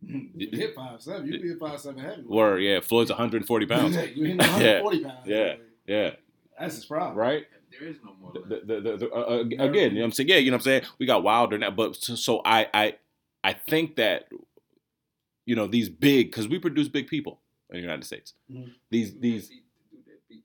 You 0.06 0.48
hit 0.52 0.74
five 0.74 1.00
seven. 1.02 1.26
You 1.26 1.38
can 1.38 1.48
hit 1.48 1.58
five 1.58 1.80
seven 1.80 2.00
heavyweight. 2.00 2.28
Word, 2.28 2.58
yeah. 2.62 2.80
Floyd's 2.80 3.10
140 3.10 3.66
pounds. 3.66 3.96
you 4.14 4.24
hit 4.24 4.38
140 4.38 5.04
pounds. 5.04 5.16
Yeah. 5.26 5.36
heavyweight. 5.36 5.62
Yeah, 5.86 6.10
That's 6.58 6.74
his 6.76 6.84
problem. 6.84 7.16
right. 7.16 7.44
There 7.70 7.88
is 7.88 7.96
no 8.04 8.14
more. 8.20 8.32
The, 8.32 8.62
the, 8.64 8.80
the, 8.80 8.96
the, 8.96 9.10
uh, 9.10 9.18
uh, 9.18 9.38
again, 9.40 9.56
you 9.58 9.90
know 9.90 10.00
what 10.00 10.04
I'm 10.06 10.12
saying? 10.12 10.28
Yeah, 10.28 10.36
you 10.36 10.50
know 10.50 10.56
what 10.56 10.60
I'm 10.60 10.64
saying? 10.64 10.82
We 10.98 11.06
got 11.06 11.22
Wilder 11.22 11.58
now, 11.58 11.70
but 11.70 11.96
so, 11.96 12.14
so 12.14 12.40
I, 12.44 12.66
I, 12.72 12.94
I 13.44 13.52
think 13.52 13.96
that, 13.96 14.28
you 15.46 15.54
know, 15.56 15.66
these 15.66 15.88
big, 15.88 16.30
because 16.30 16.48
we 16.48 16.58
produce 16.58 16.88
big 16.88 17.06
people 17.08 17.40
in 17.70 17.76
the 17.76 17.80
United 17.82 18.04
States. 18.04 18.32
Mhm. 18.50 18.72
These, 18.90 19.18
these, 19.18 19.48
Beat- 19.48 19.62
beat 20.28 20.42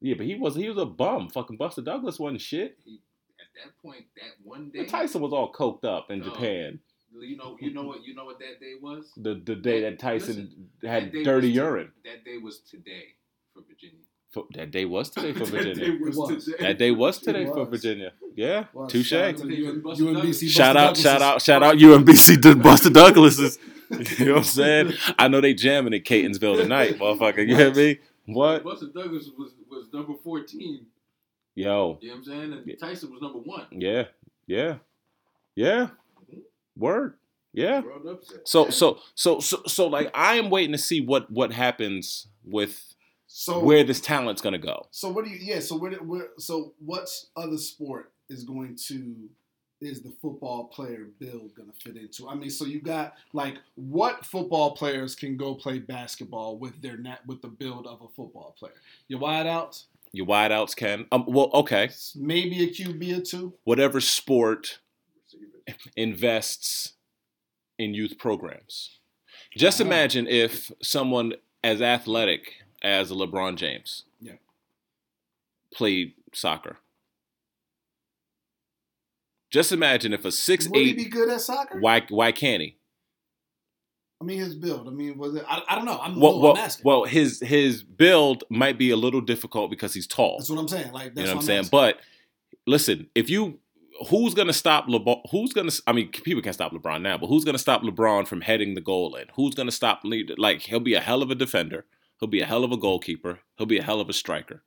yeah, 0.00 0.14
but 0.16 0.26
he 0.26 0.34
was, 0.34 0.54
he 0.56 0.68
was 0.68 0.78
a 0.78 0.84
bum. 0.86 1.28
Fucking 1.30 1.56
Buster 1.56 1.82
Douglas 1.82 2.18
wasn't 2.18 2.40
shit. 2.40 2.76
He, 2.84 3.00
at 3.40 3.64
that 3.64 3.82
point, 3.82 4.04
that 4.16 4.32
one 4.42 4.70
day, 4.70 4.84
Tyson 4.86 5.20
was 5.22 5.32
all 5.32 5.52
coked 5.52 5.84
up 5.84 6.10
in 6.10 6.18
No. 6.20 6.26
Japan. 6.26 6.80
You 7.20 7.36
know, 7.36 7.56
you 7.60 7.72
know 7.72 7.82
what, 7.84 8.04
you 8.04 8.14
know 8.14 8.24
what 8.24 8.38
that 8.40 8.60
day 8.60 8.74
was. 8.80 9.12
The 9.16 9.34
the 9.44 9.54
day 9.54 9.82
that 9.82 9.98
Tyson 9.98 10.68
had 10.82 11.12
That 11.12 11.24
dirty 11.24 11.48
was 11.48 11.56
to- 11.56 11.62
urine. 11.62 11.92
That 12.04 12.24
day 12.24 12.38
was 12.38 12.60
today 12.60 13.04
for 13.52 13.62
Virginia. 13.62 14.00
Fo- 14.32 14.48
That 14.54 14.70
day 14.72 14.84
was 14.84 15.10
today 15.10 15.32
for 15.32 15.38
That 15.44 15.50
Virginia. 15.50 15.74
day 15.74 15.90
was 16.00 16.44
today. 16.44 16.56
That 16.66 16.78
day 16.78 16.90
was 16.90 17.18
It 17.22 17.24
today 17.24 17.46
for. 17.46 17.64
Virginia. 17.66 18.12
Yeah, 18.34 18.64
Well, 18.72 18.88
touche. 18.88 19.06
shout 19.08 19.28
out 19.28 19.36
to 19.38 19.46
the 19.46 19.54
UN- 19.54 19.80
Buster 19.80 20.04
UMBC 20.04 20.14
Douglas. 20.14 20.52
Shout 20.52 20.76
out, 20.76 20.96
shout 20.96 21.14
out, 21.14 21.20
Douglas. 21.20 21.44
shout 21.44 21.62
out 21.62 21.76
UMBC 21.76 22.42
to 22.42 22.56
Buster 22.56 22.90
Douglas's. 22.90 23.58
You 24.18 24.24
know 24.24 24.32
what 24.32 24.38
I'm 24.38 24.44
saying? 24.44 24.92
I 25.18 25.28
know 25.28 25.40
they 25.40 25.54
jamming 25.54 25.94
at 25.94 26.04
Catonsville 26.04 26.56
tonight, 26.56 26.98
motherfucker. 26.98 27.46
You 27.46 27.54
hear 27.54 27.72
me? 27.72 28.00
What? 28.26 28.64
Buster 28.64 28.86
Douglas 28.86 29.30
was 29.38 29.52
was 29.70 29.86
number 29.92 30.14
fourteen. 30.24 30.86
Yo, 31.54 31.98
You 32.00 32.08
know 32.08 32.14
what 32.14 32.18
I'm 32.18 32.24
saying? 32.24 32.52
And 32.66 32.78
Tyson 32.80 33.12
was 33.12 33.20
number 33.22 33.38
one. 33.38 33.66
yeah, 33.70 34.04
yeah, 34.48 34.78
yeah. 35.54 35.88
Word, 36.76 37.14
yeah. 37.54 37.82
So, 38.44 38.68
so, 38.70 38.98
so, 39.14 39.38
so, 39.38 39.62
so, 39.66 39.86
like, 39.86 40.10
I 40.12 40.34
am 40.34 40.50
waiting 40.50 40.72
to 40.72 40.78
see 40.78 41.00
what 41.00 41.30
what 41.30 41.52
happens 41.52 42.26
with 42.44 42.94
So 43.26 43.60
where 43.60 43.84
this 43.84 44.00
talent's 44.00 44.42
gonna 44.42 44.58
go. 44.58 44.88
So 44.90 45.08
what 45.08 45.24
do 45.24 45.30
you? 45.30 45.38
Yeah. 45.40 45.60
So 45.60 45.76
where? 45.76 45.92
where 45.92 46.28
so 46.38 46.74
what's 46.84 47.28
other 47.36 47.58
sport 47.58 48.12
is 48.28 48.44
going 48.44 48.76
to? 48.88 49.28
Is 49.80 50.02
the 50.02 50.12
football 50.22 50.64
player 50.64 51.08
build 51.18 51.54
going 51.54 51.70
to 51.70 51.78
fit 51.78 52.00
into? 52.00 52.26
I 52.26 52.34
mean, 52.34 52.48
so 52.48 52.64
you 52.64 52.80
got 52.80 53.14
like 53.34 53.56
what 53.74 54.24
football 54.24 54.74
players 54.74 55.14
can 55.14 55.36
go 55.36 55.54
play 55.54 55.78
basketball 55.78 56.58
with 56.58 56.80
their 56.80 56.96
net 56.96 57.20
with 57.26 57.42
the 57.42 57.48
build 57.48 57.86
of 57.86 58.00
a 58.00 58.08
football 58.16 58.54
player? 58.58 58.72
Your 59.08 59.20
wideouts, 59.20 59.84
Your 60.12 60.26
wideouts 60.26 60.74
can. 60.74 61.06
Um, 61.12 61.24
well, 61.28 61.50
okay. 61.52 61.90
maybe 62.16 62.64
a 62.64 62.68
QB 62.68 63.18
or 63.18 63.20
two. 63.20 63.54
Whatever 63.64 64.00
sport. 64.00 64.78
Invests 65.96 66.94
in 67.78 67.94
youth 67.94 68.18
programs. 68.18 68.98
Just 69.56 69.80
imagine 69.80 70.26
if 70.26 70.70
someone 70.82 71.34
as 71.62 71.80
athletic 71.80 72.52
as 72.82 73.10
a 73.10 73.14
LeBron 73.14 73.56
James 73.56 74.04
Yeah. 74.20 74.34
played 75.72 76.14
soccer. 76.32 76.78
Just 79.50 79.70
imagine 79.72 80.12
if 80.12 80.24
a 80.24 80.32
six 80.32 80.68
Would 80.68 80.80
he 80.80 80.92
be 80.92 81.04
good 81.04 81.28
at 81.30 81.40
soccer? 81.40 81.78
why 81.80 82.02
why 82.08 82.32
can't 82.32 82.60
he? 82.62 82.76
I 84.20 84.24
mean, 84.24 84.38
his 84.38 84.54
build. 84.54 84.88
I 84.88 84.90
mean, 84.90 85.18
was 85.18 85.34
it? 85.34 85.44
I, 85.46 85.62
I 85.68 85.74
don't 85.76 85.84
know. 85.84 85.98
I'm, 86.00 86.18
Well, 86.18 86.40
well, 86.40 86.52
I'm 86.52 86.58
asking. 86.58 86.84
well, 86.84 87.04
his 87.04 87.40
his 87.40 87.82
build 87.82 88.42
might 88.50 88.78
be 88.78 88.90
a 88.90 88.96
little 88.96 89.20
difficult 89.20 89.70
because 89.70 89.92
he's 89.94 90.06
tall. 90.06 90.36
that's 90.38 90.50
what 90.50 90.58
I'm 90.58 90.68
saying. 90.68 90.92
Like, 90.92 91.14
that's 91.14 91.18
you 91.18 91.24
know 91.26 91.30
what 91.36 91.40
I'm 91.42 91.46
saying? 91.46 91.58
asking. 91.60 91.70
But 91.70 91.98
listen, 92.66 93.08
if 93.14 93.28
you 93.30 93.58
who's 94.08 94.34
gonna 94.34 94.52
stop 94.52 94.86
LeBron? 94.86 95.20
Who's 95.30 95.52
gonna? 95.52 95.70
I 95.86 95.92
mean, 95.92 96.08
people 96.10 96.42
can't 96.42 96.54
stop 96.54 96.72
LeBron 96.72 97.02
now, 97.02 97.16
but 97.18 97.26
who's 97.28 97.44
gonna 97.44 97.58
stop 97.58 97.82
LeBron 97.82 98.26
from 98.26 98.40
heading 98.42 98.74
the 98.74 98.80
goal 98.80 99.14
in? 99.16 99.26
Who's 99.36 99.54
gonna 99.54 99.70
stop? 99.70 100.02
Like 100.04 100.62
he'll 100.62 100.80
be 100.80 100.94
a 100.94 101.00
hell 101.00 101.22
of 101.22 101.30
a 101.30 101.34
defender. 101.34 101.84
He'll 102.20 102.28
be 102.28 102.40
a 102.40 102.46
hell 102.46 102.64
of 102.64 102.72
a 102.72 102.76
goalkeeper. 102.76 103.40
He'll 103.56 103.66
be 103.66 103.78
a 103.78 103.82
hell 103.82 104.00
of 104.00 104.08
a 104.08 104.12
striker. 104.12 104.62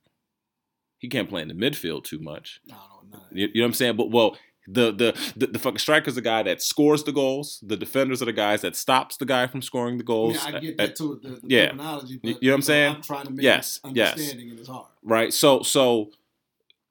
He 0.98 1.08
can't 1.08 1.28
play 1.28 1.42
in 1.42 1.48
the 1.48 1.54
midfield 1.54 2.04
too 2.04 2.18
much. 2.18 2.60
no, 2.66 2.76
no, 3.10 3.18
no. 3.18 3.24
You, 3.32 3.48
you 3.54 3.60
know 3.60 3.64
what 3.64 3.68
I'm 3.68 3.74
saying? 3.74 3.96
But 3.96 4.10
well. 4.10 4.36
The, 4.70 4.92
the 4.92 5.32
the 5.34 5.46
the 5.46 5.58
fucking 5.58 5.78
striker's 5.78 6.14
the 6.14 6.20
guy 6.20 6.42
that 6.42 6.60
scores 6.60 7.02
the 7.02 7.10
goals. 7.10 7.64
The 7.66 7.74
defenders 7.74 8.20
are 8.20 8.26
the 8.26 8.34
guys 8.34 8.60
that 8.60 8.76
stops 8.76 9.16
the 9.16 9.24
guy 9.24 9.46
from 9.46 9.62
scoring 9.62 9.96
the 9.96 10.04
goals. 10.04 10.34
mean, 10.44 10.54
I 10.56 10.58
get 10.60 10.76
that 10.76 10.94
too. 10.94 11.18
The, 11.22 11.28
the 11.30 11.40
yeah. 11.44 11.72
but, 11.72 12.06
you 12.10 12.18
know 12.22 12.36
what 12.50 12.54
I'm 12.56 12.60
saying? 12.60 12.94
I'm 12.96 13.00
trying 13.00 13.24
to 13.24 13.30
make 13.32 13.42
Yes, 13.44 13.80
yes. 13.94 14.12
understanding 14.12 14.50
in 14.50 14.58
his 14.58 14.68
heart. 14.68 14.88
right? 15.02 15.32
So, 15.32 15.62
so, 15.62 16.10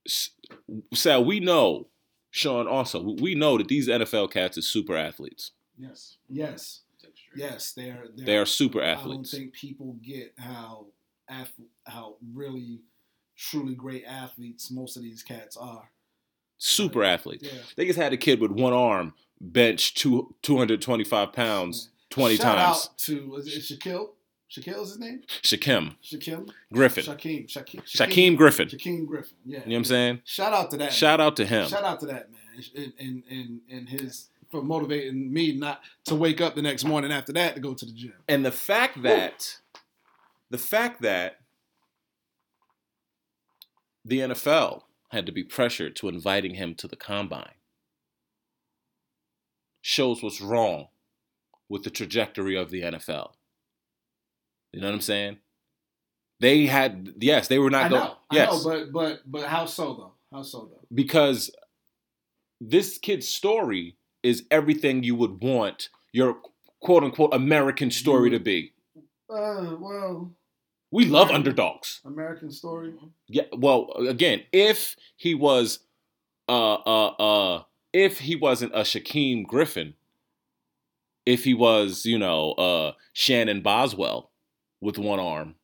s- 0.07 0.32
Sal, 0.95 1.24
we 1.24 1.40
know, 1.40 1.86
Sean, 2.38 2.68
also, 2.68 3.02
we 3.02 3.34
know 3.36 3.58
that 3.58 3.68
these 3.68 3.88
NFL 3.88 4.32
cats 4.32 4.58
are 4.58 4.62
super 4.62 4.96
athletes. 4.96 5.52
Yes, 5.78 6.18
yes, 6.30 6.82
Take 7.02 7.12
it 7.12 7.18
straight. 7.18 7.40
yes. 7.52 7.72
They're, 7.74 8.06
they're 8.16 8.26
They 8.26 8.38
are 8.38 8.46
super 8.46 8.82
athletes. 8.82 9.34
I 9.34 9.38
don't 9.38 9.44
think 9.44 9.54
people 9.54 9.98
get 10.04 10.34
how 10.38 10.88
how 11.86 12.16
really 12.34 12.82
truly 13.36 13.76
great 13.76 14.04
athletes 14.06 14.72
most 14.72 14.98
of 14.98 15.04
these 15.04 15.24
cats 15.24 15.58
are. 15.58 15.92
Super 16.58 17.04
athletes. 17.04 17.44
Yeah. 17.52 17.60
They 17.76 17.86
just 17.86 18.00
had 18.00 18.14
a 18.14 18.18
kid 18.18 18.40
with 18.40 18.52
one 18.52 18.74
arm 18.74 19.14
bench 19.40 19.94
two, 19.94 20.36
225 20.42 21.34
pounds 21.34 21.90
20 22.10 22.38
Shout 22.38 22.58
times. 22.58 22.90
out 22.90 22.98
to 23.00 23.36
is 23.36 23.48
it 23.48 23.80
Shaquille? 23.80 24.10
Shaquille 24.49 24.82
is 24.82 24.90
his 24.90 24.99
name? 24.99 25.24
Shaquem 25.41 25.95
Shaquille? 26.02 26.49
Griffin. 26.72 27.03
Shaquem. 27.03 27.48
Shaquem. 27.48 27.84
Shaquem 27.84 28.38
Griffin. 28.38 28.69
Shaquem 28.69 29.06
Griffin. 29.06 29.38
Yeah. 29.45 29.60
You 29.60 29.65
know 29.65 29.72
what 29.72 29.78
I'm 29.78 29.84
saying? 29.86 30.22
Shout 30.24 30.53
out 30.53 30.72
to 30.72 30.78
that. 30.78 30.94
Shout 30.94 31.19
man. 31.19 31.28
out 31.28 31.36
to 31.36 31.45
him. 31.45 31.68
Shout 31.68 31.84
out 31.84 31.99
to 31.99 32.06
that 32.07 32.32
man. 32.32 32.64
And 32.76 32.94
and 32.99 33.24
and, 33.30 33.61
and 33.69 33.90
his 33.90 34.30
for 34.49 34.61
motivating 34.61 35.32
me 35.32 35.56
not 35.56 35.82
to 36.06 36.15
wake 36.15 36.41
up 36.41 36.56
the 36.56 36.61
next 36.61 36.86
morning 36.86 37.11
after 37.11 37.34
that 37.34 37.56
to 37.56 37.61
go 37.61 37.74
to 37.74 37.86
the 37.86 37.91
gym. 37.91 38.14
And 38.28 38.45
the 38.45 38.52
fact 38.52 39.02
that, 39.03 39.60
the 40.49 40.57
fact 40.57 41.02
that 41.02 41.40
the 44.06 44.19
NFL 44.19 44.84
had 45.10 45.26
to 45.26 45.32
be 45.32 45.44
pressured 45.44 45.95
to 45.98 46.07
inviting 46.07 46.56
him 46.56 46.76
to 46.76 46.88
the 46.88 46.95
combine 46.95 47.56
shows 49.82 50.24
what's 50.24 50.41
wrong 50.41 50.88
with 51.69 51.84
the 51.84 51.90
trajectory 51.90 52.56
of 52.56 52.72
the 52.72 52.82
NFL. 52.82 53.32
You 54.73 54.81
know 54.81 54.88
what 54.88 54.94
I'm 54.95 55.02
saying? 55.02 55.38
They 56.39 56.65
had 56.68 57.14
yes, 57.19 57.48
they 57.48 57.57
were 57.60 57.69
not 57.69 57.85
I 57.85 57.89
going. 57.89 58.11
Yes, 58.31 58.49
I 58.49 58.52
know, 58.53 58.64
but 58.64 58.94
but 58.94 59.22
but 59.26 59.44
how 59.48 59.65
so 59.65 59.94
though? 59.94 60.11
How 60.31 60.44
so 60.44 60.69
though? 60.72 60.85
because 60.94 61.52
this 62.61 62.98
kid's 62.98 63.27
story 63.27 63.98
is 64.23 64.44
everything 64.52 65.03
you 65.03 65.15
would 65.15 65.41
want 65.41 65.89
your 66.11 66.38
quote 66.81 67.03
unquote 67.03 67.34
American 67.34 67.89
story 67.91 68.30
to 68.31 68.39
be. 68.39 68.73
Uh, 69.30 69.76
well, 69.80 70.31
We 70.91 71.06
love 71.06 71.27
Right. 71.27 71.35
underdogs. 71.35 72.02
American 72.06 72.49
story. 72.52 72.94
Yeah. 73.27 73.44
Well, 73.52 73.91
again, 73.98 74.44
if 74.53 74.95
he 75.18 75.35
was, 75.35 75.80
uh, 76.48 76.76
uh, 76.76 77.07
uh, 77.19 77.64
if 77.94 78.19
he 78.19 78.35
wasn't 78.35 78.73
a 78.73 78.80
Shaquem 78.81 79.45
Griffin, 79.45 79.95
if 81.26 81.44
he 81.44 81.53
was, 81.53 82.06
you 82.06 82.18
know, 82.18 82.52
uh, 82.53 82.94
Shannon 83.14 83.61
Boswell 83.61 84.31
with 84.82 84.98
one 84.98 85.20
arm, 85.20 85.56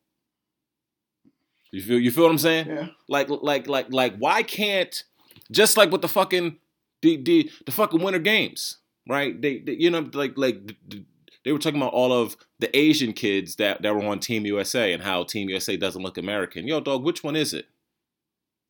you 1.72 1.81
feel, 1.81 1.99
you 1.99 2.11
feel 2.11 2.26
what 2.26 2.31
I'm 2.31 2.38
saying? 2.38 2.68
Yeah. 2.68 2.88
Like, 3.07 3.30
like, 3.30 3.68
like, 3.68 3.91
like, 3.91 4.15
why 4.18 4.44
can't 4.44 5.03
just 5.52 5.77
like 5.77 5.91
with 5.91 6.02
the 6.02 6.07
fucking 6.07 6.57
the 7.02 7.18
the, 7.18 7.52
the 7.65 7.72
fucking 7.72 8.02
Winter 8.02 8.19
Games? 8.19 8.77
right? 9.07 9.40
They, 9.40 9.60
they 9.60 9.73
you 9.73 9.90
know, 9.90 10.10
like 10.14 10.38
like 10.38 10.76
they 11.44 11.52
were 11.52 11.60
talking 11.60 11.81
about 11.81 11.94
all 11.94 12.14
of 12.14 12.38
the 12.60 12.76
Asian 12.77 13.14
kids 13.14 13.56
that 13.57 13.81
that 13.81 13.95
were 13.95 14.03
on 14.06 14.19
Team 14.19 14.45
USA 14.45 14.94
and 14.94 15.03
how 15.03 15.23
Team 15.23 15.49
USA 15.49 15.77
doesn't 15.77 16.02
look 16.02 16.18
American. 16.18 16.68
Yo, 16.68 16.80
dog, 16.80 17.03
which 17.03 17.23
one 17.23 17.35
is 17.35 17.53
it? 17.53 17.65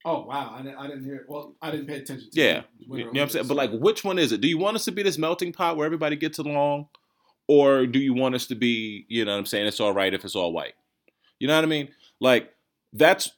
Oh 0.05 0.25
wow, 0.25 0.53
I 0.57 0.61
didn't, 0.61 0.77
I 0.77 0.87
didn't 0.87 1.05
hear. 1.05 1.15
It. 1.15 1.25
Well, 1.27 1.55
I 1.61 1.71
didn't 1.71 1.87
pay 1.87 1.97
attention. 1.97 2.29
to 2.31 2.41
Yeah, 2.41 2.63
you 2.79 3.05
know 3.05 3.11
what 3.11 3.21
I'm 3.21 3.29
saying. 3.29 3.47
But 3.47 3.57
like, 3.57 3.71
which 3.71 4.03
one 4.03 4.19
is 4.19 4.31
it? 4.31 4.41
Do 4.41 4.47
you 4.47 4.57
want 4.57 4.75
us 4.75 4.85
to 4.85 4.91
be 4.91 5.03
this 5.03 5.17
melting 5.17 5.53
pot 5.53 5.77
where 5.77 5.85
everybody 5.85 6.15
gets 6.15 6.39
along, 6.39 6.87
or 7.53 7.85
do 7.85 7.99
you 7.99 8.13
want 8.13 8.33
us 8.33 8.47
to 8.47 8.55
be, 8.55 9.05
you 9.09 9.25
know, 9.25 9.33
what 9.33 9.37
I'm 9.37 9.45
saying 9.45 9.67
it's 9.67 9.79
all 9.79 9.93
right 9.93 10.13
if 10.13 10.25
it's 10.25 10.35
all 10.35 10.51
white? 10.51 10.73
You 11.39 11.47
know 11.47 11.55
what 11.55 11.63
I 11.63 11.67
mean? 11.67 11.89
Like 12.19 12.51
that's 12.93 13.31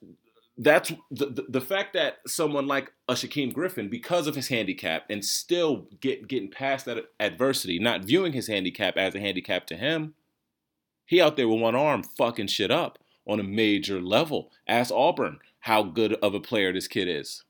that's 0.57 0.93
the, 1.11 1.25
the 1.25 1.45
the 1.49 1.61
fact 1.61 1.93
that 1.93 2.19
someone 2.25 2.65
like 2.65 2.93
a 3.09 3.13
Shaquem 3.13 3.51
Griffin, 3.51 3.89
because 3.89 4.27
of 4.27 4.35
his 4.35 4.47
handicap, 4.47 5.03
and 5.09 5.23
still 5.23 5.87
get 5.99 6.29
getting 6.29 6.49
past 6.49 6.85
that 6.85 7.05
adversity, 7.19 7.77
not 7.77 8.05
viewing 8.05 8.31
his 8.31 8.47
handicap 8.47 8.95
as 8.95 9.15
a 9.15 9.19
handicap 9.19 9.67
to 9.67 9.75
him, 9.75 10.13
he 11.05 11.19
out 11.19 11.35
there 11.35 11.49
with 11.49 11.59
one 11.59 11.75
arm 11.75 12.03
fucking 12.03 12.47
shit 12.47 12.71
up 12.71 12.99
on 13.27 13.39
a 13.41 13.43
major 13.43 14.01
level. 14.01 14.51
Ask 14.65 14.93
Auburn 14.93 15.39
how 15.59 15.83
good 15.83 16.13
of 16.21 16.33
a 16.33 16.39
player 16.39 16.71
this 16.71 16.87
kid 16.87 17.09
is. 17.09 17.43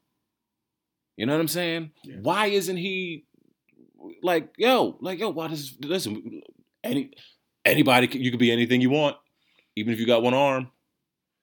You 1.16 1.28
know 1.28 1.34
what 1.34 1.42
I'm 1.42 1.48
saying? 1.48 1.92
Yeah. 2.04 2.16
Why 2.22 2.48
isn't 2.48 2.78
he 2.78 3.26
like 4.24 4.50
yo, 4.58 4.98
like 5.00 5.20
yo? 5.20 5.30
Why 5.30 5.48
does 5.48 5.76
listen? 5.80 6.42
Any 6.86 7.12
anybody, 7.66 8.07
you 8.18 8.32
could 8.32 8.40
be 8.40 8.52
anything 8.52 8.80
you 8.82 8.90
want, 8.90 9.18
even 9.76 9.94
if 9.94 9.99
you 9.99 10.06
got 10.06 10.24
one 10.24 10.34
arm. 10.34 10.72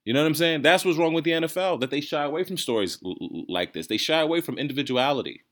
You 0.05 0.13
know 0.13 0.21
what 0.21 0.27
I'm 0.27 0.35
saying? 0.35 0.61
That's 0.63 0.83
what's 0.83 0.97
wrong 0.97 1.13
with 1.13 1.23
the 1.23 1.31
NFL. 1.31 1.79
That 1.79 1.89
they 1.91 2.01
shy 2.01 2.23
away 2.23 2.43
from 2.43 2.57
stories 2.57 2.97
l- 3.05 3.15
l- 3.21 3.45
like 3.47 3.73
this. 3.73 3.87
They 3.87 3.97
shy 3.97 4.19
away 4.19 4.41
from 4.41 4.57
individuality. 4.57 5.43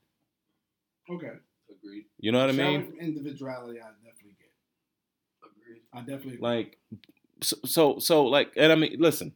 okay. 1.10 1.32
Agreed. 1.70 2.04
You 2.18 2.32
know 2.32 2.40
what 2.40 2.50
I 2.50 2.52
Shy 2.52 2.62
away 2.62 2.76
mean? 2.78 2.86
from 2.90 2.98
individuality, 3.00 3.80
I 3.80 3.88
definitely 4.04 4.36
get. 4.38 5.50
Agreed. 5.50 5.82
I 5.92 5.98
definitely 6.00 6.34
agree. 6.34 6.40
Like, 6.48 6.78
so, 7.40 7.56
so, 7.64 7.98
so, 7.98 8.24
like, 8.26 8.52
and 8.56 8.70
I 8.70 8.74
mean, 8.74 8.96
listen, 8.98 9.32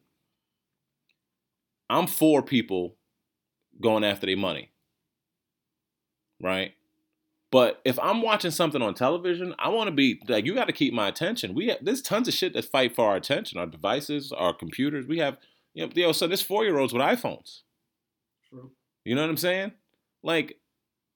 I'm 1.89 2.07
for 2.07 2.43
people 2.43 2.97
going 3.81 4.05
after 4.05 4.27
their 4.27 4.37
money, 4.37 4.70
right? 6.43 6.73
But 7.52 7.81
if 7.85 7.98
I'm 8.01 8.23
watching 8.23 8.51
something 8.51 8.82
on 8.82 8.94
television, 8.94 9.55
I 9.59 9.68
want 9.68 9.89
to 9.89 9.94
be 9.94 10.20
like, 10.28 10.44
you 10.44 10.55
got 10.55 10.66
to 10.66 10.73
keep 10.73 10.93
my 10.93 11.09
attention. 11.09 11.55
We 11.55 11.68
have 11.68 11.78
there's 11.81 12.02
tons 12.02 12.27
of 12.28 12.35
shit 12.35 12.52
that 12.55 12.64
fight 12.64 12.94
for 12.97 13.09
our 13.09 13.16
attention, 13.16 13.59
our 13.59 13.66
devices, 13.66 14.32
our 14.32 14.52
computers. 14.52 15.06
We 15.06 15.18
have, 15.18 15.39
you 15.73 15.86
know, 15.86 15.93
yo, 15.94 16.12
so 16.12 16.27
there's 16.27 16.43
four 16.43 16.64
year 16.64 16.78
olds 16.78 16.93
with 16.93 17.02
iPhones. 17.02 17.60
True. 18.48 18.73
You 19.05 19.14
know 19.14 19.23
what 19.23 19.31
I'm 19.31 19.36
saying? 19.36 19.73
Like, 20.24 20.59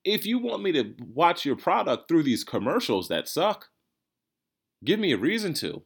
if 0.05 0.25
you 0.25 0.39
want 0.39 0.63
me 0.63 0.73
to 0.73 0.95
watch 1.13 1.45
your 1.45 1.57
product 1.57 2.09
through 2.09 2.23
these 2.23 2.45
commercials 2.45 3.09
that 3.09 3.29
suck, 3.29 3.69
give 4.85 5.01
me 5.01 5.13
a 5.13 5.19
reason 5.19 5.53
to. 5.55 5.83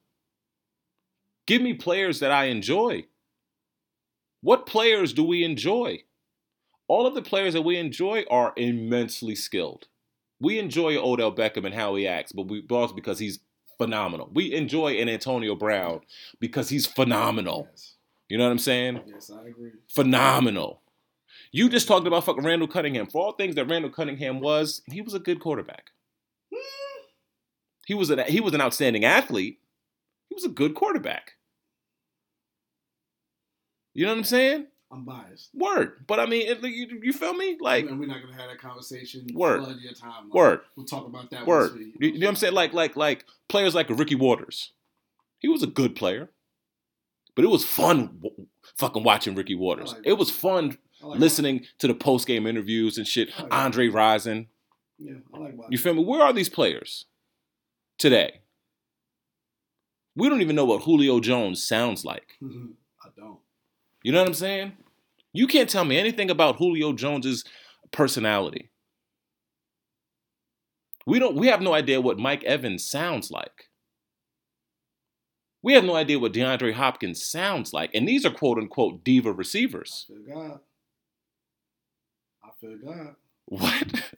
Give 1.46 1.62
me 1.62 1.74
players 1.74 2.20
that 2.20 2.30
I 2.30 2.44
enjoy. 2.46 3.06
What 4.40 4.66
players 4.66 5.14
do 5.14 5.24
we 5.24 5.42
enjoy? 5.42 6.04
All 6.86 7.06
of 7.06 7.14
the 7.14 7.22
players 7.22 7.54
that 7.54 7.62
we 7.62 7.76
enjoy 7.78 8.24
are 8.30 8.52
immensely 8.56 9.34
skilled. 9.34 9.88
We 10.44 10.58
enjoy 10.58 10.96
Odell 10.96 11.34
Beckham 11.34 11.64
and 11.64 11.74
how 11.74 11.94
he 11.94 12.06
acts, 12.06 12.32
but 12.32 12.46
we 12.48 12.64
also 12.70 12.94
because 12.94 13.18
he's 13.18 13.40
phenomenal. 13.78 14.30
We 14.32 14.52
enjoy 14.54 14.98
an 14.98 15.08
Antonio 15.08 15.54
Brown 15.54 16.02
because 16.38 16.68
he's 16.68 16.86
phenomenal. 16.86 17.66
Yes. 17.70 17.94
You 18.28 18.38
know 18.38 18.44
what 18.44 18.52
I'm 18.52 18.58
saying? 18.58 19.00
Yes, 19.06 19.30
I 19.30 19.48
agree. 19.48 19.72
phenomenal. 19.88 20.82
You 21.50 21.68
just 21.68 21.88
talked 21.88 22.06
about 22.06 22.24
fucking 22.24 22.44
Randall 22.44 22.68
Cunningham. 22.68 23.06
For 23.06 23.24
all 23.24 23.32
things 23.32 23.54
that 23.54 23.66
Randall 23.66 23.90
Cunningham 23.90 24.40
was, 24.40 24.82
he 24.90 25.00
was 25.00 25.14
a 25.14 25.18
good 25.18 25.40
quarterback. 25.40 25.90
He 27.86 27.94
was 27.94 28.10
an 28.10 28.18
he 28.26 28.40
was 28.40 28.54
an 28.54 28.60
outstanding 28.60 29.04
athlete. 29.04 29.60
He 30.28 30.34
was 30.34 30.44
a 30.44 30.48
good 30.48 30.74
quarterback. 30.74 31.34
You 33.94 34.04
know 34.04 34.12
what 34.12 34.18
I'm 34.18 34.24
saying? 34.24 34.66
I'm 34.94 35.04
biased. 35.04 35.50
Word. 35.54 36.04
But 36.06 36.20
I 36.20 36.26
mean, 36.26 36.46
it, 36.46 36.62
you, 36.62 37.00
you 37.02 37.12
feel 37.12 37.34
me? 37.34 37.56
Like 37.60 37.86
and 37.86 37.98
we're 37.98 38.06
not 38.06 38.22
gonna 38.22 38.36
have 38.36 38.48
that 38.48 38.60
conversation. 38.60 39.26
Word. 39.34 39.64
Flood 39.64 39.78
your 39.80 39.92
timeline. 39.92 40.32
word, 40.32 40.60
We'll 40.76 40.86
talk 40.86 41.06
about 41.06 41.30
that. 41.30 41.46
word. 41.46 41.72
we- 41.74 41.80
You, 42.08 42.12
you 42.14 42.18
know 42.20 42.26
what 42.26 42.30
I'm 42.30 42.36
saying? 42.36 42.54
Like 42.54 42.72
like 42.72 42.94
like 42.96 43.24
players 43.48 43.74
like 43.74 43.90
Ricky 43.90 44.14
Watters. 44.14 44.70
He 45.40 45.48
was 45.48 45.62
a 45.62 45.66
good 45.66 45.96
player. 45.96 46.30
But 47.34 47.44
it 47.44 47.48
was 47.48 47.64
fun 47.64 48.18
w- 48.22 48.46
fucking 48.76 49.02
watching 49.02 49.34
Ricky 49.34 49.56
Watters. 49.56 49.92
like 49.92 50.02
It 50.04 50.12
was 50.12 50.30
fun 50.30 50.78
like 51.02 51.18
listening 51.18 51.66
to 51.80 51.88
the 51.88 51.94
post 51.94 52.26
game 52.28 52.46
interviews 52.46 52.96
and 52.96 53.06
shit. 53.06 53.30
Like 53.38 53.52
Andre 53.52 53.88
Rison. 53.88 54.46
Yeah, 54.98 55.14
I 55.34 55.38
like 55.38 55.56
Bobby. 55.56 55.68
You 55.72 55.78
feel 55.78 55.94
me? 55.94 56.04
Where 56.04 56.22
are 56.22 56.32
these 56.32 56.48
players 56.48 57.06
today? 57.98 58.42
We 60.16 60.28
don't 60.28 60.40
even 60.42 60.54
know 60.54 60.64
what 60.64 60.82
Julio 60.84 61.18
Jones 61.18 61.62
sounds 61.62 62.04
like. 62.04 62.38
I 62.42 63.08
don't. 63.16 63.38
You 64.04 64.12
know 64.12 64.20
what 64.20 64.28
I'm 64.28 64.34
saying? 64.34 64.72
You 65.34 65.46
can't 65.46 65.68
tell 65.68 65.84
me 65.84 65.98
anything 65.98 66.30
about 66.30 66.56
Julio 66.56 66.92
Jones's 66.92 67.44
personality. 67.90 68.70
We 71.06 71.18
don't 71.18 71.34
we 71.36 71.48
have 71.48 71.60
no 71.60 71.74
idea 71.74 72.00
what 72.00 72.18
Mike 72.18 72.44
Evans 72.44 72.86
sounds 72.88 73.30
like. 73.30 73.68
We 75.62 75.74
have 75.74 75.84
no 75.84 75.96
idea 75.96 76.18
what 76.18 76.32
DeAndre 76.32 76.74
Hopkins 76.74 77.24
sounds 77.24 77.72
like. 77.72 77.90
And 77.94 78.06
these 78.08 78.24
are 78.24 78.30
quote 78.30 78.58
unquote 78.58 79.04
diva 79.04 79.32
receivers. 79.32 80.06
I 80.08 80.14
feel 80.14 80.34
God. 80.34 80.60
I 82.42 82.48
feel 82.60 82.78
God. 82.78 83.16
What? 83.46 84.12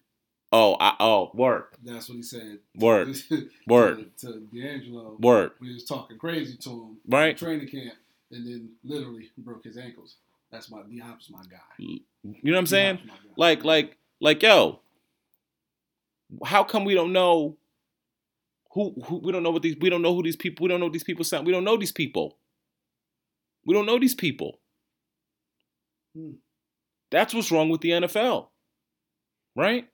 Oh, 0.53 0.77
I, 0.79 0.95
oh, 1.01 1.33
word, 1.35 1.65
That's 1.85 2.09
what 2.09 2.17
he 2.17 2.23
said. 2.23 2.59
word, 2.77 3.15
to, 3.29 3.49
word, 3.67 4.17
to 4.19 4.47
D'Angelo. 4.55 5.17
word. 5.19 5.51
When 5.59 5.71
he 5.71 5.75
was 5.75 5.85
talking 5.85 6.19
crazy 6.19 6.57
to 6.59 6.71
him. 6.71 6.97
Right. 7.07 7.37
Training 7.37 7.69
camp, 7.69 7.95
and 8.31 8.47
then 8.47 8.71
literally 8.85 9.31
broke 9.37 9.65
his 9.65 9.77
ankles. 9.77 10.17
That's 10.51 10.71
my 10.71 10.83
D 10.89 10.99
Hop's 10.99 11.31
my 11.31 11.41
guy. 11.51 11.57
You 11.79 12.01
know 12.23 12.53
what 12.53 12.59
I'm 12.59 12.67
saying? 12.67 12.97
D-Hop's 12.97 13.09
my 13.23 13.29
guy. 13.29 13.35
Like, 13.37 13.65
like, 13.65 13.97
like, 14.21 14.43
yo, 14.43 14.81
how 16.45 16.65
come 16.65 16.85
we 16.85 16.95
don't 16.95 17.13
know 17.13 17.57
who, 18.73 18.95
who 19.07 19.19
we 19.19 19.33
don't 19.33 19.43
know 19.43 19.51
what 19.51 19.63
these 19.63 19.77
we 19.81 19.91
don't 19.91 20.03
know 20.03 20.15
who 20.15 20.23
these 20.23 20.37
people 20.37 20.65
we 20.65 20.69
don't 20.69 20.81
know 20.81 20.89
these 20.91 21.05
people 21.05 21.25
sound 21.25 21.47
we 21.47 21.53
don't 21.53 21.65
know 21.65 21.77
these 21.77 21.93
people. 21.93 22.39
We 23.65 23.75
don't 23.75 23.87
know 23.87 23.99
these 23.99 24.15
people. 24.15 24.61
Hmm. 26.17 26.33
That's 27.11 27.35
what's 27.35 27.51
wrong 27.51 27.69
with 27.69 27.81
the 27.81 27.91
NFL. 27.91 28.49
Right? 29.57 29.89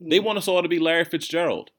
They 0.00 0.18
Hmm. 0.18 0.24
want 0.24 0.38
us 0.38 0.48
all 0.48 0.62
to 0.62 0.68
be 0.68 0.78
Larry 0.78 1.04
Fitzgerald. 1.04 1.70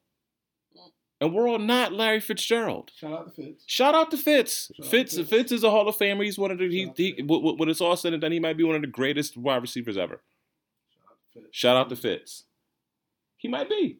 And 1.25 1.33
we're 1.33 1.49
all 1.49 1.57
not 1.57 1.91
Larry 1.91 2.19
Fitzgerald. 2.19 2.91
Shout 2.95 3.11
out 3.11 3.25
to 3.25 3.31
Fitz. 3.31 3.63
Shout 3.65 3.95
out 3.95 4.11
to 4.11 4.17
Fitz. 4.17 4.71
Shout 4.75 4.85
out 4.85 4.91
Fitz 4.91 5.15
Fitz. 5.15 5.29
Fitz 5.29 5.51
is 5.51 5.63
a 5.63 5.71
Hall 5.71 5.89
of 5.89 5.97
Famer. 5.97 6.23
He's 6.23 6.37
one 6.37 6.51
of 6.51 6.59
the 6.59 6.69
he, 6.69 6.85
to 6.85 7.03
he 7.03 7.23
when 7.23 7.67
it's 7.67 7.81
all 7.81 7.97
said 7.97 8.13
and 8.13 8.21
done, 8.21 8.31
he 8.31 8.39
might 8.39 8.57
be 8.57 8.63
one 8.63 8.75
of 8.75 8.81
the 8.81 8.87
greatest 8.87 9.35
wide 9.35 9.63
receivers 9.63 9.97
ever. 9.97 10.21
Shout 10.93 11.07
out 11.07 11.17
to 11.33 11.39
Fitz. 11.39 11.47
Shout 11.51 11.77
out 11.77 11.89
to 11.89 11.95
Fitz. 11.95 12.43
He 13.37 13.47
might 13.47 13.67
be. 13.67 13.97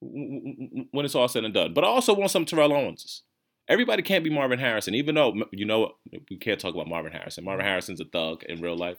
When 0.00 1.04
it's 1.04 1.14
all 1.14 1.28
said 1.28 1.44
and 1.44 1.52
done. 1.52 1.74
But 1.74 1.84
I 1.84 1.88
also 1.88 2.14
want 2.14 2.30
some 2.30 2.46
Terrell 2.46 2.72
Owens. 2.72 3.24
Everybody 3.68 4.00
can't 4.00 4.24
be 4.24 4.30
Marvin 4.30 4.58
Harrison, 4.58 4.94
even 4.94 5.14
though, 5.14 5.34
you 5.52 5.66
know, 5.66 5.92
we 6.30 6.38
can't 6.38 6.58
talk 6.58 6.72
about 6.72 6.88
Marvin 6.88 7.12
Harrison. 7.12 7.44
Marvin 7.44 7.66
Harrison's 7.66 8.00
a 8.00 8.06
thug 8.06 8.44
in 8.44 8.62
real 8.62 8.78
life. 8.78 8.96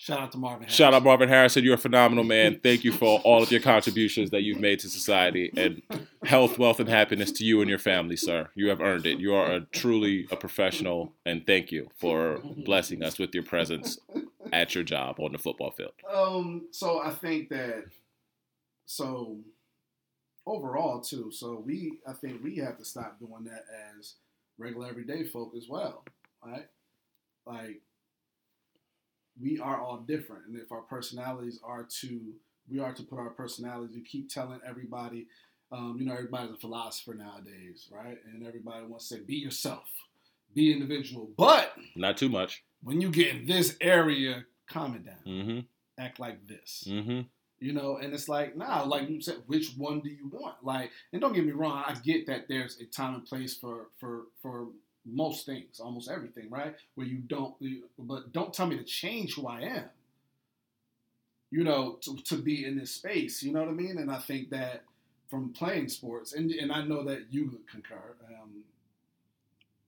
Shout 0.00 0.18
out 0.18 0.32
to 0.32 0.38
Marvin. 0.38 0.62
Harris. 0.62 0.74
Shout 0.74 0.94
out 0.94 1.02
Marvin 1.04 1.28
Harrison. 1.28 1.62
You're 1.62 1.74
a 1.74 1.78
phenomenal 1.78 2.24
man. 2.24 2.58
Thank 2.62 2.84
you 2.84 2.90
for 2.90 3.20
all 3.20 3.42
of 3.42 3.52
your 3.52 3.60
contributions 3.60 4.30
that 4.30 4.40
you've 4.40 4.58
made 4.58 4.78
to 4.78 4.88
society 4.88 5.52
and 5.58 5.82
health, 6.24 6.58
wealth, 6.58 6.80
and 6.80 6.88
happiness 6.88 7.30
to 7.32 7.44
you 7.44 7.60
and 7.60 7.68
your 7.68 7.78
family, 7.78 8.16
sir. 8.16 8.48
You 8.54 8.70
have 8.70 8.80
earned 8.80 9.04
it. 9.04 9.18
You 9.18 9.34
are 9.34 9.52
a, 9.52 9.60
truly 9.60 10.26
a 10.30 10.36
professional, 10.36 11.12
and 11.26 11.46
thank 11.46 11.70
you 11.70 11.90
for 11.96 12.40
blessing 12.64 13.02
us 13.02 13.18
with 13.18 13.34
your 13.34 13.42
presence 13.42 13.98
at 14.54 14.74
your 14.74 14.84
job 14.84 15.20
on 15.20 15.32
the 15.32 15.38
football 15.38 15.70
field. 15.70 15.92
Um. 16.10 16.68
So 16.70 17.02
I 17.02 17.10
think 17.10 17.50
that. 17.50 17.84
So 18.86 19.36
overall, 20.46 21.02
too. 21.02 21.30
So 21.30 21.62
we, 21.62 21.98
I 22.08 22.14
think 22.14 22.42
we 22.42 22.56
have 22.56 22.78
to 22.78 22.86
stop 22.86 23.18
doing 23.18 23.44
that 23.44 23.66
as 23.98 24.14
regular 24.56 24.88
everyday 24.88 25.24
folk 25.24 25.52
as 25.54 25.68
well, 25.68 26.04
right? 26.42 26.68
Like 27.44 27.82
we 29.40 29.58
are 29.58 29.80
all 29.80 29.98
different, 29.98 30.46
and 30.46 30.56
if 30.56 30.72
our 30.72 30.82
personalities 30.82 31.60
are 31.62 31.84
to, 32.00 32.20
we 32.70 32.78
are 32.78 32.92
to 32.92 33.02
put 33.02 33.18
our 33.18 33.30
personalities. 33.30 33.94
You 33.96 34.02
keep 34.02 34.28
telling 34.30 34.60
everybody. 34.66 35.26
Um, 35.72 35.96
you 36.00 36.04
know, 36.06 36.14
everybody's 36.14 36.50
a 36.50 36.56
philosopher 36.56 37.14
nowadays, 37.14 37.88
right? 37.92 38.18
And 38.32 38.44
everybody 38.46 38.86
wants 38.86 39.08
to 39.08 39.16
say, 39.16 39.20
"Be 39.20 39.36
yourself, 39.36 39.84
be 40.54 40.72
individual." 40.72 41.30
But 41.36 41.74
Not 41.94 42.16
too 42.16 42.28
much. 42.28 42.64
when 42.82 43.00
you 43.00 43.10
get 43.10 43.28
in 43.28 43.46
this 43.46 43.76
area, 43.80 44.44
calm 44.68 44.96
it 44.96 45.04
down. 45.06 45.22
Mm-hmm. 45.26 45.60
Act 46.02 46.18
like 46.18 46.46
this. 46.48 46.84
Mm-hmm. 46.88 47.20
You 47.60 47.72
know, 47.74 47.98
and 47.98 48.12
it's 48.14 48.28
like, 48.28 48.56
nah, 48.56 48.82
like 48.82 49.08
you 49.10 49.20
said, 49.20 49.36
which 49.46 49.74
one 49.76 50.00
do 50.00 50.08
you 50.08 50.28
want? 50.32 50.56
Like, 50.64 50.90
and 51.12 51.20
don't 51.20 51.34
get 51.34 51.44
me 51.44 51.52
wrong, 51.52 51.84
I 51.86 51.94
get 51.94 52.26
that 52.26 52.48
there's 52.48 52.80
a 52.80 52.86
time 52.86 53.14
and 53.14 53.24
place 53.24 53.54
for 53.56 53.90
for 54.00 54.24
for 54.42 54.68
most 55.06 55.46
things, 55.46 55.80
almost 55.80 56.10
everything, 56.10 56.48
right? 56.50 56.74
Where 56.94 57.06
you 57.06 57.18
don't, 57.18 57.54
but 57.98 58.32
don't 58.32 58.52
tell 58.52 58.66
me 58.66 58.76
to 58.78 58.84
change 58.84 59.34
who 59.34 59.46
I 59.46 59.60
am. 59.62 59.84
you 61.50 61.64
know, 61.64 61.98
to, 62.02 62.16
to 62.24 62.36
be 62.36 62.64
in 62.64 62.78
this 62.78 62.92
space. 62.92 63.42
You 63.42 63.52
know 63.52 63.60
what 63.60 63.68
I 63.68 63.72
mean? 63.72 63.98
And 63.98 64.10
I 64.10 64.18
think 64.18 64.50
that 64.50 64.84
from 65.28 65.52
playing 65.52 65.88
sports, 65.88 66.32
and 66.32 66.50
and 66.52 66.70
I 66.72 66.84
know 66.84 67.04
that 67.04 67.26
you 67.30 67.46
would 67.50 67.66
concur. 67.68 68.14
Um, 68.28 68.64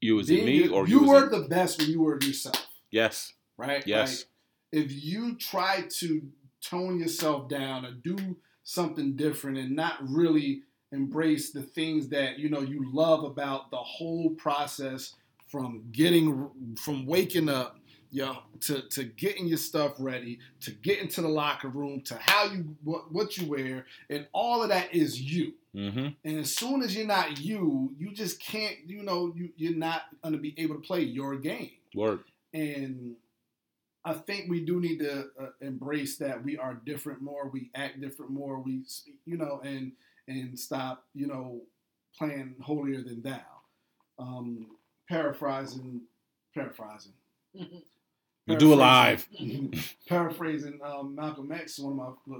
You 0.00 0.16
was 0.16 0.30
it 0.30 0.44
me 0.44 0.68
or 0.68 0.86
you 0.88 1.04
were 1.06 1.28
the 1.28 1.46
best 1.48 1.78
when 1.80 1.90
you 1.90 2.00
were 2.02 2.18
yourself, 2.20 2.66
Yes. 2.90 3.32
right? 3.56 3.86
Yes. 3.86 4.24
Like, 4.72 4.84
if 4.84 5.04
you 5.04 5.36
try 5.36 5.82
to 6.00 6.22
tone 6.60 6.98
yourself 6.98 7.48
down 7.48 7.84
or 7.84 7.92
do 7.92 8.36
something 8.64 9.14
different 9.16 9.58
and 9.58 9.76
not 9.76 9.94
really 10.08 10.62
embrace 10.92 11.50
the 11.50 11.62
things 11.62 12.08
that 12.08 12.38
you 12.38 12.48
know 12.48 12.60
you 12.60 12.90
love 12.92 13.24
about 13.24 13.70
the 13.70 13.76
whole 13.76 14.30
process 14.30 15.14
from 15.48 15.82
getting 15.92 16.48
from 16.76 17.06
waking 17.06 17.48
up 17.48 17.78
yo 18.10 18.36
to, 18.60 18.82
to 18.88 19.04
getting 19.04 19.46
your 19.46 19.58
stuff 19.58 19.94
ready 19.98 20.38
to 20.60 20.70
getting 20.70 21.08
to 21.08 21.22
the 21.22 21.28
locker 21.28 21.68
room 21.68 22.00
to 22.02 22.14
how 22.20 22.44
you 22.44 22.76
what, 22.84 23.10
what 23.12 23.36
you 23.38 23.46
wear 23.46 23.86
and 24.10 24.26
all 24.32 24.62
of 24.62 24.68
that 24.68 24.94
is 24.94 25.20
you 25.20 25.54
Mm-hmm. 25.74 26.08
and 26.26 26.38
as 26.38 26.54
soon 26.54 26.82
as 26.82 26.94
you're 26.94 27.06
not 27.06 27.40
you 27.40 27.94
you 27.98 28.12
just 28.12 28.38
can't 28.38 28.76
you 28.86 29.02
know 29.02 29.32
you, 29.34 29.48
you're 29.56 29.74
not 29.74 30.02
going 30.22 30.34
to 30.34 30.38
be 30.38 30.54
able 30.58 30.74
to 30.74 30.82
play 30.82 31.00
your 31.00 31.34
game 31.36 31.70
Word. 31.94 32.20
and 32.52 33.16
I 34.04 34.14
think 34.14 34.50
we 34.50 34.64
do 34.64 34.80
need 34.80 34.98
to 34.98 35.28
uh, 35.40 35.46
embrace 35.60 36.16
that 36.18 36.42
we 36.42 36.58
are 36.58 36.74
different 36.74 37.22
more, 37.22 37.48
we 37.48 37.70
act 37.74 38.00
different 38.00 38.32
more, 38.32 38.58
we 38.58 38.82
you 39.24 39.36
know, 39.36 39.60
and 39.64 39.92
and 40.28 40.58
stop, 40.58 41.04
you 41.14 41.26
know, 41.26 41.60
playing 42.18 42.54
holier 42.60 43.02
than 43.02 43.22
thou. 43.22 43.40
Um, 44.18 44.66
paraphrasing, 45.08 46.02
paraphrasing. 46.54 47.12
You 48.46 48.56
do 48.56 48.74
alive. 48.74 49.24
paraphrasing 50.08 50.80
um, 50.84 51.14
Malcolm 51.14 51.52
X, 51.52 51.78
one 51.78 51.92
of 51.92 51.96
my 52.26 52.38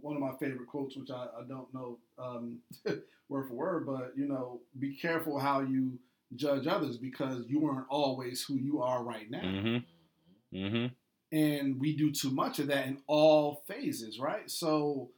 one 0.00 0.14
of 0.14 0.22
my 0.22 0.30
favorite 0.38 0.68
quotes, 0.68 0.96
which 0.96 1.10
I, 1.10 1.26
I 1.40 1.42
don't 1.48 1.74
know 1.74 1.98
um, 2.20 2.60
word 3.28 3.48
for 3.48 3.54
word, 3.54 3.84
but 3.86 4.12
you 4.16 4.28
know, 4.28 4.60
be 4.78 4.94
careful 4.94 5.40
how 5.40 5.60
you 5.60 5.98
judge 6.36 6.68
others 6.68 6.98
because 6.98 7.44
you 7.48 7.58
weren't 7.58 7.86
always 7.90 8.44
who 8.44 8.54
you 8.54 8.80
are 8.80 9.02
right 9.02 9.28
now 9.30 9.40
Mm-hmm. 9.42 10.56
Mm-hmm. 10.56 11.36
and 11.36 11.80
we 11.80 11.96
do 11.96 12.12
too 12.12 12.30
much 12.30 12.60
of 12.60 12.68
that 12.68 12.86
in 12.86 12.98
all 13.08 13.64
phases, 13.66 14.18
right? 14.20 14.48
So 14.48 15.10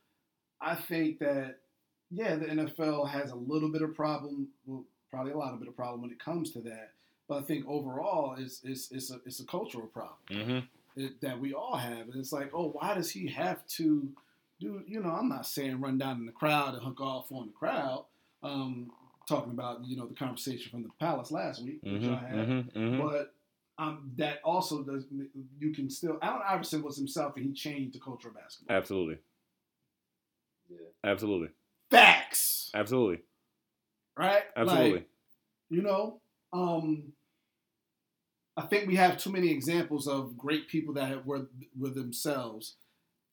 I 0.63 0.75
think 0.77 1.19
that 1.19 1.57
yeah, 2.11 2.37
the 2.37 2.47
NFL 2.47 3.09
has 3.11 3.31
a 3.31 3.37
little 3.37 3.71
bit 3.71 3.83
of 3.83 3.95
problem, 3.95 4.49
well, 4.67 4.85
probably 5.11 5.33
a 5.33 5.37
lot 5.39 5.53
of 5.53 5.59
bit 5.61 5.69
of 5.69 5.77
problem 5.77 6.03
when 6.03 6.11
it 6.11 6.19
comes 6.19 6.51
to 6.53 6.61
that. 6.61 6.93
But 7.29 7.39
I 7.39 7.43
think 7.43 7.67
overall, 7.69 8.37
it's 8.39 8.61
it's 8.65 8.91
it's 8.93 9.11
a 9.11 9.21
it's 9.27 9.41
a 9.41 9.45
cultural 9.47 9.87
problem 9.89 10.17
Mm-hmm. 10.31 11.01
it, 11.01 11.21
that 11.21 11.41
we 11.41 11.53
all 11.53 11.77
have, 11.77 12.09
and 12.09 12.17
it's 12.17 12.33
like, 12.33 12.51
oh, 12.55 12.69
why 12.71 12.95
does 12.95 13.11
he 13.11 13.27
have 13.29 13.67
to 13.69 14.09
do? 14.61 14.83
You 14.87 15.01
know, 15.01 15.11
I'm 15.11 15.29
not 15.29 15.47
saying 15.47 15.81
run 15.81 15.99
down 15.99 16.19
in 16.21 16.27
the 16.27 16.33
crowd 16.33 16.75
and 16.75 16.83
hook 16.85 17.01
off 17.01 17.33
on 17.33 17.47
the 17.47 17.53
crowd. 17.53 18.05
Um, 18.43 18.93
talking 19.29 19.51
about 19.51 19.85
you 19.85 19.97
know 19.97 20.07
the 20.07 20.15
conversation 20.15 20.71
from 20.71 20.85
the 20.85 20.91
palace 21.01 21.33
last 21.33 21.65
week, 21.65 21.81
which 21.83 22.03
Mm-hmm. 22.03 22.15
I 22.15 22.29
had. 22.29 22.49
Mm-hmm. 22.49 22.79
Mm-hmm. 22.79 23.03
But 23.09 23.35
um, 23.79 24.13
that 24.17 24.39
also 24.45 24.85
does. 24.85 25.05
You 25.59 25.73
can 25.75 25.91
still. 25.91 26.19
Allen 26.23 26.43
Iverson 26.49 26.83
was 26.83 26.97
himself, 26.97 27.37
and 27.37 27.45
he 27.45 27.53
changed 27.53 27.97
the 27.97 28.01
culture 28.01 28.29
of 28.29 28.37
basketball. 28.37 28.77
Absolutely. 28.77 29.19
Yeah. 30.71 30.77
Absolutely. 31.05 31.49
Facts, 31.91 32.71
Absolutely. 32.75 33.21
right? 34.17 34.43
Absolutely. 34.57 34.93
Like, 34.93 35.09
you 35.71 35.83
know, 35.83 36.21
um, 36.53 37.13
I 38.57 38.63
think 38.63 38.89
we 38.89 38.97
have 38.97 39.19
too 39.19 39.31
many 39.31 39.51
examples 39.51 40.09
of 40.09 40.37
great 40.37 40.69
people 40.69 40.95
that 40.95 41.09
have, 41.09 41.27
were 41.27 41.49
were 41.79 41.91
themselves, 41.91 42.77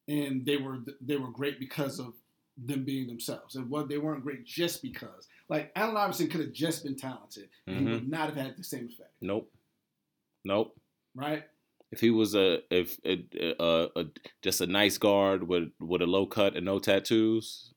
and 0.08 0.46
they 0.46 0.58
were 0.58 0.80
they 1.02 1.18
were 1.18 1.32
great 1.32 1.60
because 1.60 2.00
of 2.00 2.14
them 2.58 2.84
being 2.84 3.08
themselves. 3.08 3.56
And 3.56 3.70
what 3.70 3.90
they 3.90 3.98
weren't 3.98 4.24
great 4.24 4.46
just 4.46 4.82
because. 4.82 5.28
Like 5.50 5.72
Allen 5.76 5.98
Iverson 5.98 6.30
could 6.30 6.42
have 6.42 6.54
just 6.54 6.84
been 6.84 6.96
talented, 6.96 7.50
and 7.68 7.88
he 7.88 7.94
would 7.94 8.10
not 8.10 8.30
have 8.30 8.38
had 8.38 8.58
the 8.58 8.64
same 8.64 8.86
effect, 8.86 9.14
nope. 9.22 9.52
Nope. 10.46 10.76
right? 11.16 11.44
If 11.92 12.02
he 12.02 12.10
was 12.10 12.36
a 12.36 12.60
if 12.70 12.98
a, 13.06 13.26
a, 13.60 13.88
a 13.96 14.06
just 14.42 14.62
a 14.62 14.68
nice 14.68 14.98
guard 14.98 15.48
with 15.48 15.70
with 15.80 16.02
a 16.02 16.08
low 16.08 16.26
cut 16.26 16.56
and 16.56 16.66
no 16.66 16.80
tattoos, 16.80 17.73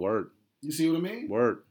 word, 0.00 0.30
You 0.62 0.72
see 0.72 0.88
what 0.90 0.98
I 0.98 1.00
mean? 1.00 1.28
word, 1.28 1.62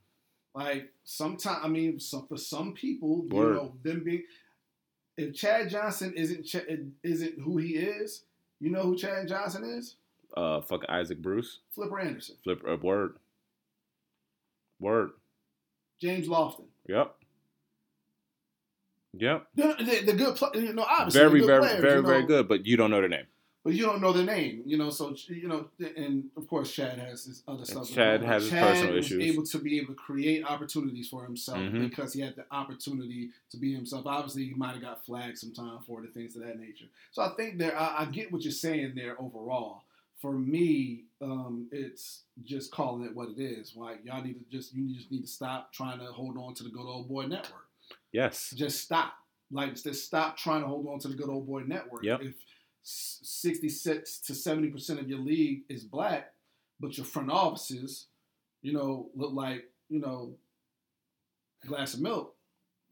Like 0.56 0.94
sometimes, 1.04 1.60
I 1.64 1.68
mean, 1.68 2.00
some, 2.00 2.28
for 2.28 2.38
some 2.38 2.74
people, 2.74 3.26
you 3.30 3.36
know, 3.56 3.74
them 3.84 4.04
being 4.04 4.24
if 5.18 5.36
Chad 5.36 5.70
Johnson 5.70 6.14
isn't 6.16 6.44
Ch- 6.46 6.66
isn't 7.04 7.40
who 7.40 7.58
he 7.58 7.76
is, 7.76 8.24
you 8.62 8.70
know 8.70 8.84
who 8.84 8.96
Chad 8.98 9.28
Johnson 9.28 9.64
is? 9.66 9.96
uh, 10.38 10.62
fuck 10.62 10.86
Isaac 10.88 11.22
Bruce, 11.22 11.60
Flipper 11.76 12.00
Anderson, 12.00 12.36
Flipper. 12.44 12.70
uh, 12.70 12.78
word, 12.78 13.16
word, 14.80 15.12
James 16.00 16.28
Lofton. 16.28 16.66
yep, 16.88 17.16
yep, 19.14 19.48
The, 19.56 19.76
the, 19.80 20.06
the 20.12 20.14
good, 20.14 20.36
play, 20.36 20.50
you 20.56 20.74
know, 20.74 20.86
obviously 20.88 21.20
very, 21.22 21.42
very, 21.46 21.60
players, 21.60 21.82
very, 21.82 21.96
you 21.98 22.02
know, 22.04 22.08
very 22.08 22.24
good, 22.26 22.48
but 22.48 22.66
you 22.66 22.78
don't 22.78 22.92
know 22.92 23.02
the 23.02 23.08
name. 23.10 23.26
But 23.64 23.74
you 23.74 23.86
don't 23.86 24.02
know 24.02 24.14
the 24.14 24.24
name, 24.24 24.64
you 24.66 24.78
know. 24.78 24.90
So 24.90 25.14
you 25.28 25.48
know, 25.48 25.68
and 25.98 26.30
of 26.38 26.48
course, 26.48 26.72
Chad 26.72 26.98
has 26.98 27.26
his 27.26 27.44
other 27.48 27.66
stuff. 27.66 27.90
Chad 27.90 28.24
has 28.24 28.44
his 28.44 28.52
Chad 28.52 28.68
personal 28.68 28.96
was 28.96 29.06
issues. 29.06 29.24
Able 29.24 29.46
to 29.46 29.60
be 29.60 29.78
able 29.80 29.94
to 29.94 30.00
create 30.00 30.46
opportunities 30.46 31.10
for 31.10 31.26
himself 31.26 31.58
Mhm. 31.58 31.90
because 31.90 32.14
he 32.14 32.22
had 32.22 32.36
the 32.38 32.46
opportunity 32.52 33.32
to 33.52 33.58
be 33.58 33.74
himself. 33.74 34.06
Obviously, 34.06 34.46
he 34.46 34.54
might 34.54 34.74
have 34.74 34.82
got 34.82 35.06
flagged 35.06 35.38
sometime 35.38 35.80
for 35.86 36.02
the 36.02 36.08
things 36.08 36.38
of 36.38 36.44
that 36.44 36.58
nature. 36.58 36.86
So 37.12 37.22
I 37.22 37.30
think 37.36 37.58
there, 37.58 37.78
I, 37.78 38.04
I 38.04 38.06
get 38.06 38.32
what 38.32 38.44
you're 38.44 38.52
saying 38.54 38.94
there 38.96 39.22
overall. 39.22 39.84
For 40.22 40.34
me, 40.34 41.04
um, 41.22 41.68
it's 41.72 42.24
just 42.44 42.72
calling 42.72 43.06
it 43.06 43.16
what 43.16 43.30
it 43.30 43.40
is. 43.40 43.76
Like 43.76 44.04
y'all 44.06 44.24
need 44.24 44.40
to 44.40 44.46
just 44.50 44.74
you 44.74 44.94
just 44.96 45.12
need 45.12 45.22
to 45.22 45.28
stop 45.28 45.72
trying 45.74 46.00
to 46.00 46.06
hold 46.06 46.38
on 46.38 46.54
to 46.56 46.64
the 46.64 46.70
good 46.70 46.86
old 46.86 47.08
boy 47.10 47.26
network 47.28 47.68
Yes, 48.12 48.52
just 48.56 48.82
stop. 48.82 49.14
Like 49.52 49.76
just 49.76 50.06
stop 50.06 50.38
trying 50.38 50.62
to 50.62 50.68
hold 50.68 50.88
on 50.88 51.00
to 51.00 51.08
the 51.08 51.16
good 51.16 51.30
old 51.30 51.48
boy 51.48 51.62
network. 51.62 52.04
Yep. 52.04 52.22
If 52.22 52.36
66 52.90 54.20
to 54.22 54.34
70 54.36 54.70
percent 54.70 55.00
of 55.00 55.10
your 55.10 55.20
league 55.20 55.62
is 55.70 55.84
black, 55.84 56.34
but 56.80 56.98
your 56.98 57.06
front 57.06 57.30
offices, 57.32 58.08
you 58.62 58.74
know, 58.74 59.10
look 59.16 59.34
like 59.34 59.66
you 59.90 60.00
know, 60.00 60.36
glass 61.66 61.94
of 61.94 62.02
milk. 62.02 62.36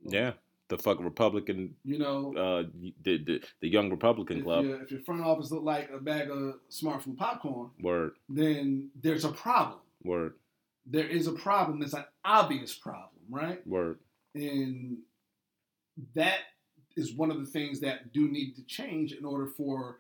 yeah, 0.04 0.34
the 0.70 0.78
fuck 0.78 1.00
Republican, 1.00 1.76
You 1.84 2.00
know, 2.00 2.34
uh, 2.36 2.64
the 3.04 3.18
the, 3.24 3.44
the 3.62 3.70
Young 3.70 3.90
Republican 3.90 4.40
if, 4.40 4.44
Club, 4.44 4.66
your, 4.66 4.82
if 4.82 4.92
your 4.92 5.02
front 5.02 5.24
office 5.24 5.52
look 5.52 5.64
like 5.64 5.90
a 5.94 6.00
bag 6.00 6.30
of 6.30 6.56
smart 6.70 7.04
food 7.04 7.18
popcorn, 7.18 7.70
word, 7.82 8.14
then 8.30 8.90
there's 9.02 9.26
a 9.26 9.32
problem. 9.32 9.80
word, 10.04 10.34
There 10.86 11.08
is 11.08 11.28
a 11.28 11.34
problem. 11.34 11.80
There's 11.80 11.94
an 11.94 12.06
obvious 12.26 12.76
problem, 12.76 13.22
right? 13.30 13.66
word, 13.66 14.00
and 14.36 14.98
that 16.16 16.40
is 16.98 17.14
one 17.14 17.32
of 17.32 17.40
the 17.40 17.46
things 17.46 17.80
that 17.80 18.12
do 18.12 18.28
need 18.28 18.56
to 18.56 18.64
change 18.64 19.14
in 19.14 19.24
order 19.24 19.48
for 19.48 20.00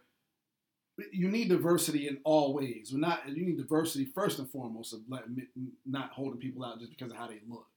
you 1.12 1.30
need 1.30 1.50
diversity 1.50 2.08
in 2.08 2.18
all 2.24 2.54
ways. 2.54 2.90
We're 2.92 3.00
not 3.00 3.30
you 3.30 3.46
need 3.46 3.58
diversity 3.58 4.06
first 4.06 4.40
and 4.40 4.50
foremost 4.50 4.94
of 4.94 5.02
let, 5.08 5.24
not 5.86 6.12
holding 6.12 6.40
people 6.40 6.66
out 6.66 6.80
just 6.80 6.92
because 6.92 7.12
of 7.12 7.18
how 7.18 7.28
they 7.28 7.40
look. 7.48 7.68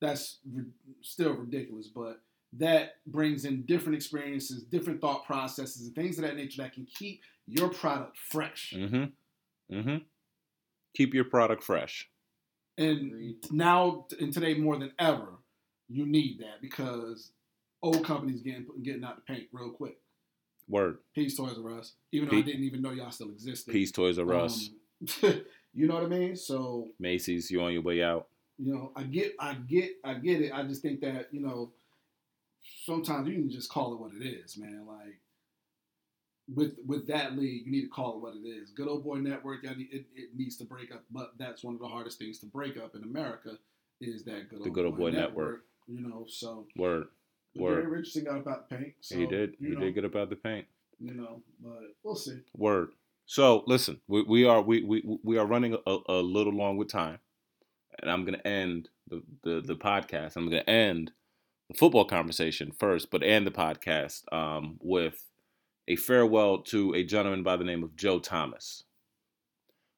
That's 0.00 0.38
ri- 0.50 0.66
still 1.02 1.32
ridiculous, 1.32 1.88
but 1.88 2.20
that 2.58 2.96
brings 3.06 3.44
in 3.44 3.62
different 3.62 3.96
experiences, 3.96 4.62
different 4.62 5.00
thought 5.00 5.24
processes, 5.26 5.86
and 5.86 5.94
things 5.94 6.18
of 6.18 6.24
that 6.24 6.36
nature 6.36 6.62
that 6.62 6.72
can 6.72 6.86
keep 6.86 7.22
your 7.46 7.68
product 7.68 8.16
fresh. 8.16 8.72
mm-hmm, 8.76 9.74
mm-hmm. 9.74 9.96
Keep 10.96 11.14
your 11.14 11.24
product 11.24 11.64
fresh. 11.64 12.08
And 12.78 13.34
now, 13.50 14.06
and 14.20 14.32
today 14.32 14.54
more 14.54 14.78
than 14.78 14.92
ever, 14.98 15.28
you 15.88 16.06
need 16.06 16.38
that 16.40 16.60
because 16.62 17.32
old 17.84 18.04
companies 18.04 18.42
getting 18.42 18.66
getting 18.82 19.04
out 19.04 19.16
the 19.16 19.22
paint 19.22 19.48
real 19.52 19.70
quick. 19.70 19.98
Word. 20.68 20.98
Peace 21.14 21.36
Toys 21.36 21.56
R 21.62 21.78
Us, 21.78 21.92
even 22.12 22.28
though 22.28 22.38
I 22.38 22.42
didn't 22.42 22.64
even 22.64 22.80
know 22.80 22.90
y'all 22.92 23.10
still 23.10 23.30
existed. 23.30 23.72
Peace 23.72 23.92
Toys 23.92 24.18
R 24.18 24.34
Us, 24.34 24.70
Um, 25.22 25.42
you 25.74 25.86
know 25.86 25.94
what 25.94 26.04
I 26.04 26.08
mean? 26.08 26.36
So 26.36 26.88
Macy's. 26.98 27.50
You 27.50 27.60
on 27.62 27.72
your 27.72 27.82
way 27.82 28.02
out? 28.02 28.28
you 28.58 28.72
know, 28.72 28.92
I 28.94 29.02
get, 29.02 29.34
I 29.38 29.54
get, 29.54 29.96
I 30.04 30.14
get 30.14 30.40
it. 30.40 30.52
I 30.52 30.62
just 30.62 30.82
think 30.82 31.00
that 31.00 31.28
you 31.32 31.40
know, 31.40 31.72
sometimes 32.84 33.28
you 33.28 33.34
can 33.34 33.50
just 33.50 33.70
call 33.70 33.92
it 33.92 34.00
what 34.00 34.12
it 34.14 34.24
is, 34.24 34.56
man. 34.56 34.86
Like 34.86 35.20
with 36.54 36.76
with 36.86 37.06
that 37.08 37.36
league, 37.36 37.66
you 37.66 37.72
need 37.72 37.82
to 37.82 37.88
call 37.88 38.16
it 38.16 38.22
what 38.22 38.34
it 38.34 38.48
is. 38.48 38.70
Good 38.70 38.88
old 38.88 39.04
boy 39.04 39.16
network, 39.16 39.64
need, 39.64 39.88
it, 39.90 40.06
it 40.14 40.30
needs 40.36 40.56
to 40.58 40.64
break 40.64 40.92
up, 40.92 41.04
but 41.10 41.32
that's 41.38 41.64
one 41.64 41.74
of 41.74 41.80
the 41.80 41.88
hardest 41.88 42.18
things 42.18 42.38
to 42.40 42.46
break 42.46 42.76
up 42.76 42.94
in 42.94 43.02
America 43.02 43.58
is 44.00 44.24
that 44.24 44.48
good 44.48 44.58
old, 44.58 44.66
The 44.66 44.70
Good 44.70 44.86
Old 44.86 44.98
Boy 44.98 45.10
Network. 45.10 45.64
You 45.86 46.00
know, 46.00 46.24
so 46.28 46.66
Word. 46.76 47.08
Word. 47.56 47.82
Jerry 47.82 47.86
Richardson 47.86 48.24
got 48.24 48.38
about 48.38 48.68
the 48.68 48.76
paint. 48.76 48.94
So, 49.00 49.16
he 49.16 49.26
did. 49.26 49.56
He 49.60 49.68
know, 49.68 49.80
did 49.80 49.94
get 49.94 50.04
about 50.04 50.30
the 50.30 50.36
paint. 50.36 50.66
You 51.00 51.14
know, 51.14 51.42
but 51.62 51.80
we'll 52.02 52.16
see. 52.16 52.38
Word. 52.56 52.90
So 53.26 53.64
listen, 53.66 54.00
we, 54.06 54.22
we 54.22 54.44
are 54.44 54.60
we, 54.60 54.82
we 54.82 55.18
we 55.22 55.38
are 55.38 55.46
running 55.46 55.76
a, 55.86 55.96
a 56.08 56.14
little 56.20 56.52
long 56.52 56.76
with 56.76 56.88
time, 56.88 57.18
and 58.00 58.10
I'm 58.10 58.24
gonna 58.24 58.42
end 58.44 58.88
the, 59.08 59.22
the 59.42 59.60
the 59.62 59.76
podcast. 59.76 60.36
I'm 60.36 60.44
gonna 60.50 60.62
end 60.62 61.12
the 61.68 61.74
football 61.74 62.04
conversation 62.04 62.72
first, 62.72 63.10
but 63.10 63.22
end 63.22 63.46
the 63.46 63.50
podcast 63.50 64.30
um, 64.32 64.78
with 64.82 65.24
a 65.88 65.96
farewell 65.96 66.58
to 66.62 66.94
a 66.94 67.02
gentleman 67.04 67.42
by 67.42 67.56
the 67.56 67.64
name 67.64 67.82
of 67.82 67.96
Joe 67.96 68.18
Thomas. 68.18 68.84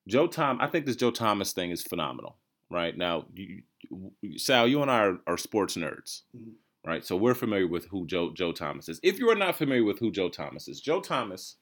Joe 0.08 0.28
Tom, 0.28 0.58
I 0.60 0.68
think 0.68 0.86
this 0.86 0.96
Joe 0.96 1.10
Thomas 1.10 1.52
thing 1.52 1.70
is 1.72 1.82
phenomenal. 1.82 2.36
Right 2.70 2.96
now, 2.96 3.26
you, 3.34 3.62
Sal, 4.36 4.66
you 4.68 4.82
and 4.82 4.90
I 4.90 4.98
are, 5.06 5.18
are 5.26 5.38
sports 5.38 5.76
nerds, 5.76 6.22
Mhm. 6.36 6.52
Right? 6.86 7.04
So 7.04 7.16
we're 7.16 7.34
familiar 7.34 7.66
with 7.66 7.86
who 7.86 8.06
Joe 8.06 8.32
Joe 8.32 8.52
Thomas 8.52 8.88
is. 8.88 9.00
If 9.02 9.18
you 9.18 9.28
are 9.30 9.34
not 9.34 9.56
familiar 9.56 9.84
with 9.84 9.98
who 9.98 10.10
Joe 10.10 10.28
Thomas 10.28 10.68
is, 10.68 10.80
Joe 10.80 11.00
Thomas 11.00 11.56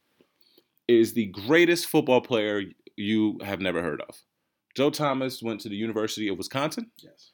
is 0.86 1.14
the 1.14 1.26
greatest 1.26 1.86
football 1.86 2.20
player 2.20 2.62
you 2.96 3.38
have 3.42 3.60
never 3.60 3.82
heard 3.82 4.02
of. 4.02 4.16
Joe 4.76 4.90
Thomas 4.90 5.42
went 5.42 5.60
to 5.62 5.68
the 5.68 5.76
University 5.76 6.28
of 6.28 6.36
Wisconsin. 6.36 6.90
Yes. 6.98 7.30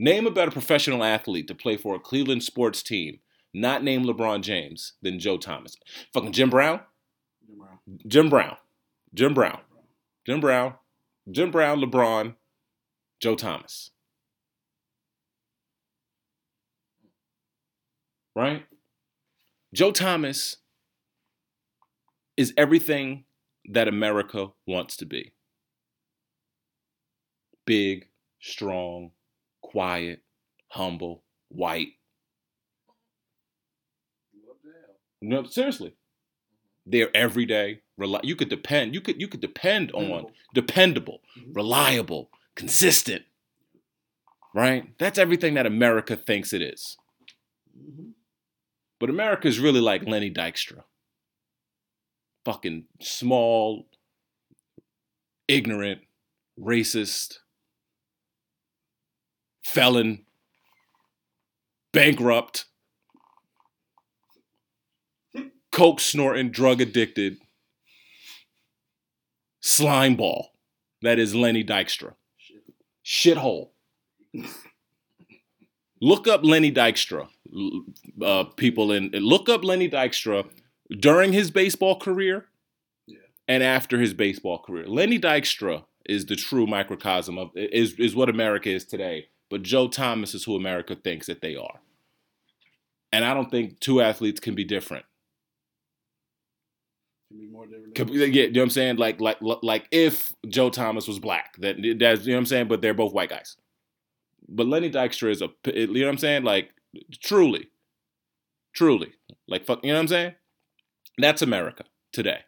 Name 0.02 0.26
a 0.26 0.30
better 0.30 0.50
professional 0.50 1.04
athlete 1.04 1.46
to 1.48 1.54
play 1.54 1.76
for 1.76 1.94
a 1.94 2.00
Cleveland 2.00 2.42
sports 2.42 2.82
team, 2.82 3.18
not 3.52 3.84
named 3.84 4.06
LeBron 4.06 4.40
James, 4.40 4.94
than 5.02 5.18
Joe 5.18 5.36
Thomas. 5.36 5.76
Fucking 6.14 6.32
Jim 6.32 6.48
Brown? 6.48 6.80
Jim 7.46 7.58
Brown. 7.58 7.78
Jim 8.06 8.30
Brown. 8.30 8.56
Jim 9.14 9.34
Brown. 9.34 9.60
Jim 10.24 10.40
Brown. 10.40 10.74
Jim 11.30 11.50
Brown, 11.50 11.82
LeBron, 11.82 12.34
Joe 13.20 13.34
Thomas. 13.34 13.90
Right? 18.34 18.64
Joe 19.74 19.92
Thomas 19.92 20.56
is 22.38 22.54
everything 22.56 23.24
that 23.66 23.86
America 23.86 24.46
wants 24.66 24.96
to 24.96 25.04
be 25.04 25.34
big, 27.66 28.08
strong, 28.40 29.10
quiet, 29.70 30.22
humble, 30.68 31.22
white. 31.48 31.92
No, 35.22 35.44
seriously. 35.44 35.94
They're 36.86 37.14
everyday. 37.14 37.82
Reli- 38.00 38.24
you 38.24 38.34
could 38.36 38.48
depend. 38.48 38.94
You 38.94 39.00
could 39.00 39.20
you 39.20 39.28
could 39.28 39.40
depend 39.40 39.92
on 39.92 40.32
Dependable. 40.54 41.20
Mhm. 41.38 41.54
reliable, 41.54 42.30
consistent. 42.54 43.24
Right? 44.54 44.96
That's 44.98 45.18
everything 45.18 45.54
that 45.54 45.66
America 45.66 46.16
thinks 46.16 46.52
it 46.52 46.62
is. 46.62 46.96
Mhm. 47.78 48.14
But 48.98 49.10
America 49.10 49.46
is 49.46 49.60
really 49.60 49.80
like 49.80 50.02
Lenny 50.06 50.30
Dykstra. 50.30 50.84
Fucking 52.44 52.86
small, 53.00 53.86
ignorant, 55.46 56.02
racist, 56.58 57.38
felon, 59.62 60.24
bankrupt, 61.92 62.66
coke 65.72 66.00
snorting, 66.00 66.50
drug 66.50 66.80
addicted, 66.80 67.38
slime 69.60 70.16
ball. 70.16 70.52
That 71.02 71.18
is 71.18 71.34
Lenny 71.34 71.64
Dykstra. 71.64 72.14
Shithole. 73.04 73.70
Look 76.02 76.28
up 76.28 76.44
Lenny 76.44 76.72
Dykstra, 76.72 77.28
uh, 78.22 78.44
people, 78.56 78.92
and 78.92 79.12
look 79.14 79.48
up 79.48 79.64
Lenny 79.64 79.88
Dykstra 79.88 80.48
during 80.98 81.32
his 81.32 81.50
baseball 81.50 81.98
career 81.98 82.46
Yeah. 83.06 83.18
and 83.48 83.62
after 83.62 83.98
his 84.00 84.14
baseball 84.14 84.58
career. 84.58 84.86
Lenny 84.86 85.18
Dykstra 85.18 85.84
is 86.06 86.26
the 86.26 86.36
true 86.36 86.66
microcosm 86.66 87.38
of 87.38 87.50
is 87.54 87.94
is 87.98 88.14
what 88.14 88.28
America 88.28 88.70
is 88.70 88.84
today. 88.84 89.28
But 89.50 89.62
Joe 89.62 89.88
Thomas 89.88 90.34
is 90.34 90.44
who 90.44 90.56
America 90.56 90.94
thinks 90.94 91.26
that 91.26 91.40
they 91.42 91.56
are. 91.56 91.80
And 93.12 93.24
I 93.24 93.34
don't 93.34 93.50
think 93.50 93.80
two 93.80 94.00
athletes 94.00 94.38
can 94.40 94.54
be 94.54 94.64
different. 94.64 95.04
Can 97.30 97.38
be 97.40 97.46
more 97.48 97.66
different. 97.66 97.94
Could- 97.96 98.10
Yeah, 98.10 98.26
you 98.26 98.50
know 98.52 98.60
what 98.60 98.64
I'm 98.64 98.70
saying? 98.70 98.96
Like, 98.96 99.20
like, 99.20 99.38
like 99.40 99.86
if 99.90 100.34
Joe 100.48 100.70
Thomas 100.70 101.08
was 101.08 101.18
black, 101.18 101.56
that 101.58 101.76
that's 101.98 102.24
you 102.24 102.32
know 102.32 102.36
what 102.36 102.38
I'm 102.38 102.46
saying. 102.46 102.68
But 102.68 102.80
they're 102.80 102.94
both 102.94 103.12
white 103.12 103.30
guys. 103.30 103.56
But 104.48 104.66
Lenny 104.66 104.90
Dykstra 104.90 105.30
is 105.30 105.42
a, 105.42 105.48
you 105.74 105.86
know 105.86 106.06
what 106.06 106.10
I'm 106.10 106.18
saying? 106.18 106.42
Like, 106.42 106.70
truly, 107.22 107.68
truly, 108.74 109.12
like, 109.46 109.64
fuck, 109.64 109.84
you 109.84 109.90
know 109.90 109.94
what 109.96 110.00
I'm 110.02 110.08
saying? 110.08 110.34
That's 111.18 111.40
America 111.42 111.84
today. 112.12 112.40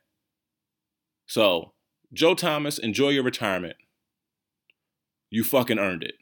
So, 1.27 1.75
Joe 2.13 2.35
Thomas, 2.35 2.79
enjoy 2.79 3.11
your 3.11 3.23
retirement. 3.23 3.77
You 5.31 5.45
fucking 5.45 5.79
earned 5.79 6.03
it. 6.03 6.15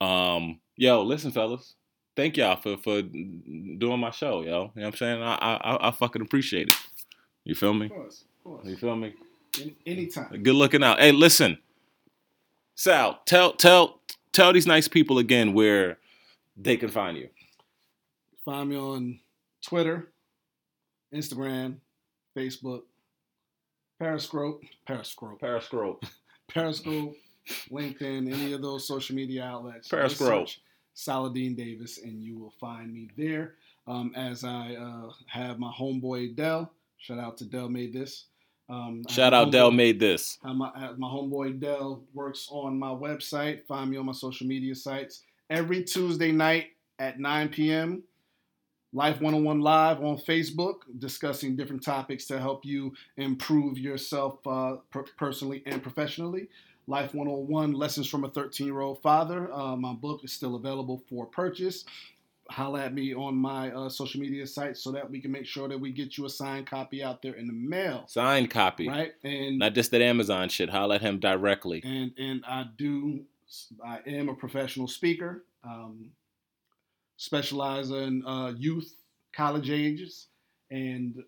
Um, 0.00 0.60
yo, 0.76 1.02
listen, 1.02 1.30
fellas. 1.30 1.74
Thank 2.16 2.36
y'all 2.36 2.60
for 2.60 2.76
for 2.76 3.02
doing 3.02 4.00
my 4.00 4.10
show, 4.10 4.42
yo. 4.42 4.44
You 4.44 4.50
know 4.50 4.70
what 4.74 4.86
I'm 4.86 4.96
saying? 4.96 5.22
I 5.22 5.34
I, 5.34 5.88
I 5.88 5.90
fucking 5.92 6.22
appreciate 6.22 6.68
it. 6.68 6.74
You 7.44 7.54
feel 7.54 7.74
me? 7.74 7.86
Of 7.86 7.92
course. 7.92 8.24
Of 8.38 8.44
course. 8.44 8.66
You 8.66 8.76
feel 8.76 8.96
me? 8.96 9.14
Any, 9.60 9.76
anytime. 9.86 10.42
Good 10.42 10.54
looking 10.54 10.82
out. 10.82 11.00
Hey, 11.00 11.12
listen, 11.12 11.58
Sal, 12.74 13.20
tell 13.26 13.52
tell 13.52 14.00
tell 14.32 14.52
these 14.52 14.66
nice 14.66 14.88
people 14.88 15.18
again 15.18 15.52
where 15.52 15.98
they 16.56 16.76
can 16.76 16.88
find 16.88 17.16
you. 17.16 17.28
Find 18.44 18.70
me 18.70 18.76
on 18.76 19.20
Twitter, 19.64 20.12
Instagram, 21.14 21.76
Facebook, 22.36 22.82
Periscope, 23.98 24.62
Periscope, 24.86 25.40
Periscope. 25.40 26.04
Periscope, 26.48 27.14
LinkedIn, 27.70 28.32
any 28.32 28.52
of 28.52 28.62
those 28.62 28.86
social 28.86 29.16
media 29.16 29.44
outlets. 29.44 29.88
Periscope. 29.88 30.48
Saladin 30.94 31.54
Davis, 31.54 31.98
and 31.98 32.22
you 32.22 32.38
will 32.38 32.52
find 32.60 32.92
me 32.92 33.08
there. 33.16 33.54
Um, 33.86 34.12
as 34.14 34.44
I 34.44 34.74
uh, 34.74 35.10
have 35.26 35.58
my 35.58 35.72
homeboy 35.72 36.36
Dell, 36.36 36.70
shout 36.98 37.18
out 37.18 37.36
to 37.38 37.44
Dell 37.44 37.68
made 37.68 37.92
this. 37.92 38.26
Um, 38.68 39.02
Shout 39.08 39.34
out 39.34 39.50
Dell 39.50 39.72
made 39.72 39.98
this. 39.98 40.38
my, 40.44 40.70
my 40.96 41.08
homeboy 41.08 41.58
Dell 41.58 42.04
works 42.14 42.46
on 42.52 42.78
my 42.78 42.90
website. 42.90 43.66
Find 43.66 43.90
me 43.90 43.96
on 43.96 44.06
my 44.06 44.12
social 44.12 44.46
media 44.46 44.76
sites 44.76 45.22
every 45.50 45.82
Tuesday 45.82 46.30
night 46.30 46.68
at 47.00 47.18
9 47.18 47.48
p.m. 47.48 48.04
Life 48.92 49.20
101 49.20 49.60
Live 49.60 50.02
on 50.02 50.18
Facebook, 50.18 50.82
discussing 50.98 51.56
different 51.56 51.82
topics 51.82 52.26
to 52.26 52.38
help 52.38 52.64
you 52.64 52.92
improve 53.16 53.76
yourself 53.76 54.38
uh, 54.46 54.76
per- 54.90 55.04
personally 55.16 55.62
and 55.66 55.82
professionally. 55.82 56.48
Life 56.90 57.14
101 57.14 57.72
Lessons 57.72 58.08
from 58.08 58.24
a 58.24 58.28
13 58.28 58.66
year 58.66 58.80
old 58.80 59.00
Father. 59.00 59.48
Uh, 59.52 59.76
my 59.76 59.92
book 59.92 60.24
is 60.24 60.32
still 60.32 60.56
available 60.56 61.00
for 61.08 61.24
purchase. 61.24 61.84
Holla 62.50 62.80
at 62.82 62.92
me 62.92 63.14
on 63.14 63.36
my 63.36 63.70
uh, 63.70 63.88
social 63.88 64.20
media 64.20 64.44
sites 64.44 64.82
so 64.82 64.90
that 64.90 65.08
we 65.08 65.20
can 65.20 65.30
make 65.30 65.46
sure 65.46 65.68
that 65.68 65.78
we 65.78 65.92
get 65.92 66.18
you 66.18 66.26
a 66.26 66.28
signed 66.28 66.66
copy 66.66 67.00
out 67.00 67.22
there 67.22 67.34
in 67.34 67.46
the 67.46 67.52
mail. 67.52 68.06
Signed 68.08 68.50
copy. 68.50 68.88
Right? 68.88 69.12
And 69.22 69.60
Not 69.60 69.74
just 69.74 69.92
that 69.92 70.02
Amazon 70.02 70.48
shit. 70.48 70.68
Holla 70.68 70.96
at 70.96 71.00
him 71.00 71.20
directly. 71.20 71.80
and 71.84 72.10
and 72.18 72.44
I 72.44 72.64
do. 72.76 73.20
I 73.86 74.00
am 74.06 74.28
a 74.28 74.34
professional 74.34 74.88
speaker, 74.88 75.44
um, 75.62 76.10
specialize 77.18 77.90
in 77.90 78.24
uh, 78.26 78.52
youth, 78.56 78.92
college 79.32 79.70
ages, 79.70 80.26
and 80.72 81.22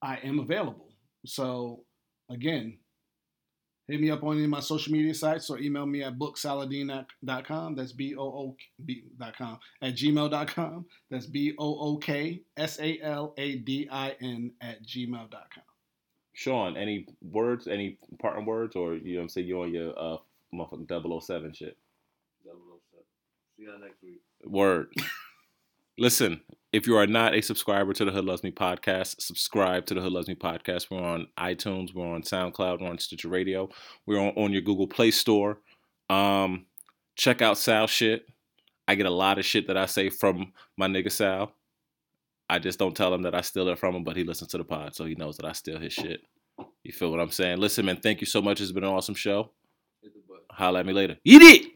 I 0.00 0.18
am 0.22 0.38
available. 0.38 0.92
So 1.26 1.82
again, 2.30 2.78
hit 3.90 4.00
me 4.00 4.10
up 4.10 4.22
on 4.22 4.34
any 4.34 4.44
of 4.44 4.50
my 4.50 4.60
social 4.60 4.92
media 4.92 5.14
sites 5.14 5.50
or 5.50 5.58
email 5.58 5.86
me 5.86 6.02
at 6.02 6.18
booksaladin.com. 6.18 7.74
That's 7.74 7.92
b 7.92 8.14
o 8.16 8.22
o 8.22 8.56
b 8.84 9.04
dot 9.18 9.36
com 9.36 9.58
at 9.82 9.94
gmail.com. 9.94 10.86
That's 11.10 11.26
b 11.26 11.54
o 11.58 11.78
o 11.80 11.96
k 11.98 12.42
s 12.56 12.78
a 12.80 13.00
l 13.02 13.34
a 13.36 13.56
d 13.56 13.88
i 13.90 14.16
n 14.20 14.52
at 14.60 14.84
gmail.com. 14.84 15.64
Sean, 16.32 16.76
any 16.76 17.06
words, 17.20 17.66
any 17.66 17.98
parting 18.20 18.46
words, 18.46 18.76
or 18.76 18.94
you 18.94 19.14
know 19.14 19.20
what 19.20 19.22
I'm 19.24 19.28
saying, 19.28 19.46
you 19.46 19.60
on 19.62 19.74
your 19.74 19.98
uh 19.98 20.16
motherfucking 20.54 21.22
007 21.22 21.52
shit? 21.52 21.76
007. 22.44 22.58
See 23.56 23.64
y'all 23.64 23.78
next 23.78 24.02
week. 24.02 24.20
Word. 24.44 24.92
Listen, 25.98 26.40
if 26.72 26.86
you 26.86 26.96
are 26.96 27.06
not 27.06 27.34
a 27.34 27.40
subscriber 27.40 27.92
to 27.92 28.04
the 28.04 28.12
Hood 28.12 28.24
Loves 28.24 28.42
Me 28.42 28.50
podcast, 28.50 29.20
subscribe 29.20 29.86
to 29.86 29.94
the 29.94 30.00
Hood 30.00 30.12
Loves 30.12 30.28
Me 30.28 30.34
podcast. 30.34 30.86
We're 30.90 31.02
on 31.02 31.26
iTunes, 31.38 31.94
we're 31.94 32.06
on 32.06 32.22
SoundCloud, 32.22 32.80
we're 32.80 32.88
on 32.88 32.98
Stitcher 32.98 33.28
Radio, 33.28 33.68
we're 34.06 34.20
on, 34.20 34.32
on 34.36 34.52
your 34.52 34.62
Google 34.62 34.86
Play 34.86 35.10
Store. 35.10 35.58
Um, 36.08 36.66
check 37.16 37.42
out 37.42 37.58
Sal 37.58 37.86
shit. 37.86 38.26
I 38.86 38.94
get 38.94 39.06
a 39.06 39.10
lot 39.10 39.38
of 39.38 39.44
shit 39.44 39.66
that 39.66 39.76
I 39.76 39.86
say 39.86 40.10
from 40.10 40.52
my 40.76 40.86
nigga 40.86 41.10
Sal. 41.10 41.52
I 42.48 42.58
just 42.58 42.78
don't 42.78 42.96
tell 42.96 43.14
him 43.14 43.22
that 43.22 43.34
I 43.34 43.40
steal 43.40 43.68
it 43.68 43.78
from 43.78 43.94
him, 43.94 44.04
but 44.04 44.16
he 44.16 44.24
listens 44.24 44.50
to 44.50 44.58
the 44.58 44.64
pod, 44.64 44.94
so 44.94 45.04
he 45.04 45.14
knows 45.14 45.36
that 45.36 45.46
I 45.46 45.52
steal 45.52 45.78
his 45.78 45.92
shit. 45.92 46.22
You 46.82 46.92
feel 46.92 47.10
what 47.10 47.20
I'm 47.20 47.30
saying? 47.30 47.58
Listen, 47.58 47.86
man, 47.86 47.96
thank 47.96 48.20
you 48.20 48.26
so 48.26 48.42
much. 48.42 48.60
It's 48.60 48.72
been 48.72 48.84
an 48.84 48.90
awesome 48.90 49.14
show. 49.14 49.50
Hit 50.02 50.14
the 50.14 50.20
button. 50.28 50.44
Holla 50.50 50.80
at 50.80 50.86
me 50.86 50.92
later. 50.92 51.16
Eat 51.24 51.42
it! 51.42 51.72